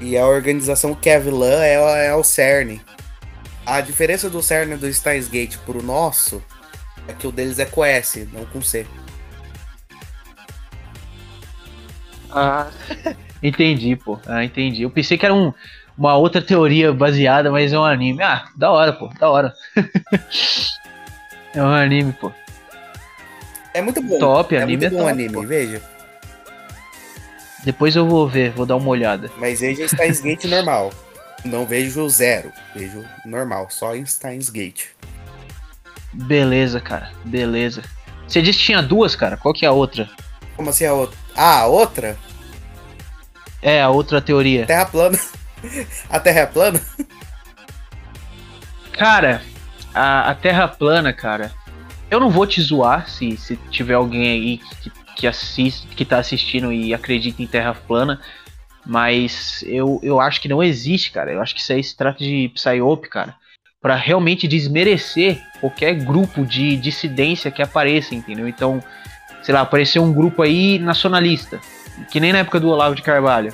E 0.00 0.16
a 0.16 0.26
organização 0.26 0.94
que 0.94 1.10
é 1.10 1.16
a 1.16 1.18
vilã 1.18 1.62
é, 1.62 2.06
é 2.06 2.14
o 2.14 2.22
CERN. 2.22 2.80
A 3.64 3.80
diferença 3.80 4.30
do 4.30 4.42
CERN 4.42 4.74
e 4.74 4.76
do 4.76 4.92
Steins 4.92 5.28
Gate 5.28 5.56
pro 5.58 5.82
nosso 5.82 6.42
é 7.08 7.12
que 7.12 7.26
o 7.26 7.32
deles 7.32 7.58
é 7.58 7.64
com 7.64 7.84
S, 7.84 8.28
não 8.32 8.46
com 8.46 8.62
C. 8.62 8.86
Ah, 12.30 12.70
Entendi, 13.42 13.96
pô. 13.96 14.18
Ah, 14.26 14.44
entendi. 14.44 14.82
Eu 14.82 14.90
pensei 14.90 15.18
que 15.18 15.24
era 15.24 15.34
um, 15.34 15.52
uma 15.96 16.16
outra 16.16 16.42
teoria 16.42 16.92
baseada, 16.92 17.50
mas 17.50 17.72
é 17.72 17.78
um 17.78 17.84
anime. 17.84 18.22
Ah, 18.22 18.48
da 18.56 18.70
hora, 18.70 18.92
pô. 18.92 19.08
Da 19.18 19.28
hora. 19.28 19.54
é 21.54 21.62
um 21.62 21.68
anime, 21.68 22.12
pô. 22.12 22.32
É 23.72 23.80
muito 23.80 24.02
bom. 24.02 24.18
Top, 24.18 24.54
é 24.54 24.62
anime 24.62 24.76
muito 24.76 24.86
é 24.86 24.90
bom 24.90 25.04
top, 25.04 25.10
anime, 25.10 25.34
pô. 25.34 25.42
veja. 25.42 25.82
Depois 27.64 27.96
eu 27.96 28.06
vou 28.06 28.28
ver, 28.28 28.52
vou 28.52 28.64
dar 28.64 28.76
uma 28.76 28.88
olhada. 28.88 29.30
Mas 29.38 29.60
veja 29.60 29.88
Steins 29.88 30.20
Gate 30.20 30.44
normal. 30.44 30.92
Não 31.44 31.66
vejo 31.66 32.08
zero, 32.08 32.52
vejo 32.74 33.04
normal, 33.24 33.68
só 33.70 33.94
em 33.94 34.04
Steins 34.06 34.50
Gate. 34.50 34.86
Beleza, 36.12 36.80
cara. 36.80 37.10
Beleza. 37.24 37.82
Você 38.26 38.40
disse 38.40 38.58
que 38.58 38.64
tinha 38.66 38.82
duas, 38.82 39.14
cara. 39.14 39.36
Qual 39.36 39.52
que 39.52 39.64
é 39.64 39.68
a 39.68 39.72
outra? 39.72 40.08
Como 40.56 40.70
assim 40.70 40.86
a 40.86 40.92
outra? 40.92 41.18
Ah, 41.34 41.60
a 41.60 41.66
outra? 41.66 42.16
É, 43.60 43.82
a 43.82 43.88
outra 43.88 44.20
teoria. 44.20 44.66
Terra 44.66 44.86
plana. 44.86 45.18
A 46.08 46.20
Terra 46.20 46.40
é 46.40 46.46
plana? 46.46 46.80
Cara, 48.92 49.42
a, 49.94 50.30
a 50.30 50.34
Terra 50.34 50.68
plana, 50.68 51.12
cara. 51.12 51.52
Eu 52.10 52.20
não 52.20 52.30
vou 52.30 52.46
te 52.46 52.60
zoar 52.60 53.08
se, 53.08 53.36
se 53.36 53.56
tiver 53.70 53.94
alguém 53.94 54.28
aí 54.28 54.58
que, 54.58 54.92
que 55.16 55.26
assiste, 55.26 55.86
que 55.88 56.04
tá 56.04 56.18
assistindo 56.18 56.72
e 56.72 56.94
acredita 56.94 57.42
em 57.42 57.46
Terra 57.46 57.74
plana. 57.74 58.20
Mas 58.84 59.64
eu, 59.66 59.98
eu 60.02 60.20
acho 60.20 60.40
que 60.40 60.48
não 60.48 60.62
existe, 60.62 61.10
cara. 61.10 61.32
Eu 61.32 61.42
acho 61.42 61.54
que 61.54 61.60
isso 61.60 61.72
aí 61.72 61.82
se 61.82 61.96
trata 61.96 62.18
de 62.18 62.50
psyop, 62.54 63.08
cara. 63.08 63.34
Pra 63.80 63.96
realmente 63.96 64.46
desmerecer 64.46 65.42
qualquer 65.60 65.94
grupo 65.94 66.44
de 66.44 66.76
dissidência 66.76 67.50
que 67.50 67.62
apareça, 67.62 68.14
entendeu? 68.14 68.46
Então, 68.46 68.82
sei 69.42 69.52
lá, 69.52 69.62
apareceu 69.62 70.02
um 70.02 70.12
grupo 70.12 70.42
aí 70.42 70.78
nacionalista. 70.78 71.60
Que 72.10 72.20
nem 72.20 72.32
na 72.32 72.38
época 72.38 72.60
do 72.60 72.68
Olavo 72.68 72.94
de 72.94 73.02
Carvalho. 73.02 73.52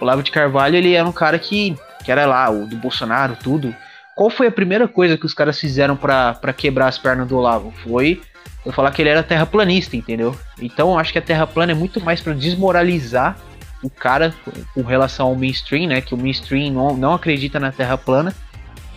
Olavo 0.00 0.22
de 0.22 0.30
Carvalho, 0.30 0.76
ele 0.76 0.94
era 0.94 1.06
um 1.06 1.12
cara 1.12 1.38
que, 1.38 1.76
que 2.04 2.10
era 2.10 2.26
lá, 2.26 2.50
o 2.50 2.66
do 2.66 2.76
Bolsonaro, 2.76 3.36
tudo. 3.42 3.74
Qual 4.14 4.30
foi 4.30 4.48
a 4.48 4.52
primeira 4.52 4.88
coisa 4.88 5.16
que 5.16 5.26
os 5.26 5.34
caras 5.34 5.58
fizeram 5.58 5.96
pra 5.96 6.52
quebrar 6.56 6.88
as 6.88 6.98
pernas 6.98 7.28
do 7.28 7.36
Olavo? 7.36 7.72
Foi 7.84 8.20
eu 8.66 8.72
falar 8.72 8.90
que 8.90 9.00
ele 9.00 9.08
era 9.08 9.22
terraplanista, 9.22 9.96
entendeu? 9.96 10.36
Então 10.60 10.98
acho 10.98 11.12
que 11.12 11.18
a 11.18 11.22
terra 11.22 11.46
plana 11.46 11.72
é 11.72 11.74
muito 11.74 12.00
mais 12.00 12.20
pra 12.20 12.32
desmoralizar 12.32 13.36
o 13.82 13.88
cara 13.88 14.34
com 14.74 14.82
relação 14.82 15.28
ao 15.28 15.36
mainstream, 15.36 15.86
né? 15.88 16.00
Que 16.00 16.14
o 16.14 16.18
mainstream 16.18 16.72
não, 16.72 16.96
não 16.96 17.14
acredita 17.14 17.60
na 17.60 17.70
terra 17.70 17.96
plana, 17.96 18.34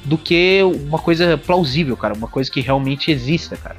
do 0.04 0.18
que 0.18 0.62
uma 0.64 0.98
coisa 0.98 1.38
plausível, 1.38 1.96
cara. 1.96 2.14
Uma 2.14 2.28
coisa 2.28 2.50
que 2.50 2.60
realmente 2.60 3.12
exista, 3.12 3.56
cara. 3.56 3.78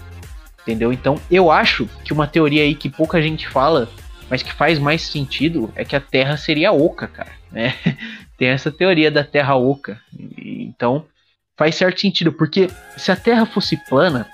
Entendeu? 0.63 0.93
Então 0.93 1.17
eu 1.31 1.51
acho 1.51 1.89
que 2.05 2.13
uma 2.13 2.27
teoria 2.27 2.63
aí 2.63 2.75
que 2.75 2.89
pouca 2.89 3.21
gente 3.21 3.49
fala, 3.49 3.89
mas 4.33 4.43
que 4.43 4.51
faz 4.51 4.79
mais 4.79 5.03
sentido, 5.03 5.71
é 5.77 5.85
que 5.85 5.95
a 5.95 6.01
Terra 6.01 6.39
seria 6.39 6.73
oca, 6.73 7.07
cara. 7.07 7.33
Né? 7.51 7.75
Tem 8.39 8.49
essa 8.49 8.73
teoria 8.73 9.11
da 9.11 9.23
Terra 9.23 9.57
oca. 9.57 10.01
Então 10.39 11.05
faz 11.55 11.75
certo 11.75 12.01
sentido, 12.01 12.33
porque 12.33 12.71
se 12.97 13.13
a 13.13 13.17
Terra 13.17 13.45
fosse 13.45 13.77
plana, 13.77 14.27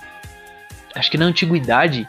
acho 0.95 1.11
que 1.11 1.17
na 1.17 1.25
antiguidade 1.25 2.07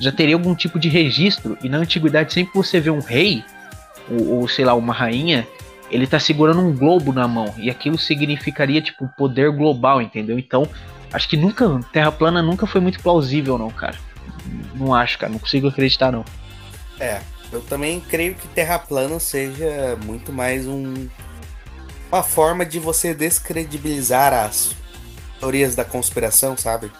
já 0.00 0.10
teria 0.10 0.34
algum 0.34 0.52
tipo 0.52 0.80
de 0.80 0.88
registro. 0.88 1.56
E 1.62 1.68
na 1.68 1.78
antiguidade, 1.78 2.32
sempre 2.32 2.50
que 2.50 2.58
você 2.58 2.80
vê 2.80 2.90
um 2.90 2.98
rei, 2.98 3.44
ou, 4.10 4.40
ou 4.40 4.48
sei 4.48 4.64
lá, 4.64 4.74
uma 4.74 4.92
rainha, 4.92 5.46
ele 5.92 6.08
tá 6.08 6.18
segurando 6.18 6.60
um 6.60 6.76
globo 6.76 7.12
na 7.12 7.28
mão. 7.28 7.54
E 7.56 7.70
aquilo 7.70 7.96
significaria, 7.96 8.82
tipo, 8.82 9.08
poder 9.16 9.52
global, 9.52 10.02
entendeu? 10.02 10.40
Então, 10.40 10.68
acho 11.12 11.28
que 11.28 11.36
nunca, 11.36 11.78
Terra 11.92 12.10
plana 12.10 12.42
nunca 12.42 12.66
foi 12.66 12.80
muito 12.80 13.00
plausível, 13.00 13.56
não, 13.56 13.70
cara. 13.70 13.94
Não 14.74 14.92
acho, 14.92 15.16
cara. 15.20 15.30
Não 15.30 15.38
consigo 15.38 15.68
acreditar, 15.68 16.10
não. 16.10 16.24
É, 17.00 17.20
eu 17.52 17.60
também 17.62 18.00
creio 18.00 18.34
que 18.34 18.48
Terra 18.48 18.78
plana 18.78 19.18
seja 19.20 19.96
muito 20.04 20.32
mais 20.32 20.66
um 20.66 21.08
uma 22.10 22.22
forma 22.22 22.64
de 22.64 22.78
você 22.78 23.14
descredibilizar 23.14 24.32
as 24.32 24.74
teorias 25.38 25.74
da 25.74 25.84
conspiração, 25.84 26.56
sabe? 26.56 26.90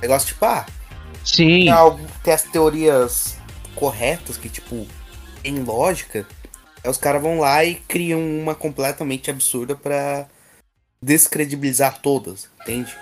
Negócio 0.00 0.28
tipo, 0.28 0.44
ah, 0.44 0.64
Sim, 1.24 1.64
tem, 1.64 1.68
algo, 1.68 2.00
tem 2.22 2.32
as 2.32 2.42
teorias 2.42 3.36
corretas 3.74 4.36
que, 4.36 4.48
tipo, 4.48 4.86
tem 5.42 5.62
lógica. 5.62 6.26
Aí 6.82 6.90
os 6.90 6.96
caras 6.96 7.20
vão 7.20 7.40
lá 7.40 7.64
e 7.64 7.74
criam 7.74 8.20
uma 8.20 8.54
completamente 8.54 9.30
absurda 9.30 9.74
pra 9.74 10.26
descredibilizar 11.02 12.00
todas, 12.00 12.48
entende? 12.62 12.94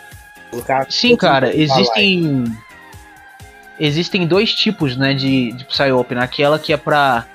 Colocar 0.50 0.90
sim, 0.90 1.14
cara. 1.16 1.52
pra 1.52 1.76
lá. 1.76 2.67
Existem. 3.78 4.26
Dois 4.26 4.54
tipos, 4.54 4.96
né, 4.96 5.14
de, 5.14 5.52
de 5.52 5.64
Psyop. 5.64 6.14
Né? 6.14 6.22
Aquela 6.22 6.58
que 6.58 6.72
é 6.72 6.76
pra. 6.76 7.26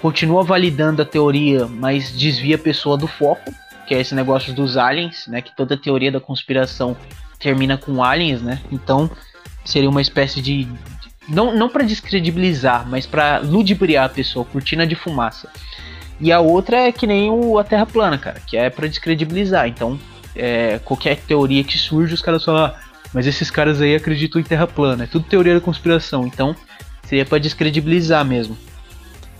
Continua 0.00 0.44
validando 0.44 1.02
a 1.02 1.04
teoria, 1.04 1.66
mas 1.66 2.12
desvia 2.16 2.54
a 2.54 2.58
pessoa 2.58 2.96
do 2.96 3.06
foco. 3.08 3.52
Que 3.86 3.94
é 3.94 4.00
esse 4.00 4.14
negócio 4.14 4.52
dos 4.52 4.76
aliens, 4.76 5.26
né? 5.26 5.40
Que 5.40 5.54
toda 5.56 5.76
teoria 5.76 6.12
da 6.12 6.20
conspiração 6.20 6.96
termina 7.40 7.76
com 7.78 8.04
aliens, 8.04 8.42
né? 8.42 8.60
Então 8.70 9.10
seria 9.64 9.88
uma 9.88 10.02
espécie 10.02 10.40
de. 10.42 10.64
de- 10.64 10.78
Não, 11.28 11.54
não 11.56 11.68
para 11.68 11.84
descredibilizar, 11.84 12.86
mas 12.88 13.06
pra 13.06 13.38
ludibriar 13.38 14.04
a 14.04 14.08
pessoa, 14.08 14.44
cortina 14.44 14.86
de 14.86 14.94
fumaça. 14.94 15.48
E 16.20 16.30
a 16.32 16.38
outra 16.40 16.76
é 16.88 16.92
que 16.92 17.06
nem 17.06 17.30
o, 17.30 17.58
a 17.58 17.64
Terra 17.64 17.86
plana, 17.86 18.18
cara, 18.18 18.40
que 18.46 18.56
é 18.56 18.68
pra 18.68 18.86
descredibilizar. 18.86 19.66
Então, 19.68 19.98
é, 20.36 20.78
qualquer 20.84 21.16
teoria 21.16 21.64
que 21.64 21.78
surge, 21.78 22.12
os 22.14 22.20
caras 22.22 22.44
falam, 22.44 22.66
ah, 22.66 22.74
mas 23.12 23.26
esses 23.26 23.50
caras 23.50 23.80
aí 23.80 23.94
acreditam 23.94 24.40
em 24.40 24.44
Terra 24.44 24.66
plana. 24.66 25.04
É 25.04 25.06
tudo 25.06 25.28
teoria 25.28 25.54
da 25.54 25.60
conspiração. 25.60 26.26
Então, 26.26 26.54
seria 27.06 27.24
pra 27.24 27.38
descredibilizar 27.38 28.24
mesmo. 28.24 28.56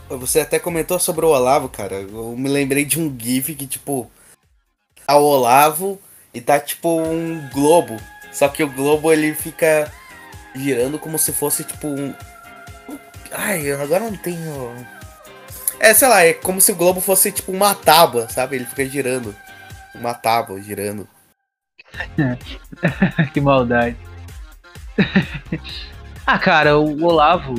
Você 0.09 0.41
até 0.41 0.59
comentou 0.59 0.99
sobre 0.99 1.27
o 1.27 1.29
Olavo, 1.29 1.69
cara. 1.69 1.97
Eu 1.97 2.35
me 2.37 2.49
lembrei 2.49 2.85
de 2.85 2.99
um 2.99 3.15
GIF 3.17 3.55
que, 3.55 3.67
tipo, 3.67 4.11
tá 5.07 5.17
o 5.17 5.25
Olavo 5.25 6.01
e 6.33 6.41
tá 6.41 6.59
tipo 6.59 7.01
um 7.01 7.47
globo. 7.53 7.97
Só 8.33 8.49
que 8.49 8.63
o 8.63 8.71
globo 8.71 9.13
ele 9.13 9.35
fica 9.35 9.93
girando 10.55 10.99
como 10.99 11.19
se 11.19 11.33
fosse 11.33 11.65
tipo 11.65 11.89
um. 11.89 12.15
Ai, 13.33 13.71
agora 13.73 14.05
não 14.05 14.17
tenho. 14.17 14.75
É, 15.79 15.93
sei 15.93 16.09
lá, 16.09 16.25
é 16.25 16.33
como 16.33 16.61
se 16.61 16.73
o 16.73 16.77
globo 16.77 17.01
fosse 17.01 17.31
tipo 17.31 17.53
uma 17.53 17.75
tábua, 17.75 18.29
sabe? 18.29 18.57
Ele 18.57 18.65
fica 18.65 18.85
girando. 18.87 19.35
Uma 19.95 20.15
tábua 20.15 20.61
girando. 20.61 21.09
que 23.33 23.41
maldade. 23.41 23.97
ah, 26.27 26.39
cara, 26.39 26.79
o 26.79 27.05
Olavo. 27.05 27.55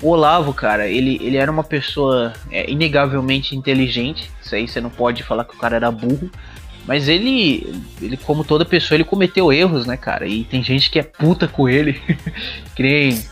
O 0.00 0.10
Olavo, 0.10 0.54
cara, 0.54 0.86
ele, 0.86 1.18
ele 1.20 1.36
era 1.36 1.50
uma 1.50 1.64
pessoa 1.64 2.32
é, 2.50 2.70
inegavelmente 2.70 3.56
inteligente. 3.56 4.30
Isso 4.40 4.54
aí 4.54 4.68
você 4.68 4.80
não 4.80 4.90
pode 4.90 5.22
falar 5.22 5.44
que 5.44 5.54
o 5.54 5.58
cara 5.58 5.76
era 5.76 5.90
burro. 5.90 6.30
Mas 6.86 7.06
ele, 7.06 7.82
ele, 8.00 8.16
como 8.16 8.44
toda 8.44 8.64
pessoa, 8.64 8.96
ele 8.96 9.04
cometeu 9.04 9.52
erros, 9.52 9.84
né, 9.86 9.96
cara? 9.96 10.26
E 10.26 10.44
tem 10.44 10.62
gente 10.62 10.90
que 10.90 10.98
é 10.98 11.02
puta 11.02 11.46
com 11.46 11.68
ele. 11.68 12.00
que 12.74 12.82
nem. 12.82 13.22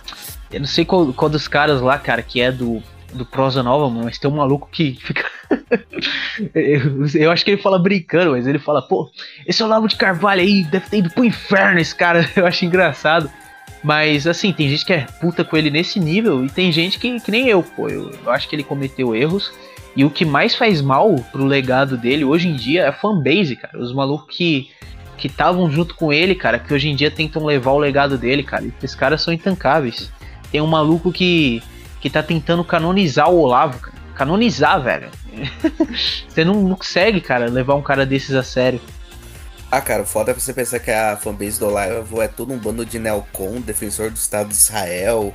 Eu 0.52 0.60
não 0.60 0.66
sei 0.66 0.84
qual, 0.84 1.12
qual 1.12 1.30
dos 1.30 1.48
caras 1.48 1.80
lá, 1.80 1.98
cara, 1.98 2.22
que 2.22 2.40
é 2.40 2.52
do, 2.52 2.82
do 3.12 3.24
Prosa 3.24 3.62
Nova, 3.62 3.88
mano, 3.88 4.04
mas 4.04 4.18
tem 4.18 4.30
um 4.30 4.36
maluco 4.36 4.68
que 4.70 4.98
fica. 5.00 5.24
eu, 6.54 7.06
eu 7.14 7.30
acho 7.30 7.44
que 7.44 7.52
ele 7.52 7.62
fala 7.62 7.78
brincando, 7.78 8.32
mas 8.32 8.46
ele 8.46 8.58
fala, 8.58 8.82
pô, 8.82 9.10
esse 9.46 9.62
Olavo 9.62 9.88
de 9.88 9.96
Carvalho 9.96 10.40
aí 10.40 10.64
deve 10.64 10.88
ter 10.88 10.98
ido 10.98 11.10
pro 11.10 11.24
inferno, 11.24 11.78
esse 11.80 11.94
cara. 11.94 12.28
Eu 12.36 12.46
acho 12.46 12.64
engraçado. 12.64 13.30
Mas, 13.82 14.26
assim, 14.26 14.52
tem 14.52 14.68
gente 14.68 14.84
que 14.84 14.92
é 14.92 15.06
puta 15.20 15.44
com 15.44 15.56
ele 15.56 15.70
nesse 15.70 16.00
nível 16.00 16.44
e 16.44 16.50
tem 16.50 16.72
gente 16.72 16.98
que, 16.98 17.20
que 17.20 17.30
nem 17.30 17.48
eu, 17.48 17.62
pô. 17.62 17.88
Eu, 17.88 18.10
eu 18.10 18.30
acho 18.32 18.48
que 18.48 18.56
ele 18.56 18.64
cometeu 18.64 19.14
erros. 19.14 19.52
E 19.94 20.04
o 20.04 20.10
que 20.10 20.24
mais 20.24 20.56
faz 20.56 20.80
mal 20.80 21.14
pro 21.30 21.44
legado 21.44 21.96
dele 21.96 22.24
hoje 22.24 22.48
em 22.48 22.56
dia 22.56 22.82
é 22.82 22.88
a 22.88 22.92
fanbase, 22.92 23.54
cara. 23.54 23.78
Os 23.78 23.94
malucos 23.94 24.34
que 24.34 24.70
que 25.16 25.28
estavam 25.28 25.70
junto 25.70 25.94
com 25.94 26.12
ele, 26.12 26.34
cara, 26.34 26.58
que 26.58 26.72
hoje 26.72 26.88
em 26.88 26.94
dia 26.94 27.10
tentam 27.10 27.44
levar 27.44 27.72
o 27.72 27.78
legado 27.78 28.18
dele, 28.18 28.42
cara. 28.42 28.64
Esses 28.64 28.94
caras 28.94 29.22
são 29.22 29.32
intancáveis. 29.32 30.12
Tem 30.50 30.60
um 30.60 30.66
maluco 30.66 31.12
que 31.12 31.62
que 32.00 32.10
tá 32.10 32.22
tentando 32.22 32.64
canonizar 32.64 33.30
o 33.30 33.40
Olavo, 33.40 33.78
cara. 33.78 33.96
Canonizar, 34.14 34.82
velho. 34.82 35.10
Você 36.28 36.44
não, 36.44 36.54
não 36.54 36.76
consegue, 36.76 37.20
cara, 37.20 37.46
levar 37.46 37.74
um 37.74 37.82
cara 37.82 38.06
desses 38.06 38.34
a 38.34 38.42
sério. 38.42 38.80
Ah, 39.70 39.80
cara, 39.80 40.02
o 40.02 40.06
foda 40.06 40.30
é 40.30 40.34
você 40.34 40.54
pensar 40.54 40.78
que 40.78 40.90
a 40.90 41.16
fanbase 41.16 41.58
do 41.58 41.66
Olavo 41.66 42.22
é 42.22 42.28
todo 42.28 42.52
um 42.52 42.58
bando 42.58 42.86
de 42.86 42.98
neocon, 42.98 43.60
defensor 43.60 44.10
do 44.10 44.16
Estado 44.16 44.48
de 44.48 44.54
Israel, 44.54 45.34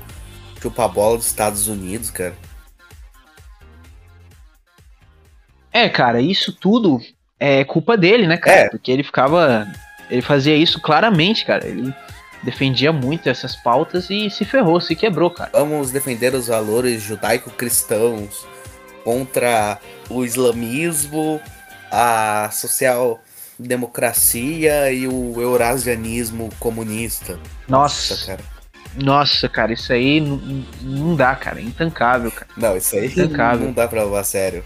chupa-bola 0.61 1.17
dos 1.17 1.27
Estados 1.27 1.67
Unidos, 1.67 2.09
cara. 2.09 2.33
É, 5.71 5.89
cara, 5.89 6.21
isso 6.21 6.53
tudo 6.53 6.99
é 7.39 7.63
culpa 7.63 7.97
dele, 7.97 8.25
né, 8.25 8.37
cara? 8.37 8.61
É. 8.61 8.69
Porque 8.69 8.91
ele 8.91 9.03
ficava. 9.03 9.67
Ele 10.09 10.21
fazia 10.21 10.55
isso 10.55 10.81
claramente, 10.81 11.45
cara. 11.45 11.67
Ele 11.67 11.93
defendia 12.43 12.91
muito 12.91 13.29
essas 13.29 13.55
pautas 13.55 14.09
e 14.09 14.29
se 14.29 14.43
ferrou, 14.45 14.81
se 14.81 14.95
quebrou, 14.95 15.31
cara. 15.31 15.51
Vamos 15.53 15.91
defender 15.91 16.33
os 16.33 16.47
valores 16.47 17.01
judaico-cristãos 17.01 18.45
contra 19.03 19.79
o 20.09 20.23
islamismo, 20.23 21.41
a 21.91 22.49
social-democracia 22.51 24.91
e 24.91 25.07
o 25.07 25.41
eurasianismo 25.41 26.49
comunista. 26.59 27.39
Nossa, 27.67 28.25
cara. 28.25 28.41
Nossa, 28.95 29.47
cara, 29.47 29.71
isso 29.71 29.93
aí 29.93 30.19
não, 30.19 30.37
não 30.81 31.15
dá, 31.15 31.35
cara. 31.35 31.59
É 31.59 31.63
intancável, 31.63 32.31
cara. 32.31 32.47
Não, 32.57 32.75
isso 32.75 32.95
aí 32.95 33.07
intancável. 33.07 33.67
não 33.67 33.73
dá 33.73 33.87
pra 33.87 34.03
levar 34.03 34.19
a 34.19 34.23
sério. 34.23 34.65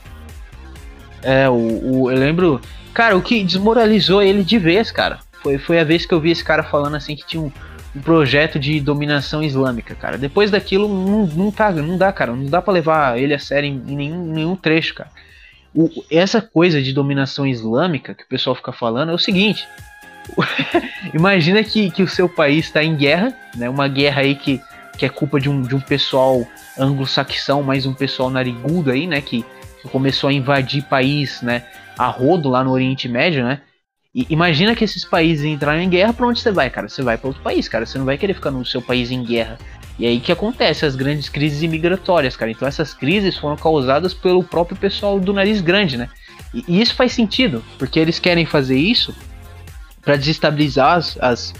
É, 1.21 1.47
o, 1.49 1.53
o, 1.53 2.11
eu 2.11 2.17
lembro. 2.17 2.61
Cara, 2.93 3.17
o 3.17 3.21
que 3.21 3.43
desmoralizou 3.43 4.21
ele 4.21 4.43
de 4.43 4.57
vez, 4.57 4.89
cara, 4.89 5.19
foi, 5.45 5.59
foi 5.59 5.79
a 5.79 5.83
vez 5.83 6.07
que 6.07 6.13
eu 6.13 6.19
vi 6.19 6.31
esse 6.31 6.43
cara 6.43 6.63
falando 6.63 6.95
assim 6.95 7.15
que 7.15 7.23
tinha 7.23 7.39
um, 7.39 7.51
um 7.95 8.01
projeto 8.01 8.57
de 8.57 8.79
dominação 8.79 9.43
islâmica, 9.43 9.93
cara. 9.93 10.17
Depois 10.17 10.49
daquilo, 10.49 10.87
não, 10.87 11.27
não, 11.27 11.51
tá, 11.51 11.71
não 11.71 11.99
dá, 11.99 12.11
cara. 12.11 12.35
Não 12.35 12.47
dá 12.47 12.63
para 12.63 12.73
levar 12.73 13.19
ele 13.19 13.31
a 13.31 13.37
sério 13.37 13.69
em, 13.69 13.83
em 13.87 13.95
nenhum, 13.95 14.25
nenhum 14.25 14.55
trecho, 14.55 14.95
cara. 14.95 15.11
O, 15.71 15.87
essa 16.09 16.41
coisa 16.41 16.81
de 16.81 16.91
dominação 16.91 17.45
islâmica 17.45 18.15
que 18.15 18.23
o 18.23 18.27
pessoal 18.27 18.55
fica 18.55 18.71
falando 18.71 19.11
é 19.11 19.13
o 19.13 19.19
seguinte: 19.19 19.67
imagina 21.13 21.63
que, 21.63 21.91
que 21.91 22.01
o 22.01 22.07
seu 22.07 22.27
país 22.27 22.65
está 22.65 22.83
em 22.83 22.95
guerra, 22.95 23.31
né? 23.55 23.69
Uma 23.69 23.87
guerra 23.87 24.21
aí 24.21 24.33
que, 24.33 24.59
que 24.97 25.05
é 25.05 25.09
culpa 25.09 25.39
de 25.39 25.47
um, 25.47 25.61
de 25.61 25.75
um 25.75 25.79
pessoal 25.79 26.43
anglo-saxão, 26.75 27.61
mais 27.61 27.85
um 27.85 27.93
pessoal 27.93 28.31
narigudo 28.31 28.89
aí, 28.89 29.05
né? 29.05 29.21
Que, 29.21 29.45
que 29.79 29.89
começou 29.89 30.27
a 30.27 30.33
invadir 30.33 30.81
país, 30.85 31.43
né? 31.43 31.65
A 31.95 32.07
rodo 32.07 32.49
lá 32.49 32.63
no 32.63 32.71
Oriente 32.71 33.07
Médio, 33.07 33.43
né? 33.43 33.61
E 34.15 34.25
imagina 34.29 34.73
que 34.73 34.85
esses 34.85 35.03
países 35.03 35.43
entraram 35.43 35.81
em 35.81 35.89
guerra, 35.89 36.13
para 36.13 36.25
onde 36.25 36.39
você 36.39 36.49
vai, 36.49 36.69
cara? 36.69 36.87
Você 36.87 37.03
vai 37.03 37.17
para 37.17 37.27
outro 37.27 37.43
país, 37.43 37.67
cara. 37.67 37.85
Você 37.85 37.97
não 37.97 38.05
vai 38.05 38.17
querer 38.17 38.33
ficar 38.33 38.49
no 38.49 38.65
seu 38.65 38.81
país 38.81 39.11
em 39.11 39.21
guerra. 39.21 39.57
E 39.99 40.05
aí 40.05 40.21
que 40.21 40.31
acontece 40.31 40.85
as 40.85 40.95
grandes 40.95 41.27
crises 41.27 41.61
imigratórias, 41.61 42.37
cara. 42.37 42.49
Então 42.49 42.65
essas 42.65 42.93
crises 42.93 43.37
foram 43.37 43.57
causadas 43.57 44.13
pelo 44.13 44.41
próprio 44.41 44.77
pessoal 44.77 45.19
do 45.19 45.33
nariz 45.33 45.59
grande, 45.59 45.97
né? 45.97 46.07
E, 46.53 46.63
e 46.65 46.81
isso 46.81 46.95
faz 46.95 47.11
sentido, 47.11 47.61
porque 47.77 47.99
eles 47.99 48.17
querem 48.17 48.45
fazer 48.45 48.77
isso 48.77 49.13
para 50.01 50.15
desestabilizar 50.15 50.95
as, 50.95 51.17
as, 51.19 51.53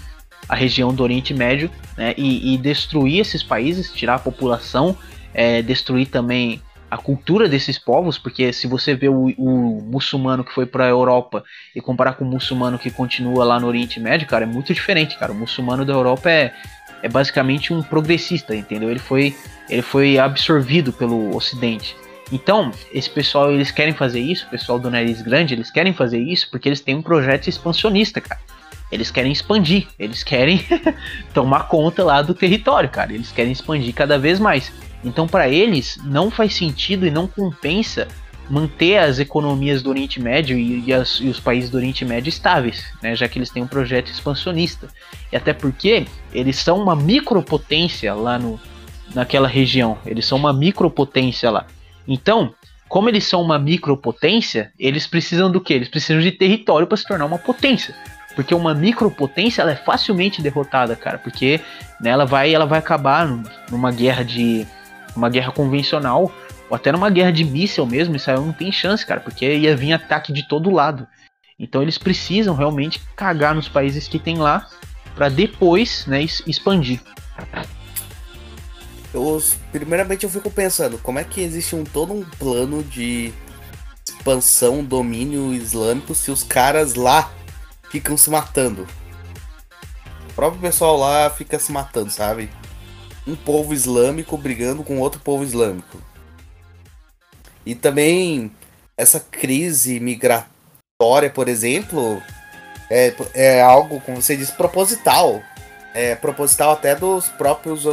a 0.48 0.54
região 0.54 0.94
do 0.94 1.02
Oriente 1.02 1.34
Médio 1.34 1.70
né, 1.96 2.14
e, 2.16 2.54
e, 2.54 2.58
destruir 2.58 3.20
esses 3.20 3.42
países, 3.42 3.92
tirar 3.92 4.14
a 4.14 4.18
população, 4.18 4.96
é, 5.34 5.60
destruir 5.60 6.06
também 6.06 6.62
a 6.90 6.96
cultura 6.96 7.48
desses 7.48 7.78
povos, 7.78 8.16
porque 8.16 8.52
se 8.52 8.66
você 8.66 8.94
vê 8.94 9.08
o, 9.08 9.26
o 9.36 9.82
muçulmano 9.82 10.44
que 10.44 10.52
foi 10.52 10.66
para 10.66 10.84
a 10.84 10.88
Europa 10.88 11.44
e 11.74 11.80
comparar 11.80 12.14
com 12.14 12.24
o 12.24 12.28
muçulmano 12.28 12.78
que 12.78 12.90
continua 12.90 13.44
lá 13.44 13.58
no 13.58 13.66
Oriente 13.66 13.98
Médio, 13.98 14.26
cara, 14.26 14.44
é 14.44 14.46
muito 14.46 14.72
diferente, 14.72 15.18
cara. 15.18 15.32
O 15.32 15.34
muçulmano 15.34 15.84
da 15.84 15.92
Europa 15.92 16.30
é, 16.30 16.54
é 17.02 17.08
basicamente 17.08 17.72
um 17.72 17.82
progressista, 17.82 18.54
entendeu? 18.54 18.90
Ele 18.90 19.00
foi, 19.00 19.34
ele 19.68 19.82
foi 19.82 20.18
absorvido 20.18 20.92
pelo 20.92 21.34
Ocidente. 21.34 21.96
Então, 22.30 22.72
esse 22.92 23.08
pessoal, 23.08 23.52
eles 23.52 23.70
querem 23.70 23.92
fazer 23.92 24.20
isso, 24.20 24.46
o 24.46 24.50
pessoal 24.50 24.78
do 24.78 24.90
nariz 24.90 25.22
grande, 25.22 25.54
eles 25.54 25.70
querem 25.70 25.92
fazer 25.92 26.18
isso 26.18 26.48
porque 26.50 26.68
eles 26.68 26.80
têm 26.80 26.96
um 26.96 27.02
projeto 27.02 27.48
expansionista, 27.48 28.20
cara. 28.20 28.40
Eles 28.90 29.10
querem 29.10 29.32
expandir, 29.32 29.88
eles 29.98 30.22
querem 30.22 30.64
tomar 31.34 31.66
conta 31.68 32.04
lá 32.04 32.22
do 32.22 32.34
território, 32.34 32.88
cara. 32.88 33.12
Eles 33.12 33.32
querem 33.32 33.50
expandir 33.52 33.92
cada 33.92 34.18
vez 34.18 34.38
mais. 34.38 34.72
Então, 35.06 35.28
para 35.28 35.48
eles, 35.48 35.98
não 36.04 36.32
faz 36.32 36.54
sentido 36.54 37.06
e 37.06 37.10
não 37.12 37.28
compensa 37.28 38.08
manter 38.50 38.98
as 38.98 39.20
economias 39.20 39.80
do 39.80 39.88
Oriente 39.88 40.20
Médio 40.20 40.58
e, 40.58 40.84
e, 40.84 40.92
as, 40.92 41.20
e, 41.20 41.28
os 41.28 41.38
países 41.38 41.70
do 41.70 41.76
Oriente 41.76 42.04
Médio 42.04 42.28
estáveis, 42.28 42.84
né, 43.00 43.14
já 43.14 43.28
que 43.28 43.38
eles 43.38 43.50
têm 43.50 43.62
um 43.62 43.68
projeto 43.68 44.10
expansionista. 44.10 44.88
E 45.32 45.36
até 45.36 45.52
porque 45.52 46.06
eles 46.32 46.56
são 46.56 46.82
uma 46.82 46.96
micropotência 46.96 48.12
lá 48.14 48.36
no, 48.36 48.58
naquela 49.14 49.46
região, 49.46 49.96
eles 50.04 50.26
são 50.26 50.36
uma 50.36 50.52
micropotência 50.52 51.50
lá. 51.50 51.66
Então, 52.06 52.52
como 52.88 53.08
eles 53.08 53.24
são 53.24 53.40
uma 53.40 53.60
micropotência, 53.60 54.72
eles 54.76 55.06
precisam 55.06 55.50
do 55.50 55.60
que? 55.60 55.72
Eles 55.72 55.88
precisam 55.88 56.20
de 56.20 56.32
território 56.32 56.86
para 56.86 56.96
se 56.96 57.06
tornar 57.06 57.26
uma 57.26 57.38
potência. 57.38 57.94
Porque 58.34 58.54
uma 58.54 58.74
micropotência 58.74 59.62
ela 59.62 59.70
é 59.70 59.76
facilmente 59.76 60.42
derrotada, 60.42 60.94
cara, 60.94 61.16
porque 61.16 61.60
né, 62.00 62.10
ela 62.10 62.26
vai 62.26 62.52
ela 62.52 62.66
vai 62.66 62.78
acabar 62.78 63.26
numa 63.70 63.90
guerra 63.90 64.22
de 64.22 64.66
uma 65.16 65.28
guerra 65.28 65.52
convencional 65.52 66.30
ou 66.68 66.76
até 66.76 66.92
numa 66.92 67.10
guerra 67.10 67.30
de 67.30 67.44
míssel 67.44 67.86
mesmo, 67.86 68.16
aí 68.26 68.36
não 68.36 68.52
tem 68.52 68.70
chance, 68.72 69.06
cara, 69.06 69.20
porque 69.20 69.46
ia 69.56 69.76
vir 69.76 69.92
ataque 69.92 70.32
de 70.32 70.46
todo 70.48 70.70
lado. 70.70 71.06
Então 71.58 71.82
eles 71.82 71.96
precisam 71.96 72.54
realmente 72.54 73.00
cagar 73.16 73.54
nos 73.54 73.68
países 73.68 74.08
que 74.08 74.18
tem 74.18 74.36
lá 74.36 74.68
para 75.14 75.28
depois, 75.28 76.04
né, 76.06 76.22
expandir. 76.22 77.00
Eu, 79.14 79.42
primeiramente 79.72 80.24
eu 80.24 80.30
fico 80.30 80.50
pensando, 80.50 80.98
como 80.98 81.18
é 81.18 81.24
que 81.24 81.40
existe 81.40 81.74
um 81.74 81.84
todo 81.84 82.12
um 82.12 82.22
plano 82.22 82.82
de 82.82 83.32
expansão, 84.04 84.84
domínio 84.84 85.54
islâmico 85.54 86.14
se 86.14 86.30
os 86.30 86.42
caras 86.42 86.94
lá 86.94 87.30
ficam 87.90 88.16
se 88.16 88.28
matando? 88.28 88.86
O 90.28 90.32
próprio 90.34 90.60
pessoal 90.60 90.98
lá 90.98 91.30
fica 91.30 91.58
se 91.58 91.72
matando, 91.72 92.10
sabe? 92.10 92.50
Um 93.26 93.34
povo 93.34 93.74
islâmico 93.74 94.36
brigando 94.36 94.84
com 94.84 94.98
outro 94.98 95.20
povo 95.20 95.42
islâmico. 95.42 96.00
E 97.64 97.74
também 97.74 98.52
essa 98.96 99.18
crise 99.18 99.98
migratória, 99.98 101.30
por 101.34 101.48
exemplo, 101.48 102.22
é, 102.90 103.14
é 103.34 103.62
algo, 103.62 104.00
como 104.00 104.22
você 104.22 104.36
diz, 104.36 104.50
proposital. 104.50 105.42
É 105.92 106.14
proposital 106.14 106.72
até 106.72 106.94
dos 106.94 107.28
próprios 107.28 107.84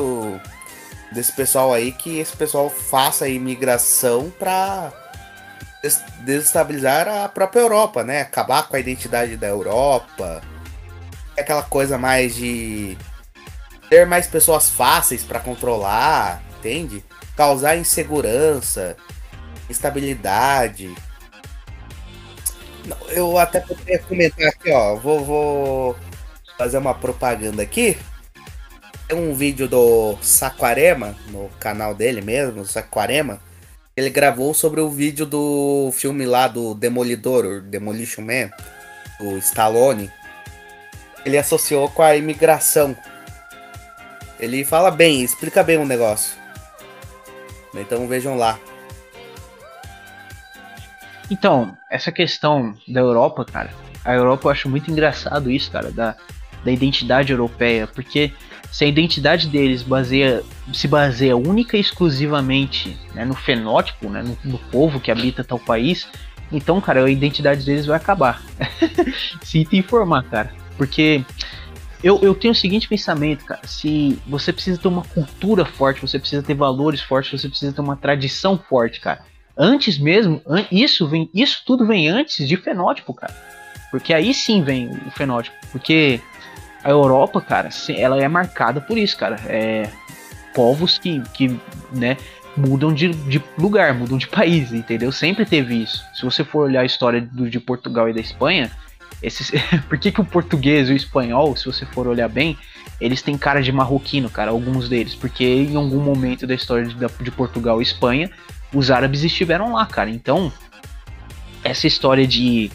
desse 1.11 1.31
pessoal 1.31 1.73
aí 1.73 1.91
que 1.91 2.19
esse 2.19 2.35
pessoal 2.35 2.69
faça 2.69 3.25
a 3.25 3.29
imigração 3.29 4.31
para 4.37 4.91
desestabilizar 6.21 7.07
a 7.07 7.29
própria 7.29 7.61
Europa, 7.61 8.03
né? 8.03 8.21
Acabar 8.21 8.67
com 8.67 8.75
a 8.75 8.79
identidade 8.79 9.37
da 9.37 9.47
Europa. 9.47 10.41
Aquela 11.37 11.63
coisa 11.63 11.97
mais 11.97 12.35
de 12.35 12.97
ter 13.89 14.05
mais 14.05 14.27
pessoas 14.27 14.69
fáceis 14.69 15.23
para 15.23 15.39
controlar, 15.39 16.43
entende? 16.57 17.03
Causar 17.35 17.77
insegurança, 17.77 18.95
instabilidade. 19.69 20.93
Eu 23.09 23.37
até 23.37 23.59
poderia 23.59 23.99
comentar 23.99 24.47
aqui, 24.47 24.71
ó. 24.71 24.95
Vou, 24.95 25.23
vou 25.23 25.95
fazer 26.57 26.77
uma 26.77 26.93
propaganda 26.93 27.61
aqui. 27.63 27.97
Tem 29.07 29.17
um 29.17 29.33
vídeo 29.33 29.67
do 29.67 30.17
Saquarema, 30.21 31.15
no 31.29 31.49
canal 31.59 31.93
dele 31.93 32.21
mesmo, 32.21 32.65
Saquarema. 32.65 33.39
Ele 33.95 34.09
gravou 34.09 34.53
sobre 34.53 34.81
o 34.81 34.89
vídeo 34.89 35.25
do 35.25 35.91
filme 35.93 36.25
lá 36.25 36.47
do 36.47 36.73
Demolidor, 36.73 37.61
Demolition 37.61 38.23
Man, 38.23 38.49
do 39.19 39.37
Stallone. 39.37 40.11
Ele 41.23 41.37
associou 41.37 41.87
com 41.89 42.01
a 42.01 42.15
imigração. 42.15 42.95
Ele 44.39 44.65
fala 44.65 44.91
bem, 44.91 45.23
explica 45.23 45.63
bem 45.63 45.77
o 45.77 45.85
negócio. 45.85 46.37
Então 47.73 48.07
vejam 48.07 48.37
lá. 48.37 48.59
Então, 51.29 51.75
essa 51.89 52.11
questão 52.11 52.75
da 52.87 52.99
Europa, 52.99 53.45
cara, 53.45 53.71
a 54.03 54.13
Europa 54.13 54.47
eu 54.47 54.51
acho 54.51 54.69
muito 54.69 54.91
engraçado 54.91 55.49
isso, 55.49 55.71
cara, 55.71 55.91
da, 55.91 56.15
da 56.63 56.71
identidade 56.71 57.31
europeia, 57.31 57.87
porque 57.87 58.31
se 58.71 58.83
a 58.83 58.87
identidade 58.87 59.47
deles 59.47 59.81
baseia, 59.83 60.43
se 60.73 60.87
baseia 60.87 61.37
única 61.37 61.77
e 61.77 61.79
exclusivamente 61.79 62.97
né, 63.13 63.23
no 63.23 63.35
fenótipo, 63.35 64.09
né, 64.09 64.23
no, 64.23 64.37
no, 64.43 64.57
povo 64.57 64.99
que 64.99 65.11
habita 65.11 65.43
tal 65.43 65.59
país, 65.59 66.07
então, 66.51 66.79
cara, 66.81 67.03
a 67.03 67.09
identidade 67.09 67.65
deles 67.65 67.85
vai 67.85 67.97
acabar. 67.97 68.41
te 69.45 69.67
informar, 69.71 70.23
cara. 70.23 70.51
Porque 70.77 71.23
eu, 72.03 72.19
eu 72.21 72.35
tenho 72.35 72.51
o 72.51 72.55
seguinte 72.55 72.87
pensamento, 72.87 73.45
cara. 73.45 73.65
Se 73.65 74.19
você 74.27 74.51
precisa 74.51 74.79
ter 74.79 74.87
uma 74.87 75.03
cultura 75.03 75.65
forte, 75.65 76.01
você 76.01 76.19
precisa 76.19 76.43
ter 76.43 76.53
valores 76.53 77.01
fortes, 77.01 77.39
você 77.39 77.47
precisa 77.47 77.71
ter 77.71 77.81
uma 77.81 77.95
tradição 77.95 78.57
forte, 78.57 78.99
cara. 78.99 79.21
Antes 79.57 79.97
mesmo, 79.97 80.41
an 80.47 80.65
isso 80.71 81.07
vem, 81.07 81.29
isso 81.33 81.61
tudo 81.65 81.85
vem 81.85 82.09
antes 82.09 82.47
de 82.47 82.57
fenótipo, 82.57 83.13
cara. 83.13 83.33
Porque 83.89 84.13
aí 84.13 84.33
sim 84.33 84.63
vem 84.63 84.89
o 84.89 85.11
fenótipo. 85.11 85.55
Porque 85.71 86.19
a 86.83 86.89
Europa, 86.89 87.39
cara, 87.39 87.69
ela 87.95 88.21
é 88.21 88.27
marcada 88.27 88.81
por 88.81 88.97
isso, 88.97 89.17
cara. 89.17 89.37
É 89.45 89.89
povos 90.53 90.97
que, 90.97 91.21
que 91.33 91.59
né, 91.91 92.17
mudam 92.55 92.93
de, 92.93 93.09
de 93.09 93.41
lugar, 93.57 93.93
mudam 93.93 94.17
de 94.17 94.27
país, 94.29 94.71
entendeu? 94.71 95.11
Sempre 95.11 95.45
teve 95.45 95.75
isso. 95.75 96.03
Se 96.13 96.23
você 96.23 96.43
for 96.43 96.65
olhar 96.65 96.81
a 96.81 96.85
história 96.85 97.21
do, 97.21 97.49
de 97.49 97.59
Portugal 97.59 98.09
e 98.09 98.13
da 98.13 98.21
Espanha, 98.21 98.71
esses, 99.23 99.51
por 99.89 99.97
que, 99.97 100.11
que 100.11 100.21
o 100.21 100.25
português 100.25 100.89
e 100.89 100.93
o 100.93 100.95
espanhol, 100.95 101.55
se 101.55 101.65
você 101.65 101.85
for 101.85 102.07
olhar 102.07 102.29
bem, 102.29 102.57
eles 102.99 103.21
têm 103.21 103.37
cara 103.37 103.61
de 103.61 103.71
marroquino, 103.71 104.29
cara, 104.29 104.51
alguns 104.51 104.87
deles, 104.87 105.15
porque 105.15 105.43
em 105.43 105.75
algum 105.75 105.99
momento 105.99 106.45
da 106.45 106.53
história 106.53 106.85
de, 106.85 106.95
de 106.95 107.31
Portugal 107.31 107.79
e 107.79 107.83
Espanha, 107.83 108.29
os 108.73 108.91
árabes 108.91 109.23
estiveram 109.23 109.73
lá, 109.73 109.85
cara. 109.85 110.09
Então, 110.09 110.51
essa 111.63 111.87
história 111.87 112.27
de 112.27 112.69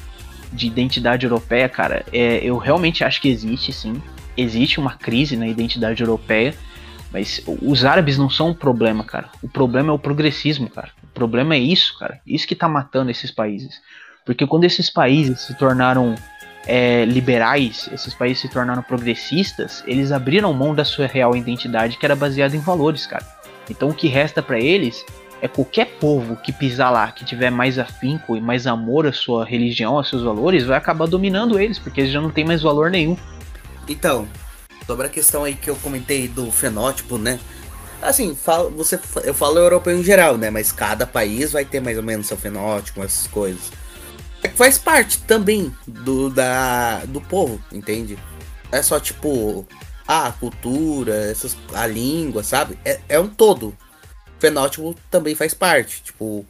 de 0.53 0.67
identidade 0.67 1.27
europeia, 1.27 1.69
cara, 1.69 2.05
é, 2.13 2.39
eu 2.39 2.57
realmente 2.57 3.05
acho 3.05 3.21
que 3.21 3.29
existe, 3.29 3.73
sim. 3.73 4.01
Existe 4.37 4.79
uma 4.79 4.95
crise 4.95 5.37
na 5.37 5.47
identidade 5.47 6.03
europeia, 6.03 6.55
mas 7.13 7.43
os 7.47 7.85
árabes 7.85 8.19
não 8.19 8.31
são 8.31 8.51
o 8.51 8.55
problema, 8.55 9.05
cara. 9.05 9.31
O 9.43 9.49
problema 9.49 9.91
é 9.91 9.93
o 9.93 9.99
progressismo, 9.99 10.69
cara. 10.69 10.91
O 11.03 11.07
problema 11.09 11.55
é 11.55 11.59
isso, 11.59 11.99
cara. 11.99 12.21
Isso 12.27 12.47
que 12.47 12.55
tá 12.55 12.69
matando 12.69 13.11
esses 13.11 13.31
países. 13.31 13.81
Porque 14.25 14.47
quando 14.47 14.65
esses 14.65 14.91
países 14.91 15.41
se 15.41 15.57
tornaram 15.57 16.15
é, 16.69 17.07
liberais, 17.07 17.89
esses 17.91 18.13
países 18.13 18.43
se 18.43 18.49
tornaram 18.49 18.83
progressistas, 18.83 19.83
eles 19.87 20.13
abriram 20.13 20.53
mão 20.53 20.75
da 20.75 20.85
sua 20.85 21.07
real 21.07 21.35
identidade 21.35 21.97
que 21.97 22.05
era 22.05 22.15
baseada 22.15 22.55
em 22.55 22.61
valores, 22.61 23.07
cara. 23.07 23.27
Então 23.71 23.89
o 23.89 23.95
que 23.95 24.07
resta 24.07 24.43
para 24.43 24.61
eles 24.61 25.03
é 25.41 25.49
qualquer 25.49 25.87
povo 25.99 26.37
que 26.37 26.53
pisar 26.53 26.93
lá, 26.93 27.11
que 27.11 27.25
tiver 27.25 27.51
mais 27.51 27.79
afinco 27.79 28.37
e 28.37 28.41
mais 28.41 28.67
amor 28.67 29.07
à 29.07 29.13
sua 29.15 29.47
religião, 29.47 29.97
aos 29.97 30.11
seus 30.11 30.23
valores, 30.23 30.65
vai 30.65 30.77
acabar 30.77 31.07
dominando 31.07 31.59
eles, 31.59 31.79
porque 31.79 32.03
eles 32.03 32.13
já 32.13 32.21
não 32.21 32.31
tem 32.31 32.45
mais 32.45 32.61
valor 32.61 32.91
nenhum. 32.91 33.17
Então, 33.89 34.29
sobre 34.87 35.07
a 35.07 35.11
questão 35.11 35.45
aí 35.45 35.55
que 35.55 35.71
eu 35.71 35.77
comentei 35.77 36.29
do 36.29 36.51
fenótipo, 36.51 37.17
né? 37.17 37.41
Assim, 38.03 38.37
você, 38.77 39.01
eu 39.25 39.33
falo 39.33 39.59
europeu 39.59 39.99
em 39.99 40.05
geral, 40.05 40.37
né? 40.37 40.51
Mas 40.51 40.71
cada 40.71 41.07
país 41.07 41.51
vai 41.51 41.65
ter 41.65 41.81
mais 41.81 41.97
ou 41.97 42.03
menos 42.03 42.27
seu 42.27 42.37
fenótipo, 42.37 43.03
essas 43.03 43.27
coisas. 43.27 43.73
É 44.43 44.49
faz 44.49 44.79
parte 44.79 45.19
também 45.23 45.75
do, 45.87 46.31
da, 46.31 47.05
do 47.07 47.21
povo, 47.21 47.61
entende? 47.73 48.19
É 48.71 48.83
só 48.83 49.01
tipo, 49.01 49.67
a 50.07 50.33
cultura, 50.33 51.15
essas, 51.31 51.57
a 51.75 51.87
língua, 51.87 52.43
sabe? 52.43 52.79
É, 52.85 53.01
é 53.09 53.21
um 53.21 53.29
todo. 53.29 53.69
O 53.69 54.41
fenótipo 54.41 54.95
também 55.11 55.35
faz 55.35 55.53
parte. 55.53 56.03
Tipo, 56.03 56.47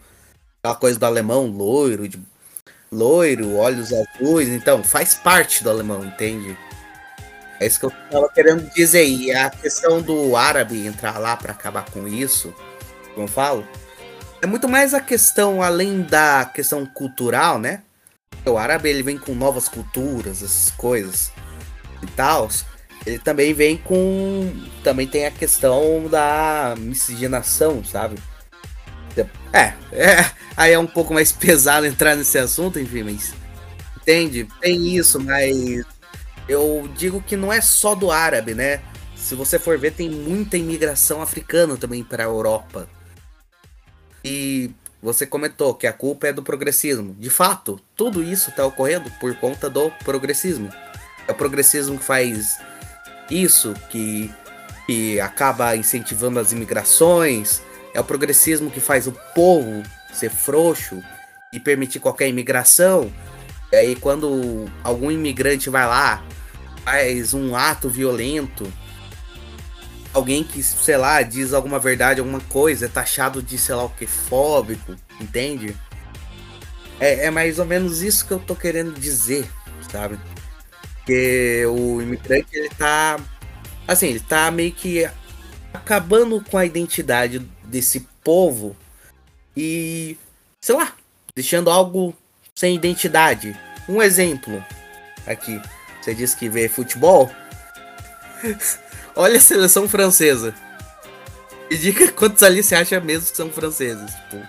aquela 0.62 0.77
coisa 0.77 0.98
do 0.98 1.06
alemão, 1.06 1.47
loiro, 1.47 2.09
de, 2.09 2.20
loiro, 2.93 3.56
olhos 3.56 3.90
azuis. 3.93 4.48
Então, 4.48 4.85
faz 4.85 5.15
parte 5.15 5.65
do 5.65 5.70
alemão, 5.70 6.05
entende? 6.05 6.56
É 7.60 7.66
isso 7.66 7.81
que 7.81 7.86
eu 7.86 7.93
tava 8.10 8.28
querendo 8.28 8.73
dizer. 8.73 9.05
E 9.05 9.32
a 9.32 9.51
questão 9.51 10.01
do 10.01 10.36
árabe 10.36 10.86
entrar 10.86 11.19
lá 11.19 11.36
para 11.36 11.52
acabar 11.52 11.85
com 11.90 12.06
isso, 12.06 12.55
como 13.15 13.24
eu 13.24 13.28
falo, 13.28 13.66
é 14.40 14.47
muito 14.47 14.69
mais 14.69 14.94
a 14.94 15.01
questão, 15.01 15.62
além 15.62 16.02
da 16.02 16.44
questão 16.44 16.86
cultural, 16.86 17.59
né? 17.59 17.82
O 18.44 18.56
árabe 18.56 18.89
ele 18.89 19.02
vem 19.02 19.19
com 19.19 19.35
novas 19.35 19.69
culturas, 19.69 20.43
essas 20.43 20.70
coisas 20.70 21.32
e 22.02 22.06
tal. 22.09 22.48
Ele 23.05 23.19
também 23.19 23.52
vem 23.52 23.77
com. 23.77 24.52
Também 24.82 25.06
tem 25.06 25.27
a 25.27 25.31
questão 25.31 26.09
da 26.09 26.74
miscigenação, 26.78 27.85
sabe? 27.85 28.16
É, 29.52 29.73
é, 29.93 30.31
aí 30.56 30.73
é 30.73 30.78
um 30.78 30.86
pouco 30.86 31.12
mais 31.12 31.32
pesado 31.32 31.86
entrar 31.86 32.15
nesse 32.16 32.39
assunto, 32.39 32.78
enfim, 32.78 33.02
mas. 33.02 33.35
Entende? 33.97 34.47
Tem 34.60 34.97
isso, 34.97 35.20
mas. 35.20 35.85
Eu 36.48 36.89
digo 36.97 37.20
que 37.20 37.36
não 37.36 37.52
é 37.52 37.60
só 37.60 37.94
do 37.94 38.10
árabe, 38.10 38.55
né? 38.55 38.81
Se 39.15 39.35
você 39.35 39.59
for 39.59 39.77
ver, 39.78 39.93
tem 39.93 40.09
muita 40.09 40.56
imigração 40.56 41.20
africana 41.20 41.77
também 41.77 42.02
para 42.02 42.23
a 42.23 42.27
Europa. 42.27 42.89
E 44.24 44.70
você 45.01 45.27
comentou 45.27 45.74
que 45.74 45.86
a 45.86 45.93
culpa 45.93 46.28
é 46.28 46.32
do 46.32 46.43
progressismo. 46.43 47.15
De 47.19 47.31
fato, 47.31 47.81
tudo 47.95 48.23
isso 48.23 48.51
está 48.51 48.65
ocorrendo 48.66 49.11
por 49.20 49.35
conta 49.36 49.70
do 49.70 49.90
progressismo. 50.05 50.70
É 51.27 51.32
o 51.32 51.35
progressismo 51.35 51.99
que 51.99 52.05
faz 52.05 52.59
isso, 53.31 53.74
que, 53.90 54.32
que 54.86 55.20
acaba 55.20 55.77
incentivando 55.77 56.40
as 56.40 56.53
imigrações. 56.53 57.62
É 57.95 58.01
o 58.01 58.05
progressismo 58.05 58.70
que 58.70 58.81
faz 58.81 59.07
o 59.07 59.12
povo 59.35 59.82
ser 60.12 60.31
frouxo 60.31 61.03
e 61.53 61.61
permitir 61.61 62.01
qualquer 62.01 62.28
imigração. 62.28 63.12
E 63.70 63.77
aí, 63.77 63.97
quando 63.97 64.65
algum 64.82 65.11
imigrante 65.11 65.70
vai 65.70 65.86
lá, 65.86 66.24
faz 66.85 67.35
um 67.35 67.55
ato 67.55 67.89
violento 67.89 68.70
alguém 70.19 70.45
que, 70.45 70.62
sei 70.62 70.97
lá, 70.97 71.23
diz 71.23 71.53
alguma 71.53 71.78
verdade, 71.78 72.20
alguma 72.20 72.40
coisa, 72.40 72.86
é 72.86 72.89
taxado 72.89 73.43
de, 73.43 73.57
sei 73.57 73.74
lá 73.74 73.85
o 73.85 73.90
que, 73.90 74.07
fóbico, 74.07 74.95
entende? 75.20 75.74
É, 77.01 77.27
é 77.27 77.31
mais 77.31 77.59
ou 77.59 77.65
menos 77.65 78.03
isso 78.03 78.27
que 78.27 78.32
eu 78.32 78.39
tô 78.39 78.55
querendo 78.55 78.93
dizer, 78.99 79.49
sabe? 79.90 80.19
Que 81.07 81.65
o 81.66 82.03
imigrante, 82.03 82.49
ele 82.53 82.69
tá. 82.70 83.19
Assim, 83.86 84.09
ele 84.09 84.20
tá 84.20 84.51
meio 84.51 84.73
que 84.73 85.09
acabando 85.73 86.43
com 86.45 86.59
a 86.59 86.66
identidade 86.66 87.39
desse 87.65 88.01
povo 88.23 88.77
e, 89.57 90.19
sei 90.61 90.74
lá, 90.74 90.93
deixando 91.35 91.70
algo 91.70 92.15
sem 92.55 92.74
identidade. 92.74 93.59
Um 93.89 94.03
exemplo 94.03 94.62
aqui. 95.27 95.61
Você 96.03 96.15
disse 96.15 96.36
que 96.36 96.49
vê 96.49 96.69
futebol. 96.69 97.31
Olha 99.19 99.39
a 99.39 99.40
seleção 99.40 99.89
francesa. 99.89 100.55
E 101.69 101.77
diga 101.77 102.11
quantos 102.15 102.40
ali 102.45 102.62
você 102.62 102.77
acha 102.77 103.01
mesmo 103.01 103.28
que 103.28 103.36
são 103.36 103.51
franceses. 103.51 104.15
Tipo. 104.15 104.47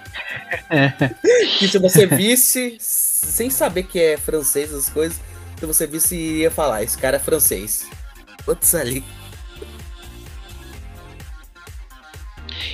que 1.57 1.67
se 1.67 1.79
você 1.79 2.05
visse, 2.05 2.77
sem 2.79 3.49
saber 3.49 3.83
que 3.83 3.99
é 3.99 4.15
francês 4.15 4.71
as 4.71 4.87
coisas, 4.87 5.19
se 5.59 5.65
você 5.65 5.87
visse, 5.87 6.15
iria 6.15 6.51
falar: 6.51 6.83
esse 6.83 6.95
cara 6.95 7.17
é 7.17 7.19
francês. 7.19 7.87
Quantos 8.45 8.75
ali? 8.75 9.03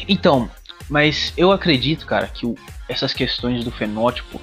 Então, 0.06 0.52
mas 0.90 1.32
eu 1.38 1.50
acredito, 1.50 2.06
cara, 2.06 2.28
que 2.28 2.46
o, 2.46 2.56
essas 2.90 3.14
questões 3.14 3.64
do 3.64 3.72
fenótipo 3.72 4.42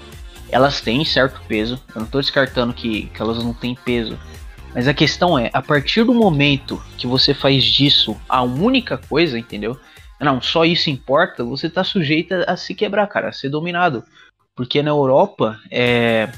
elas 0.49 0.81
têm 0.81 1.05
certo 1.05 1.41
peso. 1.47 1.79
Eu 1.95 2.01
não 2.01 2.09
tô 2.09 2.19
descartando 2.19 2.73
que, 2.73 3.09
que 3.09 3.21
elas 3.21 3.45
não 3.45 3.53
têm 3.53 3.75
peso. 3.75 4.19
Mas 4.75 4.89
a 4.89 4.95
questão 4.95 5.39
é, 5.39 5.51
a 5.53 5.61
partir 5.61 6.05
do 6.05 6.15
momento 6.15 6.83
que 6.97 7.07
você 7.07 7.35
faz 7.35 7.65
disso 7.65 8.17
a 8.29 8.43
única 8.43 8.97
coisa, 8.97 9.39
entendeu? 9.39 9.79
Não, 10.19 10.41
só 10.41 10.65
isso 10.65 10.89
importa, 10.89 11.45
você 11.45 11.69
tá 11.69 11.83
sujeito 11.83 12.33
a 12.47 12.57
se 12.57 12.75
quebrar, 12.75 13.07
cara, 13.09 13.29
a 13.29 13.33
ser 13.33 13.49
dominado. 13.49 14.05
Porque 14.55 14.83
na 14.83 14.91
Europa, 14.91 15.59
é, 15.71 16.29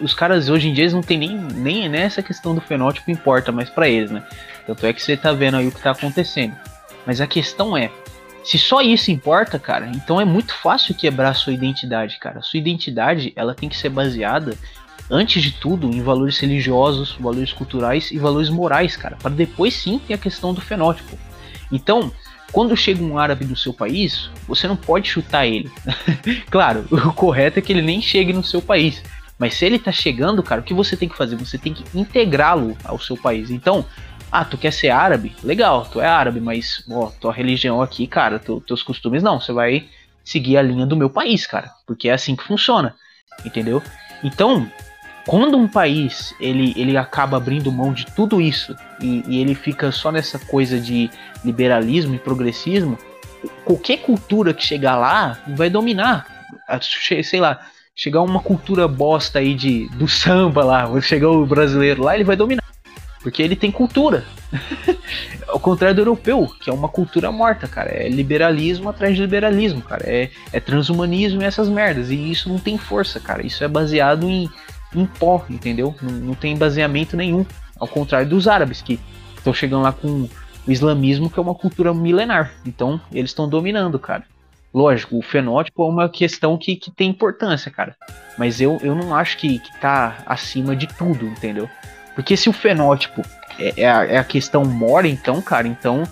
os 0.00 0.14
caras 0.14 0.48
hoje 0.48 0.68
em 0.68 0.72
dia 0.72 0.90
não 0.90 1.02
tem 1.02 1.18
nem, 1.18 1.36
nem 1.36 1.88
nessa 1.88 2.22
questão 2.22 2.54
do 2.54 2.60
fenótipo 2.60 3.10
importa 3.10 3.52
mais 3.52 3.68
para 3.68 3.88
eles, 3.88 4.10
né? 4.10 4.26
Tanto 4.66 4.86
é 4.86 4.92
que 4.92 5.02
você 5.02 5.16
tá 5.16 5.32
vendo 5.32 5.58
aí 5.58 5.66
o 5.66 5.72
que 5.72 5.82
tá 5.82 5.90
acontecendo. 5.90 6.56
Mas 7.06 7.20
a 7.20 7.26
questão 7.26 7.76
é, 7.76 7.90
se 8.42 8.58
só 8.58 8.80
isso 8.80 9.10
importa, 9.10 9.58
cara, 9.58 9.86
então 9.88 10.20
é 10.20 10.24
muito 10.24 10.54
fácil 10.54 10.94
quebrar 10.94 11.34
sua 11.34 11.52
identidade, 11.52 12.18
cara. 12.18 12.40
Sua 12.42 12.58
identidade, 12.58 13.32
ela 13.36 13.54
tem 13.54 13.68
que 13.68 13.76
ser 13.76 13.90
baseada 13.90 14.56
antes 15.10 15.42
de 15.42 15.52
tudo, 15.52 15.88
em 15.88 16.02
valores 16.02 16.38
religiosos, 16.38 17.16
valores 17.18 17.52
culturais 17.52 18.10
e 18.10 18.18
valores 18.18 18.48
morais, 18.48 18.96
cara, 18.96 19.16
para 19.16 19.34
depois 19.34 19.74
sim 19.74 19.98
ter 19.98 20.14
a 20.14 20.18
questão 20.18 20.54
do 20.54 20.60
fenótipo. 20.60 21.18
Então, 21.70 22.12
quando 22.52 22.76
chega 22.76 23.02
um 23.02 23.18
árabe 23.18 23.44
do 23.44 23.56
seu 23.56 23.72
país, 23.72 24.30
você 24.46 24.68
não 24.68 24.76
pode 24.76 25.08
chutar 25.08 25.46
ele. 25.46 25.70
claro, 26.50 26.86
o 26.90 27.12
correto 27.12 27.58
é 27.58 27.62
que 27.62 27.72
ele 27.72 27.82
nem 27.82 28.00
chegue 28.00 28.32
no 28.32 28.44
seu 28.44 28.62
país. 28.62 29.02
Mas 29.38 29.54
se 29.54 29.64
ele 29.64 29.78
tá 29.78 29.90
chegando, 29.90 30.42
cara, 30.42 30.60
o 30.60 30.64
que 30.64 30.72
você 30.72 30.96
tem 30.96 31.08
que 31.08 31.16
fazer? 31.16 31.36
Você 31.36 31.58
tem 31.58 31.74
que 31.74 31.84
integrá-lo 31.98 32.76
ao 32.84 32.98
seu 32.98 33.16
país. 33.16 33.50
Então, 33.50 33.84
ah, 34.30 34.44
tu 34.44 34.56
quer 34.56 34.72
ser 34.72 34.90
árabe? 34.90 35.34
Legal, 35.42 35.84
tu 35.86 36.00
é 36.00 36.06
árabe, 36.06 36.40
mas, 36.40 36.84
ó, 36.88 37.06
tua 37.20 37.32
religião 37.32 37.82
aqui, 37.82 38.06
cara, 38.06 38.38
tu, 38.38 38.60
teus 38.60 38.82
costumes 38.82 39.22
não. 39.22 39.40
Você 39.40 39.52
vai 39.52 39.88
seguir 40.24 40.56
a 40.56 40.62
linha 40.62 40.86
do 40.86 40.96
meu 40.96 41.10
país, 41.10 41.46
cara. 41.46 41.70
Porque 41.86 42.08
é 42.08 42.12
assim 42.12 42.36
que 42.36 42.44
funciona. 42.44 42.94
Entendeu? 43.44 43.82
Então, 44.22 44.70
quando 45.26 45.56
um 45.56 45.66
país 45.66 46.34
ele, 46.38 46.74
ele 46.76 46.96
acaba 46.96 47.36
abrindo 47.36 47.72
mão 47.72 47.92
de 47.92 48.06
tudo 48.06 48.40
isso 48.40 48.76
e, 49.00 49.22
e, 49.26 49.40
ele 49.40 49.54
fica 49.54 49.90
só 49.90 50.12
nessa 50.12 50.38
coisa 50.38 50.78
de 50.78 51.10
liberalismo 51.44 52.14
e 52.14 52.18
progressismo, 52.18 52.98
qualquer 53.64 53.98
cultura 53.98 54.52
que 54.52 54.64
chegar 54.64 54.96
lá 54.96 55.38
vai 55.48 55.70
dominar. 55.70 56.26
Sei 57.22 57.40
lá, 57.40 57.60
chegar 57.94 58.22
uma 58.22 58.40
cultura 58.40 58.86
bosta 58.86 59.38
aí 59.38 59.54
de, 59.54 59.88
do 59.90 60.08
samba 60.08 60.64
lá, 60.64 61.00
chegar 61.00 61.30
o 61.30 61.46
brasileiro 61.46 62.02
lá, 62.02 62.14
ele 62.14 62.24
vai 62.24 62.36
dominar. 62.36 62.64
Porque 63.22 63.42
ele 63.42 63.56
tem 63.56 63.70
cultura. 63.70 64.24
Ao 65.48 65.58
contrário 65.58 65.94
do 65.94 66.02
europeu, 66.02 66.46
que 66.60 66.68
é 66.68 66.72
uma 66.72 66.88
cultura 66.88 67.32
morta, 67.32 67.66
cara. 67.66 67.90
É 67.90 68.06
liberalismo 68.06 68.90
atrás 68.90 69.16
de 69.16 69.22
liberalismo, 69.22 69.80
cara. 69.80 70.04
É, 70.06 70.30
é 70.52 70.60
transhumanismo 70.60 71.40
e 71.40 71.44
essas 71.44 71.68
merdas. 71.68 72.10
E 72.10 72.30
isso 72.30 72.50
não 72.50 72.58
tem 72.58 72.76
força, 72.76 73.18
cara. 73.18 73.44
Isso 73.46 73.64
é 73.64 73.68
baseado 73.68 74.28
em 74.28 74.50
em 74.94 75.06
pó, 75.06 75.44
entendeu? 75.48 75.94
Não, 76.00 76.10
não 76.12 76.34
tem 76.34 76.56
baseamento 76.56 77.16
nenhum. 77.16 77.44
Ao 77.78 77.88
contrário 77.88 78.28
dos 78.28 78.46
árabes, 78.46 78.80
que 78.80 78.98
estão 79.36 79.52
chegando 79.52 79.82
lá 79.82 79.92
com 79.92 80.28
o 80.66 80.72
islamismo, 80.72 81.28
que 81.28 81.38
é 81.38 81.42
uma 81.42 81.54
cultura 81.54 81.92
milenar. 81.92 82.52
Então, 82.64 83.00
eles 83.12 83.30
estão 83.30 83.48
dominando, 83.48 83.98
cara. 83.98 84.24
Lógico, 84.72 85.18
o 85.18 85.22
fenótipo 85.22 85.84
é 85.84 85.86
uma 85.86 86.08
questão 86.08 86.58
que, 86.58 86.76
que 86.76 86.90
tem 86.90 87.10
importância, 87.10 87.70
cara. 87.70 87.94
Mas 88.36 88.60
eu, 88.60 88.78
eu 88.82 88.94
não 88.94 89.14
acho 89.14 89.36
que, 89.36 89.58
que 89.58 89.80
tá 89.80 90.18
acima 90.26 90.74
de 90.74 90.86
tudo, 90.86 91.26
entendeu? 91.26 91.68
Porque 92.14 92.36
se 92.36 92.48
o 92.48 92.52
fenótipo 92.52 93.22
é, 93.58 93.82
é, 93.82 93.88
a, 93.88 94.04
é 94.04 94.16
a 94.18 94.24
questão 94.24 94.64
mora, 94.64 95.06
então, 95.06 95.40
cara, 95.40 95.68
então 95.68 96.02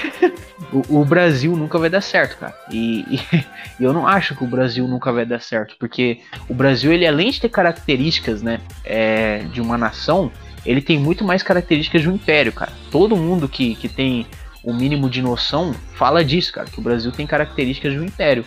o, 0.72 1.00
o, 1.00 1.04
Brasil 1.04 1.56
nunca 1.56 1.78
vai 1.78 1.90
dar 1.90 2.00
certo, 2.00 2.38
cara. 2.38 2.54
E, 2.70 3.04
e, 3.78 3.84
eu 3.84 3.92
não 3.92 4.06
acho 4.06 4.34
que 4.34 4.44
o 4.44 4.46
Brasil 4.46 4.86
nunca 4.86 5.12
vai 5.12 5.24
dar 5.24 5.40
certo, 5.40 5.76
porque 5.78 6.20
o 6.48 6.54
Brasil, 6.54 6.92
ele 6.92 7.06
além 7.06 7.30
de 7.30 7.40
ter 7.40 7.48
características, 7.48 8.42
né, 8.42 8.60
é, 8.84 9.38
de 9.52 9.60
uma 9.60 9.76
nação, 9.76 10.30
ele 10.64 10.80
tem 10.80 10.98
muito 10.98 11.24
mais 11.24 11.42
características 11.42 12.02
de 12.02 12.08
um 12.08 12.14
império, 12.14 12.52
cara. 12.52 12.72
Todo 12.90 13.16
mundo 13.16 13.48
que, 13.48 13.74
que 13.74 13.88
tem 13.88 14.26
o 14.62 14.72
mínimo 14.72 15.10
de 15.10 15.20
noção 15.20 15.74
fala 15.94 16.24
disso, 16.24 16.52
cara, 16.52 16.68
que 16.68 16.78
o 16.78 16.82
Brasil 16.82 17.10
tem 17.10 17.26
características 17.26 17.92
de 17.92 17.98
um 17.98 18.04
império. 18.04 18.44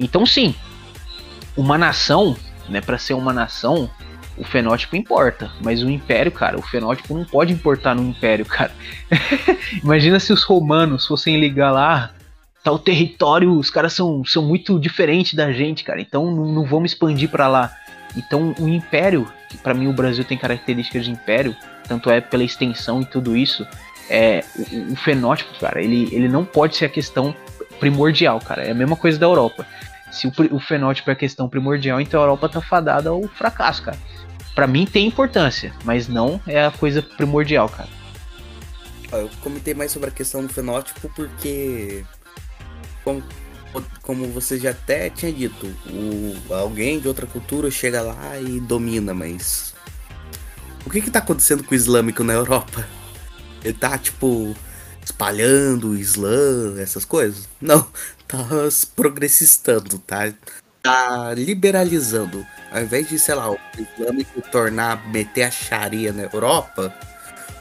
Então, 0.00 0.26
sim, 0.26 0.54
uma 1.56 1.78
nação, 1.78 2.36
né, 2.68 2.80
para 2.80 2.98
ser 2.98 3.14
uma 3.14 3.32
nação, 3.32 3.88
o 4.36 4.44
fenótipo 4.44 4.96
importa, 4.96 5.50
mas 5.60 5.82
o 5.82 5.90
império, 5.90 6.32
cara, 6.32 6.58
o 6.58 6.62
fenótipo 6.62 7.14
não 7.14 7.24
pode 7.24 7.52
importar 7.52 7.94
no 7.94 8.02
império, 8.02 8.44
cara. 8.46 8.72
Imagina 9.82 10.18
se 10.18 10.32
os 10.32 10.42
romanos 10.42 11.06
fossem 11.06 11.38
ligar 11.38 11.70
lá, 11.70 12.10
tal 12.64 12.78
tá 12.78 12.86
território, 12.86 13.52
os 13.52 13.70
caras 13.70 13.92
são, 13.92 14.24
são 14.24 14.42
muito 14.42 14.78
diferentes 14.78 15.34
da 15.34 15.52
gente, 15.52 15.84
cara, 15.84 16.00
então 16.00 16.34
não, 16.34 16.46
não 16.46 16.64
vamos 16.64 16.92
expandir 16.92 17.28
para 17.28 17.46
lá. 17.46 17.74
Então 18.16 18.54
o 18.58 18.68
império, 18.68 19.30
que 19.48 19.58
para 19.58 19.74
mim 19.74 19.88
o 19.88 19.92
Brasil 19.92 20.24
tem 20.24 20.38
características 20.38 21.04
de 21.04 21.10
império, 21.10 21.54
tanto 21.86 22.10
é 22.10 22.20
pela 22.20 22.44
extensão 22.44 23.02
e 23.02 23.04
tudo 23.04 23.36
isso, 23.36 23.66
é 24.08 24.44
o, 24.56 24.92
o 24.92 24.96
fenótipo, 24.96 25.58
cara, 25.60 25.82
ele, 25.82 26.08
ele 26.10 26.28
não 26.28 26.44
pode 26.44 26.76
ser 26.76 26.86
a 26.86 26.88
questão 26.88 27.34
primordial, 27.78 28.38
cara. 28.40 28.62
É 28.62 28.70
a 28.70 28.74
mesma 28.74 28.96
coisa 28.96 29.18
da 29.18 29.26
Europa. 29.26 29.66
Se 30.10 30.26
o, 30.26 30.32
o 30.52 30.60
fenótipo 30.60 31.10
é 31.10 31.14
a 31.14 31.16
questão 31.16 31.48
primordial, 31.48 32.00
então 32.00 32.20
a 32.20 32.24
Europa 32.24 32.48
tá 32.48 32.60
fadada 32.60 33.10
ao 33.10 33.22
fracasso, 33.24 33.82
cara 33.82 33.98
para 34.54 34.66
mim 34.66 34.86
tem 34.86 35.06
importância, 35.06 35.72
mas 35.84 36.08
não 36.08 36.40
é 36.46 36.64
a 36.64 36.70
coisa 36.70 37.02
primordial, 37.02 37.68
cara. 37.68 37.88
Eu 39.12 39.30
comentei 39.42 39.74
mais 39.74 39.92
sobre 39.92 40.08
a 40.08 40.12
questão 40.12 40.44
do 40.44 40.52
fenótipo 40.52 41.10
porque, 41.14 42.04
como, 43.04 43.22
como 44.00 44.26
você 44.28 44.58
já 44.58 44.70
até 44.70 45.10
tinha 45.10 45.32
dito, 45.32 45.66
o, 45.86 46.54
alguém 46.54 46.98
de 46.98 47.08
outra 47.08 47.26
cultura 47.26 47.70
chega 47.70 48.00
lá 48.00 48.38
e 48.38 48.58
domina, 48.60 49.12
mas 49.12 49.74
o 50.86 50.90
que 50.90 51.00
que 51.00 51.10
tá 51.10 51.18
acontecendo 51.18 51.62
com 51.62 51.72
o 51.72 51.76
islâmico 51.76 52.24
na 52.24 52.32
Europa? 52.32 52.86
Ele 53.62 53.74
tá 53.74 53.96
tipo 53.98 54.56
espalhando 55.04 55.90
o 55.90 55.96
Islã, 55.96 56.80
essas 56.80 57.04
coisas? 57.04 57.48
Não, 57.60 57.86
tá 58.26 58.38
progressistando, 58.94 59.98
tá? 59.98 60.32
Tá 60.82 61.34
liberalizando 61.34 62.46
ao 62.72 62.82
invés 62.82 63.08
de, 63.08 63.18
sei 63.18 63.34
lá, 63.34 63.50
o 63.50 63.58
islâmico 63.78 64.40
tornar, 64.50 65.06
meter 65.08 65.44
a 65.44 65.50
Sharia 65.50 66.12
na 66.12 66.22
Europa, 66.22 66.92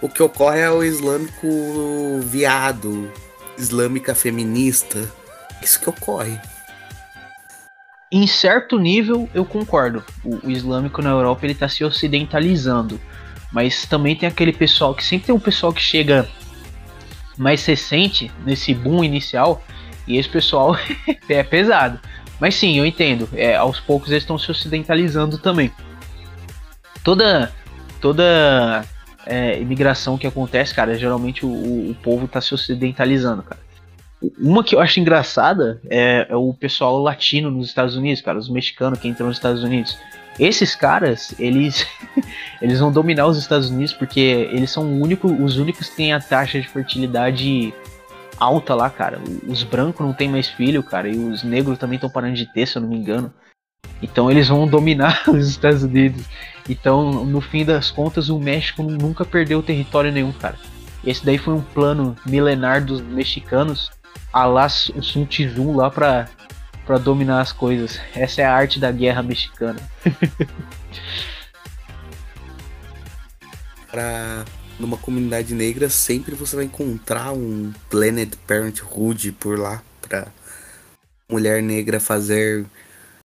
o 0.01 0.07
que 0.07 0.23
ocorre 0.23 0.61
é 0.61 0.71
o 0.71 0.83
islâmico 0.83 1.47
viado, 2.23 3.11
islâmica 3.57 4.15
feminista. 4.15 5.07
Isso 5.61 5.79
que 5.79 5.89
ocorre. 5.89 6.39
Em 8.11 8.25
certo 8.25 8.79
nível, 8.79 9.29
eu 9.33 9.45
concordo. 9.45 10.03
O, 10.23 10.47
o 10.47 10.49
islâmico 10.49 11.01
na 11.01 11.11
Europa 11.11 11.45
ele 11.45 11.53
está 11.53 11.69
se 11.69 11.83
ocidentalizando. 11.83 12.99
Mas 13.51 13.85
também 13.85 14.15
tem 14.15 14.27
aquele 14.27 14.53
pessoal 14.53 14.95
que 14.95 15.03
sempre 15.03 15.27
tem 15.27 15.35
um 15.35 15.39
pessoal 15.39 15.73
que 15.73 15.81
chega 15.81 16.27
mais 17.37 17.65
recente 17.65 18.31
nesse 18.45 18.73
boom 18.73 19.03
inicial. 19.03 19.63
E 20.07 20.17
esse 20.17 20.29
pessoal 20.29 20.75
é 21.29 21.43
pesado. 21.43 21.99
Mas 22.41 22.55
sim, 22.55 22.79
eu 22.79 22.85
entendo. 22.87 23.29
É, 23.33 23.55
aos 23.55 23.79
poucos 23.79 24.09
eles 24.09 24.23
estão 24.23 24.35
se 24.35 24.49
ocidentalizando 24.49 25.37
também. 25.37 25.71
Toda 27.03 27.53
toda 28.01 28.83
é, 29.27 29.61
imigração 29.61 30.17
que 30.17 30.25
acontece, 30.25 30.73
cara, 30.73 30.97
geralmente 30.97 31.45
o, 31.45 31.91
o 31.91 31.95
povo 32.01 32.25
está 32.25 32.41
se 32.41 32.51
ocidentalizando, 32.55 33.43
cara. 33.43 33.61
Uma 34.39 34.63
que 34.63 34.75
eu 34.75 34.79
acho 34.79 34.99
engraçada 34.99 35.79
é, 35.87 36.25
é, 36.29 36.35
o 36.35 36.51
pessoal 36.51 36.97
latino 36.99 37.51
nos 37.51 37.67
Estados 37.67 37.95
Unidos, 37.95 38.21
cara, 38.21 38.39
os 38.39 38.49
mexicanos 38.49 38.99
que 38.99 39.07
entram 39.07 39.27
nos 39.27 39.37
Estados 39.37 39.63
Unidos. 39.63 39.95
Esses 40.39 40.75
caras, 40.75 41.35
eles 41.37 41.85
eles 42.59 42.79
vão 42.79 42.91
dominar 42.91 43.27
os 43.27 43.37
Estados 43.37 43.69
Unidos 43.69 43.93
porque 43.93 44.49
eles 44.51 44.71
são 44.71 44.99
único, 44.99 45.27
os 45.27 45.57
únicos 45.57 45.89
que 45.89 45.95
têm 45.95 46.11
a 46.11 46.19
taxa 46.19 46.59
de 46.59 46.67
fertilidade 46.67 47.71
alta 48.41 48.73
lá, 48.73 48.89
cara. 48.89 49.21
Os 49.47 49.61
brancos 49.61 50.03
não 50.03 50.13
tem 50.13 50.27
mais 50.27 50.47
filho, 50.47 50.81
cara, 50.81 51.07
e 51.07 51.17
os 51.17 51.43
negros 51.43 51.77
também 51.77 51.95
estão 51.95 52.09
parando 52.09 52.33
de 52.33 52.51
ter, 52.51 52.67
se 52.67 52.77
eu 52.77 52.81
não 52.81 52.89
me 52.89 52.97
engano. 52.97 53.31
Então 54.01 54.31
eles 54.31 54.47
vão 54.47 54.67
dominar 54.67 55.23
os 55.29 55.47
Estados 55.47 55.83
Unidos. 55.83 56.25
Então, 56.67 57.23
no 57.23 57.39
fim 57.39 57.63
das 57.63 57.91
contas, 57.91 58.29
o 58.29 58.39
México 58.39 58.81
nunca 58.81 59.23
perdeu 59.23 59.61
território 59.61 60.11
nenhum, 60.11 60.31
cara. 60.31 60.57
Esse 61.05 61.23
daí 61.23 61.37
foi 61.37 61.53
um 61.53 61.61
plano 61.61 62.15
milenar 62.25 62.83
dos 62.83 63.01
mexicanos, 63.01 63.91
a 64.33 64.45
lá 64.45 64.65
o 64.65 65.01
Sun 65.01 65.25
Tzu 65.25 65.71
lá 65.73 65.89
pra, 65.89 66.27
pra 66.85 66.97
dominar 66.97 67.41
as 67.41 67.51
coisas. 67.51 67.99
Essa 68.15 68.41
é 68.41 68.45
a 68.45 68.53
arte 68.53 68.79
da 68.79 68.91
guerra 68.91 69.21
mexicana. 69.21 69.79
pra 73.89 74.45
numa 74.81 74.97
comunidade 74.97 75.53
negra, 75.53 75.89
sempre 75.89 76.35
você 76.35 76.55
vai 76.55 76.65
encontrar 76.65 77.31
um 77.31 77.71
Planet 77.89 78.35
Parenthood 78.47 79.31
por 79.33 79.57
lá 79.57 79.81
para 80.01 80.27
mulher 81.29 81.61
negra 81.61 81.99
fazer 81.99 82.65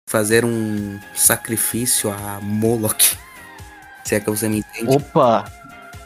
fazer 0.08 0.46
um 0.46 1.00
sacrifício 1.16 2.12
a 2.12 2.40
Moloch. 2.42 3.18
Se 4.04 4.16
é 4.16 4.20
que 4.20 4.30
você 4.30 4.48
me 4.48 4.60
entende. 4.60 4.96
Opa! 4.96 5.52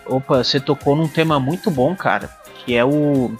Opa, 0.05 0.43
você 0.43 0.59
tocou 0.59 0.95
num 0.95 1.07
tema 1.07 1.39
muito 1.39 1.69
bom, 1.69 1.95
cara, 1.95 2.27
que 2.65 2.76
é 2.76 2.84
o, 2.84 3.31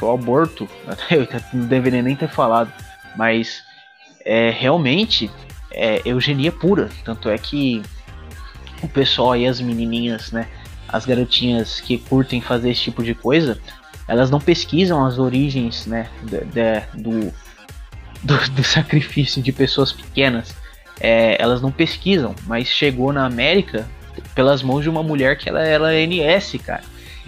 é 0.00 0.04
o 0.04 0.12
aborto. 0.12 0.68
Eu 1.10 1.26
não 1.52 1.66
deveria 1.66 2.00
nem 2.00 2.14
ter 2.14 2.28
falado, 2.28 2.72
mas 3.16 3.64
é 4.24 4.50
realmente 4.50 5.30
é 5.72 6.00
eugenia 6.04 6.52
pura. 6.52 6.88
Tanto 7.04 7.28
é 7.28 7.36
que 7.36 7.82
o 8.82 8.88
pessoal 8.88 9.32
aí, 9.32 9.46
as 9.46 9.60
menininhas, 9.60 10.30
né, 10.30 10.48
as 10.92 11.06
garotinhas 11.06 11.80
que 11.80 11.98
curtem 11.98 12.40
fazer 12.40 12.70
esse 12.70 12.82
tipo 12.82 13.02
de 13.02 13.14
coisa, 13.14 13.58
elas 14.06 14.30
não 14.30 14.40
pesquisam 14.40 15.04
as 15.04 15.18
origens, 15.18 15.86
né, 15.86 16.08
de, 16.22 16.40
de, 16.44 17.02
do, 17.02 17.32
do, 18.22 18.50
do, 18.50 18.64
sacrifício 18.64 19.42
de 19.42 19.52
pessoas 19.52 19.92
pequenas. 19.92 20.54
É, 21.00 21.40
elas 21.40 21.62
não 21.62 21.70
pesquisam, 21.70 22.34
mas 22.46 22.68
chegou 22.68 23.12
na 23.12 23.24
América 23.24 23.88
pelas 24.34 24.62
mãos 24.62 24.82
de 24.82 24.90
uma 24.90 25.02
mulher 25.02 25.38
que 25.38 25.48
ela 25.48 25.62
era 25.62 25.94
NS, 25.94 26.58
cara. 26.64 26.82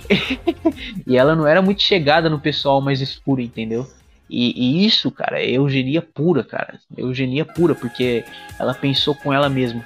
e 1.06 1.16
ela 1.16 1.34
não 1.34 1.46
era 1.46 1.62
muito 1.62 1.82
chegada 1.82 2.28
no 2.28 2.40
pessoal 2.40 2.80
mais 2.80 3.00
escuro, 3.00 3.40
entendeu? 3.40 3.88
E, 4.28 4.52
e, 4.56 4.86
isso, 4.86 5.10
cara, 5.10 5.40
é 5.40 5.50
eugenia 5.50 6.02
pura, 6.02 6.42
cara. 6.42 6.78
Eugenia 6.96 7.44
pura, 7.44 7.74
porque 7.74 8.24
ela 8.58 8.74
pensou 8.74 9.14
com 9.14 9.32
ela 9.32 9.48
mesma. 9.48 9.84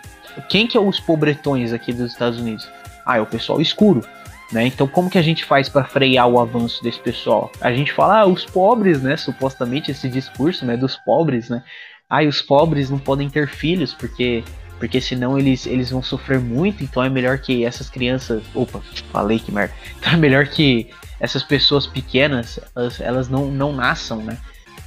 Quem 0.49 0.67
que 0.67 0.77
é 0.77 0.81
os 0.81 1.01
pobretões 1.01 1.73
aqui 1.73 1.93
dos 1.93 2.13
Estados 2.13 2.39
Unidos? 2.39 2.69
Ah, 3.07 3.19
é 3.19 3.21
o 3.21 3.27
pessoal 3.27 3.61
escuro. 3.61 4.05
Né? 4.53 4.67
Então, 4.67 4.87
como 4.87 5.11
que 5.11 5.19
a 5.19 5.23
gente 5.23 5.45
faz 5.45 5.69
para 5.69 5.85
frear 5.85 6.29
o 6.29 6.39
avanço 6.39 6.83
desse 6.83 7.01
pessoal? 7.01 7.51
A 7.61 7.73
gente 7.73 7.93
fala, 7.93 8.21
ah, 8.21 8.27
os 8.27 8.45
pobres, 8.45 9.03
né? 9.03 9.17
Supostamente 9.17 9.91
esse 9.91 10.09
discurso, 10.09 10.65
né, 10.65 10.77
dos 10.77 10.97
pobres, 10.97 11.49
né? 11.49 11.63
Ah, 12.09 12.23
os 12.23 12.41
pobres 12.41 12.89
não 12.89 12.99
podem 12.99 13.29
ter 13.29 13.49
filhos 13.49 13.93
porque 13.93 14.45
porque 14.79 15.01
senão 15.01 15.39
eles, 15.39 15.67
eles 15.67 15.91
vão 15.91 16.03
sofrer 16.03 16.39
muito, 16.39 16.85
então 16.85 17.03
é 17.03 17.09
melhor 17.09 17.39
que 17.39 17.65
essas 17.65 17.89
crianças. 17.89 18.43
Opa, 18.55 18.81
falei 19.11 19.39
que 19.39 19.51
merda. 19.51 19.75
Então 19.99 20.13
é 20.13 20.17
melhor 20.17 20.47
que 20.47 20.91
essas 21.19 21.43
pessoas 21.43 21.87
pequenas 21.87 22.61
elas, 22.75 23.01
elas 23.01 23.29
não, 23.29 23.47
não 23.51 23.73
nasçam, 23.73 24.19
né? 24.19 24.39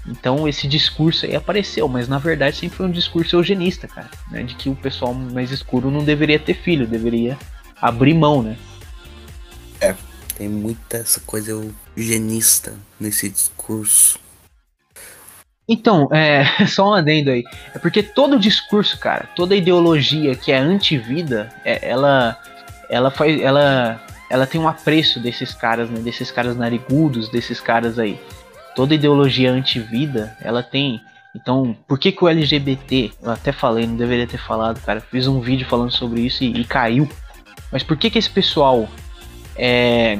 Então 0.08 0.48
esse 0.48 0.68
discurso 0.68 1.26
aí 1.26 1.36
apareceu, 1.36 1.88
mas 1.88 2.08
na 2.08 2.18
verdade 2.18 2.56
sempre 2.56 2.78
foi 2.78 2.86
um 2.86 2.92
discurso 2.92 3.36
eugenista, 3.36 3.88
cara, 3.88 4.10
né? 4.32 4.44
De 4.44 4.56
que 4.56 4.70
o 4.70 4.76
pessoal 4.76 5.14
mais 5.14 5.52
escuro 5.52 5.92
não 5.92 6.04
deveria 6.04 6.40
ter 6.40 6.54
filho, 6.54 6.88
deveria 6.88 7.38
abrir 7.82 8.14
mão, 8.14 8.42
né? 8.42 8.58
É, 9.82 9.96
tem 10.36 10.50
muita 10.50 10.98
essa 10.98 11.20
coisa 11.22 11.52
eugenista 11.96 12.74
nesse 13.00 13.30
discurso. 13.30 14.20
Então, 15.68 16.10
é, 16.12 16.44
só 16.66 16.90
um 16.90 16.94
adendo 16.94 17.30
aí. 17.30 17.44
É 17.74 17.80
porque 17.80 18.02
todo 18.02 18.40
discurso, 18.40 19.00
cara, 19.00 19.30
toda 19.36 19.56
ideologia 19.56 20.36
que 20.36 20.52
é 20.52 20.58
anti-vida, 20.58 21.54
é, 21.64 21.88
ela, 21.88 22.38
ela 22.90 23.12
faz, 23.12 23.40
ela, 23.40 24.02
ela 24.30 24.48
tem 24.48 24.60
um 24.60 24.68
apreço 24.68 25.20
desses 25.20 25.54
caras, 25.54 25.90
né? 25.90 26.00
Desses 26.00 26.32
caras 26.32 26.58
narigudos, 26.58 27.30
desses 27.30 27.60
caras 27.62 28.00
aí. 28.00 28.20
Toda 28.76 28.96
ideologia 28.96 29.52
anti-vida, 29.52 30.36
ela 30.42 30.64
tem. 30.64 31.02
Então, 31.36 31.76
por 31.88 32.00
que 32.00 32.12
que 32.12 32.24
o 32.24 32.28
LGBT, 32.28 33.12
eu 33.22 33.30
até 33.30 33.52
falei, 33.52 33.86
não 33.86 33.96
deveria 33.96 34.26
ter 34.26 34.40
falado, 34.40 34.82
cara, 34.82 35.00
fiz 35.00 35.28
um 35.28 35.40
vídeo 35.40 35.68
falando 35.68 35.92
sobre 35.92 36.22
isso 36.22 36.44
e, 36.44 36.62
e 36.62 36.66
caiu 36.66 37.08
mas 37.72 37.84
por 37.84 37.98
que 37.98 38.10
que 38.10 38.20
esse 38.20 38.30
pessoal 38.30 38.88
é 39.56 40.20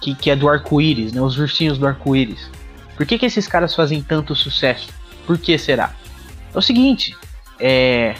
que, 0.00 0.14
que 0.14 0.30
é 0.30 0.36
do 0.36 0.48
arco-íris, 0.48 1.12
né? 1.12 1.20
Os 1.20 1.38
ursinhos 1.38 1.78
do 1.78 1.86
arco-íris. 1.86 2.50
Por 2.96 3.06
que 3.06 3.18
que 3.18 3.26
esses 3.26 3.46
caras 3.48 3.74
fazem 3.74 4.02
tanto 4.02 4.34
sucesso? 4.34 4.88
Por 5.26 5.38
que 5.38 5.56
será? 5.58 5.94
É 6.54 6.58
o 6.58 6.62
seguinte, 6.62 7.16
é 7.58 8.14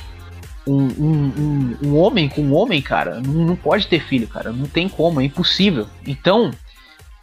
um, 0.67 0.87
um, 0.87 1.33
um, 1.39 1.79
um 1.85 1.97
homem 1.97 2.29
com 2.29 2.43
um 2.43 2.55
homem, 2.55 2.83
cara, 2.83 3.21
não, 3.21 3.33
não 3.33 3.57
pode 3.57 3.87
ter 3.87 4.01
filho, 4.01 4.27
cara. 4.27 4.53
Não 4.53 4.67
tem 4.67 4.89
como, 4.89 5.21
é 5.21 5.25
impossível. 5.25 5.87
Então, 6.07 6.51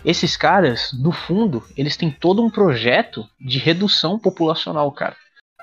esses 0.06 0.38
caras, 0.38 0.92
no 0.94 1.12
fundo, 1.12 1.64
eles 1.78 1.98
têm 1.98 2.10
todo 2.10 2.44
um 2.44 2.50
projeto 2.50 3.28
de 3.40 3.60
redução 3.60 4.18
populacional, 4.18 4.92
cara. 4.92 5.16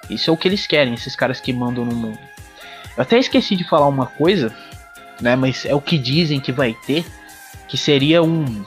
Isso 0.08 0.30
é 0.30 0.32
o 0.32 0.36
que 0.36 0.48
eles 0.48 0.66
querem, 0.66 0.94
esses 0.94 1.16
caras 1.16 1.40
que 1.40 1.52
mandam 1.52 1.84
no 1.84 1.94
mundo. 1.94 2.18
Eu 2.96 3.02
até 3.02 3.18
esqueci 3.18 3.56
de 3.56 3.68
falar 3.68 3.86
uma 3.88 4.06
coisa 4.06 4.54
né? 5.20 5.36
Mas 5.36 5.64
é 5.64 5.74
o 5.74 5.80
que 5.80 5.98
dizem 5.98 6.40
que 6.40 6.52
vai 6.52 6.74
ter, 6.86 7.04
que 7.68 7.76
seria 7.76 8.22
um 8.22 8.64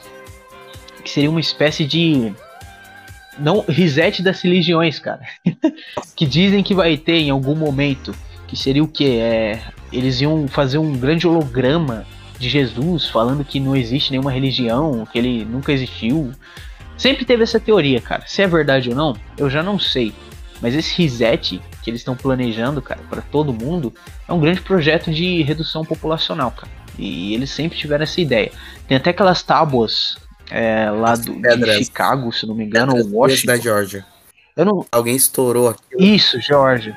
que 1.04 1.10
seria 1.10 1.30
uma 1.30 1.42
espécie 1.42 1.84
de 1.84 2.34
não 3.38 3.66
reset 3.68 4.22
das 4.22 4.42
religiões, 4.42 5.00
cara. 5.00 5.22
que 6.16 6.26
dizem 6.26 6.64
que 6.64 6.74
vai 6.74 6.96
ter 6.98 7.20
em 7.20 7.30
algum 7.30 7.56
momento, 7.56 8.16
que 8.48 8.56
seria 8.56 8.84
o 8.84 8.88
que? 8.88 9.18
É, 9.20 9.62
eles 9.92 10.22
iam 10.22 10.48
fazer 10.48 10.78
um 10.78 10.94
grande 10.94 11.28
holograma 11.28 12.06
de 12.40 12.50
Jesus, 12.50 13.08
falando 13.08 13.44
que 13.44 13.60
não 13.60 13.76
existe 13.76 14.12
nenhuma 14.12 14.32
religião, 14.32 15.06
que 15.12 15.18
ele 15.18 15.46
nunca 15.46 15.72
existiu. 15.72 16.32
Sempre 16.98 17.26
teve 17.26 17.44
essa 17.44 17.60
teoria, 17.60 18.00
cara. 18.00 18.24
Se 18.28 18.42
é 18.42 18.48
verdade 18.48 18.90
ou 18.90 18.96
não, 18.96 19.16
eu 19.38 19.50
já 19.50 19.64
não 19.64 19.80
sei. 19.80 20.14
Mas 20.64 20.73
esse 20.76 20.99
reset 20.99 21.61
que 21.84 21.90
eles 21.90 21.99
estão 21.99 22.15
planejando, 22.15 22.81
cara, 22.81 23.02
para 23.10 23.22
todo 23.22 23.52
mundo, 23.52 23.94
é 24.26 24.31
um 24.31 24.40
grande 24.40 24.61
projeto 24.61 25.11
de 25.11 25.41
redução 25.41 25.84
populacional, 25.84 26.52
cara. 26.52 26.72
E 26.98 27.34
eles 27.34 27.49
sempre 27.49 27.77
tiveram 27.77 28.03
essa 28.03 28.22
ideia. 28.22 28.49
Tem 28.88 28.95
até 28.95 29.10
aquelas 29.10 29.44
tábuas 29.44 30.15
é, 30.49 30.90
lá 30.90 31.15
do, 31.15 31.34
de 31.35 31.84
Chicago, 31.84 32.31
se 32.31 32.48
não 32.48 32.56
me 32.56 32.64
engano, 32.64 32.95
ou 32.95 33.06
Washington. 33.10 33.48
da 33.48 33.57
Georgia. 33.57 34.06
Eu 34.56 34.64
não... 34.64 34.85
Alguém 34.90 35.18
estourou 35.18 35.68
aqui. 35.68 35.81
Isso, 35.99 36.40
Georgia. 36.40 36.95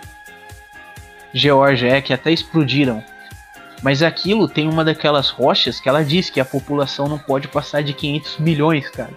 Georgia, 1.34 1.97
é, 1.97 2.01
que 2.01 2.12
até 2.12 2.30
explodiram. 2.30 3.02
Mas 3.82 4.01
aquilo 4.01 4.47
tem 4.47 4.68
uma 4.68 4.84
daquelas 4.84 5.28
rochas 5.28 5.80
que 5.80 5.88
ela 5.88 6.05
diz 6.05 6.30
que 6.30 6.38
a 6.38 6.44
população 6.44 7.09
não 7.09 7.18
pode 7.18 7.48
passar 7.48 7.82
de 7.82 7.93
500 7.93 8.38
milhões, 8.38 8.88
cara. 8.90 9.12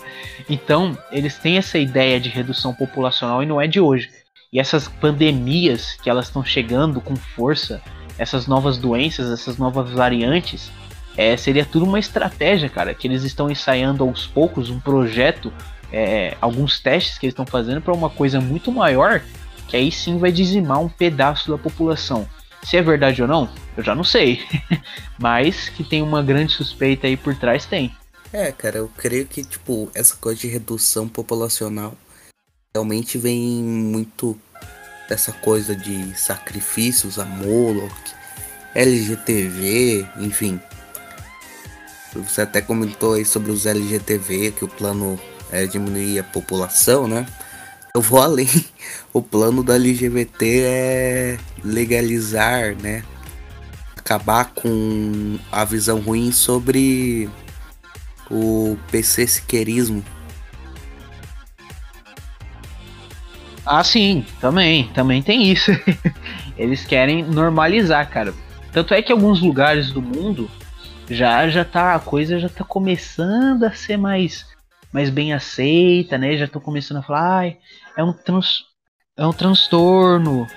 Então, 0.49 0.97
eles 1.11 1.38
têm 1.38 1.59
essa 1.59 1.77
ideia 1.77 2.19
de 2.19 2.30
redução 2.30 2.73
populacional 2.73 3.43
e 3.43 3.45
não 3.45 3.61
é 3.61 3.67
de 3.67 3.80
hoje. 3.80 4.09
E 4.51 4.59
essas 4.59 4.88
pandemias 4.88 5.93
que 6.01 6.09
elas 6.09 6.26
estão 6.26 6.43
chegando 6.43 6.99
com 6.99 7.15
força, 7.15 7.81
essas 8.17 8.47
novas 8.47 8.77
doenças, 8.77 9.31
essas 9.31 9.57
novas 9.57 9.91
variantes, 9.91 10.71
é, 11.15 11.38
seria 11.38 11.65
tudo 11.65 11.85
uma 11.85 11.99
estratégia, 11.99 12.67
cara, 12.67 12.93
que 12.93 13.07
eles 13.07 13.23
estão 13.23 13.49
ensaiando 13.49 14.03
aos 14.03 14.26
poucos, 14.26 14.69
um 14.69 14.80
projeto, 14.80 15.53
é, 15.91 16.35
alguns 16.41 16.80
testes 16.80 17.17
que 17.17 17.27
eles 17.27 17.34
estão 17.34 17.45
fazendo 17.45 17.81
para 17.81 17.93
uma 17.93 18.09
coisa 18.09 18.41
muito 18.41 18.71
maior, 18.71 19.21
que 19.67 19.77
aí 19.77 19.91
sim 19.91 20.17
vai 20.17 20.31
dizimar 20.31 20.80
um 20.80 20.89
pedaço 20.89 21.51
da 21.51 21.57
população. 21.57 22.27
Se 22.63 22.76
é 22.76 22.81
verdade 22.81 23.21
ou 23.21 23.27
não, 23.27 23.49
eu 23.77 23.84
já 23.84 23.93
não 23.93 24.03
sei. 24.03 24.43
Mas 25.19 25.69
que 25.69 25.84
tem 25.84 26.01
uma 26.01 26.23
grande 26.23 26.53
suspeita 26.53 27.05
aí 27.05 27.15
por 27.15 27.35
trás, 27.35 27.65
tem. 27.65 27.95
É, 28.34 28.51
cara, 28.51 28.77
eu 28.77 28.91
creio 28.97 29.26
que, 29.26 29.43
tipo, 29.43 29.89
essa 29.93 30.15
coisa 30.15 30.39
de 30.39 30.47
redução 30.47 31.07
populacional 31.07 31.95
realmente 32.75 33.17
vem 33.17 33.63
muito 33.63 34.39
dessa 35.09 35.31
coisa 35.31 35.75
de 35.75 36.15
sacrifícios 36.15 37.17
a 37.17 37.25
Moloch, 37.25 37.95
LGTV, 38.75 40.07
enfim. 40.19 40.59
Você 42.13 42.41
até 42.41 42.61
comentou 42.61 43.13
aí 43.15 43.25
sobre 43.25 43.51
os 43.51 43.65
LGTV, 43.65 44.51
que 44.51 44.63
o 44.65 44.67
plano 44.67 45.19
é 45.51 45.65
diminuir 45.65 46.19
a 46.19 46.23
população, 46.23 47.07
né? 47.07 47.25
Eu 47.95 48.01
vou 48.01 48.21
além. 48.21 48.47
O 49.11 49.21
plano 49.21 49.63
da 49.63 49.73
LGBT 49.73 50.61
é 50.63 51.37
legalizar, 51.63 52.75
né? 52.75 53.03
Acabar 53.97 54.53
com 54.53 55.39
a 55.51 55.65
visão 55.65 55.99
ruim 55.99 56.31
sobre 56.31 57.27
o 58.29 58.77
PC 58.91 59.25
Ah, 63.71 63.83
sim, 63.83 64.25
também, 64.41 64.87
também 64.95 65.21
tem 65.21 65.43
isso. 65.43 65.69
Eles 66.57 66.87
querem 66.87 67.23
normalizar, 67.23 68.09
cara. 68.09 68.33
Tanto 68.71 68.95
é 68.95 69.01
que 69.03 69.11
alguns 69.11 69.39
lugares 69.39 69.91
do 69.91 70.01
mundo 70.01 70.49
já 71.07 71.47
já 71.49 71.63
tá 71.63 71.93
a 71.93 71.99
coisa 71.99 72.39
já 72.39 72.49
tá 72.49 72.63
começando 72.63 73.63
a 73.63 73.71
ser 73.71 73.95
mais 73.95 74.47
mais 74.91 75.11
bem 75.11 75.33
aceita, 75.33 76.17
né? 76.17 76.35
Já 76.35 76.47
tô 76.47 76.59
começando 76.59 76.97
a 76.97 77.03
falar, 77.03 77.37
ai, 77.41 77.57
é 77.95 78.03
um 78.03 78.11
trans, 78.11 78.63
é 79.15 79.23
um 79.23 79.33
transtorno, 79.33 80.47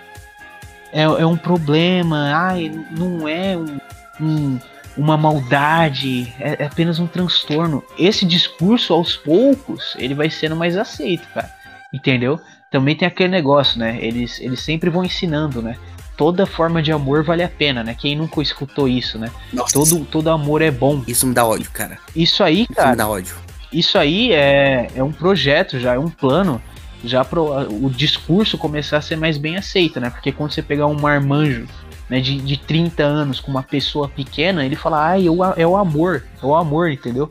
é, 0.90 1.02
é 1.02 1.26
um 1.26 1.36
problema, 1.36 2.32
ai, 2.34 2.70
não 2.96 3.28
é 3.28 3.58
um, 3.58 3.78
um 4.22 4.58
uma 4.96 5.18
maldade, 5.18 6.32
é, 6.40 6.62
é, 6.62 6.64
apenas 6.64 6.98
um 6.98 7.06
transtorno. 7.06 7.84
Esse 7.98 8.24
discurso, 8.24 8.94
aos 8.94 9.16
poucos, 9.16 9.94
ele 9.98 10.14
vai 10.14 10.30
sendo 10.30 10.56
mais 10.56 10.78
aceito, 10.78 11.28
cara. 11.34 11.50
Entendeu? 11.92 12.40
Também 12.72 12.96
tem 12.96 13.06
aquele 13.06 13.28
negócio, 13.28 13.78
né? 13.78 13.98
Eles, 14.00 14.40
eles 14.40 14.60
sempre 14.60 14.88
vão 14.88 15.04
ensinando, 15.04 15.60
né? 15.60 15.76
Toda 16.16 16.46
forma 16.46 16.82
de 16.82 16.90
amor 16.90 17.22
vale 17.22 17.42
a 17.42 17.48
pena, 17.48 17.84
né? 17.84 17.94
Quem 17.94 18.16
nunca 18.16 18.40
escutou 18.40 18.88
isso, 18.88 19.18
né? 19.18 19.30
Todo, 19.72 20.04
todo 20.06 20.30
amor 20.30 20.62
é 20.62 20.70
bom. 20.70 21.02
Isso 21.06 21.26
me 21.26 21.34
dá 21.34 21.44
ódio, 21.44 21.70
cara. 21.70 21.98
Isso 22.16 22.42
aí, 22.42 22.66
cara. 22.66 22.88
Isso 22.88 22.90
me 22.90 22.96
dá 22.96 23.08
ódio. 23.08 23.36
Isso 23.70 23.98
aí 23.98 24.32
é, 24.32 24.88
é 24.94 25.02
um 25.02 25.12
projeto 25.12 25.78
já, 25.78 25.94
é 25.94 25.98
um 25.98 26.08
plano 26.08 26.60
já 27.04 27.24
pro 27.24 27.44
o 27.68 27.90
discurso 27.90 28.56
começar 28.56 28.98
a 28.98 29.02
ser 29.02 29.16
mais 29.16 29.36
bem 29.36 29.56
aceito, 29.56 30.00
né? 30.00 30.08
Porque 30.08 30.32
quando 30.32 30.52
você 30.52 30.62
pegar 30.62 30.86
um 30.86 30.98
marmanjo 30.98 31.66
né, 32.08 32.20
de, 32.20 32.38
de 32.38 32.56
30 32.56 33.02
anos 33.02 33.40
com 33.40 33.50
uma 33.50 33.62
pessoa 33.62 34.08
pequena, 34.08 34.64
ele 34.64 34.76
fala, 34.76 35.10
ah, 35.10 35.20
eu, 35.20 35.38
é 35.56 35.66
o 35.66 35.76
amor, 35.76 36.24
é 36.42 36.46
o 36.46 36.54
amor, 36.54 36.90
entendeu? 36.90 37.30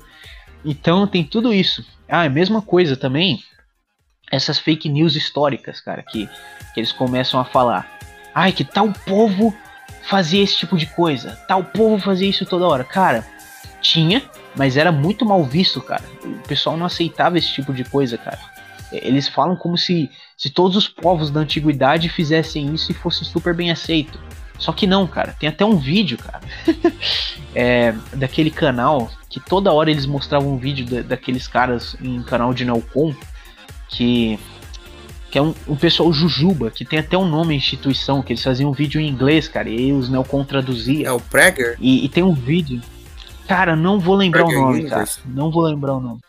Então 0.66 1.08
tem 1.08 1.24
tudo 1.24 1.54
isso. 1.54 1.86
Ah, 2.10 2.24
a 2.24 2.30
mesma 2.30 2.62
coisa 2.62 2.98
também, 2.98 3.42
essas 4.32 4.58
fake 4.58 4.88
news 4.90 5.16
históricas, 5.16 5.82
cara, 5.82 6.02
que, 6.02 6.28
que 6.74 6.80
eles 6.80 6.92
começam 6.92 7.40
a 7.40 7.46
falar. 7.46 7.88
Ai, 8.34 8.52
que 8.52 8.64
tal 8.64 8.92
povo 9.06 9.54
fazia 10.04 10.42
esse 10.42 10.58
tipo 10.58 10.78
de 10.78 10.86
coisa, 10.86 11.38
tal 11.48 11.64
povo 11.64 12.02
fazia 12.02 12.30
isso 12.30 12.46
toda 12.46 12.66
hora. 12.66 12.84
Cara, 12.84 13.26
tinha, 13.82 14.24
mas 14.56 14.78
era 14.78 14.92
muito 14.92 15.26
mal 15.26 15.44
visto, 15.44 15.82
cara. 15.82 16.04
O 16.24 16.48
pessoal 16.48 16.78
não 16.78 16.86
aceitava 16.86 17.38
esse 17.38 17.52
tipo 17.52 17.74
de 17.74 17.84
coisa, 17.84 18.18
cara. 18.18 18.40
Eles 18.92 19.28
falam 19.28 19.56
como 19.56 19.78
se, 19.78 20.10
se 20.36 20.50
todos 20.50 20.76
os 20.76 20.88
povos 20.88 21.30
da 21.30 21.40
antiguidade 21.40 22.10
fizessem 22.10 22.74
isso 22.74 22.92
e 22.92 22.96
fosse 22.96 23.24
super 23.24 23.54
bem 23.54 23.72
aceito. 23.72 24.20
Só 24.58 24.72
que 24.72 24.86
não, 24.86 25.08
cara. 25.08 25.36
Tem 25.40 25.50
até 25.50 25.66
um 25.66 25.78
vídeo, 25.78 26.18
cara, 26.18 26.42
é, 27.56 27.94
daquele 28.14 28.52
canal 28.52 29.10
que 29.30 29.40
toda 29.40 29.72
hora 29.72 29.90
eles 29.90 30.06
mostravam 30.06 30.54
um 30.54 30.58
vídeo 30.58 30.86
da, 30.86 31.02
daqueles 31.02 31.48
caras 31.48 31.96
em 32.02 32.22
canal 32.22 32.54
de 32.54 32.66
Neocon 32.66 33.16
que 33.92 34.40
que 35.32 35.38
é 35.38 35.42
um, 35.42 35.56
um, 35.66 35.78
pessoal 35.78 36.12
jujuba, 36.12 36.70
que 36.70 36.84
tem 36.84 37.00
até 37.00 37.18
um 37.18 37.26
nome 37.26 37.56
instituição, 37.56 38.22
que 38.22 38.34
eles 38.34 38.44
faziam 38.44 38.70
um 38.70 38.74
vídeo 38.74 39.00
em 39.00 39.08
inglês, 39.08 39.48
cara, 39.48 39.70
e 39.70 39.94
os 39.94 40.10
Neocon 40.10 40.44
traduziam. 40.44 41.10
É 41.10 41.12
o 41.14 41.22
Prager? 41.22 41.78
E, 41.80 42.04
e, 42.04 42.10
tem 42.10 42.22
um 42.22 42.34
vídeo. 42.34 42.82
Cara, 43.48 43.74
não 43.74 43.98
vou 43.98 44.16
lembrar 44.16 44.44
Prager 44.44 44.60
o 44.60 44.62
nome, 44.62 44.80
Universe. 44.82 45.20
cara. 45.20 45.34
Não 45.34 45.50
vou 45.50 45.64
lembrar 45.64 45.94
o 45.94 46.02
nome. 46.02 46.20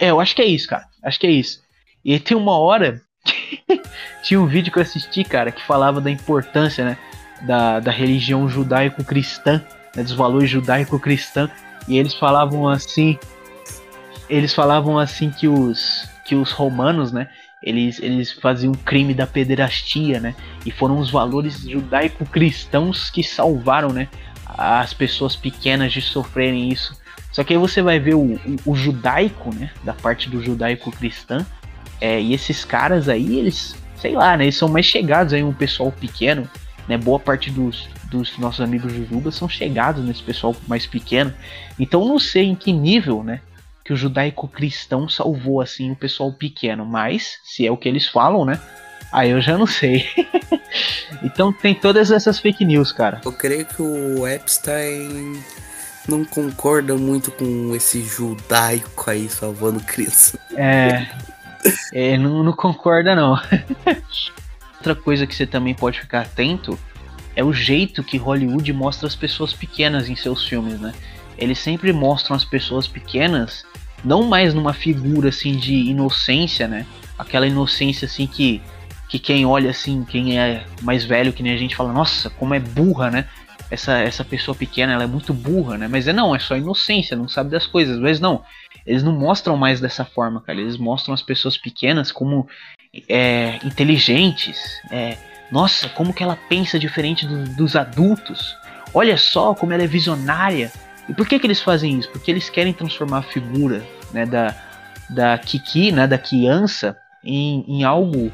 É, 0.00 0.10
eu 0.10 0.18
acho 0.18 0.34
que 0.34 0.40
é 0.40 0.46
isso, 0.46 0.66
cara. 0.66 0.86
Acho 1.04 1.20
que 1.20 1.26
é 1.26 1.30
isso. 1.30 1.60
E 2.02 2.18
tem 2.18 2.34
uma 2.34 2.56
hora. 2.58 3.02
tinha 4.24 4.40
um 4.40 4.46
vídeo 4.46 4.72
que 4.72 4.78
eu 4.78 4.82
assisti, 4.82 5.24
cara, 5.24 5.52
que 5.52 5.62
falava 5.66 6.00
da 6.00 6.10
importância, 6.10 6.86
né? 6.86 6.98
Da, 7.42 7.80
da 7.80 7.90
religião 7.90 8.48
judaico-cristã, 8.48 9.62
né, 9.94 10.02
dos 10.02 10.12
valores 10.12 10.48
judaico-cristã. 10.48 11.50
E 11.86 11.98
eles 11.98 12.14
falavam 12.14 12.66
assim. 12.66 13.18
Eles 14.26 14.54
falavam 14.54 14.98
assim 14.98 15.28
que 15.30 15.46
os, 15.46 16.08
que 16.32 16.34
os 16.34 16.50
romanos, 16.50 17.12
né? 17.12 17.28
Eles, 17.62 18.00
eles 18.00 18.32
faziam 18.32 18.72
crime 18.72 19.12
da 19.12 19.26
pederastia, 19.26 20.18
né? 20.18 20.34
E 20.64 20.70
foram 20.70 20.98
os 20.98 21.10
valores 21.10 21.60
judaico-cristãos 21.60 23.10
que 23.10 23.22
salvaram, 23.22 23.90
né? 23.90 24.08
As 24.46 24.94
pessoas 24.94 25.36
pequenas 25.36 25.92
de 25.92 26.00
sofrerem 26.00 26.70
isso. 26.70 26.98
Só 27.30 27.44
que 27.44 27.52
aí 27.52 27.58
você 27.58 27.82
vai 27.82 28.00
ver 28.00 28.14
o, 28.14 28.34
o, 28.34 28.56
o 28.64 28.74
judaico, 28.74 29.54
né? 29.54 29.70
Da 29.84 29.92
parte 29.92 30.30
do 30.30 30.42
judaico-cristã, 30.42 31.44
é, 32.00 32.18
e 32.18 32.32
esses 32.32 32.64
caras 32.64 33.10
aí, 33.10 33.38
eles, 33.38 33.76
sei 33.96 34.14
lá, 34.14 34.34
né? 34.34 34.44
Eles 34.44 34.56
são 34.56 34.68
mais 34.68 34.86
chegados 34.86 35.34
aí 35.34 35.44
um 35.44 35.52
pessoal 35.52 35.92
pequeno, 35.92 36.48
né? 36.88 36.96
Boa 36.96 37.20
parte 37.20 37.50
dos, 37.50 37.90
dos 38.10 38.38
nossos 38.38 38.62
amigos 38.62 38.90
Jujuba 38.90 39.30
são 39.30 39.50
chegados 39.50 40.02
nesse 40.02 40.22
pessoal 40.22 40.56
mais 40.66 40.86
pequeno. 40.86 41.32
Então 41.78 42.08
não 42.08 42.18
sei 42.18 42.44
em 42.44 42.54
que 42.54 42.72
nível, 42.72 43.22
né? 43.22 43.42
Que 43.84 43.92
o 43.92 43.96
judaico-cristão 43.96 45.08
salvou 45.08 45.60
assim 45.60 45.90
o 45.90 45.96
pessoal 45.96 46.32
pequeno. 46.32 46.84
Mas, 46.86 47.38
se 47.44 47.66
é 47.66 47.70
o 47.70 47.76
que 47.76 47.88
eles 47.88 48.06
falam, 48.06 48.44
né? 48.44 48.60
Aí 49.12 49.30
eu 49.30 49.40
já 49.40 49.58
não 49.58 49.66
sei. 49.66 50.06
então 51.22 51.52
tem 51.52 51.74
todas 51.74 52.10
essas 52.10 52.38
fake 52.38 52.64
news, 52.64 52.92
cara. 52.92 53.20
Eu 53.24 53.32
creio 53.32 53.66
que 53.66 53.82
o 53.82 54.26
Epstein 54.26 55.42
não 56.08 56.24
concorda 56.24 56.96
muito 56.96 57.30
com 57.30 57.74
esse 57.74 58.02
judaico 58.02 59.10
aí 59.10 59.28
salvando 59.28 59.80
criança. 59.80 60.38
É, 60.56 61.06
é, 61.92 62.18
não, 62.18 62.42
não 62.42 62.52
concorda, 62.52 63.14
não. 63.14 63.38
Outra 64.76 64.94
coisa 64.96 65.26
que 65.26 65.34
você 65.34 65.46
também 65.46 65.74
pode 65.74 66.00
ficar 66.00 66.22
atento 66.22 66.78
é 67.36 67.44
o 67.44 67.52
jeito 67.52 68.02
que 68.02 68.16
Hollywood 68.16 68.72
mostra 68.72 69.06
as 69.06 69.14
pessoas 69.14 69.52
pequenas 69.52 70.08
em 70.08 70.16
seus 70.16 70.46
filmes, 70.46 70.80
né? 70.80 70.92
Eles 71.38 71.58
sempre 71.58 71.92
mostram 71.92 72.36
as 72.36 72.44
pessoas 72.44 72.86
pequenas 72.86 73.64
não 74.04 74.24
mais 74.24 74.54
numa 74.54 74.72
figura 74.72 75.28
assim 75.28 75.56
de 75.56 75.74
inocência, 75.74 76.66
né? 76.66 76.86
Aquela 77.18 77.46
inocência 77.46 78.06
assim 78.06 78.26
que 78.26 78.60
que 79.08 79.18
quem 79.18 79.44
olha 79.44 79.68
assim, 79.68 80.04
quem 80.04 80.38
é 80.38 80.64
mais 80.80 81.04
velho 81.04 81.34
que 81.34 81.42
nem 81.42 81.52
a 81.52 81.56
gente 81.58 81.76
fala, 81.76 81.92
nossa, 81.92 82.30
como 82.30 82.54
é 82.54 82.58
burra, 82.58 83.10
né? 83.10 83.28
Essa, 83.70 83.98
essa 83.98 84.24
pessoa 84.24 84.54
pequena, 84.54 84.94
ela 84.94 85.04
é 85.04 85.06
muito 85.06 85.34
burra, 85.34 85.76
né? 85.76 85.86
Mas 85.86 86.08
é 86.08 86.14
não, 86.14 86.34
é 86.34 86.38
só 86.38 86.56
inocência, 86.56 87.14
não 87.14 87.28
sabe 87.28 87.50
das 87.50 87.66
coisas. 87.66 87.98
Mas 87.98 88.18
não, 88.18 88.42
eles 88.86 89.02
não 89.02 89.12
mostram 89.12 89.54
mais 89.54 89.80
dessa 89.80 90.02
forma, 90.02 90.40
cara. 90.40 90.58
Eles 90.58 90.78
mostram 90.78 91.12
as 91.12 91.20
pessoas 91.20 91.58
pequenas 91.58 92.10
como 92.10 92.48
é, 93.06 93.58
inteligentes, 93.64 94.58
é, 94.90 95.18
Nossa, 95.50 95.90
como 95.90 96.14
que 96.14 96.22
ela 96.22 96.38
pensa 96.48 96.78
diferente 96.78 97.26
do, 97.26 97.44
dos 97.54 97.76
adultos. 97.76 98.56
Olha 98.94 99.18
só 99.18 99.54
como 99.54 99.74
ela 99.74 99.82
é 99.82 99.86
visionária. 99.86 100.72
E 101.12 101.14
por 101.14 101.28
que, 101.28 101.38
que 101.38 101.46
eles 101.46 101.60
fazem 101.60 101.98
isso? 101.98 102.08
Porque 102.08 102.30
eles 102.30 102.48
querem 102.48 102.72
transformar 102.72 103.18
a 103.18 103.22
figura 103.22 103.86
né, 104.14 104.24
da, 104.24 104.56
da 105.10 105.36
Kiki, 105.36 105.92
né, 105.92 106.06
da 106.06 106.16
criança, 106.16 106.96
em, 107.22 107.62
em 107.68 107.84
algo 107.84 108.32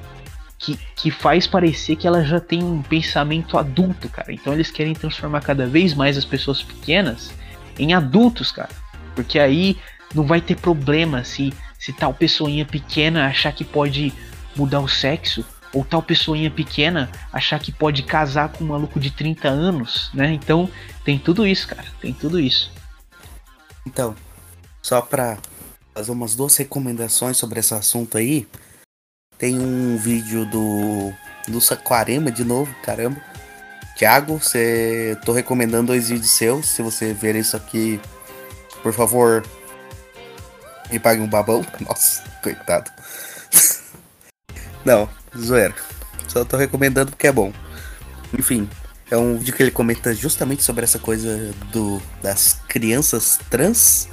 que, 0.57 0.79
que 0.95 1.11
faz 1.11 1.45
parecer 1.45 1.97
que 1.97 2.07
ela 2.07 2.25
já 2.25 2.39
tem 2.39 2.63
um 2.63 2.81
pensamento 2.81 3.59
adulto, 3.59 4.09
cara. 4.09 4.33
Então 4.33 4.53
eles 4.53 4.71
querem 4.71 4.95
transformar 4.95 5.41
cada 5.41 5.67
vez 5.67 5.93
mais 5.93 6.17
as 6.17 6.25
pessoas 6.25 6.63
pequenas 6.63 7.33
em 7.77 7.95
adultos, 7.95 8.53
cara. 8.53 8.71
Porque 9.13 9.41
aí 9.41 9.77
não 10.15 10.23
vai 10.23 10.41
ter 10.41 10.57
problema 10.57 11.25
se, 11.25 11.53
se 11.81 11.93
tal 11.93 12.15
pessoinha 12.15 12.65
pequena 12.65 13.27
achar 13.27 13.51
que 13.51 13.65
pode 13.65 14.13
mudar 14.55 14.79
o 14.79 14.89
sexo 14.89 15.45
ou 15.75 15.85
tal 15.85 16.01
pessoinha 16.01 16.49
pequena 16.49 17.11
achar 17.33 17.59
que 17.59 17.73
pode 17.73 18.05
casar 18.05 18.51
com 18.51 18.63
um 18.63 18.69
maluco 18.69 19.01
de 19.01 19.11
30 19.11 19.49
anos, 19.49 20.11
né? 20.15 20.33
Então 20.33 20.71
tem 21.09 21.19
tudo 21.19 21.47
isso, 21.47 21.67
cara, 21.67 21.87
tem 22.03 22.13
tudo 22.13 22.39
isso. 22.39 22.71
Então, 23.87 24.15
só 24.83 25.01
pra 25.01 25.39
fazer 25.95 26.11
umas 26.13 26.35
duas 26.35 26.55
recomendações 26.55 27.39
sobre 27.39 27.61
esse 27.61 27.73
assunto 27.73 28.19
aí, 28.19 28.47
tem 29.39 29.59
um 29.59 29.97
vídeo 29.97 30.45
do 30.45 31.11
do 31.51 31.63
Saquarema 31.63 32.31
de 32.31 32.45
novo, 32.45 32.71
caramba. 32.83 33.19
Thiago, 33.97 34.37
você 34.37 35.19
tô 35.25 35.33
recomendando 35.33 35.87
dois 35.87 36.11
vídeos 36.11 36.31
seus, 36.31 36.67
se 36.67 36.83
você 36.83 37.15
ver 37.15 37.37
isso 37.37 37.57
aqui, 37.57 37.99
por 38.83 38.93
favor, 38.93 39.43
me 40.93 40.99
pague 40.99 41.23
um 41.23 41.27
babão. 41.27 41.65
Nossa, 41.89 42.23
coitado. 42.43 42.91
Não, 44.85 45.09
zoeira. 45.35 45.75
Só 46.29 46.45
tô 46.45 46.59
recomendando 46.59 47.13
porque 47.13 47.29
é 47.29 47.33
bom. 47.33 47.51
Enfim, 48.39 48.69
é 49.11 49.17
um 49.17 49.37
vídeo 49.39 49.55
que 49.55 49.63
ele 49.63 49.71
comenta 49.71 50.15
justamente 50.15 50.63
sobre 50.63 50.85
essa 50.85 50.99
coisa 50.99 51.53
do 51.73 52.01
das 52.23 52.61
crianças 52.69 53.39
trans. 53.51 54.09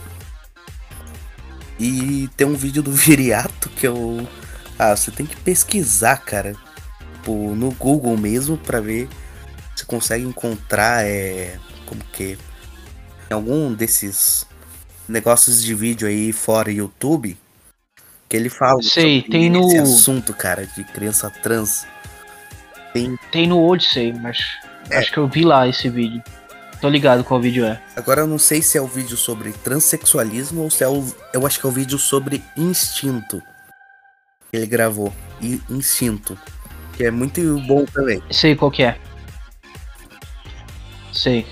E 1.80 2.30
tem 2.38 2.48
um 2.48 2.56
vídeo 2.56 2.82
do 2.82 2.92
Viriato 2.92 3.70
que 3.70 3.86
eu. 3.88 4.28
Ah, 4.80 4.96
você 4.96 5.12
tem 5.12 5.26
que 5.26 5.36
pesquisar, 5.38 6.18
cara. 6.18 6.56
Tipo, 7.16 7.54
no 7.56 7.72
Google 7.72 8.16
mesmo 8.18 8.58
pra 8.58 8.80
ver 8.80 9.10
se 9.76 9.86
consegue 9.86 10.24
encontrar 10.24 11.06
é. 11.06 11.58
Como 11.86 12.02
que. 12.14 12.38
Em 13.30 13.34
algum 13.34 13.74
desses 13.74 14.46
negócios 15.10 15.62
de 15.62 15.74
vídeo 15.76 16.08
aí 16.08 16.32
fora 16.32 16.72
YouTube 16.72 17.38
que 18.28 18.36
ele 18.36 18.50
fala 18.50 18.82
Sei, 18.82 19.22
tem 19.22 19.50
no- 19.52 19.82
assunto, 19.82 20.34
cara, 20.34 20.66
de 20.66 20.84
criança 20.84 21.30
trans. 21.30 21.86
Tem. 22.94 23.18
Tem 23.32 23.48
no 23.48 23.60
Odyssey, 23.64 24.14
mas 24.14 24.38
É. 24.90 24.98
acho 24.98 25.12
que 25.12 25.18
eu 25.18 25.28
vi 25.28 25.44
lá 25.44 25.68
esse 25.68 25.90
vídeo. 25.90 26.22
Tô 26.82 26.90
ligado 26.90 27.24
qual 27.24 27.42
vídeo 27.42 27.66
é. 27.66 27.82
Agora 27.96 28.22
eu 28.22 28.28
não 28.28 28.38
sei 28.38 28.62
se 28.62 28.78
é 28.78 28.82
o 28.82 28.88
vídeo 28.88 29.18
sobre 29.18 29.52
transexualismo 29.54 30.62
ou 30.62 30.70
se 30.70 30.84
é 30.84 30.88
o. 30.88 31.06
Eu 31.34 31.46
acho 31.46 31.60
que 31.60 31.66
é 31.66 31.70
o 31.70 31.72
vídeo 31.72 31.98
sobre 31.98 32.44
instinto. 32.56 33.42
Que 34.52 34.58
ele 34.58 34.68
gravou. 34.68 35.14
E 35.42 35.62
instinto. 35.70 36.38
Que 36.94 37.06
é 37.06 37.12
muito 37.12 37.60
bom 37.62 37.86
também. 37.86 38.22
Sei 38.30 38.56
qual 38.56 38.70
que 38.70 38.84
é. 38.84 38.98
Sei. 41.12 41.46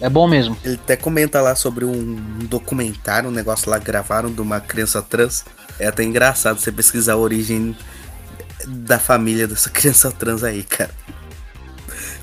É 0.00 0.08
bom 0.08 0.26
mesmo. 0.26 0.56
Ele 0.64 0.74
até 0.74 0.96
comenta 0.96 1.40
lá 1.40 1.54
sobre 1.54 1.84
um 1.84 2.16
documentário, 2.48 3.28
um 3.28 3.32
negócio 3.32 3.70
lá 3.70 3.78
que 3.78 3.84
gravaram 3.84 4.32
de 4.32 4.40
uma 4.40 4.60
criança 4.60 5.00
trans. 5.00 5.44
É 5.78 5.86
até 5.86 6.02
engraçado 6.02 6.58
você 6.58 6.72
pesquisar 6.72 7.12
a 7.12 7.16
origem 7.16 7.76
da 8.66 8.98
família 8.98 9.46
dessa 9.46 9.70
criança 9.70 10.10
trans 10.10 10.42
aí, 10.42 10.64
cara. 10.64 10.90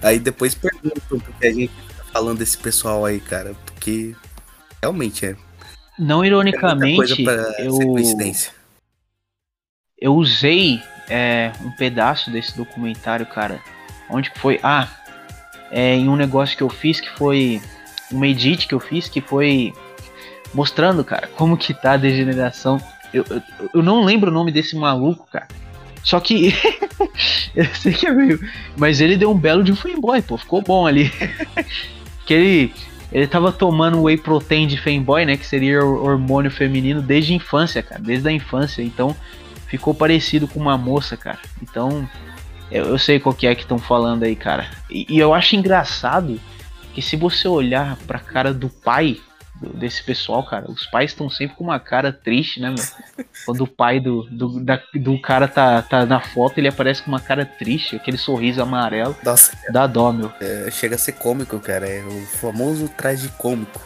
Aí 0.02 0.20
depois 0.20 0.56
perguntam 0.56 1.20
porque 1.20 1.48
a 1.48 1.54
gente 1.54 1.72
tá 1.98 2.04
falando 2.12 2.40
desse 2.40 2.58
pessoal 2.58 3.06
aí, 3.06 3.20
cara. 3.20 3.56
Porque 3.66 4.16
realmente 4.82 5.26
é. 5.26 5.36
Não 5.98 6.24
é 6.24 6.28
ironicamente, 6.28 7.24
pra 7.24 7.34
eu, 7.60 7.78
eu 10.00 10.16
usei 10.16 10.82
é, 11.10 11.52
um 11.62 11.72
pedaço 11.72 12.32
desse 12.32 12.56
documentário, 12.56 13.26
cara. 13.26 13.60
Onde 14.10 14.32
que 14.32 14.40
foi? 14.40 14.60
Ah, 14.64 14.88
é 15.72 15.96
em 15.96 16.08
um 16.08 16.16
negócio 16.16 16.56
que 16.56 16.64
eu 16.64 16.70
fiz 16.70 17.02
que 17.02 17.10
foi 17.10 17.62
uma 18.12 18.28
edit 18.28 18.68
que 18.68 18.74
eu 18.74 18.80
fiz 18.80 19.08
que 19.08 19.22
foi 19.22 19.74
mostrando, 20.54 21.04
cara, 21.04 21.28
como 21.36 21.58
que 21.58 21.74
tá 21.74 21.94
a 21.94 21.98
degeneração. 21.98 22.82
Eu, 23.14 23.26
eu, 23.30 23.42
eu 23.76 23.84
não 23.84 24.04
lembro 24.04 24.32
o 24.32 24.34
nome 24.34 24.52
desse 24.52 24.76
maluco, 24.76 25.28
cara. 25.32 25.48
Só 26.10 26.20
que 26.20 26.56
eu 27.56 27.66
sei 27.76 27.94
que 27.94 28.08
é 28.08 28.12
meio, 28.12 28.40
mas 28.76 29.00
ele 29.00 29.16
deu 29.16 29.30
um 29.30 29.38
belo 29.38 29.64
de 29.64 29.76
fanboy, 29.76 30.24
pô, 30.24 30.38
ficou 30.38 30.60
bom 30.60 30.88
ali. 30.88 31.12
que 32.26 32.34
ele 32.34 32.74
ele 33.12 33.28
tava 33.28 33.52
tomando 33.52 34.02
whey 34.02 34.18
protein 34.18 34.66
de 34.66 34.76
fanboy, 34.76 35.24
né, 35.24 35.38
que 35.38 35.46
seria 35.46 35.84
hormônio 35.84 36.50
feminino 36.50 37.00
desde 37.00 37.34
a 37.34 37.36
infância, 37.36 37.84
cara, 37.84 38.02
desde 38.02 38.28
a 38.28 38.32
infância. 38.32 38.82
Então, 38.82 39.16
ficou 39.68 39.94
parecido 39.94 40.48
com 40.48 40.60
uma 40.60 40.80
moça, 40.80 41.16
cara. 41.16 41.40
Então, 41.62 42.10
eu, 42.72 42.86
eu 42.86 42.98
sei 42.98 43.20
qual 43.20 43.36
que 43.36 43.46
é 43.46 43.54
que 43.54 43.62
estão 43.62 43.78
falando 43.78 44.24
aí, 44.24 44.36
cara. 44.36 44.68
E, 44.90 45.06
e 45.08 45.20
eu 45.20 45.32
acho 45.32 45.56
engraçado 45.56 46.42
que 46.92 47.04
se 47.04 47.16
você 47.16 47.48
olhar 47.48 47.98
pra 48.08 48.18
cara 48.18 48.52
do 48.52 48.68
pai 48.68 49.20
desse 49.76 50.04
pessoal, 50.04 50.44
cara, 50.46 50.70
os 50.72 50.86
pais 50.88 51.12
estão 51.12 51.30
sempre 51.30 51.56
com 51.56 51.64
uma 51.66 51.80
cara 51.80 52.12
triste, 52.14 52.60
né, 52.60 52.70
meu? 52.70 52.84
Quando 53.46 53.62
o 53.64 53.68
pai 53.68 54.00
do, 54.00 54.24
do, 54.30 54.60
da- 54.64 54.82
do 54.96 55.20
cara 55.22 55.48
tá, 55.48 55.82
tá 55.82 56.06
na 56.06 56.20
foto, 56.20 56.58
ele 56.58 56.68
aparece 56.68 57.02
com 57.02 57.10
uma 57.10 57.20
cara 57.20 57.46
triste, 57.46 57.96
aquele 57.96 58.18
sorriso 58.18 58.62
amarelo. 58.62 59.16
Nossa, 59.24 59.58
Dá 59.72 59.88
dó, 59.88 60.12
meu. 60.12 60.32
é, 60.42 60.70
chega 60.72 60.96
a 60.96 60.98
ser 60.98 61.14
cômico, 61.14 61.60
cara. 61.60 61.88
É 61.88 62.04
o 62.04 62.26
famoso 62.38 62.88
traje 62.90 63.28
cômico. 63.38 63.82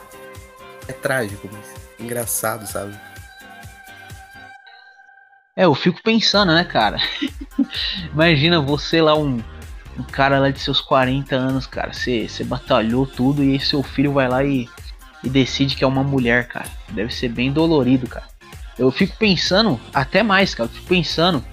É 0.88 0.92
trágico, 0.94 1.50
mas 1.52 1.66
engraçado, 2.00 2.68
sabe? 2.68 2.94
É, 5.56 5.66
eu 5.66 5.76
fico 5.76 6.02
pensando, 6.04 6.54
né, 6.54 6.64
cara? 6.64 6.98
Imagina 8.12 8.60
você 8.60 9.02
lá, 9.02 9.16
um, 9.16 9.38
um 9.98 10.04
cara 10.12 10.40
lá 10.40 10.50
de 10.50 10.60
seus 10.60 10.82
40 10.82 11.36
anos, 11.36 11.68
cara. 11.68 11.94
Você, 11.94 12.28
você 12.28 12.44
batalhou 12.44 13.06
tudo 13.06 13.44
e 13.44 13.52
aí 13.54 13.60
seu 13.60 13.84
filho 13.84 14.14
vai 14.14 14.28
lá 14.28 14.44
e, 14.44 14.68
e 15.24 15.30
decide 15.30 15.76
que 15.76 15.84
é 15.84 15.88
uma 15.88 16.04
mulher, 16.04 16.48
cara. 16.48 16.68
Deve 16.90 17.14
ser 17.14 17.30
bem 17.30 17.52
dolorido, 17.52 18.08
cara. 18.08 18.26
Eu 18.78 18.92
fico 18.92 19.16
pensando, 19.18 19.80
até 19.94 20.24
mais, 20.24 20.54
cara. 20.54 20.70
Eu 20.70 20.74
fico 20.74 20.88
pensando 20.88 21.44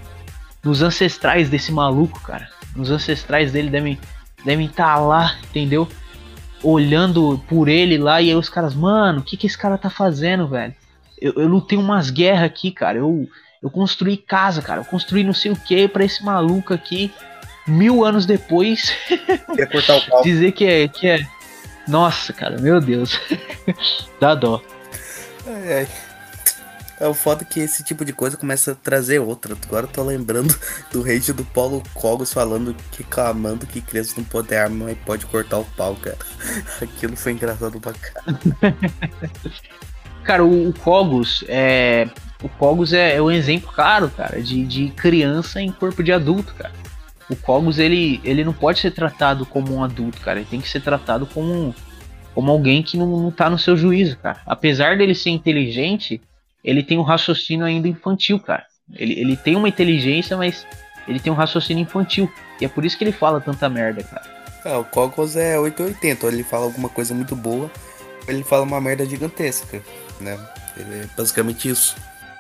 nos 0.62 0.82
ancestrais 0.82 1.48
desse 1.48 1.72
maluco, 1.72 2.20
cara. 2.20 2.48
Os 2.76 2.90
ancestrais 2.90 3.52
dele 3.52 3.70
devem 3.70 3.98
devem 4.44 4.66
estar 4.66 4.96
lá, 4.96 5.36
entendeu? 5.44 5.88
Olhando 6.62 7.42
por 7.48 7.68
ele 7.68 7.98
lá 7.98 8.20
e 8.20 8.30
aí 8.30 8.34
os 8.34 8.48
caras, 8.48 8.74
mano, 8.74 9.20
o 9.20 9.22
que 9.22 9.36
que 9.36 9.46
esse 9.46 9.56
cara 9.56 9.78
tá 9.78 9.90
fazendo, 9.90 10.48
velho? 10.48 10.74
Eu, 11.20 11.34
eu 11.36 11.48
lutei 11.48 11.78
umas 11.78 12.10
guerras 12.10 12.44
aqui, 12.44 12.70
cara. 12.70 12.98
Eu, 12.98 13.28
eu 13.62 13.70
construí 13.70 14.16
casa, 14.16 14.62
cara. 14.62 14.80
Eu 14.80 14.84
construí 14.84 15.24
não 15.24 15.34
sei 15.34 15.52
o 15.52 15.56
que 15.56 15.88
pra 15.88 16.04
esse 16.04 16.24
maluco 16.24 16.72
aqui. 16.72 17.12
Mil 17.66 18.04
anos 18.04 18.26
depois, 18.26 18.92
Quer 19.54 19.70
cortar 19.70 19.96
o 19.96 20.06
pau. 20.06 20.22
dizer 20.24 20.52
que 20.52 20.64
é, 20.64 20.88
que 20.88 21.06
é. 21.06 21.26
Nossa, 21.86 22.32
cara, 22.32 22.58
meu 22.58 22.80
Deus. 22.80 23.20
Dá 24.20 24.34
dó. 24.34 24.62
Ai, 25.46 25.72
ai. 25.72 25.88
É 27.00 27.08
o 27.08 27.14
foda 27.14 27.46
que 27.46 27.60
esse 27.60 27.82
tipo 27.82 28.04
de 28.04 28.12
coisa 28.12 28.36
começa 28.36 28.72
a 28.72 28.74
trazer 28.74 29.20
outra. 29.20 29.56
Agora 29.66 29.86
eu 29.86 29.90
tô 29.90 30.02
lembrando 30.02 30.54
do 30.92 31.02
rage 31.02 31.32
do 31.32 31.44
Paulo 31.46 31.82
Cogos 31.94 32.30
falando 32.30 32.76
que 32.92 33.02
clamando 33.02 33.66
que 33.66 33.80
criança 33.80 34.14
não 34.18 34.24
pode 34.24 34.48
ter 34.48 34.56
arma, 34.56 34.84
mas 34.84 34.98
pode 34.98 35.24
cortar 35.24 35.58
o 35.58 35.64
pau, 35.64 35.96
cara. 35.96 36.18
Aquilo 36.82 37.16
foi 37.16 37.32
engraçado 37.32 37.80
pra 37.80 37.94
caralho. 37.94 38.38
Cara, 40.22 40.44
o, 40.44 40.68
o 40.68 40.72
Cogos 40.72 41.44
é. 41.48 42.08
O 42.42 42.48
Cogos 42.48 42.92
é, 42.92 43.16
é 43.16 43.22
um 43.22 43.30
exemplo 43.30 43.70
claro, 43.72 44.10
cara, 44.10 44.40
de, 44.40 44.64
de 44.64 44.88
criança 44.90 45.60
em 45.60 45.70
corpo 45.70 46.02
de 46.02 46.12
adulto, 46.12 46.54
cara. 46.54 46.72
O 47.28 47.36
Cogos, 47.36 47.78
ele, 47.78 48.20
ele 48.24 48.44
não 48.44 48.52
pode 48.52 48.80
ser 48.80 48.90
tratado 48.92 49.44
como 49.44 49.74
um 49.74 49.84
adulto, 49.84 50.20
cara. 50.20 50.40
Ele 50.40 50.48
tem 50.48 50.60
que 50.60 50.68
ser 50.68 50.80
tratado 50.80 51.26
como, 51.26 51.74
como 52.34 52.50
alguém 52.50 52.82
que 52.82 52.96
não, 52.96 53.06
não 53.06 53.30
tá 53.30 53.50
no 53.50 53.58
seu 53.58 53.76
juízo, 53.76 54.16
cara. 54.18 54.40
Apesar 54.46 54.96
dele 54.96 55.14
ser 55.14 55.30
inteligente, 55.30 56.20
ele 56.64 56.82
tem 56.82 56.98
um 56.98 57.02
raciocínio 57.02 57.64
ainda 57.64 57.88
infantil, 57.88 58.38
cara. 58.38 58.64
Ele, 58.94 59.18
ele 59.18 59.36
tem 59.36 59.56
uma 59.56 59.68
inteligência, 59.68 60.36
mas 60.36 60.66
ele 61.06 61.20
tem 61.20 61.32
um 61.32 61.36
raciocínio 61.36 61.82
infantil. 61.82 62.30
E 62.60 62.64
é 62.64 62.68
por 62.68 62.84
isso 62.84 62.96
que 62.96 63.04
ele 63.04 63.12
fala 63.12 63.40
tanta 63.40 63.68
merda, 63.68 64.02
cara. 64.02 64.40
Ah, 64.64 64.78
o 64.78 64.84
Cogos 64.84 65.36
é 65.36 65.58
880, 65.58 66.26
ou 66.26 66.32
ele 66.32 66.42
fala 66.42 66.64
alguma 66.64 66.88
coisa 66.88 67.14
muito 67.14 67.34
boa, 67.34 67.70
ou 68.26 68.28
ele 68.28 68.44
fala 68.44 68.62
uma 68.62 68.80
merda 68.80 69.06
gigantesca, 69.06 69.82
né? 70.20 70.38
Ele 70.76 71.02
é 71.02 71.08
basicamente 71.16 71.68
isso. 71.68 71.96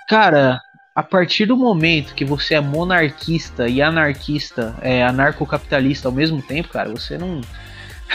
Cara, 0.06 0.60
a 0.94 1.02
partir 1.02 1.46
do 1.46 1.56
momento 1.56 2.14
que 2.14 2.24
você 2.24 2.54
é 2.54 2.60
monarquista 2.60 3.68
e 3.68 3.80
anarquista, 3.80 4.74
é 4.82 5.02
anarcocapitalista 5.02 6.08
ao 6.08 6.12
mesmo 6.12 6.42
tempo, 6.42 6.68
cara, 6.68 6.90
você 6.90 7.16
não. 7.16 7.40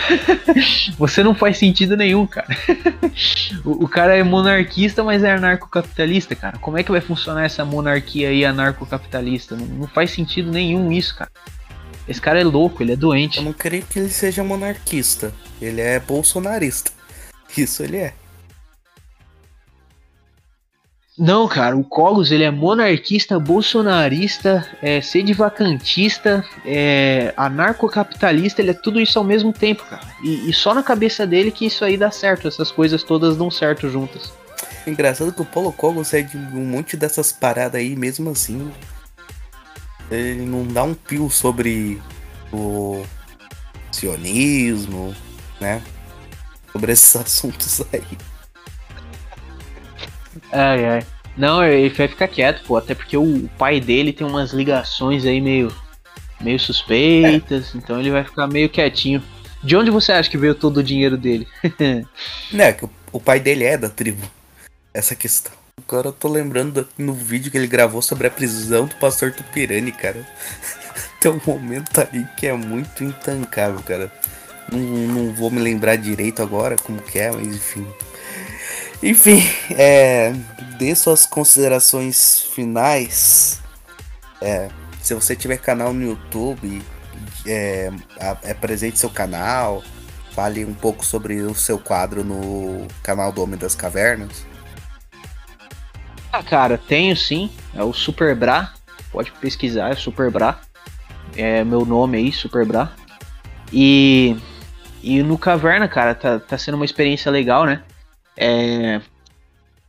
você 0.98 1.24
não 1.24 1.34
faz 1.34 1.58
sentido 1.58 1.96
nenhum, 1.96 2.26
cara. 2.26 2.48
o, 3.64 3.86
o 3.86 3.88
cara 3.88 4.16
é 4.16 4.24
monarquista, 4.24 5.04
mas 5.04 5.24
é 5.24 5.32
anarcocapitalista, 5.34 6.36
cara. 6.36 6.58
Como 6.60 6.78
é 6.78 6.84
que 6.84 6.92
vai 6.92 7.02
funcionar 7.02 7.46
essa 7.46 7.66
monarquia 7.66 8.30
aí 8.30 8.46
anarcocapitalista? 8.46 9.56
Não, 9.56 9.66
não 9.66 9.88
faz 9.88 10.12
sentido 10.12 10.52
nenhum 10.52 10.92
isso, 10.92 11.16
cara. 11.16 11.32
Esse 12.08 12.22
cara 12.22 12.40
é 12.40 12.44
louco, 12.44 12.84
ele 12.84 12.94
é 12.94 12.96
doente. 12.96 13.38
Eu 13.38 13.44
não 13.44 13.54
creio 13.54 13.84
que 13.84 13.98
ele 13.98 14.10
seja 14.10 14.44
monarquista. 14.44 15.34
Ele 15.62 15.82
é 15.82 16.00
bolsonarista. 16.00 16.92
Isso 17.58 17.84
ele 17.84 17.98
é. 17.98 18.14
Não, 21.18 21.48
cara, 21.48 21.78
o 21.78 21.84
Cogos 21.84 22.30
ele 22.30 22.44
é 22.44 22.52
monarquista, 22.52 23.40
bolsonarista, 23.40 24.68
é 24.82 25.00
sedivacantista, 25.00 26.44
é 26.66 27.34
anarcocapitalista, 27.38 28.62
ele 28.62 28.72
é 28.72 28.74
tudo 28.74 29.00
isso 29.00 29.18
ao 29.18 29.24
mesmo 29.24 29.54
tempo, 29.54 29.86
cara. 29.86 30.06
E, 30.22 30.50
e, 30.50 30.54
só 30.54 30.74
na 30.74 30.84
cabeça 30.84 31.26
dele 31.26 31.52
que 31.52 31.66
isso 31.66 31.86
aí 31.86 31.96
dá 31.96 32.12
certo, 32.12 32.50
essas 32.50 32.70
coisas 32.70 33.02
todas 33.02 33.38
dão 33.38 33.50
certo 33.50 33.90
juntas. 33.90 34.34
Engraçado 34.86 35.32
que 35.32 35.42
o 35.42 35.46
Paulo 35.46 35.72
Cogos 35.72 36.14
é 36.14 36.22
de 36.22 36.36
um 36.36 36.66
monte 36.66 36.98
dessas 36.98 37.32
paradas 37.32 37.80
aí, 37.80 37.96
mesmo 37.96 38.30
assim. 38.30 38.70
Ele 40.12 40.46
não 40.46 40.68
dá 40.68 40.84
um 40.84 40.94
pio 40.94 41.30
sobre 41.30 42.02
o 42.52 43.06
sionismo, 43.90 45.16
né? 45.62 45.82
Sobre 46.74 46.92
esses 46.92 47.16
assuntos 47.16 47.82
aí. 47.94 48.35
Ai, 50.52 50.86
ai. 50.86 51.06
Não, 51.38 51.64
ele 51.64 51.90
vai 51.90 52.08
ficar 52.08 52.28
quieto, 52.28 52.64
pô. 52.66 52.78
Até 52.78 52.96
porque 52.96 53.18
o 53.18 53.50
pai 53.58 53.80
dele 53.80 54.14
tem 54.14 54.26
umas 54.26 54.52
ligações 54.52 55.26
aí 55.26 55.42
meio, 55.42 55.74
meio 56.40 56.60
suspeitas. 56.60 57.74
É. 57.74 57.78
Então 57.78 58.00
ele 58.00 58.12
vai 58.12 58.24
ficar 58.24 58.48
meio 58.48 58.70
quietinho. 58.70 59.22
De 59.64 59.76
onde 59.76 59.90
você 59.90 60.12
acha 60.12 60.30
que 60.30 60.38
veio 60.38 60.56
todo 60.56 60.78
o 60.78 60.84
dinheiro 60.84 61.18
dele? 61.18 61.48
Não, 62.52 62.66
é 62.66 62.72
que 62.72 62.88
o 63.12 63.20
pai 63.20 63.40
dele 63.40 63.64
é 63.64 63.78
da 63.78 63.90
tribo. 63.90 64.26
Essa 64.94 65.16
questão. 65.16 65.52
Agora 65.88 66.08
eu 66.08 66.14
tô 66.14 66.30
lembrando 66.30 66.88
no 66.98 67.14
vídeo 67.14 67.52
que 67.52 67.58
ele 67.58 67.68
gravou 67.68 68.02
sobre 68.02 68.28
a 68.28 68.32
prisão 68.32 68.86
do 68.86 68.96
pastor 68.96 69.32
Tupirani, 69.34 69.92
cara. 69.92 70.26
Tem 71.20 71.32
um 71.32 71.42
momento 71.46 72.00
aí 72.00 72.26
que 72.38 72.48
é 72.48 72.54
muito 72.54 73.04
intancável, 73.04 73.82
cara. 73.84 74.12
Não, 74.72 74.80
não 74.80 75.34
vou 75.34 75.52
me 75.52 75.60
lembrar 75.60 75.96
direito 75.96 76.42
agora 76.42 76.76
como 76.78 77.02
que 77.02 77.20
é, 77.20 77.32
mas 77.32 77.48
enfim. 77.48 77.86
Enfim, 79.06 79.40
é, 79.70 80.34
dê 80.80 80.96
suas 80.96 81.28
considerações 81.28 82.42
finais. 82.42 83.62
É, 84.42 84.68
se 85.00 85.14
você 85.14 85.36
tiver 85.36 85.58
canal 85.58 85.94
no 85.94 86.02
YouTube, 86.02 86.82
é, 87.46 87.92
apresente 88.50 88.98
seu 88.98 89.12
canal. 89.12 89.84
Fale 90.32 90.66
um 90.66 90.74
pouco 90.74 91.06
sobre 91.06 91.40
o 91.42 91.54
seu 91.54 91.78
quadro 91.78 92.24
no 92.24 92.88
canal 93.04 93.32
do 93.32 93.44
Homem 93.44 93.60
das 93.60 93.76
Cavernas. 93.76 94.44
Ah, 96.34 96.42
cara, 96.42 96.76
tenho 96.76 97.16
sim. 97.16 97.52
É 97.76 97.84
o 97.84 97.94
Super 97.94 98.36
Bra. 98.36 98.74
Pode 99.12 99.32
pesquisar, 99.34 99.92
é 99.92 99.96
Super 99.96 100.32
Bra. 100.32 100.60
É 101.38 101.64
meu 101.64 101.86
nome 101.86 102.18
aí, 102.18 102.32
Super 102.32 102.66
Bra. 102.66 102.92
E, 103.72 104.36
e 105.04 105.22
no 105.22 105.38
Caverna, 105.38 105.88
cara, 105.88 106.16
tá, 106.16 106.40
tá 106.40 106.58
sendo 106.58 106.74
uma 106.74 106.86
experiência 106.86 107.32
legal, 107.32 107.66
né? 107.66 107.84
É... 108.38 109.02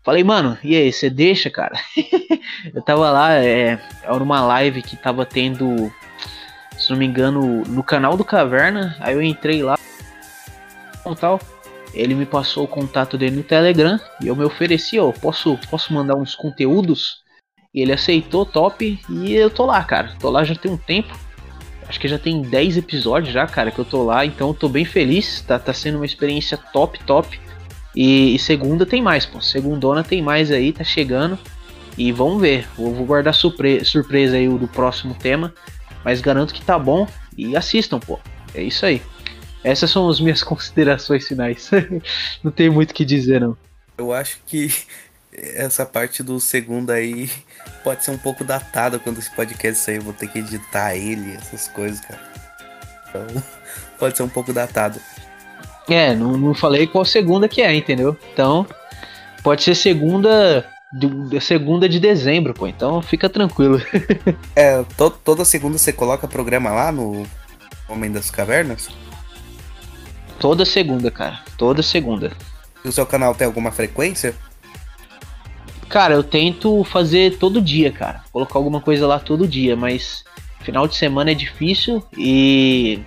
Falei, 0.03 0.23
mano, 0.23 0.57
e 0.63 0.77
aí, 0.77 0.93
você 0.93 1.11
deixa, 1.11 1.51
cara? 1.51 1.77
eu 2.73 2.81
tava 2.81 3.11
lá, 3.11 3.35
é, 3.35 3.81
era 4.05 4.23
uma 4.23 4.41
live 4.41 4.81
que 4.81 4.97
tava 4.97 5.27
tendo, 5.27 5.93
se 6.79 6.91
não 6.91 6.97
me 6.97 7.05
engano, 7.05 7.63
no 7.67 7.83
canal 7.83 8.17
do 8.17 8.25
Caverna. 8.25 8.97
Aí 9.01 9.15
eu 9.15 9.23
entrei 9.23 9.65
lá, 9.65 9.77
tal. 11.15 11.41
Ele 11.93 12.15
me 12.15 12.27
passou 12.27 12.65
o 12.65 12.69
contato 12.69 13.17
dele 13.17 13.37
no 13.37 13.43
Telegram 13.43 13.99
e 14.21 14.27
eu 14.27 14.37
me 14.37 14.45
ofereci, 14.45 14.99
ó, 14.99 15.11
posso, 15.13 15.59
posso 15.71 15.93
mandar 15.93 16.15
uns 16.15 16.35
conteúdos? 16.35 17.25
Ele 17.75 17.93
aceitou, 17.93 18.45
top, 18.45 18.99
e 19.09 19.35
eu 19.35 19.51
tô 19.51 19.67
lá, 19.67 19.83
cara. 19.85 20.15
Tô 20.19 20.31
lá 20.31 20.45
já 20.45 20.55
tem 20.55 20.71
um 20.71 20.77
tempo. 20.77 21.17
Acho 21.89 22.01
que 22.01 22.09
já 22.09 22.19
tem 22.19 22.43
10 22.43 22.79
episódios 22.79 23.33
já, 23.33 23.47
cara, 23.47 23.71
que 23.71 23.79
eu 23.79 23.85
tô 23.85 24.03
lá, 24.03 24.25
então 24.25 24.49
eu 24.49 24.55
tô 24.55 24.69
bem 24.69 24.85
feliz. 24.85 25.41
Tá, 25.43 25.59
tá 25.59 25.73
sendo 25.73 25.97
uma 25.97 26.07
experiência 26.07 26.57
top, 26.57 26.99
top. 27.05 27.41
E, 27.97 28.35
e, 28.35 28.39
segunda 28.39 28.85
tem 28.85 29.01
mais, 29.01 29.25
pô. 29.25 29.41
Segundona 29.41 30.05
tem 30.05 30.21
mais 30.21 30.51
aí, 30.51 30.71
tá 30.71 30.85
chegando. 30.85 31.39
E 31.97 32.13
vamos 32.13 32.43
ver. 32.43 32.69
Vou, 32.77 32.95
vou 32.95 33.07
guardar 33.07 33.35
surpre 33.35 33.83
surpresa 33.85 34.37
aí 34.37 34.47
do 34.47 34.69
próximo 34.69 35.15
tema. 35.15 35.55
Mas 36.05 36.21
garanto 36.21 36.53
que 36.53 36.63
tá 36.63 36.79
bom. 36.79 37.09
E 37.37 37.57
assistam, 37.57 37.99
pô. 37.99 38.21
É 38.55 38.63
isso 38.63 38.85
aí. 38.85 39.01
Essas 39.65 39.91
são 39.91 40.09
as 40.09 40.21
minhas 40.21 40.43
considerações 40.45 41.27
finais. 41.27 41.71
não 42.45 42.53
tem 42.53 42.69
muito 42.69 42.91
o 42.91 42.95
que 42.95 43.05
dizer, 43.05 43.41
não. 43.41 43.57
Eu 43.97 44.13
acho 44.13 44.39
que 44.47 44.71
essa 45.33 45.87
parte 45.87 46.23
do 46.23 46.39
segundo 46.39 46.91
aí 46.91 47.31
pode 47.83 48.05
ser 48.05 48.11
um 48.11 48.19
pouco 48.19 48.45
datada 48.45 48.99
quando 48.99 49.19
esse 49.19 49.35
podcast 49.35 49.83
sair. 49.83 49.97
Eu 49.97 50.03
vou 50.03 50.13
ter 50.13 50.29
que 50.29 50.39
editar 50.41 50.95
ele, 50.95 51.33
essas 51.33 51.67
coisas, 51.69 52.01
cara. 52.01 52.21
Então, 53.09 53.43
pode 53.99 54.19
ser 54.19 54.23
um 54.23 54.29
pouco 54.29 54.53
datado. 54.53 55.01
É, 55.89 56.15
não, 56.15 56.37
não 56.37 56.55
falei 56.55 56.87
qual 56.87 57.05
segunda 57.05 57.49
que 57.49 57.63
é, 57.63 57.75
entendeu? 57.75 58.17
Então, 58.33 58.67
pode 59.43 59.63
ser 59.63 59.75
segunda 59.75 60.69
de, 60.93 61.41
segunda 61.41 61.89
de 61.89 62.01
dezembro, 62.01 62.55
pô. 62.55 62.67
Então 62.67 63.03
fica 63.03 63.29
tranquilo. 63.29 63.81
é, 64.55 64.83
to, 64.97 65.11
toda 65.11 65.45
segunda 65.45 65.79
você 65.79 65.93
coloca 65.93 66.27
programa 66.27 66.71
lá 66.71 66.91
no 66.91 67.27
Homem 67.89 68.11
das 68.11 68.31
Cavernas? 68.31 68.89
Toda 70.39 70.65
segunda, 70.65 71.11
cara. 71.11 71.41
Toda 71.57 71.83
segunda. 71.83 72.33
E 72.85 72.89
o 72.89 72.93
seu 72.93 73.07
canal 73.07 73.35
tem 73.35 73.47
alguma 73.47 73.71
frequência? 73.71 74.35
Cara, 75.89 76.15
eu 76.15 76.23
tento 76.23 76.83
fazer 76.85 77.39
todo 77.39 77.63
dia, 77.63 77.93
cara. 77.93 78.23
Colocar 78.33 78.59
alguma 78.59 78.81
coisa 78.81 79.07
lá 79.07 79.19
todo 79.19 79.47
dia, 79.47 79.77
mas 79.77 80.25
final 80.63 80.89
de 80.89 80.97
semana 80.97 81.31
é 81.31 81.35
difícil 81.35 82.03
e 82.17 83.01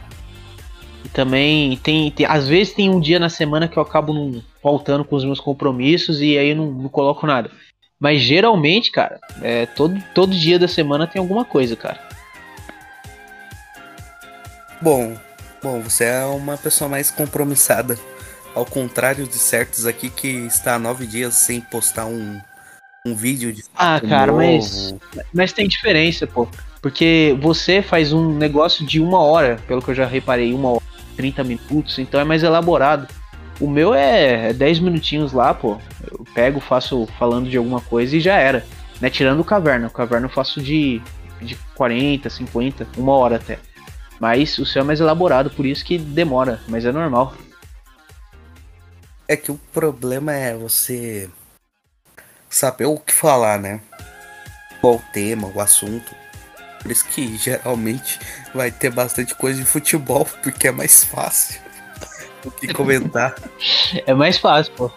e 1.03 1.09
também 1.09 1.77
tem, 1.77 2.11
tem, 2.11 2.25
às 2.25 2.47
vezes 2.47 2.73
tem 2.73 2.89
um 2.89 2.99
dia 2.99 3.19
na 3.19 3.29
semana 3.29 3.67
que 3.67 3.77
eu 3.77 3.83
acabo 3.83 4.13
não 4.13 4.41
faltando 4.61 5.05
com 5.05 5.15
os 5.15 5.25
meus 5.25 5.39
compromissos 5.39 6.21
e 6.21 6.37
aí 6.37 6.49
eu 6.49 6.55
não, 6.55 6.71
não 6.71 6.89
coloco 6.89 7.25
nada. 7.25 7.49
Mas 7.99 8.21
geralmente, 8.21 8.91
cara, 8.91 9.19
é, 9.41 9.65
todo, 9.65 10.01
todo 10.13 10.35
dia 10.35 10.57
da 10.57 10.67
semana 10.67 11.05
tem 11.05 11.19
alguma 11.19 11.43
coisa, 11.43 11.75
cara. 11.75 11.99
Bom, 14.81 15.17
bom, 15.61 15.81
você 15.81 16.05
é 16.05 16.23
uma 16.25 16.57
pessoa 16.57 16.89
mais 16.89 17.11
compromissada. 17.11 17.97
Ao 18.55 18.65
contrário 18.65 19.27
de 19.27 19.35
certos 19.35 19.85
aqui 19.85 20.09
que 20.09 20.27
está 20.27 20.75
há 20.75 20.79
nove 20.79 21.05
dias 21.05 21.35
sem 21.35 21.59
postar 21.59 22.05
um, 22.05 22.39
um 23.05 23.13
vídeo 23.13 23.53
de. 23.53 23.63
Ah, 23.75 23.99
cara, 23.99 24.31
novo. 24.31 24.37
mas. 24.37 24.95
Mas 25.33 25.53
tem 25.53 25.67
diferença, 25.67 26.25
pô. 26.25 26.47
Porque 26.81 27.37
você 27.41 27.81
faz 27.81 28.13
um 28.13 28.33
negócio 28.33 28.85
de 28.85 28.99
uma 28.99 29.19
hora, 29.19 29.57
pelo 29.67 29.81
que 29.81 29.89
eu 29.89 29.95
já 29.95 30.05
reparei, 30.05 30.53
uma 30.53 30.71
hora. 30.71 30.89
30 31.19 31.43
minutos, 31.43 31.99
então 31.99 32.17
é 32.17 32.23
mais 32.23 32.43
elaborado. 32.43 33.05
O 33.59 33.69
meu 33.69 33.93
é 33.93 34.53
10 34.53 34.79
minutinhos 34.79 35.33
lá, 35.33 35.53
pô. 35.53 35.77
Eu 36.09 36.25
pego, 36.33 36.61
faço 36.61 37.05
falando 37.19 37.49
de 37.49 37.57
alguma 37.57 37.81
coisa 37.81 38.15
e 38.15 38.21
já 38.21 38.37
era. 38.37 38.65
Né? 39.01 39.09
Tirando 39.09 39.41
o 39.41 39.43
caverna. 39.43 39.87
O 39.87 39.91
caverna 39.91 40.27
eu 40.27 40.31
faço 40.31 40.61
de, 40.61 41.01
de 41.41 41.57
40, 41.75 42.29
50, 42.29 42.87
uma 42.95 43.11
hora 43.11 43.35
até. 43.35 43.59
Mas 44.17 44.57
o 44.59 44.65
seu 44.65 44.81
é 44.81 44.85
mais 44.85 45.01
elaborado, 45.01 45.49
por 45.49 45.65
isso 45.65 45.83
que 45.83 45.97
demora, 45.97 46.61
mas 46.69 46.85
é 46.85 46.91
normal. 46.91 47.33
É 49.27 49.35
que 49.35 49.51
o 49.51 49.59
problema 49.73 50.33
é 50.33 50.55
você 50.55 51.29
saber 52.49 52.85
o 52.85 52.97
que 52.97 53.13
falar, 53.13 53.59
né? 53.59 53.81
Qual 54.79 54.95
o 54.95 55.03
tema, 55.11 55.51
o 55.53 55.59
assunto. 55.59 56.15
Por 56.81 56.91
isso 56.91 57.05
que 57.05 57.37
geralmente 57.37 58.19
vai 58.53 58.71
ter 58.71 58.89
bastante 58.89 59.35
coisa 59.35 59.59
de 59.59 59.65
futebol, 59.65 60.25
porque 60.41 60.67
é 60.67 60.71
mais 60.71 61.03
fácil 61.03 61.59
do 62.43 62.51
que 62.51 62.73
comentar. 62.73 63.35
é 64.05 64.13
mais 64.13 64.37
fácil, 64.37 64.73
pô. 64.73 64.91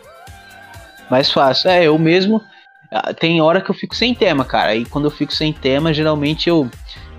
Mais 1.11 1.31
fácil. 1.31 1.71
É, 1.71 1.85
eu 1.85 1.99
mesmo. 1.99 2.43
Ah, 2.91 3.13
tem 3.13 3.41
hora 3.41 3.61
que 3.61 3.71
eu 3.71 3.75
fico 3.75 3.95
sem 3.95 4.15
tema, 4.15 4.45
cara. 4.45 4.75
E 4.75 4.85
quando 4.85 5.07
eu 5.07 5.11
fico 5.11 5.33
sem 5.33 5.53
tema, 5.53 5.93
geralmente 5.93 6.49
eu, 6.49 6.71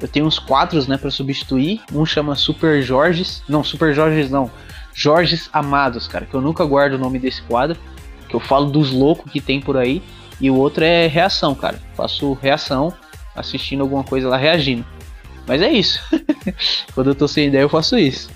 eu 0.01 0.07
tenho 0.07 0.25
uns 0.25 0.39
quadros, 0.39 0.87
né, 0.87 0.97
para 0.97 1.11
substituir. 1.11 1.81
Um 1.91 2.05
chama 2.05 2.35
Super 2.35 2.81
Jorges. 2.81 3.43
Não, 3.47 3.63
Super 3.63 3.93
Jorges 3.93 4.29
não. 4.29 4.49
Jorges 4.93 5.49
Amados, 5.51 6.07
cara. 6.07 6.25
Que 6.25 6.33
eu 6.33 6.41
nunca 6.41 6.63
guardo 6.65 6.93
o 6.93 6.97
nome 6.97 7.19
desse 7.19 7.41
quadro. 7.43 7.77
Que 8.29 8.35
eu 8.35 8.39
falo 8.39 8.67
dos 8.67 8.91
loucos 8.91 9.31
que 9.31 9.41
tem 9.41 9.59
por 9.59 9.77
aí. 9.77 10.01
E 10.39 10.49
o 10.49 10.55
outro 10.55 10.83
é 10.83 11.07
reação, 11.07 11.53
cara. 11.53 11.79
Faço 11.95 12.33
reação 12.33 12.93
assistindo 13.35 13.81
alguma 13.81 14.03
coisa 14.03 14.27
lá, 14.27 14.37
reagindo. 14.37 14.85
Mas 15.47 15.61
é 15.61 15.69
isso. 15.69 15.99
Quando 16.93 17.11
eu 17.11 17.15
tô 17.15 17.27
sem 17.27 17.47
ideia, 17.47 17.63
eu 17.63 17.69
faço 17.69 17.97
isso. 17.97 18.29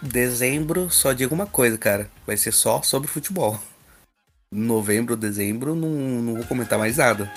Dezembro, 0.00 0.90
só 0.90 1.12
digo 1.12 1.34
uma 1.34 1.46
coisa, 1.46 1.78
cara. 1.78 2.10
Vai 2.26 2.36
ser 2.36 2.52
só 2.52 2.82
sobre 2.82 3.08
futebol. 3.08 3.58
Novembro, 4.50 5.16
dezembro, 5.16 5.74
não, 5.74 5.88
não 5.88 6.34
vou 6.34 6.44
comentar 6.44 6.78
mais 6.78 6.96
nada. 6.98 7.32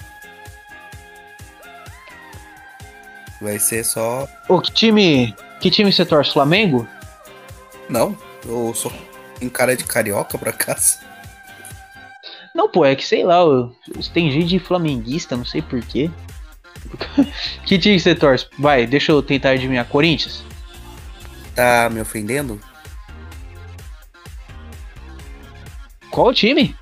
Vai 3.40 3.60
ser 3.60 3.86
só. 3.86 4.28
Ô, 4.50 4.60
que 4.60 4.72
time. 4.72 5.36
Que 5.60 5.70
time 5.70 5.92
você 5.92 6.06
torce? 6.06 6.34
Flamengo? 6.34 6.88
Não, 7.88 8.18
eu 8.46 8.74
sou 8.74 8.92
em 9.40 9.48
cara 9.48 9.76
de 9.76 9.84
carioca 9.84 10.38
por 10.38 10.50
acaso. 10.50 11.00
Não, 12.56 12.70
pô, 12.70 12.86
é 12.86 12.96
que 12.96 13.06
sei 13.06 13.26
lá, 13.26 13.40
tem 14.14 14.32
gente 14.32 14.48
de 14.48 14.60
flamenguista, 14.60 15.36
não 15.36 15.44
sei 15.44 15.62
porquê. 15.62 16.10
Que 17.66 17.78
time 17.78 18.00
você 18.00 18.16
torce? 18.16 18.48
Vai, 18.58 18.88
deixa 18.88 19.12
eu 19.12 19.22
tentar 19.22 19.50
adivinhar. 19.50 19.86
Corinthians? 19.86 20.44
Tá 21.54 21.90
me 21.92 22.00
ofendendo? 22.00 22.62
Qual 26.10 26.34
time? 26.34 26.74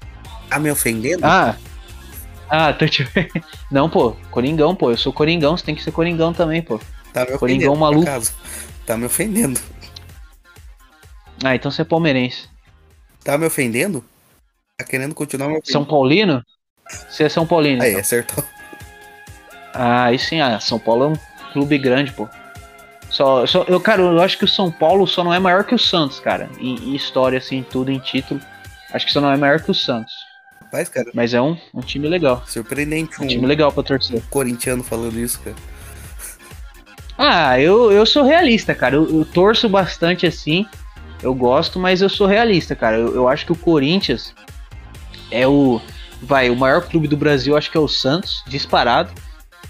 Tá 0.49 0.59
me 0.59 0.69
ofendendo? 0.69 1.25
Ah. 1.25 1.55
Ah, 2.49 2.71
tô 2.73 2.85
te... 2.87 3.07
Não, 3.71 3.89
pô, 3.89 4.11
Coringão, 4.29 4.75
pô. 4.75 4.91
Eu 4.91 4.97
sou 4.97 5.11
Coringão, 5.11 5.57
você 5.57 5.65
tem 5.65 5.73
que 5.73 5.81
ser 5.81 5.91
Coringão 5.91 6.33
também, 6.33 6.61
pô. 6.61 6.79
tá 7.11 7.25
me. 7.25 7.37
Coringão 7.37 7.75
maluco. 7.75 8.05
Tá 8.85 8.95
me 8.95 9.05
ofendendo. 9.05 9.59
Ah, 11.43 11.55
então 11.55 11.71
você 11.71 11.81
é 11.81 11.85
palmeirense. 11.85 12.47
Tá 13.23 13.37
me 13.37 13.47
ofendendo? 13.47 14.03
Tá 14.83 14.89
querendo 14.89 15.15
continuar 15.15 15.47
me 15.47 15.53
ofendendo? 15.53 15.71
São 15.71 15.85
Paulino? 15.85 16.43
Você 17.09 17.23
é 17.23 17.29
São 17.29 17.47
Paulino. 17.47 17.81
Aí, 17.81 17.89
então. 17.91 18.01
acertou. 18.01 18.43
Ah, 19.73 20.05
aí 20.05 20.19
sim, 20.19 20.41
ah, 20.41 20.59
São 20.59 20.77
Paulo 20.77 21.05
é 21.05 21.07
um 21.07 21.51
clube 21.53 21.77
grande, 21.77 22.11
pô. 22.11 22.27
Só, 23.09 23.45
só, 23.45 23.63
eu, 23.67 23.79
cara, 23.79 24.01
eu 24.01 24.21
acho 24.21 24.37
que 24.37 24.43
o 24.43 24.47
São 24.47 24.69
Paulo 24.69 25.07
só 25.07 25.23
não 25.23 25.33
é 25.33 25.39
maior 25.39 25.63
que 25.63 25.73
o 25.73 25.79
Santos, 25.79 26.19
cara. 26.19 26.49
Em, 26.59 26.75
em 26.75 26.95
história, 26.95 27.37
assim, 27.37 27.65
tudo 27.67 27.91
em 27.91 27.99
título. 27.99 28.41
Acho 28.91 29.05
que 29.05 29.11
só 29.11 29.21
não 29.21 29.31
é 29.31 29.37
maior 29.37 29.61
que 29.61 29.71
o 29.71 29.73
Santos. 29.73 30.13
Rapaz, 30.61 30.89
cara, 30.89 31.09
Mas 31.13 31.33
é 31.33 31.41
um, 31.41 31.57
um 31.73 31.81
time 31.81 32.07
legal. 32.07 32.43
surpreendente 32.45 33.21
Um 33.21 33.25
um 33.25 33.27
time 33.27 33.47
legal 33.47 33.71
pra 33.71 33.83
torcer. 33.83 34.21
corintiano 34.29 34.83
falando 34.83 35.17
isso, 35.17 35.39
cara. 35.39 35.55
Ah, 37.17 37.59
eu, 37.59 37.91
eu 37.91 38.05
sou 38.05 38.23
realista, 38.23 38.75
cara. 38.75 38.95
Eu, 38.95 39.19
eu 39.19 39.25
torço 39.25 39.69
bastante 39.69 40.25
assim. 40.25 40.65
Eu 41.21 41.33
gosto, 41.33 41.79
mas 41.79 42.01
eu 42.01 42.09
sou 42.09 42.27
realista, 42.27 42.75
cara. 42.75 42.97
Eu, 42.97 43.15
eu 43.15 43.29
acho 43.29 43.45
que 43.45 43.51
o 43.51 43.55
Corinthians 43.55 44.33
é 45.33 45.47
o. 45.47 45.81
Vai, 46.21 46.49
o 46.49 46.55
maior 46.55 46.87
clube 46.87 47.07
do 47.07 47.17
Brasil, 47.17 47.57
acho 47.57 47.69
que 47.69 47.75
é 47.75 47.79
o 47.79 47.87
Santos, 47.87 48.43
disparado. 48.47 49.11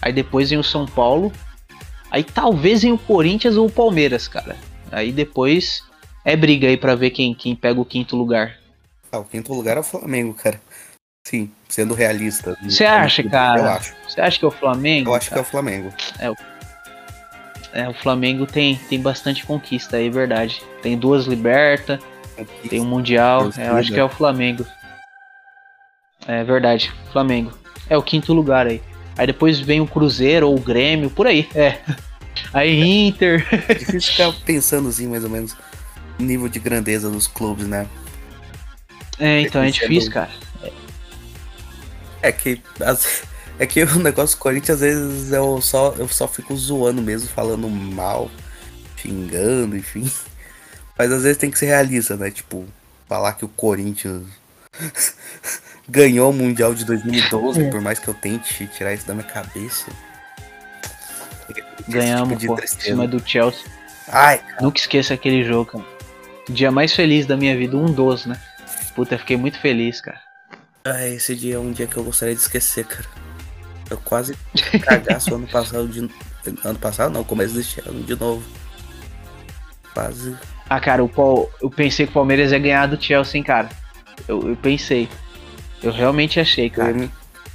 Aí 0.02 0.14
depois 0.14 0.50
vem 0.50 0.60
o 0.60 0.64
São 0.64 0.86
Paulo. 0.86 1.32
Aí 2.12 2.24
talvez 2.24 2.84
vem 2.84 2.92
o 2.92 2.98
Corinthians 2.98 3.56
ou 3.56 3.66
o 3.66 3.72
Palmeiras, 3.72 4.28
cara. 4.28 4.56
Aí 4.92 5.12
depois 5.12 5.82
é 6.24 6.36
briga 6.36 6.68
aí 6.68 6.78
pra 6.78 6.94
ver 6.94 7.10
quem, 7.10 7.34
quem 7.34 7.56
pega 7.56 7.82
o 7.82 7.86
quinto 7.86 8.16
lugar. 8.16 8.60
Ah, 9.12 9.18
o 9.18 9.24
quinto 9.24 9.52
lugar 9.54 9.78
é 9.78 9.80
o 9.80 9.84
Flamengo, 9.84 10.34
cara. 10.34 10.62
Sim, 11.26 11.50
sendo 11.70 11.94
realista. 11.94 12.56
Você 12.62 12.86
acha, 12.86 13.24
cara? 13.24 13.60
Eu 13.60 13.70
acho. 13.70 13.96
Você 14.08 14.22
acha 14.22 14.38
que 14.38 14.46
é 14.46 14.48
o 14.48 14.52
Flamengo? 14.52 15.10
Eu 15.10 15.16
acho 15.16 15.26
que 15.26 15.30
cara? 15.30 15.42
é 15.42 15.44
o 15.44 15.50
Flamengo. 15.50 15.94
É, 17.74 17.90
o 17.90 17.94
Flamengo 17.94 18.46
tem, 18.46 18.76
tem 18.90 19.02
bastante 19.02 19.46
conquista 19.46 19.98
aí, 19.98 20.10
verdade. 20.10 20.62
Tem 20.82 20.98
duas 20.98 21.26
libertas. 21.26 22.00
Tem 22.70 22.80
um 22.80 22.86
Mundial, 22.86 23.50
é, 23.58 23.70
eu 23.70 23.76
acho 23.76 23.92
que 23.92 24.00
é 24.00 24.04
o 24.04 24.10
Flamengo. 24.10 24.66
É 26.28 26.44
verdade, 26.44 26.92
Flamengo. 27.12 27.52
É 27.90 27.98
o 27.98 28.04
quinto 28.04 28.34
lugar 28.34 28.68
aí. 28.68 28.82
Aí 29.18 29.28
depois 29.28 29.60
vem 29.60 29.82
o 29.82 29.88
Cruzeiro 29.88 30.48
ou 30.48 30.56
o 30.56 30.60
Grêmio, 30.60 31.10
por 31.10 31.28
aí. 31.28 31.48
É. 31.54 31.80
Aí 32.54 32.82
Inter. 33.08 33.46
É 33.70 33.74
difícil 33.74 34.12
ficar 34.12 34.34
pensando 34.46 34.90
assim, 34.90 35.08
mais 35.08 35.24
ou 35.24 35.30
menos, 35.30 35.56
nível 36.18 36.48
de 36.48 36.60
grandeza 36.60 37.10
dos 37.10 37.28
clubes, 37.28 37.68
né? 37.68 37.88
É, 39.20 39.42
então 39.42 39.62
é 39.62 39.70
difícil, 39.70 40.12
cara. 40.12 40.32
É 42.22 42.32
que 42.32 42.62
as- 42.80 43.24
é 43.60 43.66
que 43.68 43.84
o 43.84 44.00
negócio 44.00 44.36
do 44.38 44.40
Corinthians 44.40 44.76
às 44.76 44.80
vezes 44.82 45.32
eu 45.32 45.62
só 45.62 45.94
eu 45.98 46.08
só 46.08 46.28
fico 46.28 46.56
zoando 46.56 47.02
mesmo, 47.02 47.28
falando 47.30 47.70
mal, 47.70 48.32
xingando, 48.98 49.76
enfim. 49.78 50.10
Mas 50.98 51.12
às 51.12 51.24
vezes 51.24 51.38
tem 51.38 51.52
que 51.52 51.60
ser 51.60 51.68
realista, 51.68 52.16
né? 52.16 52.32
Tipo, 52.32 52.66
falar 53.08 53.34
que 53.34 53.46
o 53.46 53.50
Corinthians 53.50 54.24
ganhou 55.88 56.30
o 56.32 56.34
Mundial 56.34 56.74
de 56.74 56.86
2012, 56.86 57.64
É. 57.66 57.70
por 57.70 57.82
mais 57.82 58.00
que 58.00 58.08
eu 58.08 58.14
tente 58.14 58.66
tirar 58.68 58.94
isso 58.94 59.06
da 59.08 59.14
minha 59.14 59.26
cabeça. 59.28 59.92
Ganhamos, 61.88 62.40
tipo 62.40 62.56
pô, 62.56 62.64
em 62.64 62.68
cima 62.68 63.08
do 63.08 63.22
Chelsea. 63.28 63.66
Ai, 64.08 64.42
Nunca 64.62 64.80
esqueça 64.80 65.14
aquele 65.14 65.44
jogo, 65.44 65.72
cara. 65.72 65.86
Dia 66.50 66.72
mais 66.72 66.94
feliz 66.94 67.26
da 67.26 67.36
minha 67.38 67.56
vida, 67.58 67.76
um 67.78 67.86
dos, 67.86 68.26
né? 68.26 68.40
Puta, 68.96 69.16
eu 69.16 69.20
fiquei 69.20 69.38
muito 69.38 69.60
feliz, 69.60 70.00
cara. 70.02 70.20
ai, 70.86 71.14
esse 71.16 71.36
dia 71.36 71.56
é 71.56 71.60
um 71.60 71.72
dia 71.72 71.88
que 71.88 71.98
eu 71.98 72.04
gostaria 72.04 72.36
de 72.36 72.42
esquecer, 72.42 72.86
cara. 72.86 73.06
Eu 73.90 73.98
quase 73.98 74.36
cagaço 74.82 75.36
ano 75.36 75.48
passado 75.48 75.88
de 75.88 76.10
ano 76.64 76.80
passado 76.80 77.12
não, 77.14 77.24
começo 77.24 77.54
deste 77.54 77.80
ano 77.82 78.02
de 78.04 78.16
novo. 78.20 78.44
Quase 79.94 80.36
Ah, 80.70 80.80
cara, 80.80 81.04
o 81.04 81.10
Paul, 81.10 81.50
eu 81.62 81.70
pensei 81.70 82.06
que 82.06 82.12
o 82.12 82.14
Palmeiras 82.14 82.52
ia 82.52 82.60
ganhar 82.60 82.88
do 82.88 83.02
Chelsea, 83.02 83.38
hein, 83.38 83.44
cara. 83.44 83.70
Eu, 84.28 84.50
eu 84.50 84.56
pensei. 84.56 85.08
Eu 85.84 85.92
realmente 85.92 86.40
achei, 86.40 86.70
cara. 86.70 86.92
Grêmio 86.92 87.12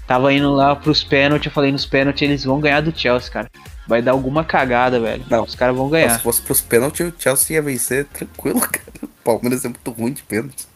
Tava 0.09 0.32
indo 0.32 0.50
lá 0.55 0.74
pros 0.74 1.05
pênaltis, 1.05 1.46
eu 1.46 1.52
falei 1.52 1.70
nos 1.70 1.84
pênaltis 1.84 2.22
eles 2.22 2.42
vão 2.42 2.59
ganhar 2.59 2.80
do 2.80 2.98
Chelsea, 2.98 3.30
cara. 3.30 3.50
Vai 3.86 4.00
dar 4.00 4.12
alguma 4.12 4.42
cagada, 4.42 4.98
velho. 4.98 5.22
Não. 5.28 5.44
Os 5.44 5.55
caras 5.55 5.76
vão 5.76 5.84
Se 5.86 5.92
ganhar. 5.92 6.18
fosse 6.20 6.40
pros 6.40 6.62
pênaltis, 6.62 7.06
o 7.06 7.12
Chelsea 7.18 7.56
ia 7.56 7.62
vencer 7.62 8.06
tranquilo, 8.06 8.59
cara. 8.66 8.86
O 9.02 9.09
Palmeiras 9.22 9.66
é 9.66 9.68
muito 9.68 9.90
ruim 9.90 10.14
de 10.14 10.22
pênaltis. 10.22 10.66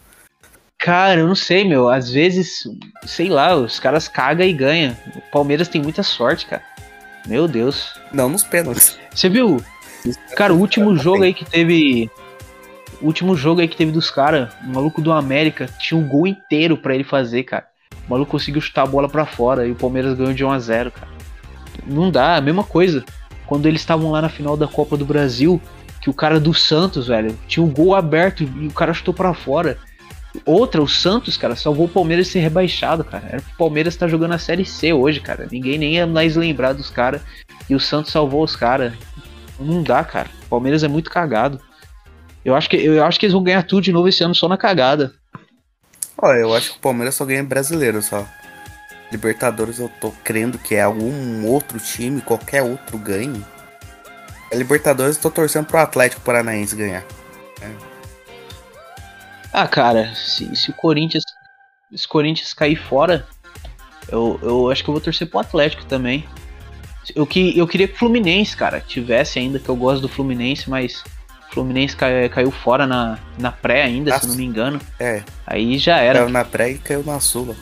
Cara, 0.77 1.21
eu 1.21 1.27
não 1.27 1.33
sei, 1.33 1.67
meu. 1.67 1.89
Às 1.89 2.11
vezes, 2.11 2.59
sei 3.07 3.27
lá, 3.27 3.55
os 3.55 3.79
caras 3.79 4.07
cagam 4.07 4.45
e 4.45 4.53
ganham. 4.53 4.95
O 5.15 5.21
Palmeiras 5.31 5.67
tem 5.67 5.81
muita 5.81 6.03
sorte, 6.03 6.45
cara. 6.45 6.61
Meu 7.25 7.47
Deus. 7.47 7.95
Não 8.11 8.29
nos 8.29 8.43
pênaltis. 8.43 8.99
Você 9.15 9.29
viu? 9.29 9.63
Cara, 10.35 10.53
o 10.53 10.59
último 10.59 10.95
jogo 10.95 11.23
aí 11.23 11.33
que 11.33 11.45
teve. 11.45 12.07
O 13.03 13.07
último 13.07 13.35
jogo 13.35 13.59
aí 13.59 13.67
que 13.67 13.75
teve 13.75 13.91
dos 13.91 14.09
caras, 14.09 14.53
o 14.63 14.69
maluco 14.69 15.01
do 15.01 15.11
América 15.11 15.67
tinha 15.77 15.99
um 15.99 16.07
gol 16.07 16.25
inteiro 16.25 16.77
pra 16.77 16.95
ele 16.95 17.03
fazer, 17.03 17.43
cara. 17.43 17.67
O 18.07 18.11
maluco 18.11 18.31
conseguiu 18.31 18.61
chutar 18.61 18.83
a 18.83 18.87
bola 18.87 19.09
pra 19.09 19.25
fora 19.25 19.67
e 19.67 19.71
o 19.71 19.75
Palmeiras 19.75 20.17
ganhou 20.17 20.33
de 20.33 20.45
1 20.45 20.49
a 20.49 20.59
0 20.59 20.89
cara. 20.89 21.09
Não 21.85 22.09
dá, 22.09 22.37
a 22.37 22.41
mesma 22.41 22.63
coisa. 22.63 23.03
Quando 23.45 23.65
eles 23.65 23.81
estavam 23.81 24.09
lá 24.09 24.21
na 24.21 24.29
final 24.29 24.55
da 24.55 24.69
Copa 24.69 24.95
do 24.95 25.05
Brasil, 25.05 25.61
que 25.99 26.09
o 26.09 26.13
cara 26.13 26.39
do 26.39 26.53
Santos, 26.53 27.07
velho, 27.07 27.37
tinha 27.45 27.61
um 27.61 27.69
gol 27.69 27.93
aberto 27.93 28.41
e 28.41 28.67
o 28.67 28.71
cara 28.71 28.93
chutou 28.93 29.13
pra 29.13 29.33
fora. 29.33 29.77
Outra, 30.45 30.81
o 30.81 30.87
Santos, 30.87 31.35
cara, 31.35 31.57
salvou 31.57 31.87
o 31.87 31.89
Palmeiras 31.89 32.29
ser 32.29 32.39
rebaixado, 32.39 33.03
cara. 33.03 33.25
Era 33.27 33.41
pro 33.41 33.57
Palmeiras 33.57 33.95
estar 33.95 34.07
jogando 34.07 34.31
a 34.31 34.39
Série 34.39 34.63
C 34.63 34.93
hoje, 34.93 35.19
cara. 35.19 35.45
Ninguém 35.51 35.77
nem 35.77 35.95
ia 35.95 36.07
mais 36.07 36.37
lembrar 36.37 36.71
dos 36.71 36.89
caras. 36.89 37.21
E 37.69 37.75
o 37.75 37.81
Santos 37.81 38.13
salvou 38.13 38.41
os 38.41 38.55
caras. 38.55 38.93
Não 39.59 39.83
dá, 39.83 40.05
cara. 40.05 40.29
O 40.45 40.47
Palmeiras 40.47 40.83
é 40.83 40.87
muito 40.87 41.11
cagado. 41.11 41.59
Eu 42.43 42.55
acho, 42.55 42.69
que, 42.69 42.77
eu 42.77 43.03
acho 43.03 43.19
que 43.19 43.25
eles 43.25 43.33
vão 43.33 43.43
ganhar 43.43 43.63
tudo 43.63 43.83
de 43.83 43.91
novo 43.91 44.07
esse 44.07 44.23
ano 44.23 44.35
só 44.35 44.49
na 44.49 44.57
cagada. 44.57 45.13
Olha, 46.17 46.39
eu 46.39 46.53
acho 46.53 46.71
que 46.71 46.77
o 46.77 46.81
Palmeiras 46.81 47.15
só 47.15 47.25
ganha 47.25 47.43
brasileiro 47.43 48.01
só. 48.01 48.27
Libertadores 49.11 49.79
eu 49.79 49.89
tô 50.01 50.11
crendo 50.23 50.57
que 50.57 50.75
é 50.75 50.81
algum 50.81 51.45
outro 51.45 51.79
time, 51.79 52.21
qualquer 52.21 52.61
outro 52.63 52.97
ganhe. 52.97 53.43
A 54.51 54.55
Libertadores 54.55 55.15
eu 55.15 55.21
tô 55.21 55.31
torcendo 55.31 55.65
pro 55.65 55.77
Atlético 55.77 56.21
Paranaense 56.21 56.75
ganhar. 56.75 57.03
Ah, 59.51 59.67
cara, 59.67 60.13
se, 60.15 60.55
se 60.55 60.71
o 60.71 60.73
Corinthians. 60.73 61.23
Se 61.95 62.07
o 62.07 62.09
Corinthians 62.09 62.53
cair 62.55 62.75
fora, 62.75 63.27
eu, 64.09 64.39
eu 64.41 64.71
acho 64.71 64.83
que 64.83 64.89
eu 64.89 64.93
vou 64.93 65.01
torcer 65.01 65.29
pro 65.29 65.39
Atlético 65.39 65.85
também. 65.85 66.25
Eu, 67.15 67.27
que, 67.27 67.57
eu 67.57 67.67
queria 67.67 67.87
que 67.87 67.93
o 67.93 67.97
Fluminense, 67.97 68.57
cara, 68.57 68.81
tivesse 68.81 69.37
ainda, 69.37 69.59
que 69.59 69.69
eu 69.69 69.75
gosto 69.75 70.01
do 70.01 70.09
Fluminense, 70.09 70.69
mas 70.69 71.03
Fluminense 71.53 71.95
cai- 71.95 72.27
caiu 72.29 72.49
fora 72.51 72.87
na, 72.87 73.17
na 73.37 73.51
pré 73.51 73.83
ainda, 73.83 74.11
se 74.11 74.15
Nossa. 74.15 74.25
eu 74.25 74.29
não 74.31 74.37
me 74.37 74.45
engano. 74.45 74.81
É, 74.99 75.21
Aí 75.45 75.77
já 75.77 75.97
era. 75.97 76.19
caiu 76.19 76.29
na 76.31 76.43
pré 76.43 76.71
e 76.71 76.77
caiu 76.77 77.03
na 77.03 77.19
Sula. 77.19 77.55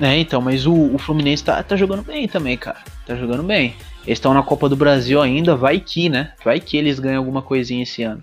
É, 0.00 0.16
então, 0.18 0.40
mas 0.40 0.66
o, 0.66 0.72
o 0.94 0.98
Fluminense 0.98 1.44
tá, 1.44 1.62
tá 1.62 1.76
jogando 1.76 2.02
bem 2.02 2.26
também, 2.26 2.56
cara. 2.56 2.78
Tá 3.06 3.14
jogando 3.14 3.42
bem. 3.44 3.76
Eles 4.04 4.18
estão 4.18 4.34
na 4.34 4.42
Copa 4.42 4.68
do 4.68 4.74
Brasil 4.74 5.22
ainda, 5.22 5.54
vai 5.54 5.78
que, 5.78 6.08
né? 6.08 6.32
Vai 6.44 6.58
que 6.58 6.76
eles 6.76 6.98
ganham 6.98 7.18
alguma 7.18 7.40
coisinha 7.40 7.84
esse 7.84 8.02
ano. 8.02 8.22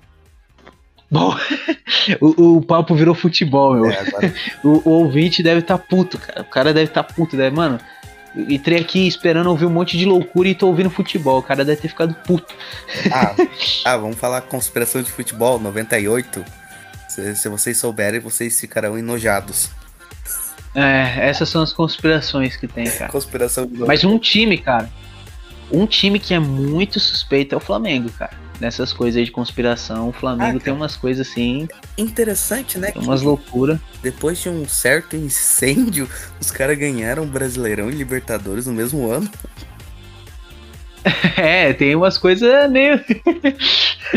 Bom, 1.09 1.33
o, 2.19 2.57
o 2.57 2.61
papo 2.61 2.93
virou 2.95 3.15
futebol, 3.15 3.73
meu. 3.75 3.89
É, 3.89 3.99
agora, 3.99 4.33
O, 4.63 4.89
o 4.89 4.91
ouvinte 5.03 5.41
deve 5.41 5.59
estar 5.61 5.77
puto, 5.77 6.17
cara. 6.17 6.41
O 6.41 6.45
cara 6.45 6.73
deve 6.73 6.89
estar 6.89 7.03
puto, 7.03 7.37
deve, 7.37 7.55
mano. 7.55 7.79
Entrei 8.35 8.79
aqui 8.79 9.07
esperando 9.07 9.47
ouvir 9.47 9.65
um 9.65 9.69
monte 9.69 9.97
de 9.97 10.05
loucura 10.05 10.49
e 10.49 10.55
tô 10.55 10.67
ouvindo 10.67 10.89
futebol. 10.89 11.39
O 11.39 11.43
cara 11.43 11.65
deve 11.65 11.81
ter 11.81 11.87
ficado 11.87 12.13
puto. 12.13 12.53
ah, 13.11 13.35
ah, 13.85 13.97
vamos 13.97 14.17
falar 14.17 14.41
conspiração 14.41 15.01
de 15.01 15.11
futebol 15.11 15.59
98. 15.59 16.43
Se, 17.07 17.35
se 17.35 17.49
vocês 17.49 17.77
souberem, 17.77 18.19
vocês 18.19 18.59
ficarão 18.59 18.97
enojados. 18.97 19.69
É, 20.75 21.27
essas 21.27 21.49
são 21.49 21.63
as 21.63 21.73
conspirações 21.73 22.55
que 22.55 22.67
tem, 22.67 22.85
cara. 22.85 23.11
Conspiração 23.11 23.65
de 23.65 23.79
Mas 23.79 24.03
um 24.03 24.19
time, 24.19 24.57
cara. 24.57 24.89
Um 25.71 25.87
time 25.87 26.19
que 26.19 26.33
é 26.33 26.39
muito 26.39 26.99
suspeito 26.99 27.55
é 27.55 27.57
o 27.57 27.61
Flamengo, 27.61 28.09
cara. 28.11 28.48
Nessas 28.59 28.91
coisas 28.91 29.17
aí 29.17 29.25
de 29.25 29.31
conspiração, 29.31 30.09
o 30.09 30.11
Flamengo 30.11 30.57
Ah, 30.57 30.61
tem 30.61 30.73
umas 30.73 30.97
coisas 30.97 31.25
assim, 31.27 31.67
Interessante, 31.97 32.77
né? 32.77 32.91
umas 32.95 33.21
loucuras. 33.21 33.79
depois 34.03 34.37
de 34.41 34.49
um 34.49 34.67
certo 34.67 35.15
incêndio, 35.15 36.09
os 36.41 36.51
caras 36.51 36.77
ganharam 36.77 37.25
Brasileirão 37.25 37.89
e 37.89 37.93
Libertadores 37.93 38.67
no 38.67 38.73
mesmo 38.73 39.09
ano. 39.09 39.29
É, 41.37 41.71
tem 41.71 41.95
umas 41.95 42.17
coisas 42.17 42.69
meio. 42.69 42.99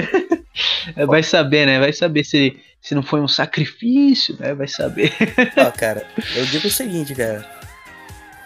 Vai 1.07 1.23
saber, 1.23 1.65
né? 1.67 1.79
Vai 1.79 1.93
saber 1.93 2.25
se, 2.25 2.57
se 2.81 2.95
não 2.95 3.03
foi 3.05 3.21
um 3.21 3.29
sacrifício, 3.29 4.37
né? 4.39 4.53
Vai 4.53 4.67
saber. 4.67 5.13
Ó, 5.57 5.71
cara, 5.71 6.05
eu 6.35 6.45
digo 6.47 6.67
o 6.67 6.71
seguinte, 6.71 7.15
cara. 7.15 7.49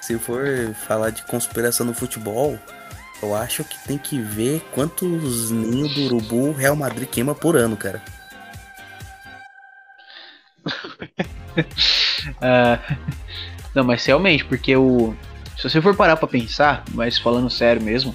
Se 0.02 0.18
for 0.18 0.44
falar 0.86 1.10
de 1.10 1.23
conspiração 1.24 1.86
no 1.86 1.94
futebol, 1.94 2.59
eu 3.23 3.35
acho 3.35 3.65
que 3.65 3.79
tem 3.87 3.99
que 3.99 4.21
ver 4.21 4.61
quantos 4.73 5.51
ninhos 5.51 5.95
do 5.95 6.03
urubu 6.03 6.49
o 6.49 6.53
Real 6.53 6.77
Madrid 6.77 7.09
queima 7.09 7.35
por 7.35 7.57
ano, 7.57 7.77
cara. 7.77 8.03
Ah, 12.41 12.81
não, 13.75 13.85
mas 13.85 14.05
realmente, 14.05 14.45
porque 14.45 14.75
o. 14.77 15.15
Se 15.57 15.69
você 15.69 15.81
for 15.81 15.95
parar 15.95 16.17
pra 16.17 16.27
pensar, 16.27 16.83
mas 16.93 17.19
falando 17.19 17.49
sério 17.49 17.81
mesmo, 17.81 18.15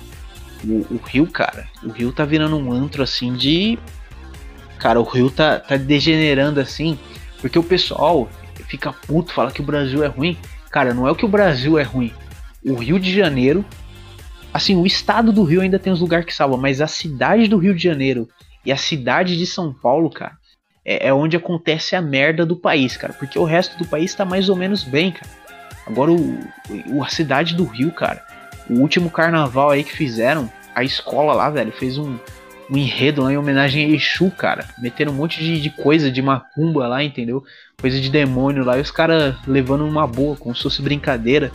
o, 0.64 0.96
o 0.96 1.02
Rio, 1.06 1.26
cara, 1.28 1.68
o 1.84 1.90
Rio 1.90 2.12
tá 2.12 2.26
virando 2.26 2.58
um 2.58 2.72
antro 2.72 3.02
assim 3.04 3.34
de. 3.34 3.80
Cara, 4.78 5.00
o 5.00 5.04
Rio 5.04 5.30
tá, 5.30 5.60
tá 5.60 5.78
degenerando 5.78 6.60
assim, 6.60 7.00
porque 7.40 7.58
o 7.58 7.64
pessoal 7.64 8.28
fica 8.68 8.92
puto, 8.92 9.32
fala 9.32 9.52
que 9.52 9.62
o 9.62 9.66
Brasil 9.66 10.04
é 10.04 10.08
ruim. 10.08 10.38
Cara, 10.72 10.94
não 10.94 11.08
é 11.08 11.12
o 11.12 11.16
que 11.16 11.26
o 11.26 11.30
Brasil 11.30 11.78
é 11.78 11.84
ruim. 11.84 12.14
O 12.66 12.76
Rio 12.76 13.00
de 13.00 13.14
Janeiro, 13.14 13.66
assim, 14.54 14.76
o 14.76 14.86
estado 14.86 15.32
do 15.32 15.44
Rio 15.44 15.62
ainda 15.62 15.80
tem 15.80 15.92
os 15.92 16.00
lugares 16.00 16.26
que 16.26 16.34
salva, 16.34 16.58
mas 16.58 16.82
a 16.82 16.88
cidade 16.88 17.48
do 17.48 17.58
Rio 17.58 17.76
de 17.76 17.84
Janeiro 17.84 18.28
e 18.66 18.72
a 18.72 18.78
cidade 18.78 19.38
de 19.38 19.46
São 19.46 19.74
Paulo, 19.74 20.10
cara, 20.10 20.34
é, 20.86 21.08
é 21.08 21.14
onde 21.14 21.38
acontece 21.38 21.96
a 21.96 22.02
merda 22.02 22.46
do 22.46 22.56
país, 22.56 22.98
cara. 22.98 23.14
Porque 23.14 23.38
o 23.38 23.44
resto 23.44 23.78
do 23.78 23.86
país 23.86 24.14
tá 24.14 24.26
mais 24.26 24.50
ou 24.50 24.56
menos 24.56 24.84
bem, 24.84 25.12
cara. 25.12 25.32
Agora, 25.86 26.12
o, 26.12 26.40
o, 26.88 27.04
a 27.04 27.10
cidade 27.10 27.56
do 27.56 27.64
Rio, 27.66 27.92
cara, 27.92 28.24
o 28.70 28.80
último 28.80 29.10
carnaval 29.10 29.72
aí 29.72 29.84
que 29.84 29.96
fizeram, 29.96 30.50
a 30.76 30.84
escola 30.84 31.34
lá, 31.34 31.50
velho, 31.50 31.72
fez 31.72 31.98
um, 31.98 32.18
um 32.70 32.78
enredo 32.78 33.24
lá 33.24 33.34
em 33.34 33.38
homenagem 33.38 33.86
a 33.86 33.90
Exu, 33.90 34.32
cara. 34.32 34.66
Meteram 34.78 35.12
um 35.12 35.16
monte 35.16 35.40
de, 35.40 35.60
de 35.60 35.70
coisa 35.70 36.12
de 36.12 36.22
macumba 36.22 36.88
lá, 36.88 37.04
entendeu? 37.04 37.44
Coisa 37.80 38.00
de 38.00 38.10
demônio 38.10 38.64
lá, 38.64 38.78
e 38.78 38.82
os 38.82 38.92
caras 38.92 39.36
levando 39.48 39.86
uma 39.86 40.06
boa, 40.06 40.36
como 40.36 40.56
se 40.56 40.64
fosse 40.64 40.82
brincadeira. 40.82 41.52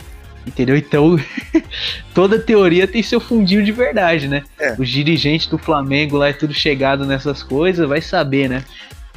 Entendeu? 0.47 0.77
Então, 0.77 1.17
toda 2.15 2.39
teoria 2.39 2.87
tem 2.87 3.03
seu 3.03 3.19
fundinho 3.19 3.63
de 3.63 3.71
verdade, 3.73 4.27
né? 4.29 4.43
É. 4.57 4.75
Os 4.79 4.87
dirigentes 4.89 5.47
do 5.47 5.57
Flamengo 5.57 6.15
lá 6.17 6.29
é 6.29 6.33
tudo 6.33 6.53
chegado 6.53 7.05
nessas 7.05 7.43
coisas, 7.43 7.87
vai 7.87 7.99
saber, 8.01 8.49
né? 8.49 8.63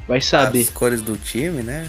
Vai 0.08 0.20
saber. 0.20 0.62
As 0.62 0.70
cores 0.70 1.00
do 1.00 1.16
time, 1.16 1.62
né? 1.62 1.88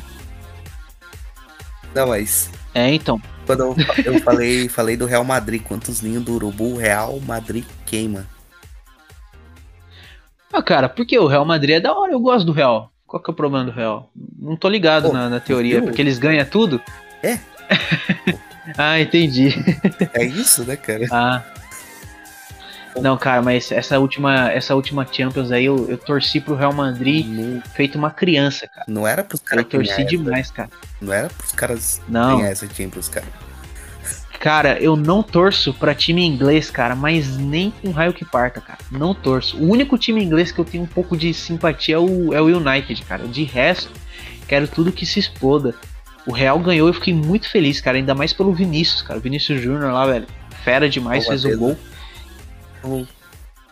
Não, 1.96 2.08
mas 2.08 2.52
É, 2.76 2.94
então. 2.94 3.20
quando 3.48 3.62
eu, 3.62 3.76
eu 4.06 4.22
falei, 4.22 4.70
falei 4.70 4.96
do 4.96 5.08
Real 5.08 5.24
Madrid, 5.24 5.62
quantos 5.64 6.02
ninhos 6.02 6.24
do 6.24 6.36
urubu 6.36 6.76
o 6.76 6.78
Real 6.78 7.20
Madrid 7.20 7.66
queima? 7.86 8.28
Ah, 10.54 10.62
cara, 10.62 10.88
porque 10.88 11.18
o 11.18 11.28
Real 11.28 11.46
Madrid 11.46 11.78
é 11.78 11.80
da 11.80 11.94
hora, 11.94 12.12
eu 12.12 12.20
gosto 12.20 12.46
do 12.46 12.52
Real. 12.52 12.92
Qual 13.08 13.22
que 13.22 13.30
é 13.30 13.34
o 13.34 13.36
problema 13.36 13.66
do 13.66 13.72
Real? 13.72 14.12
Não 14.40 14.56
tô 14.56 14.70
ligado 14.70 15.08
Pô, 15.08 15.14
na, 15.14 15.30
na 15.30 15.40
teoria, 15.40 15.76
viu? 15.78 15.86
porque 15.86 16.02
eles 16.02 16.20
ganham 16.20 16.46
tudo? 16.46 16.80
É. 17.24 17.40
ah, 18.77 18.99
entendi. 18.99 19.49
É 20.14 20.23
isso, 20.23 20.64
né, 20.65 20.76
cara? 20.76 21.06
Ah. 21.11 21.43
Não, 22.99 23.18
cara, 23.18 23.41
mas 23.41 23.72
essa 23.72 23.98
última, 23.99 24.52
essa 24.52 24.76
última 24.76 25.07
Champions 25.10 25.49
aí 25.52 25.64
eu, 25.65 25.89
eu 25.89 25.98
torci 25.98 26.41
pro 26.41 26.56
Real 26.56 26.73
Madrid 26.73 27.26
Não, 27.26 27.61
feito 27.73 27.98
uma 27.98 28.11
criança, 28.11 28.68
cara. 28.68 28.85
não 28.85 29.07
era 29.07 29.23
pros 29.23 29.39
Eu 29.39 29.45
caras 29.48 29.65
torci 29.69 29.88
ganhar 29.88 29.99
essa. 30.02 30.10
demais, 30.10 30.52
cara. 30.52 30.69
Não 30.99 31.14
era 31.14 31.30
pros 31.30 31.52
caras 31.53 32.02
Não. 32.07 32.38
ganhar 32.39 32.49
essa 32.49 32.68
Champions, 32.68 33.07
cara. 33.07 33.26
Cara, 34.41 34.77
eu 34.81 34.95
não 34.95 35.22
torço 35.23 35.72
pra 35.73 35.93
time 35.95 36.26
inglês, 36.26 36.69
cara, 36.72 36.95
mas 36.95 37.38
nem 37.38 37.69
com 37.72 37.91
raio 37.91 38.11
que 38.11 38.26
parta, 38.26 38.60
cara. 38.60 38.80
Não 38.91 39.14
torço. 39.14 39.56
O 39.57 39.69
único 39.69 39.98
time 39.98 40.22
inglês 40.22 40.52
que 40.52 40.60
eu 40.60 40.65
tenho 40.65 40.84
um 40.84 40.88
pouco 40.88 41.15
de 41.15 41.31
simpatia 41.34 41.95
é 41.95 41.99
o, 41.99 42.34
é 42.34 42.41
o 42.41 42.45
United, 42.57 43.03
cara. 43.03 43.26
De 43.27 43.43
resto, 43.43 43.91
quero 44.48 44.68
tudo 44.68 44.91
que 44.91 45.06
se 45.06 45.19
exploda. 45.19 45.76
O 46.26 46.31
Real 46.31 46.60
ganhou 46.60 46.88
e 46.88 46.89
eu 46.89 46.93
fiquei 46.93 47.14
muito 47.14 47.49
feliz, 47.49 47.81
cara. 47.81 47.98
Ainda 47.98 48.14
mais 48.14 48.34
pelo 48.34 48.53
Vinícius, 48.53 49.02
cara. 49.02 49.19
O 49.19 49.22
Vinícius 49.22 49.61
Júnior 49.61 49.91
lá, 49.91 50.06
velho. 50.06 50.27
Fera 50.64 50.89
demais, 50.89 51.23
Boa 51.23 51.31
fez 51.31 51.45
o 51.45 51.48
beleza. 51.48 51.80
gol. 52.84 53.07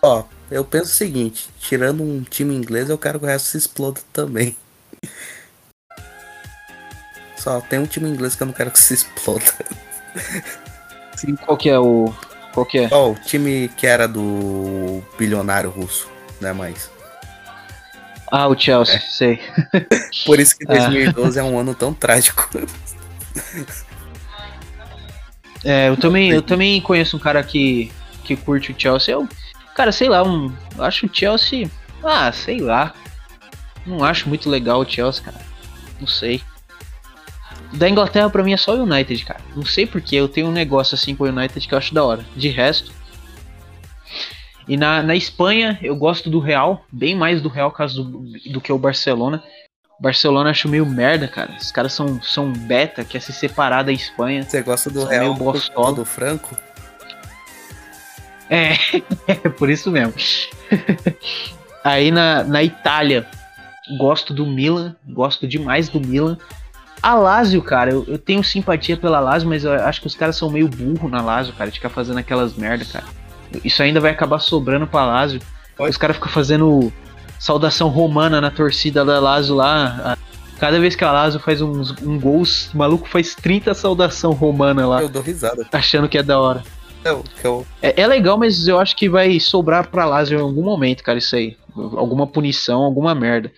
Ó, 0.02 0.24
eu 0.50 0.66
penso 0.66 0.86
o 0.86 0.96
seguinte, 0.96 1.50
tirando 1.60 2.02
um 2.02 2.24
time 2.24 2.56
inglês, 2.56 2.90
eu 2.90 2.98
quero 2.98 3.20
que 3.20 3.26
o 3.26 3.28
resto 3.28 3.50
se 3.50 3.58
exploda 3.58 4.02
também. 4.12 4.56
Só 7.38 7.62
tem 7.62 7.80
um 7.80 7.86
time 7.86 8.10
inglês 8.10 8.36
que 8.36 8.44
eu 8.44 8.48
não 8.48 8.54
quero 8.54 8.72
que 8.72 8.80
se 8.80 8.94
exploda. 8.94 9.46
Sim, 11.16 11.36
qual 11.36 11.58
que 11.58 11.70
é 11.70 11.80
o. 11.80 12.14
Qual 12.54 12.66
que 12.66 12.80
é? 12.80 12.90
Ó, 12.92 13.12
o 13.12 13.16
time 13.16 13.70
que 13.78 13.88
era 13.88 14.08
do 14.08 15.02
bilionário 15.18 15.70
russo, 15.70 16.10
né, 16.42 16.52
mais. 16.52 16.90
Ah, 18.32 18.48
o 18.48 18.58
Chelsea, 18.58 19.00
sei. 19.10 19.40
Por 20.26 20.40
isso 20.40 20.58
que 20.58 20.66
Ah. 20.68 20.76
2012 20.88 21.40
é 21.40 21.44
um 21.44 21.58
ano 21.60 21.74
tão 21.74 21.94
trágico. 21.94 22.50
É, 25.64 25.90
eu 25.90 25.98
também, 25.98 26.30
eu 26.32 26.42
também 26.42 26.80
conheço 26.82 27.18
um 27.18 27.20
cara 27.20 27.44
que, 27.44 27.92
que 28.24 28.36
curte 28.36 28.72
o 28.72 28.76
Chelsea. 28.78 29.14
Eu, 29.14 29.28
cara, 29.76 29.92
sei 29.92 30.08
lá, 30.10 30.24
um, 30.24 30.54
eu 30.78 30.84
acho 30.84 31.06
o 31.06 31.10
Chelsea. 31.12 31.70
Ah, 32.04 32.32
sei 32.32 32.60
lá. 32.60 32.94
Não 33.86 34.04
acho 34.04 34.30
muito 34.30 34.50
legal 34.50 34.80
o 34.82 34.90
Chelsea, 34.90 35.24
cara. 35.24 35.40
Não 36.00 36.08
sei. 36.08 36.42
Da 37.74 37.90
Inglaterra 37.90 38.30
pra 38.30 38.44
mim 38.44 38.54
é 38.54 38.58
só 38.58 38.76
o 38.76 38.84
United, 38.84 39.26
cara. 39.26 39.42
Não 39.56 39.66
sei 39.66 39.86
porque 39.86 40.16
eu 40.16 40.28
tenho 40.28 40.48
um 40.48 40.52
negócio 40.52 40.96
assim 40.96 41.16
com 41.16 41.24
o 41.24 41.28
United 41.28 41.68
que 41.68 41.74
eu 41.74 41.78
acho 41.78 41.94
da 41.94 42.04
hora. 42.04 42.26
De 42.36 42.48
resto. 42.50 42.92
E 44.70 44.78
na, 44.78 45.02
na 45.02 45.16
Espanha 45.16 45.80
eu 45.82 45.96
gosto 45.96 46.30
do 46.30 46.40
Real, 46.40 46.86
bem 46.92 47.16
mais 47.16 47.42
do 47.42 47.50
Real 47.50 47.72
caso 47.72 48.04
do, 48.04 48.24
do 48.52 48.62
que 48.62 48.72
o 48.72 48.78
Barcelona. 48.78 49.44
Barcelona 50.00 50.52
acho 50.52 50.70
meio 50.70 50.86
merda, 50.86 51.28
cara. 51.28 51.58
Os 51.60 51.72
caras 51.72 51.92
são, 51.92 52.22
são 52.22 52.54
beta, 52.54 53.04
quer 53.04 53.20
se 53.20 53.34
separar 53.34 53.82
da 53.82 53.92
Espanha. 53.92 54.44
Você 54.44 54.62
gosta 54.62 54.92
do 54.92 55.06
Real 55.06 55.34
meio 55.34 55.34
bostola. 55.34 55.96
do 55.96 56.06
Franco? 56.06 56.56
É, 58.48 58.74
é 59.28 59.50
por 59.50 59.72
isso 59.72 59.90
mesmo. 59.90 60.14
Aí 61.84 62.12
na, 62.12 62.44
na 62.44 62.64
Itália, 62.64 63.28
gosto 63.98 64.36
do 64.36 64.46
Milan, 64.46 64.96
gosto 65.08 65.48
demais 65.48 65.90
do 65.90 66.00
Milan. 66.00 66.38
A 67.02 67.16
Lazio, 67.16 67.64
cara, 67.64 67.90
eu, 67.92 68.06
eu 68.08 68.20
tenho 68.20 68.44
simpatia 68.44 68.96
pela 68.96 69.20
Lazio, 69.20 69.50
mas 69.50 69.64
eu 69.64 69.74
acho 69.74 70.00
que 70.00 70.08
os 70.08 70.16
caras 70.16 70.36
são 70.36 70.52
meio 70.52 70.68
burro 70.68 71.10
na 71.10 71.22
Lazio, 71.22 71.56
cara, 71.56 71.72
de 71.72 71.78
ficar 71.78 71.90
fazendo 71.90 72.20
aquelas 72.20 72.54
merda, 72.54 72.86
cara. 72.86 73.19
Isso 73.64 73.82
ainda 73.82 74.00
vai 74.00 74.12
acabar 74.12 74.40
sobrando 74.40 74.88
pra 74.88 75.06
Lazio. 75.06 75.42
Os 75.78 75.98
caras 75.98 76.18
ficam 76.18 76.30
fazendo 76.30 76.92
saudação 77.40 77.88
romana 77.90 78.42
na 78.42 78.52
torcida 78.52 79.04
da 79.06 79.20
Lazio 79.20 79.56
lá. 79.56 80.18
Cada 80.60 80.80
vez 80.80 80.96
que 80.96 81.04
a 81.06 81.12
Lazio 81.12 81.40
faz 81.40 81.62
uns, 81.62 81.92
um 82.02 82.20
gol, 82.20 82.44
o 82.74 82.78
maluco 82.78 83.08
faz 83.08 83.34
30 83.34 83.74
saudação 83.74 84.34
romana 84.34 84.86
lá, 84.86 85.02
Eu 85.02 85.08
dou 85.10 85.22
risada. 85.22 85.66
achando 85.72 86.10
que 86.10 86.18
é 86.18 86.24
da 86.24 86.38
hora. 86.40 86.64
Eu, 87.04 87.24
que 87.40 87.48
eu, 87.48 87.66
É, 87.82 88.02
é 88.02 88.06
legal, 88.08 88.38
mas 88.38 88.68
eu 88.68 88.78
acho 88.78 88.94
que 88.96 89.08
vai 89.08 89.40
sobrar 89.40 89.88
pra 89.88 90.04
Lazio 90.06 90.38
em 90.38 90.42
algum 90.42 90.64
momento, 90.64 91.02
cara, 91.02 91.18
isso 91.18 91.34
aí. 91.34 91.56
Alguma 91.74 92.28
punição, 92.28 92.84
alguma 92.84 93.16
merda. 93.16 93.52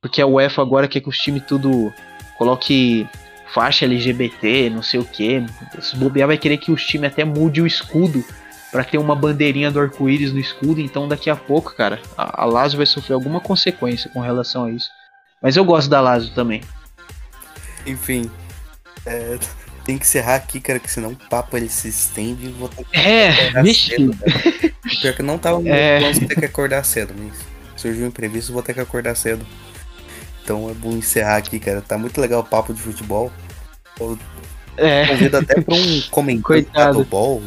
Porque 0.00 0.22
a 0.22 0.26
UEFA 0.26 0.62
agora 0.62 0.88
quer 0.88 1.00
que 1.00 1.08
os 1.08 1.18
times 1.18 1.42
tudo 1.46 1.92
coloque 2.38 3.06
faixa 3.52 3.84
LGBT, 3.84 4.70
não 4.70 4.82
sei 4.82 5.00
o 5.00 5.04
que. 5.04 5.44
Se 5.80 5.96
bobear 5.96 6.28
vai 6.28 6.38
querer 6.38 6.56
que 6.56 6.72
os 6.72 6.82
times 6.86 7.10
até 7.12 7.26
mude 7.26 7.60
o 7.60 7.66
escudo 7.66 8.24
pra 8.70 8.84
ter 8.84 8.98
uma 8.98 9.14
bandeirinha 9.16 9.70
do 9.70 9.80
arco-íris 9.80 10.32
no 10.32 10.38
escudo. 10.38 10.80
Então 10.80 11.08
daqui 11.08 11.28
a 11.30 11.36
pouco, 11.36 11.74
cara, 11.74 12.00
a, 12.16 12.42
a 12.42 12.44
Lazio 12.44 12.76
vai 12.76 12.86
sofrer 12.86 13.14
alguma 13.14 13.40
consequência 13.40 14.10
com 14.10 14.20
relação 14.20 14.64
a 14.64 14.70
isso. 14.70 14.88
Mas 15.42 15.56
eu 15.56 15.64
gosto 15.64 15.88
da 15.88 16.00
Lazio 16.00 16.34
também. 16.34 16.62
enfim. 17.86 18.30
é, 19.06 19.38
tem 19.84 19.96
que 19.96 20.04
encerrar 20.04 20.34
aqui, 20.36 20.60
cara, 20.60 20.78
que 20.78 20.90
senão 20.90 21.10
o 21.12 21.16
papo 21.16 21.56
ele 21.56 21.68
se 21.68 21.88
estende 21.88 22.46
e 22.46 22.50
vou 22.50 22.68
ter 22.68 22.84
que 22.84 22.96
É, 22.98 23.30
acordar 23.30 23.62
vixe. 23.64 23.90
cedo, 23.90 24.16
cara. 24.16 24.72
Pior 25.00 25.14
que 25.14 25.22
não 25.22 25.38
tava 25.38 25.66
É. 25.68 26.12
de 26.12 26.26
ter 26.26 26.34
que 26.38 26.44
acordar 26.44 26.84
cedo, 26.84 27.14
mas 27.16 27.32
surgiu 27.76 28.04
um 28.04 28.08
imprevisto, 28.08 28.52
vou 28.52 28.62
ter 28.62 28.74
que 28.74 28.80
acordar 28.80 29.14
cedo. 29.14 29.46
Então 30.44 30.68
é 30.68 30.74
bom 30.74 30.90
encerrar 30.92 31.36
aqui, 31.36 31.58
cara. 31.58 31.80
Tá 31.80 31.96
muito 31.96 32.20
legal 32.20 32.40
o 32.40 32.44
papo 32.44 32.74
de 32.74 32.80
futebol. 32.82 33.32
Eu 33.98 34.18
É, 34.76 35.06
convido 35.06 35.36
até 35.38 35.60
pra 35.60 35.74
um 35.74 36.00
comentário 36.10 36.42
Coitado. 36.64 36.98
do 36.98 37.04
ball 37.04 37.42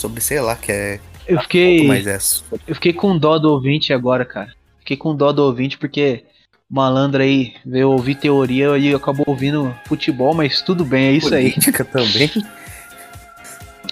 sobre, 0.00 0.20
sei 0.20 0.40
lá, 0.40 0.56
que 0.56 0.72
é 0.72 1.00
eu 1.30 1.40
fiquei. 1.42 1.86
mas 1.86 2.06
é 2.06 2.18
Eu 2.66 2.74
fiquei 2.74 2.92
com 2.92 3.16
dó 3.16 3.38
do 3.38 3.52
ouvinte 3.52 3.92
agora, 3.92 4.24
cara. 4.24 4.52
Fiquei 4.80 4.96
com 4.96 5.14
dó 5.14 5.30
do 5.30 5.44
ouvinte 5.44 5.78
porque 5.78 6.24
malandro 6.68 7.22
aí 7.22 7.54
veio 7.64 7.90
ouvir 7.90 8.16
teoria 8.16 8.76
e 8.76 8.92
acabou 8.92 9.24
ouvindo 9.28 9.74
futebol, 9.86 10.34
mas 10.34 10.60
tudo 10.60 10.84
bem, 10.84 11.06
é 11.06 11.12
isso 11.12 11.32
aí. 11.32 11.50
política 11.50 11.84
também. 11.84 12.30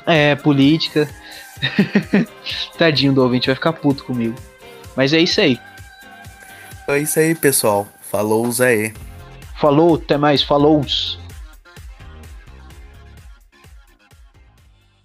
É, 0.06 0.34
política. 0.34 1.06
Tadinho 2.78 3.12
do 3.12 3.22
ouvinte, 3.22 3.48
vai 3.48 3.54
ficar 3.54 3.74
puto 3.74 4.04
comigo. 4.04 4.34
Mas 4.96 5.12
é 5.12 5.20
isso 5.20 5.38
aí. 5.38 5.60
Então 6.82 6.94
é 6.94 7.00
isso 7.00 7.18
aí, 7.18 7.34
pessoal. 7.34 7.86
Falou, 8.00 8.50
Zé. 8.50 8.94
Falou, 9.60 9.96
até 9.96 10.16
mais, 10.16 10.42
falou. 10.42 10.82